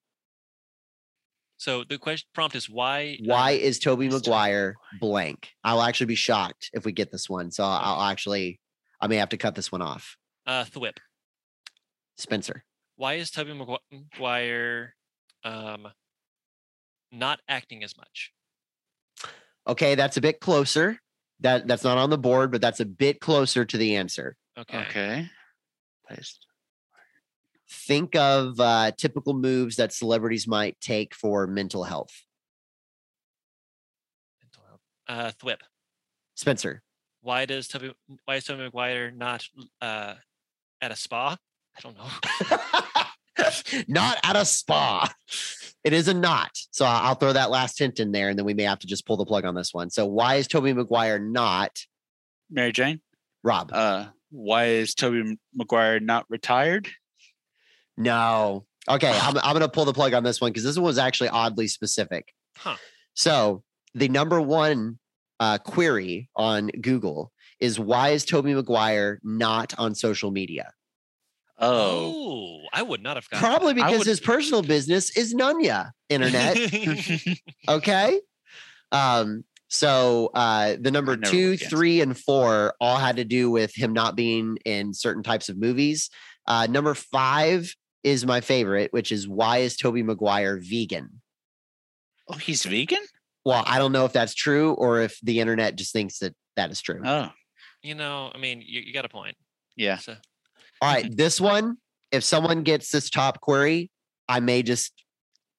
So 1.63 1.85
the 1.85 1.97
question 1.97 2.27
prompt 2.35 2.57
is 2.57 2.69
why? 2.69 3.19
Why 3.23 3.53
uh, 3.53 3.59
is 3.59 3.79
Tobey 3.79 4.09
is 4.09 4.15
Tobey 4.15 4.31
Maguire 4.31 4.75
blank? 4.99 5.51
I'll 5.63 5.81
actually 5.81 6.07
be 6.07 6.17
shocked 6.17 6.71
if 6.73 6.85
we 6.85 6.91
get 6.91 7.13
this 7.13 7.31
one. 7.31 7.53
So 7.53 7.63
I'll, 7.63 8.01
I'll 8.01 8.11
actually, 8.11 8.59
I 9.01 9.07
may 9.07 9.15
have 9.19 9.29
to 9.29 9.37
cut 9.37 9.55
this 9.55 9.71
one 9.71 9.81
off. 9.81 10.17
uh, 10.45 10.65
Thwip? 10.65 10.97
Spencer. 12.19 12.65
Why 12.97 13.15
is 13.15 13.31
Tobey 13.31 13.53
Magu- 13.53 13.79
Maguire 13.93 14.97
um, 15.45 15.87
not 17.13 17.39
acting 17.49 17.85
as 17.85 17.97
much? 17.97 18.33
Okay, 19.69 19.95
that's 19.95 20.17
a 20.17 20.21
bit 20.21 20.41
closer. 20.41 20.99
That 21.39 21.69
that's 21.69 21.85
not 21.85 21.97
on 21.97 22.11
the 22.11 22.19
board, 22.19 22.51
but 22.51 22.61
that's 22.61 22.81
a 22.81 22.85
bit 22.85 23.21
closer 23.21 23.65
to 23.65 23.79
the 23.79 23.95
answer. 23.95 24.37
Okay. 24.59 24.79
okay. 24.79 25.31
Placed. 26.09 26.45
Think 27.73 28.15
of 28.17 28.61
uh, 28.61 28.93
typical 28.99 29.33
moves 29.35 29.77
that 29.77 29.93
celebrities 29.93 30.47
might 30.47 30.79
take 30.81 31.15
for 31.15 31.47
mental 31.47 31.85
health. 31.85 32.13
Mental 34.43 34.63
health. 34.69 34.81
Uh, 35.09 35.33
Thwip. 35.43 35.61
Spencer. 36.37 36.83
Why 37.23 37.47
does 37.47 37.69
Tobey? 37.69 37.93
Why 38.27 38.37
is 38.37 38.45
Tobey 38.45 38.63
Maguire 38.65 39.11
not 39.11 39.47
uh, 39.81 40.15
at 40.81 40.91
a 40.91 40.97
spa? 40.97 41.37
I 41.77 41.81
don't 41.81 41.97
know. 41.97 43.83
not 43.89 44.19
at 44.23 44.37
a 44.37 44.45
spa. 44.45 45.11
It 45.85 45.93
is 45.93 46.09
a 46.09 46.15
not. 46.15 46.51
So 46.73 46.85
I- 46.85 47.03
I'll 47.05 47.15
throw 47.15 47.33
that 47.33 47.51
last 47.51 47.79
hint 47.79 48.01
in 48.01 48.13
there, 48.13 48.29
and 48.29 48.39
then 48.39 48.45
we 48.45 48.55
may 48.55 48.65
have 48.65 48.81
to 48.81 48.87
just 48.87 49.07
pull 49.07 49.17
the 49.17 49.25
plug 49.25 49.45
on 49.45 49.55
this 49.55 49.73
one. 49.73 49.89
So 49.91 50.05
why 50.07 50.35
is 50.37 50.47
Tobey 50.47 50.73
Maguire 50.75 51.19
not 51.19 51.79
Mary 52.51 52.73
Jane, 52.73 53.01
Rob? 53.43 53.71
uh, 53.73 54.07
why 54.31 54.67
is 54.67 54.95
Tobey 54.95 55.39
Maguire 55.55 56.01
not 56.01 56.27
retired? 56.29 56.89
No. 57.97 58.67
Okay, 58.89 59.11
I'm, 59.11 59.37
I'm 59.39 59.53
going 59.53 59.61
to 59.61 59.69
pull 59.69 59.85
the 59.85 59.93
plug 59.93 60.13
on 60.15 60.25
this 60.25 60.41
one 60.41 60.51
because 60.51 60.65
this 60.65 60.77
one 60.77 60.85
was 60.85 60.99
actually 60.99 61.29
oddly 61.29 61.69
specific. 61.69 62.33
Huh. 62.57 62.77
So 63.15 63.63
the 63.95 64.09
number 64.09 64.41
one 64.41 64.99
uh, 65.39 65.59
query 65.59 66.29
on 66.35 66.69
Google 66.81 67.31
is 67.61 67.79
why 67.79 68.11
is 68.11 68.25
Tobey 68.25 68.55
Maguire 68.55 69.21
not 69.23 69.75
on 69.79 69.95
social 69.95 70.31
media? 70.31 70.73
Oh, 71.59 72.33
Oh, 72.35 72.59
I 72.73 72.83
would 72.83 73.03
not 73.03 73.17
have 73.17 73.29
gotten. 73.29 73.47
Probably 73.47 73.75
because 73.75 73.99
would- 73.99 74.07
his 74.07 74.19
personal 74.21 74.63
business 74.63 75.17
is 75.17 75.35
Nunya 75.35 75.91
internet. 76.09 76.59
okay. 77.69 78.21
Um, 78.91 79.45
so 79.69 80.31
uh, 80.35 80.77
the 80.81 80.91
number 80.91 81.17
two, 81.17 81.57
three, 81.57 82.01
and 82.01 82.19
four 82.19 82.75
all 82.81 82.97
had 82.97 83.17
to 83.17 83.25
do 83.25 83.51
with 83.51 83.75
him 83.75 83.93
not 83.93 84.17
being 84.17 84.59
in 84.65 84.93
certain 84.93 85.23
types 85.23 85.49
of 85.49 85.57
movies. 85.57 86.11
Uh, 86.47 86.67
number 86.69 86.95
five 86.95 87.75
is 88.05 88.27
my 88.27 88.41
favorite, 88.41 88.93
which 88.93 89.13
is 89.13 89.29
why 89.29 89.59
is 89.59 89.77
Tobey 89.77 90.03
Maguire 90.03 90.59
vegan? 90.59 91.21
oh, 92.29 92.35
he's 92.35 92.65
vegan. 92.65 93.01
Well, 93.45 93.65
I 93.67 93.79
don't 93.79 93.93
know 93.93 94.05
if 94.05 94.13
that's 94.13 94.35
true 94.35 94.73
or 94.75 95.01
if 95.01 95.19
the 95.23 95.41
internet 95.41 95.75
just 95.77 95.93
thinks 95.93 96.19
that 96.19 96.35
that 96.57 96.71
is 96.71 96.81
true. 96.81 97.03
Oh, 97.05 97.31
you 97.83 97.95
know, 97.97 98.31
I 98.33 98.39
mean, 98.39 98.63
you, 98.65 98.81
you 98.81 98.93
got 98.93 99.05
a 99.05 99.09
point. 99.09 99.37
yeah. 99.77 99.97
So, 99.99 100.15
All 100.81 100.93
right, 100.93 101.15
this 101.17 101.41
one, 101.41 101.77
if 102.13 102.23
someone 102.23 102.63
gets 102.63 102.91
this 102.91 103.11
top 103.11 103.41
query, 103.41 103.91
I 104.29 104.39
may 104.41 104.63
just 104.63 104.93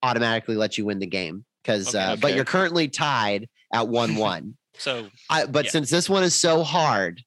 automatically 0.02 0.56
let 0.56 0.78
you 0.78 0.86
win 0.86 1.00
the 1.00 1.06
game 1.08 1.44
because, 1.62 1.88
Okay. 1.90 2.00
uh, 2.00 2.16
but 2.16 2.34
you're 2.34 2.46
currently 2.46 2.88
tied 2.88 3.50
at 3.74 3.88
one 3.90 4.16
one. 4.16 4.58
so 4.78 5.10
I, 5.30 5.46
but 5.46 5.66
Yeah. 5.66 5.72
since 5.72 5.90
this 5.90 6.10
one 6.10 6.24
is 6.24 6.34
so 6.36 6.64
hard, 6.64 7.22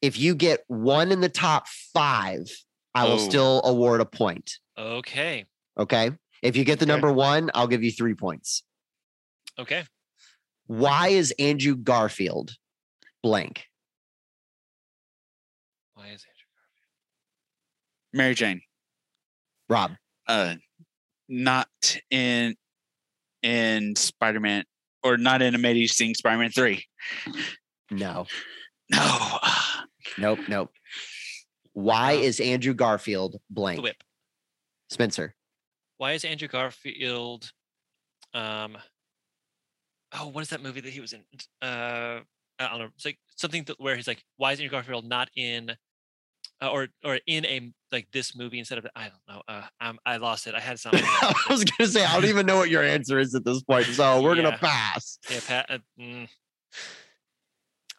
if 0.00 0.16
you 0.18 0.34
get 0.36 0.60
one 0.68 1.10
in 1.10 1.20
the 1.20 1.28
top 1.28 1.66
five, 1.92 2.44
I 2.96 3.04
will 3.04 3.12
Oh. 3.12 3.18
still 3.28 3.60
award 3.64 4.00
a 4.00 4.06
point. 4.06 4.58
okay, 4.78 5.44
Okay. 5.78 6.10
If 6.42 6.56
you 6.56 6.64
get 6.64 6.78
the 6.78 6.84
Okay. 6.86 6.92
number 6.92 7.12
one, 7.12 7.50
I'll 7.54 7.66
give 7.66 7.82
you 7.84 7.90
three 7.92 8.14
points. 8.14 8.62
okay. 9.58 9.84
Why 10.66 11.08
is 11.08 11.32
Andrew 11.38 11.76
Garfield 11.76 12.56
blank? 13.22 13.66
Why 15.94 16.06
is 16.08 16.24
Andrew? 16.24 16.48
Garfield? 16.56 16.90
Mary 18.14 18.34
Jane, 18.34 18.62
Rob, 19.68 19.96
uh, 20.26 20.56
not 21.28 21.68
in 22.10 22.56
in 23.42 23.94
Spider 23.96 24.40
Man 24.40 24.64
or 25.02 25.16
not 25.18 25.42
in 25.42 25.54
Amazing 25.54 26.14
Spider 26.14 26.38
Man 26.38 26.50
three. 26.50 26.84
no, 27.90 28.26
No. 28.90 29.38
nope, 30.18 30.40
nope. 30.48 30.70
Why 31.76 32.14
Um, 32.16 32.22
is 32.22 32.40
Andrew 32.40 32.72
Garfield 32.72 33.36
blank? 33.50 33.80
Thwip. 33.84 34.00
Spencer, 34.88 35.34
Why 35.98 36.12
is 36.12 36.24
Andrew 36.24 36.48
Garfield? 36.48 37.52
Um, 38.32 38.78
oh, 40.18 40.28
what 40.28 40.40
is 40.40 40.48
that 40.48 40.62
movie 40.62 40.80
that 40.80 40.88
he 40.92 41.00
was 41.00 41.12
in? 41.12 41.22
Uh, 41.60 42.20
I 42.58 42.68
don't 42.70 42.78
know. 42.78 42.88
It's 42.94 43.04
like 43.04 43.18
something 43.36 43.64
that, 43.64 43.78
where 43.78 43.94
he's 43.94 44.06
like, 44.06 44.22
why 44.38 44.52
is 44.52 44.58
Andrew 44.60 44.70
Garfield 44.70 45.04
not 45.04 45.28
in, 45.36 45.70
uh, 46.62 46.70
or 46.70 46.88
or 47.04 47.18
in 47.26 47.44
a 47.44 47.70
like 47.92 48.08
this 48.10 48.34
movie 48.34 48.58
instead 48.58 48.78
of 48.78 48.86
I 48.96 49.08
don't 49.10 49.28
know. 49.36 49.42
Uh, 49.46 49.66
I'm, 49.78 49.98
I 50.06 50.16
lost 50.16 50.46
it. 50.46 50.54
I 50.54 50.60
had 50.60 50.78
something. 50.78 51.02
I 51.04 51.34
was 51.50 51.62
gonna 51.64 51.90
say 51.90 52.04
I 52.06 52.14
don't 52.14 52.24
even 52.30 52.46
know 52.46 52.56
what 52.56 52.70
your 52.70 52.82
answer 52.84 53.18
is 53.18 53.34
at 53.34 53.44
this 53.44 53.62
point, 53.62 53.84
so 53.86 54.22
we're 54.22 54.34
gonna 54.36 54.56
pass. 54.56 55.18
yeah, 55.30 55.40
Pat. 55.46 55.66
Uh, 55.68 55.78
mm, 56.00 56.28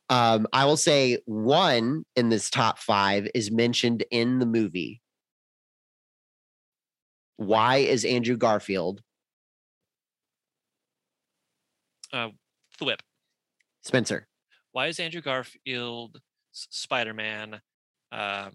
Um, 0.10 0.48
I 0.54 0.66
will 0.66 0.78
say 0.78 1.20
one 1.26 2.06
in 2.16 2.30
this 2.30 2.50
top 2.50 2.80
five 2.80 3.28
is 3.36 3.52
mentioned 3.52 4.06
in 4.10 4.40
the 4.40 4.46
movie. 4.46 5.02
Why 7.36 7.78
is 7.78 8.06
Andrew 8.06 8.38
Garfield 8.38 9.02
uh, 12.14 12.30
the 12.80 12.86
whip. 12.86 13.02
Spencer? 13.84 14.28
Why 14.72 14.88
is 14.88 15.00
Andrew 15.00 15.22
Garfield 15.22 16.20
Spider 16.52 17.14
Man 17.14 17.62
uh, 18.12 18.50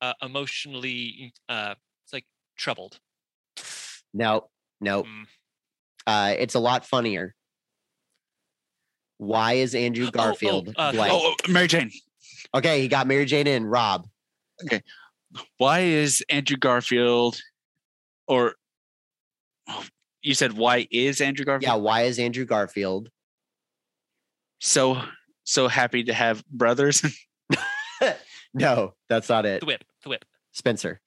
uh, 0.00 0.12
emotionally 0.22 1.32
uh, 1.48 1.74
it's 2.04 2.12
like 2.12 2.26
troubled? 2.56 2.98
No, 4.12 4.48
no. 4.80 5.04
Mm. 5.04 5.24
Uh, 6.06 6.34
it's 6.38 6.54
a 6.54 6.60
lot 6.60 6.86
funnier. 6.86 7.34
Why 9.18 9.54
is 9.54 9.74
Andrew 9.74 10.06
Oh, 10.06 10.08
oh, 10.08 10.10
Garfield 10.10 10.74
uh? 10.76 10.92
Oh, 10.94 11.34
oh, 11.46 11.50
Mary 11.52 11.66
Jane. 11.66 11.90
Okay, 12.54 12.80
he 12.80 12.88
got 12.88 13.06
Mary 13.06 13.24
Jane 13.24 13.46
in. 13.46 13.64
Rob. 13.64 14.06
Okay. 14.64 14.82
Why 15.58 15.80
is 15.80 16.24
Andrew 16.28 16.56
Garfield, 16.56 17.40
or 18.26 18.54
oh, 19.68 19.84
you 20.22 20.34
said 20.34 20.52
why 20.52 20.86
is 20.90 21.20
Andrew 21.20 21.44
Garfield 21.44 21.62
Yeah, 21.68 21.74
why 21.74 22.02
is 22.02 22.18
Andrew 22.18 22.44
Garfield 22.44 23.10
so 24.60 25.02
so 25.44 25.68
happy 25.68 26.04
to 26.04 26.14
have 26.14 26.44
brothers? 26.46 27.04
No, 28.56 28.94
that's 29.08 29.28
not 29.28 29.44
it. 29.44 29.60
The 29.60 29.66
whip. 29.66 29.84
The 30.02 30.08
whip. 30.08 30.24
Spencer. 30.52 31.00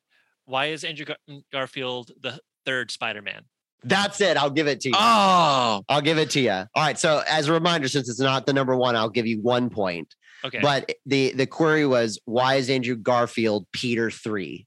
Why 0.45 0.67
is 0.67 0.83
Andrew 0.83 1.05
Gar- 1.05 1.17
Garfield 1.51 2.11
the 2.21 2.39
third 2.65 2.91
Spider 2.91 3.23
Man? 3.23 3.43
That's 3.83 4.19
it. 4.21 4.35
I'll 4.37 4.49
give 4.49 4.67
it 4.67 4.81
to 4.81 4.89
you. 4.89 4.95
oh, 4.97 5.83
I'll 5.87 6.01
give 6.01 6.17
it 6.17 6.31
to 6.31 6.39
you. 6.41 6.51
All 6.51 6.67
right. 6.75 6.99
So 6.99 7.21
as 7.29 7.47
a 7.47 7.53
reminder, 7.53 7.87
since 7.87 8.09
it's 8.09 8.19
not 8.19 8.45
the 8.45 8.53
number 8.53 8.75
one, 8.75 8.95
I'll 8.95 9.09
give 9.09 9.25
you 9.27 9.39
one 9.41 9.69
point. 9.69 10.13
Okay. 10.43 10.59
But 10.61 10.91
the 11.05 11.33
the 11.33 11.45
query 11.45 11.85
was 11.85 12.19
why 12.25 12.55
is 12.55 12.69
Andrew 12.69 12.95
Garfield 12.95 13.65
Peter 13.71 14.09
three? 14.11 14.65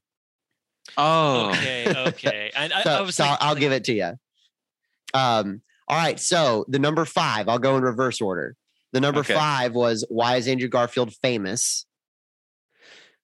oh, 0.97 1.49
okay. 1.51 1.93
Okay. 2.07 2.51
And 2.55 2.71
I, 2.73 2.83
So, 2.83 2.89
I 2.91 3.01
was 3.01 3.15
so 3.15 3.23
like, 3.23 3.37
I'll 3.41 3.55
give 3.55 3.71
it 3.71 3.83
to 3.85 3.93
you. 3.93 4.11
Um. 5.13 5.61
All 5.87 5.97
right. 5.97 6.19
So 6.19 6.65
the 6.67 6.79
number 6.79 7.05
five, 7.05 7.47
I'll 7.49 7.59
go 7.59 7.75
in 7.77 7.83
reverse 7.83 8.21
order. 8.21 8.55
The 8.93 8.99
number 9.01 9.19
Okay. 9.21 9.33
five 9.33 9.73
was 9.73 10.05
why 10.09 10.37
is 10.37 10.47
Andrew 10.47 10.67
Garfield 10.69 11.13
famous? 11.21 11.85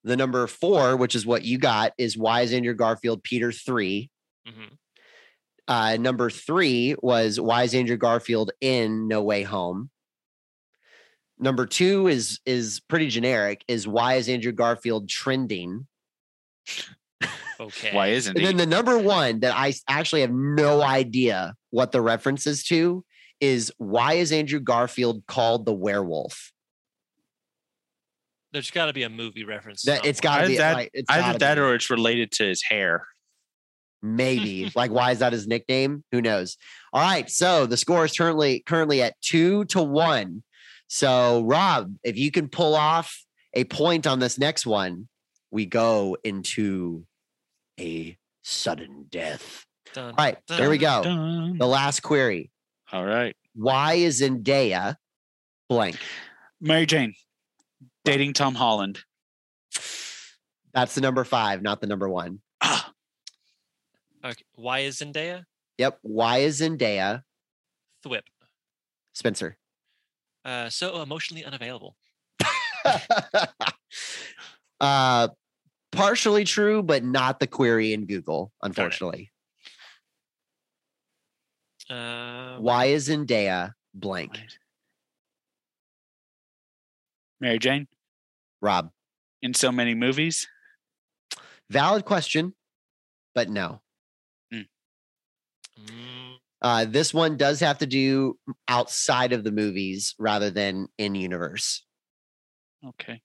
The 0.04 0.16
number 0.18 0.48
four, 0.48 0.96
which 0.98 1.14
is 1.16 1.26
what 1.26 1.44
you 1.44 1.58
got, 1.58 1.94
is 1.98 2.18
why 2.18 2.42
is 2.42 2.54
Andrew 2.54 2.74
Garfield 2.74 3.22
Peter 3.24 3.52
three? 3.52 4.10
Mhm. 4.48 4.78
Uh, 5.70 5.96
number 5.98 6.30
three 6.32 6.96
was 7.02 7.40
why 7.40 7.62
is 7.64 7.76
Andrew 7.76 7.96
Garfield 7.96 8.52
in 8.60 9.08
No 9.08 9.22
Way 9.22 9.44
Home? 9.44 9.92
Number 11.38 11.66
two 11.68 12.08
is 12.08 12.40
is 12.46 12.82
pretty 12.90 13.08
generic. 13.08 13.64
Is 13.68 13.88
why 13.88 14.16
is 14.16 14.28
Andrew 14.28 14.52
Garfield 14.52 15.08
trending? 15.08 15.88
Okay. 17.62 17.94
why 17.94 18.08
isn't 18.08 18.36
And 18.36 18.40
he? 18.40 18.46
then 18.48 18.58
the 18.58 18.66
number 18.66 18.98
one 18.98 19.42
that 19.42 19.54
I 19.56 19.74
actually 19.88 20.22
have 20.22 20.32
no 20.32 20.82
idea 20.82 21.54
what 21.70 21.92
the 21.92 22.02
reference 22.02 22.48
is 22.48 22.64
to 22.66 23.04
is 23.40 23.72
why 23.78 24.14
is 24.14 24.32
Andrew 24.32 24.60
Garfield 24.60 25.24
called 25.28 25.66
the 25.66 25.74
werewolf? 25.74 26.52
There's 28.54 28.72
got 28.72 28.88
to 28.88 28.94
be 28.94 29.04
a 29.04 29.10
movie 29.10 29.44
reference. 29.44 29.84
That 29.84 30.06
it's 30.06 30.20
somewhere. 30.22 30.40
got 30.40 30.40
to 30.40 30.44
Either 30.46 30.52
be 30.54 30.58
that- 30.58 30.74
like, 30.74 30.90
it's 30.94 31.10
Either 31.12 31.38
that 31.40 31.56
be. 31.56 31.62
or 31.62 31.76
it's 31.76 31.90
related 31.90 32.32
to 32.34 32.48
his 32.48 32.64
hair. 32.64 33.06
Maybe. 34.02 34.72
Like 34.76 34.92
why 34.92 35.12
is 35.12 35.20
that 35.20 35.34
his 35.34 35.48
nickname? 35.48 36.04
Who 36.12 36.22
knows? 36.22 36.58
All 36.94 37.02
right 37.02 37.30
so 37.30 37.66
the 37.66 37.78
score 37.78 38.06
is 38.06 38.14
currently 38.14 38.64
currently 38.66 39.02
at 39.02 39.20
two 39.22 39.66
to 39.66 39.82
one. 39.82 40.44
So 40.88 41.44
rob 41.44 41.94
if 42.04 42.18
you 42.18 42.32
can 42.32 42.48
pull 42.50 42.76
off 42.76 43.24
a 43.54 43.64
point 43.66 44.08
on 44.08 44.20
this 44.20 44.38
next 44.38 44.66
one 44.66 45.08
we 45.52 45.66
go 45.66 46.18
into 46.24 47.06
a 47.80 48.18
sudden 48.44 49.06
death. 49.10 49.66
Dun, 49.94 50.10
all 50.10 50.16
right 50.18 50.38
there 50.48 50.70
we 50.70 50.78
go. 50.78 51.02
Dun. 51.04 51.58
the 51.58 51.68
last 51.68 52.02
query. 52.02 52.52
All 52.92 53.06
right, 53.06 53.36
why 53.56 53.94
is 53.94 54.22
zendaya 54.22 54.96
blank? 55.68 55.98
Mary 56.62 56.86
Jane 56.86 57.14
dating 58.06 58.34
Tom 58.34 58.56
Holland. 58.56 59.00
that's 60.74 60.96
the 60.96 61.02
number 61.02 61.24
five 61.24 61.62
not 61.62 61.82
the 61.82 61.88
number 61.88 62.10
one. 62.10 62.40
Ah, 62.62 62.92
Okay. 64.24 64.44
Why 64.56 64.80
is 64.80 65.00
Zendaya? 65.00 65.46
yep 65.80 65.98
why 66.02 66.40
is 66.40 66.60
zendaya 66.62 67.24
Thwip. 68.06 68.24
spencer 69.14 69.58
Uh, 70.46 70.70
so 70.70 71.02
emotionally 71.02 71.44
unavailable. 71.46 71.96
uh 74.82 75.28
partially 75.92 76.44
true 76.44 76.84
but 76.84 77.04
not 77.04 77.40
the 77.40 77.48
query 77.48 77.94
in 77.94 78.06
google 78.06 78.52
unfortunately 78.62 79.32
Uh, 81.90 82.58
why 82.60 82.86
is 82.86 83.10
zendaya 83.10 83.74
blank 83.96 84.38
Mary 87.42 87.58
Jane 87.58 87.88
rob 88.62 88.92
in 89.42 89.54
so 89.56 89.72
many 89.72 89.96
movies. 89.96 90.48
valid 91.70 92.06
question 92.06 92.54
but 93.34 93.50
no 93.50 93.82
uh 96.62 96.86
this 96.86 97.14
one 97.14 97.38
does 97.38 97.60
have 97.60 97.78
to 97.78 97.86
do 97.86 98.38
outside 98.68 99.32
of 99.34 99.44
the 99.44 99.52
movies 99.52 100.16
rather 100.20 100.50
than 100.50 100.88
in 100.98 101.16
universe 101.16 101.86
Okay. 102.86 103.22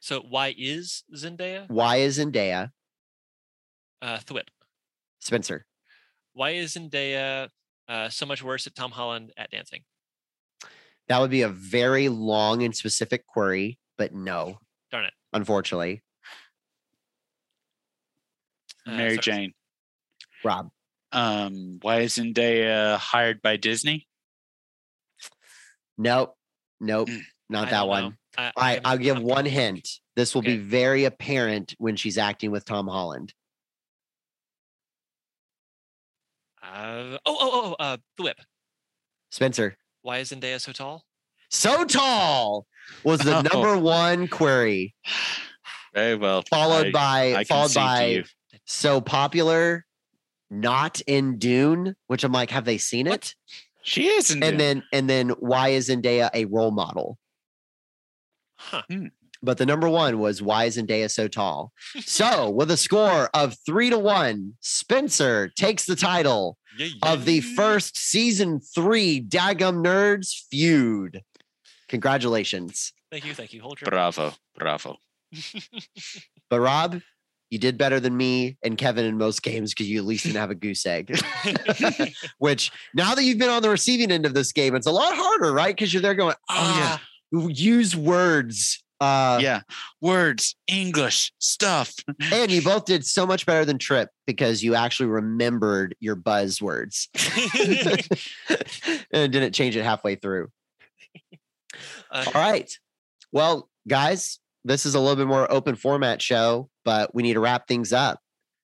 so 0.00 0.20
why 0.20 0.54
is 0.56 1.02
Zendaya? 1.14 1.68
why 1.68 1.96
is 1.96 2.18
zendaya 2.18 2.70
Uh, 4.00 4.18
the 4.26 4.34
whip. 4.34 4.50
spencer 5.20 5.64
Why 6.34 6.50
is 6.50 6.74
Zendaya 6.74 7.48
uh, 7.88 8.08
so 8.08 8.24
much 8.26 8.42
worse 8.42 8.66
at 8.66 8.74
Tom 8.74 8.90
Holland 8.90 9.32
at 9.36 9.50
dancing? 9.50 9.82
that 11.08 11.20
would 11.20 11.30
be 11.30 11.42
a 11.42 11.48
very 11.48 12.08
long 12.08 12.62
and 12.62 12.74
specific 12.74 13.26
query 13.26 13.78
but 13.98 14.14
no 14.14 14.58
Darn 14.90 15.04
it. 15.06 15.14
unfortunately 15.32 16.02
Uh, 18.86 18.90
Mary 18.96 19.10
sorry. 19.10 19.22
Jane. 19.22 19.52
rob 20.44 20.70
Um, 21.12 21.78
why 21.82 22.00
isn't 22.00 22.34
Zendaya 22.36 22.96
hired 22.98 23.42
by 23.42 23.56
Disney? 23.56 24.06
nope 25.98 26.34
nope 26.80 27.08
Mm. 27.08 27.22
not 27.50 27.68
I 27.68 27.70
that 27.72 27.86
one 27.88 28.02
know. 28.04 28.12
I, 28.38 28.44
All 28.46 28.52
right, 28.56 28.72
I'm- 28.72 28.80
I'll 28.86 28.98
give 28.98 29.18
one 29.20 29.44
confused. 29.44 29.54
hint. 29.56 29.88
This 30.16 30.34
will 30.34 30.40
be 30.42 30.56
very 30.56 31.04
apparent 31.04 31.74
when 31.78 31.96
she's 31.96 32.16
acting 32.18 32.50
with 32.50 32.64
Tom 32.64 32.86
Holland. 32.88 33.34
Uh, 36.62 37.18
oh, 37.26 37.36
oh, 37.40 37.76
oh, 37.78 37.84
uh, 37.84 37.96
the 38.16 38.22
whip. 38.22 38.38
Spencer, 39.30 39.76
Why 40.02 40.18
is 40.18 40.30
Zendaya 40.30 40.60
so 40.60 40.72
tall? 40.72 41.04
so 41.50 41.84
tall 41.84 42.66
was 43.04 43.20
the 43.20 43.36
Oh. 43.38 43.42
number 43.42 43.76
one 43.78 44.28
query, 44.28 44.94
Very 45.94 46.14
well. 46.16 46.42
followed 46.48 46.88
I- 46.88 46.90
by 46.92 47.34
I 47.40 47.44
followed 47.44 47.74
by 47.74 48.04
you. 48.06 48.24
so 48.64 49.00
popular, 49.00 49.84
not 50.52 51.00
in 51.06 51.38
Dune. 51.38 51.96
Which 52.06 52.22
I'm 52.24 52.32
like, 52.32 52.50
have 52.50 52.64
they 52.64 52.78
seen 52.78 53.06
What? 53.08 53.14
it? 53.14 53.34
She 53.82 54.06
isn't. 54.08 54.42
And 54.44 54.60
then 54.60 54.84
and 54.92 55.10
then 55.10 55.30
why 55.40 55.70
is 55.70 55.88
Zendaya 55.88 56.30
a 56.34 56.44
role 56.44 56.70
model? 56.70 57.18
Huh. 58.58 58.82
Hmm. 58.88 59.06
But 59.44 59.58
the 59.58 59.66
number 59.66 59.88
one 59.88 60.20
was 60.20 60.40
why 60.40 60.64
is 60.66 60.76
Zendaya 60.76 61.10
so 61.10 61.26
tall? 61.26 61.72
So 62.02 62.48
with 62.50 62.70
a 62.70 62.76
score 62.76 63.28
of 63.34 63.56
three 63.66 63.90
to 63.90 63.98
one, 63.98 64.52
Spencer 64.60 65.48
takes 65.56 65.84
the 65.86 65.96
title 65.96 66.58
Yeah, 66.78 66.90
of 67.02 67.24
the 67.24 67.40
first 67.40 67.96
season 67.98 68.60
three 68.60 69.20
Dagum 69.20 69.84
Nerds 69.84 70.30
feud. 70.48 71.22
Congratulations. 71.88 72.92
Thank 73.10 73.24
you, 73.26 73.34
thank 73.34 73.52
you. 73.52 73.62
Hold 73.62 73.80
your. 73.80 73.90
bravo, 73.90 74.32
bravo. 74.56 74.96
But 76.48 76.60
Rob, 76.60 77.00
you 77.52 77.58
did 77.58 77.76
better 77.76 78.00
than 78.00 78.16
me 78.16 78.56
and 78.62 78.78
Kevin 78.78 79.04
in 79.04 79.18
most 79.18 79.42
games 79.42 79.74
because 79.74 79.86
you 79.86 79.98
at 79.98 80.06
least 80.06 80.24
didn't 80.24 80.38
have 80.38 80.50
a 80.50 80.54
goose 80.54 80.86
egg. 80.86 81.14
Which 82.38 82.72
now 82.94 83.14
that 83.14 83.24
you've 83.24 83.36
been 83.36 83.50
on 83.50 83.60
the 83.60 83.68
receiving 83.68 84.10
end 84.10 84.24
of 84.24 84.32
this 84.32 84.52
game, 84.52 84.74
it's 84.74 84.86
a 84.86 84.90
lot 84.90 85.14
harder, 85.14 85.52
right? 85.52 85.76
Because 85.76 85.92
you're 85.92 86.00
there 86.00 86.14
going, 86.14 86.34
Oh, 86.48 86.76
yeah. 86.78 86.98
ah, 87.44 87.46
use 87.48 87.94
words 87.94 88.82
Uh, 89.00 89.38
yeah, 89.42 89.60
words, 90.00 90.56
English 90.66 91.30
stuff. 91.40 91.92
And 92.32 92.50
you 92.50 92.62
both 92.62 92.86
did 92.86 93.04
so 93.04 93.26
much 93.26 93.44
better 93.44 93.66
than 93.66 93.76
Trip 93.76 94.08
because 94.26 94.62
you 94.62 94.74
actually 94.74 95.10
remembered 95.10 95.94
your 96.00 96.16
buzzwords 96.16 97.08
and 99.12 99.30
didn't 99.30 99.52
change 99.52 99.76
it 99.76 99.84
halfway 99.84 100.14
through. 100.14 100.48
Uh, 102.10 102.24
All 102.34 102.40
right. 102.40 102.72
Well, 103.30 103.68
guys, 103.86 104.38
this 104.64 104.86
is 104.86 104.94
a 104.94 105.00
little 105.00 105.16
bit 105.16 105.26
more 105.26 105.50
open 105.50 105.74
format 105.74 106.22
show, 106.22 106.70
but 106.84 107.14
we 107.14 107.22
need 107.22 107.34
to 107.34 107.40
wrap 107.40 107.66
things 107.68 107.92
up. 107.92 108.20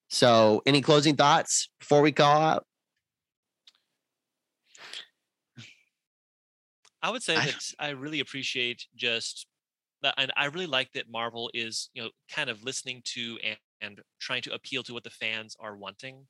So, 0.09 0.63
any 0.67 0.81
closing 0.81 1.17
thoughts 1.17 1.69
before 1.79 2.01
we 2.03 2.13
call 2.13 2.41
out? 2.41 2.67
I 7.03 7.11
would 7.11 7.23
say 7.23 7.37
I- 7.37 7.47
that 7.47 7.75
I 7.79 7.91
really 7.91 8.21
appreciate 8.21 8.87
just 8.97 9.47
that, 10.03 10.15
and 10.19 10.33
I 10.37 10.47
really 10.47 10.67
like 10.67 10.93
that 10.93 11.09
Marvel 11.11 11.51
is, 11.55 11.91
you 11.95 12.03
know, 12.03 12.11
kind 12.31 12.51
of 12.51 12.65
listening 12.65 13.03
to 13.07 13.39
and, 13.45 13.59
and 13.81 14.03
trying 14.19 14.43
to 14.43 14.55
appeal 14.55 14.83
to 14.85 14.95
what 14.95 15.05
the 15.05 15.11
fans 15.11 15.57
are 15.61 15.77
wanting, 15.77 16.27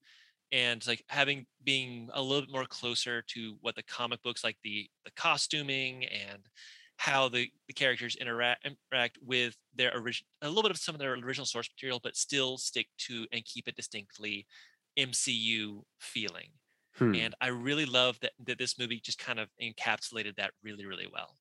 and 0.52 0.86
like 0.86 1.04
having 1.08 1.46
being 1.64 2.10
a 2.12 2.22
little 2.22 2.42
bit 2.42 2.52
more 2.52 2.66
closer 2.66 3.22
to 3.22 3.56
what 3.60 3.76
the 3.76 3.82
comic 3.82 4.22
books 4.22 4.44
like 4.44 4.58
the 4.62 4.90
the 5.04 5.10
costuming 5.12 6.04
and 6.06 6.46
how 6.98 7.28
the, 7.28 7.50
the 7.68 7.74
characters 7.74 8.16
interact 8.16 8.66
interact 8.66 9.18
with 9.22 9.56
their 9.74 9.92
original 9.96 10.28
a 10.42 10.48
little 10.48 10.62
bit 10.64 10.72
of 10.72 10.78
some 10.78 10.94
of 10.94 10.98
their 10.98 11.14
original 11.14 11.46
source 11.46 11.68
material, 11.70 12.00
but 12.02 12.16
still 12.16 12.58
stick 12.58 12.88
to 12.98 13.26
and 13.32 13.44
keep 13.44 13.68
it 13.68 13.76
distinctly 13.76 14.46
MCU 14.96 15.84
feeling 16.00 16.52
Hmm. 16.98 17.20
and 17.20 17.34
I 17.40 17.48
really 17.48 17.86
love 17.86 18.20
that 18.20 18.32
that 18.46 18.58
this 18.58 18.78
movie 18.78 19.00
just 19.00 19.18
kind 19.18 19.40
of 19.40 19.50
encapsulated 19.62 20.36
that 20.36 20.52
really 20.62 20.86
really 20.86 21.08
well. 21.12 21.38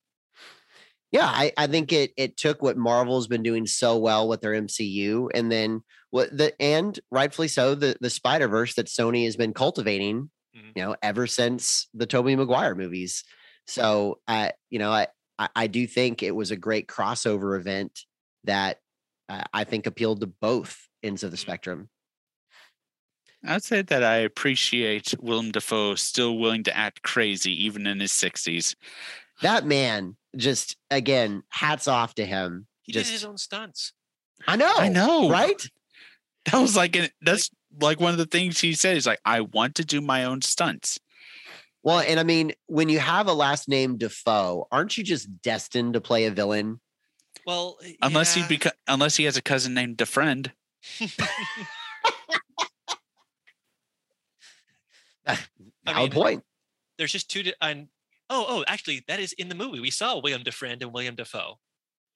Yeah, 1.10 1.26
I, 1.26 1.52
I 1.56 1.66
think 1.66 1.92
it 1.92 2.12
it 2.16 2.36
took 2.36 2.60
what 2.60 2.76
Marvel's 2.76 3.26
been 3.28 3.42
doing 3.42 3.66
so 3.66 3.96
well 3.96 4.28
with 4.28 4.42
their 4.42 4.52
MCU, 4.54 5.30
and 5.32 5.50
then 5.50 5.82
what 6.10 6.36
the 6.36 6.54
and 6.60 6.98
rightfully 7.10 7.48
so 7.48 7.74
the 7.74 7.96
the 8.00 8.10
Spider 8.10 8.46
Verse 8.48 8.74
that 8.74 8.86
Sony 8.86 9.24
has 9.24 9.36
been 9.36 9.54
cultivating, 9.54 10.30
Mhm. 10.52 10.74
you 10.74 10.82
know, 10.82 10.96
ever 11.02 11.26
since 11.26 11.88
the 11.94 12.06
Tobey 12.06 12.36
Maguire 12.36 12.74
movies. 12.74 13.24
So 13.66 14.20
I, 14.28 14.52
you 14.70 14.78
know, 14.78 14.90
I 14.92 15.08
I, 15.38 15.48
I 15.54 15.66
do 15.66 15.86
think 15.86 16.22
it 16.22 16.34
was 16.34 16.50
a 16.50 16.56
great 16.56 16.88
crossover 16.88 17.58
event 17.58 18.04
that 18.44 18.80
uh, 19.28 19.44
I 19.52 19.64
think 19.64 19.86
appealed 19.86 20.20
to 20.20 20.26
both 20.26 20.88
ends 21.02 21.22
of 21.22 21.30
the 21.30 21.36
Mhm. 21.36 21.40
spectrum. 21.40 21.88
I'd 23.44 23.62
say 23.62 23.82
that 23.82 24.02
I 24.02 24.16
appreciate 24.16 25.14
Willem 25.20 25.52
Dafoe 25.52 25.94
still 25.94 26.38
willing 26.38 26.64
to 26.64 26.76
act 26.76 27.02
crazy 27.02 27.52
even 27.66 27.86
in 27.86 28.00
his 28.00 28.10
60s. 28.10 28.74
That 29.42 29.64
man, 29.64 30.16
just 30.36 30.76
again, 30.90 31.44
hats 31.50 31.86
off 31.86 32.14
to 32.16 32.26
him. 32.26 32.66
He 32.82 32.92
just 32.92 33.06
did 33.06 33.12
his 33.12 33.24
own 33.24 33.38
stunts. 33.38 33.92
I 34.48 34.56
know, 34.56 34.74
I 34.76 34.88
know. 34.88 35.30
right? 35.30 35.62
That 36.46 36.60
was 36.60 36.74
like 36.76 36.96
an, 36.96 37.10
that's 37.20 37.50
like 37.80 38.00
one 38.00 38.10
of 38.12 38.18
the 38.18 38.26
things 38.26 38.60
he 38.60 38.72
said. 38.72 38.94
He's 38.94 39.06
like, 39.06 39.20
I 39.24 39.42
want 39.42 39.76
to 39.76 39.84
do 39.84 40.00
my 40.00 40.24
own 40.24 40.42
stunts. 40.42 40.98
Well, 41.82 42.00
and 42.00 42.18
I 42.18 42.22
mean, 42.22 42.52
when 42.66 42.88
you 42.88 42.98
have 42.98 43.28
a 43.28 43.32
last 43.32 43.68
name 43.68 43.98
Dafoe, 43.98 44.66
aren't 44.70 44.98
you 44.98 45.04
just 45.04 45.42
destined 45.42 45.94
to 45.94 46.00
play 46.00 46.24
a 46.24 46.30
villain? 46.30 46.80
Well, 47.46 47.78
uh, 47.82 47.88
Unless 48.02 48.34
he 48.34 48.42
beca- 48.42 48.72
unless 48.86 49.16
he 49.16 49.24
has 49.24 49.36
a 49.36 49.42
cousin 49.42 49.74
named 49.74 49.96
DeFriend. 49.96 50.50
I 55.26 55.38
mean, 55.94 56.10
point. 56.10 56.42
there's 56.98 57.12
just 57.12 57.30
two. 57.30 57.42
Di- 57.42 57.54
and 57.60 57.88
oh, 58.28 58.44
oh, 58.48 58.64
actually, 58.66 59.04
that 59.08 59.20
is 59.20 59.32
in 59.34 59.48
the 59.48 59.54
movie. 59.54 59.80
We 59.80 59.90
saw 59.90 60.20
William 60.20 60.42
DeFriend 60.42 60.82
and 60.82 60.92
William 60.92 61.14
Defoe. 61.14 61.58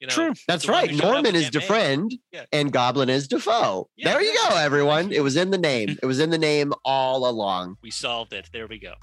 You 0.03 0.07
know, 0.07 0.13
True. 0.13 0.33
That's 0.49 0.67
right. 0.67 0.91
who 0.91 0.97
showed 0.97 1.05
up 1.05 1.13
Norman 1.13 1.35
is. 1.35 1.49
DeFriend 1.49 2.11
Yeah. 2.33 2.43
and 2.51 2.73
Goblin 2.73 3.07
is 3.09 3.25
Defoe. 3.29 3.87
Yeah, 3.95 4.09
there 4.11 4.21
you 4.21 4.37
go, 4.49 4.57
everyone. 4.57 5.13
It 5.13 5.21
was 5.21 5.37
in 5.37 5.49
the 5.49 5.57
name. 5.57 5.97
It 6.03 6.05
was 6.05 6.19
in 6.19 6.29
the 6.29 6.37
name 6.37 6.73
all 6.83 7.25
along. 7.29 7.77
We 7.81 7.89
solved 7.89 8.33
it. 8.33 8.49
There 8.51 8.67
we 8.67 8.79
go. 8.79 8.95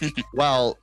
Well, 0.34 0.76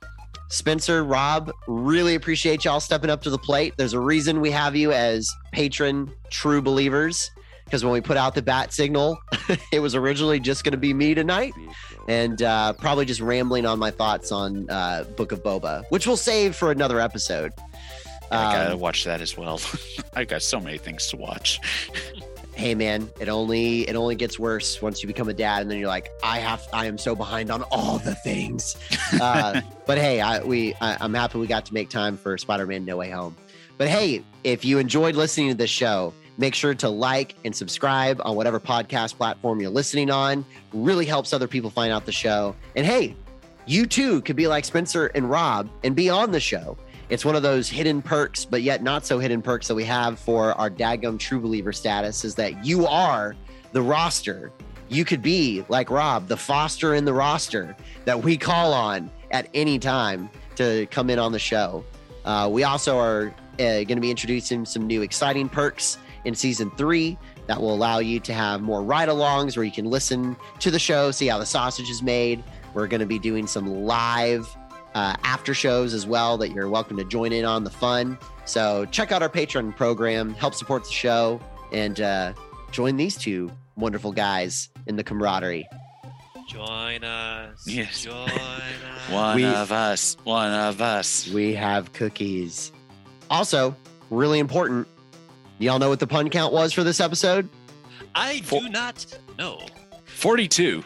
Spencer, 0.48 1.04
Rob, 1.04 1.52
really 1.68 2.14
appreciate 2.14 2.64
y'all 2.64 2.80
stepping 2.80 3.10
up 3.10 3.20
to 3.24 3.30
the 3.30 3.36
plate. 3.38 3.74
There's 3.76 3.92
a 3.92 4.00
reason 4.00 4.40
we 4.40 4.50
have 4.52 4.74
you 4.74 4.92
as 4.92 5.30
Patreon 5.54 6.10
true 6.30 6.62
believers 6.62 7.30
because 7.66 7.84
when 7.84 7.92
we 7.92 8.00
put 8.00 8.16
out 8.16 8.34
the 8.34 8.40
bat 8.42 8.72
signal, 8.72 9.18
it 9.72 9.80
was 9.80 9.94
originally 9.94 10.40
just 10.40 10.64
going 10.64 10.72
to 10.72 10.78
be 10.78 10.94
me 10.94 11.14
tonight 11.14 11.52
and 12.08 12.40
uh, 12.42 12.72
probably 12.74 13.04
just 13.04 13.20
rambling 13.20 13.66
on 13.66 13.78
my 13.78 13.90
thoughts 13.90 14.32
on 14.32 14.70
uh, 14.70 15.04
Book 15.16 15.32
of 15.32 15.42
Boba, 15.42 15.84
which 15.90 16.06
we'll 16.06 16.16
save 16.16 16.54
for 16.56 16.70
another 16.70 16.98
episode. 17.00 17.52
I 18.30 18.52
gotta 18.52 18.74
Um, 18.74 18.80
watch 18.80 19.04
that 19.04 19.20
as 19.20 19.36
well. 19.36 19.60
I 20.14 20.24
got 20.24 20.42
so 20.42 20.60
many 20.60 20.78
things 20.78 21.06
to 21.08 21.16
watch. 21.16 21.60
hey 22.54 22.74
man, 22.74 23.10
it 23.20 23.28
only 23.28 23.88
it 23.88 23.96
only 23.96 24.14
gets 24.16 24.38
worse 24.38 24.80
once 24.80 25.02
you 25.02 25.06
become 25.06 25.28
a 25.28 25.34
dad, 25.34 25.62
and 25.62 25.70
then 25.70 25.78
you're 25.78 25.88
like, 25.88 26.10
I 26.22 26.38
have 26.38 26.66
I 26.72 26.86
am 26.86 26.96
so 26.98 27.14
behind 27.14 27.50
on 27.50 27.62
all 27.70 27.98
the 27.98 28.14
things. 28.14 28.76
Uh, 29.20 29.60
but 29.86 29.98
hey, 29.98 30.20
I 30.20 30.42
we 30.42 30.74
I, 30.80 30.96
I'm 31.00 31.14
happy 31.14 31.38
we 31.38 31.46
got 31.46 31.64
to 31.66 31.74
make 31.74 31.88
time 31.90 32.16
for 32.16 32.36
Spider-Man 32.36 32.84
No 32.84 32.96
Way 32.96 33.10
Home. 33.10 33.36
But 33.78 33.86
hey, 33.88 34.24
if 34.42 34.64
you 34.64 34.78
enjoyed 34.78 35.14
listening 35.14 35.48
to 35.50 35.54
this 35.54 35.70
show, 35.70 36.12
make 36.38 36.54
sure 36.54 36.74
to 36.74 36.88
like 36.88 37.36
and 37.44 37.54
subscribe 37.54 38.20
on 38.24 38.34
whatever 38.34 38.58
podcast 38.58 39.16
platform 39.16 39.60
you're 39.60 39.70
listening 39.70 40.10
on. 40.10 40.44
Really 40.72 41.06
helps 41.06 41.32
other 41.32 41.46
people 41.46 41.70
find 41.70 41.92
out 41.92 42.04
the 42.04 42.10
show. 42.12 42.56
And 42.74 42.84
hey, 42.84 43.14
you 43.66 43.86
too 43.86 44.22
could 44.22 44.34
be 44.36 44.48
like 44.48 44.64
Spencer 44.64 45.06
and 45.14 45.30
Rob 45.30 45.68
and 45.84 45.94
be 45.94 46.10
on 46.10 46.32
the 46.32 46.40
show. 46.40 46.76
It's 47.08 47.24
one 47.24 47.36
of 47.36 47.42
those 47.42 47.68
hidden 47.68 48.02
perks, 48.02 48.44
but 48.44 48.62
yet 48.62 48.82
not 48.82 49.06
so 49.06 49.20
hidden 49.20 49.40
perks 49.40 49.68
that 49.68 49.76
we 49.76 49.84
have 49.84 50.18
for 50.18 50.52
our 50.54 50.68
Dagum 50.68 51.20
True 51.20 51.38
Believer 51.38 51.72
status 51.72 52.24
is 52.24 52.34
that 52.34 52.64
you 52.64 52.84
are 52.84 53.36
the 53.70 53.80
roster. 53.80 54.50
You 54.88 55.04
could 55.04 55.22
be 55.22 55.64
like 55.68 55.88
Rob, 55.88 56.26
the 56.26 56.36
foster 56.36 56.94
in 56.94 57.04
the 57.04 57.12
roster 57.12 57.76
that 58.06 58.20
we 58.20 58.36
call 58.36 58.72
on 58.72 59.08
at 59.30 59.48
any 59.54 59.78
time 59.78 60.28
to 60.56 60.86
come 60.90 61.08
in 61.08 61.20
on 61.20 61.30
the 61.30 61.38
show. 61.38 61.84
Uh, 62.24 62.48
we 62.50 62.64
also 62.64 62.98
are 62.98 63.32
uh, 63.54 63.56
going 63.58 63.86
to 63.86 64.00
be 64.00 64.10
introducing 64.10 64.64
some 64.64 64.84
new 64.86 65.02
exciting 65.02 65.48
perks 65.48 65.98
in 66.24 66.34
season 66.34 66.72
three 66.72 67.16
that 67.46 67.60
will 67.60 67.72
allow 67.72 68.00
you 68.00 68.18
to 68.18 68.34
have 68.34 68.62
more 68.62 68.82
ride 68.82 69.08
alongs 69.08 69.56
where 69.56 69.64
you 69.64 69.70
can 69.70 69.84
listen 69.84 70.36
to 70.58 70.72
the 70.72 70.78
show, 70.78 71.12
see 71.12 71.28
how 71.28 71.38
the 71.38 71.46
sausage 71.46 71.88
is 71.88 72.02
made. 72.02 72.42
We're 72.74 72.88
going 72.88 73.00
to 73.00 73.06
be 73.06 73.20
doing 73.20 73.46
some 73.46 73.84
live 73.84 74.48
uh, 74.96 75.14
after 75.24 75.52
shows 75.52 75.92
as 75.92 76.06
well 76.06 76.38
that 76.38 76.52
you're 76.52 76.70
welcome 76.70 76.96
to 76.96 77.04
join 77.04 77.30
in 77.30 77.44
on 77.44 77.64
the 77.64 77.70
fun. 77.70 78.16
So 78.46 78.86
check 78.86 79.12
out 79.12 79.22
our 79.22 79.28
Patreon 79.28 79.76
program, 79.76 80.32
help 80.32 80.54
support 80.54 80.84
the 80.84 80.90
show, 80.92 81.38
and 81.70 82.00
uh, 82.00 82.32
join 82.72 82.96
these 82.96 83.14
two 83.18 83.50
wonderful 83.76 84.10
guys 84.10 84.70
in 84.86 84.96
the 84.96 85.04
camaraderie. 85.04 85.68
Join 86.48 87.04
us. 87.04 87.66
Yes. 87.66 88.02
Join 88.04 88.14
us. 88.30 89.10
One 89.10 89.36
We- 89.36 89.44
of 89.44 89.70
us. 89.70 90.16
One 90.24 90.50
of 90.52 90.80
us. 90.80 91.28
We 91.28 91.52
have 91.54 91.92
cookies. 91.92 92.72
Also, 93.28 93.76
really 94.08 94.38
important. 94.38 94.88
Y'all 95.58 95.78
know 95.78 95.88
what 95.90 96.00
the 96.00 96.06
pun 96.06 96.30
count 96.30 96.54
was 96.54 96.72
for 96.72 96.84
this 96.84 97.00
episode? 97.00 97.48
I 98.14 98.40
For- 98.40 98.60
do 98.60 98.68
not 98.70 99.04
know. 99.38 99.60
42. 100.04 100.82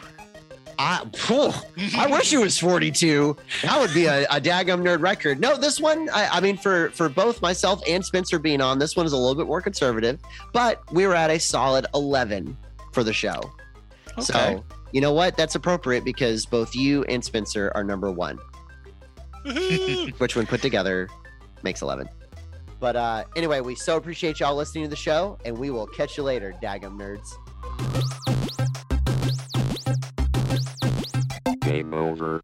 I, 0.81 1.05
phew, 1.13 1.51
I 1.95 2.07
wish 2.07 2.33
it 2.33 2.39
was 2.39 2.57
42. 2.57 3.37
That 3.61 3.79
would 3.79 3.93
be 3.93 4.07
a, 4.07 4.23
a 4.25 4.41
daggum 4.41 4.81
nerd 4.81 5.01
record. 5.01 5.39
No, 5.39 5.55
this 5.55 5.79
one, 5.79 6.09
I, 6.09 6.27
I 6.37 6.39
mean, 6.39 6.57
for 6.57 6.89
for 6.91 7.07
both 7.07 7.39
myself 7.39 7.83
and 7.87 8.03
Spencer 8.03 8.39
being 8.39 8.61
on, 8.61 8.79
this 8.79 8.95
one 8.95 9.05
is 9.05 9.13
a 9.13 9.17
little 9.17 9.35
bit 9.35 9.45
more 9.45 9.61
conservative, 9.61 10.19
but 10.53 10.81
we 10.91 11.05
were 11.05 11.13
at 11.13 11.29
a 11.29 11.39
solid 11.39 11.85
11 11.93 12.57
for 12.93 13.03
the 13.03 13.13
show. 13.13 13.51
Okay. 14.13 14.21
So, 14.21 14.63
you 14.91 15.01
know 15.01 15.13
what? 15.13 15.37
That's 15.37 15.53
appropriate 15.53 16.03
because 16.03 16.47
both 16.47 16.75
you 16.75 17.03
and 17.03 17.23
Spencer 17.23 17.71
are 17.75 17.83
number 17.83 18.11
one, 18.11 18.39
which 20.17 20.35
when 20.35 20.47
put 20.47 20.63
together 20.63 21.09
makes 21.61 21.83
11. 21.83 22.09
But 22.79 22.95
uh, 22.95 23.25
anyway, 23.35 23.61
we 23.61 23.75
so 23.75 23.97
appreciate 23.97 24.39
y'all 24.39 24.55
listening 24.55 24.85
to 24.85 24.89
the 24.89 24.95
show, 24.95 25.37
and 25.45 25.55
we 25.55 25.69
will 25.69 25.85
catch 25.85 26.17
you 26.17 26.23
later, 26.23 26.55
daggum 26.59 26.97
nerds. 26.97 28.40
Game 31.71 31.93
over. 31.93 32.41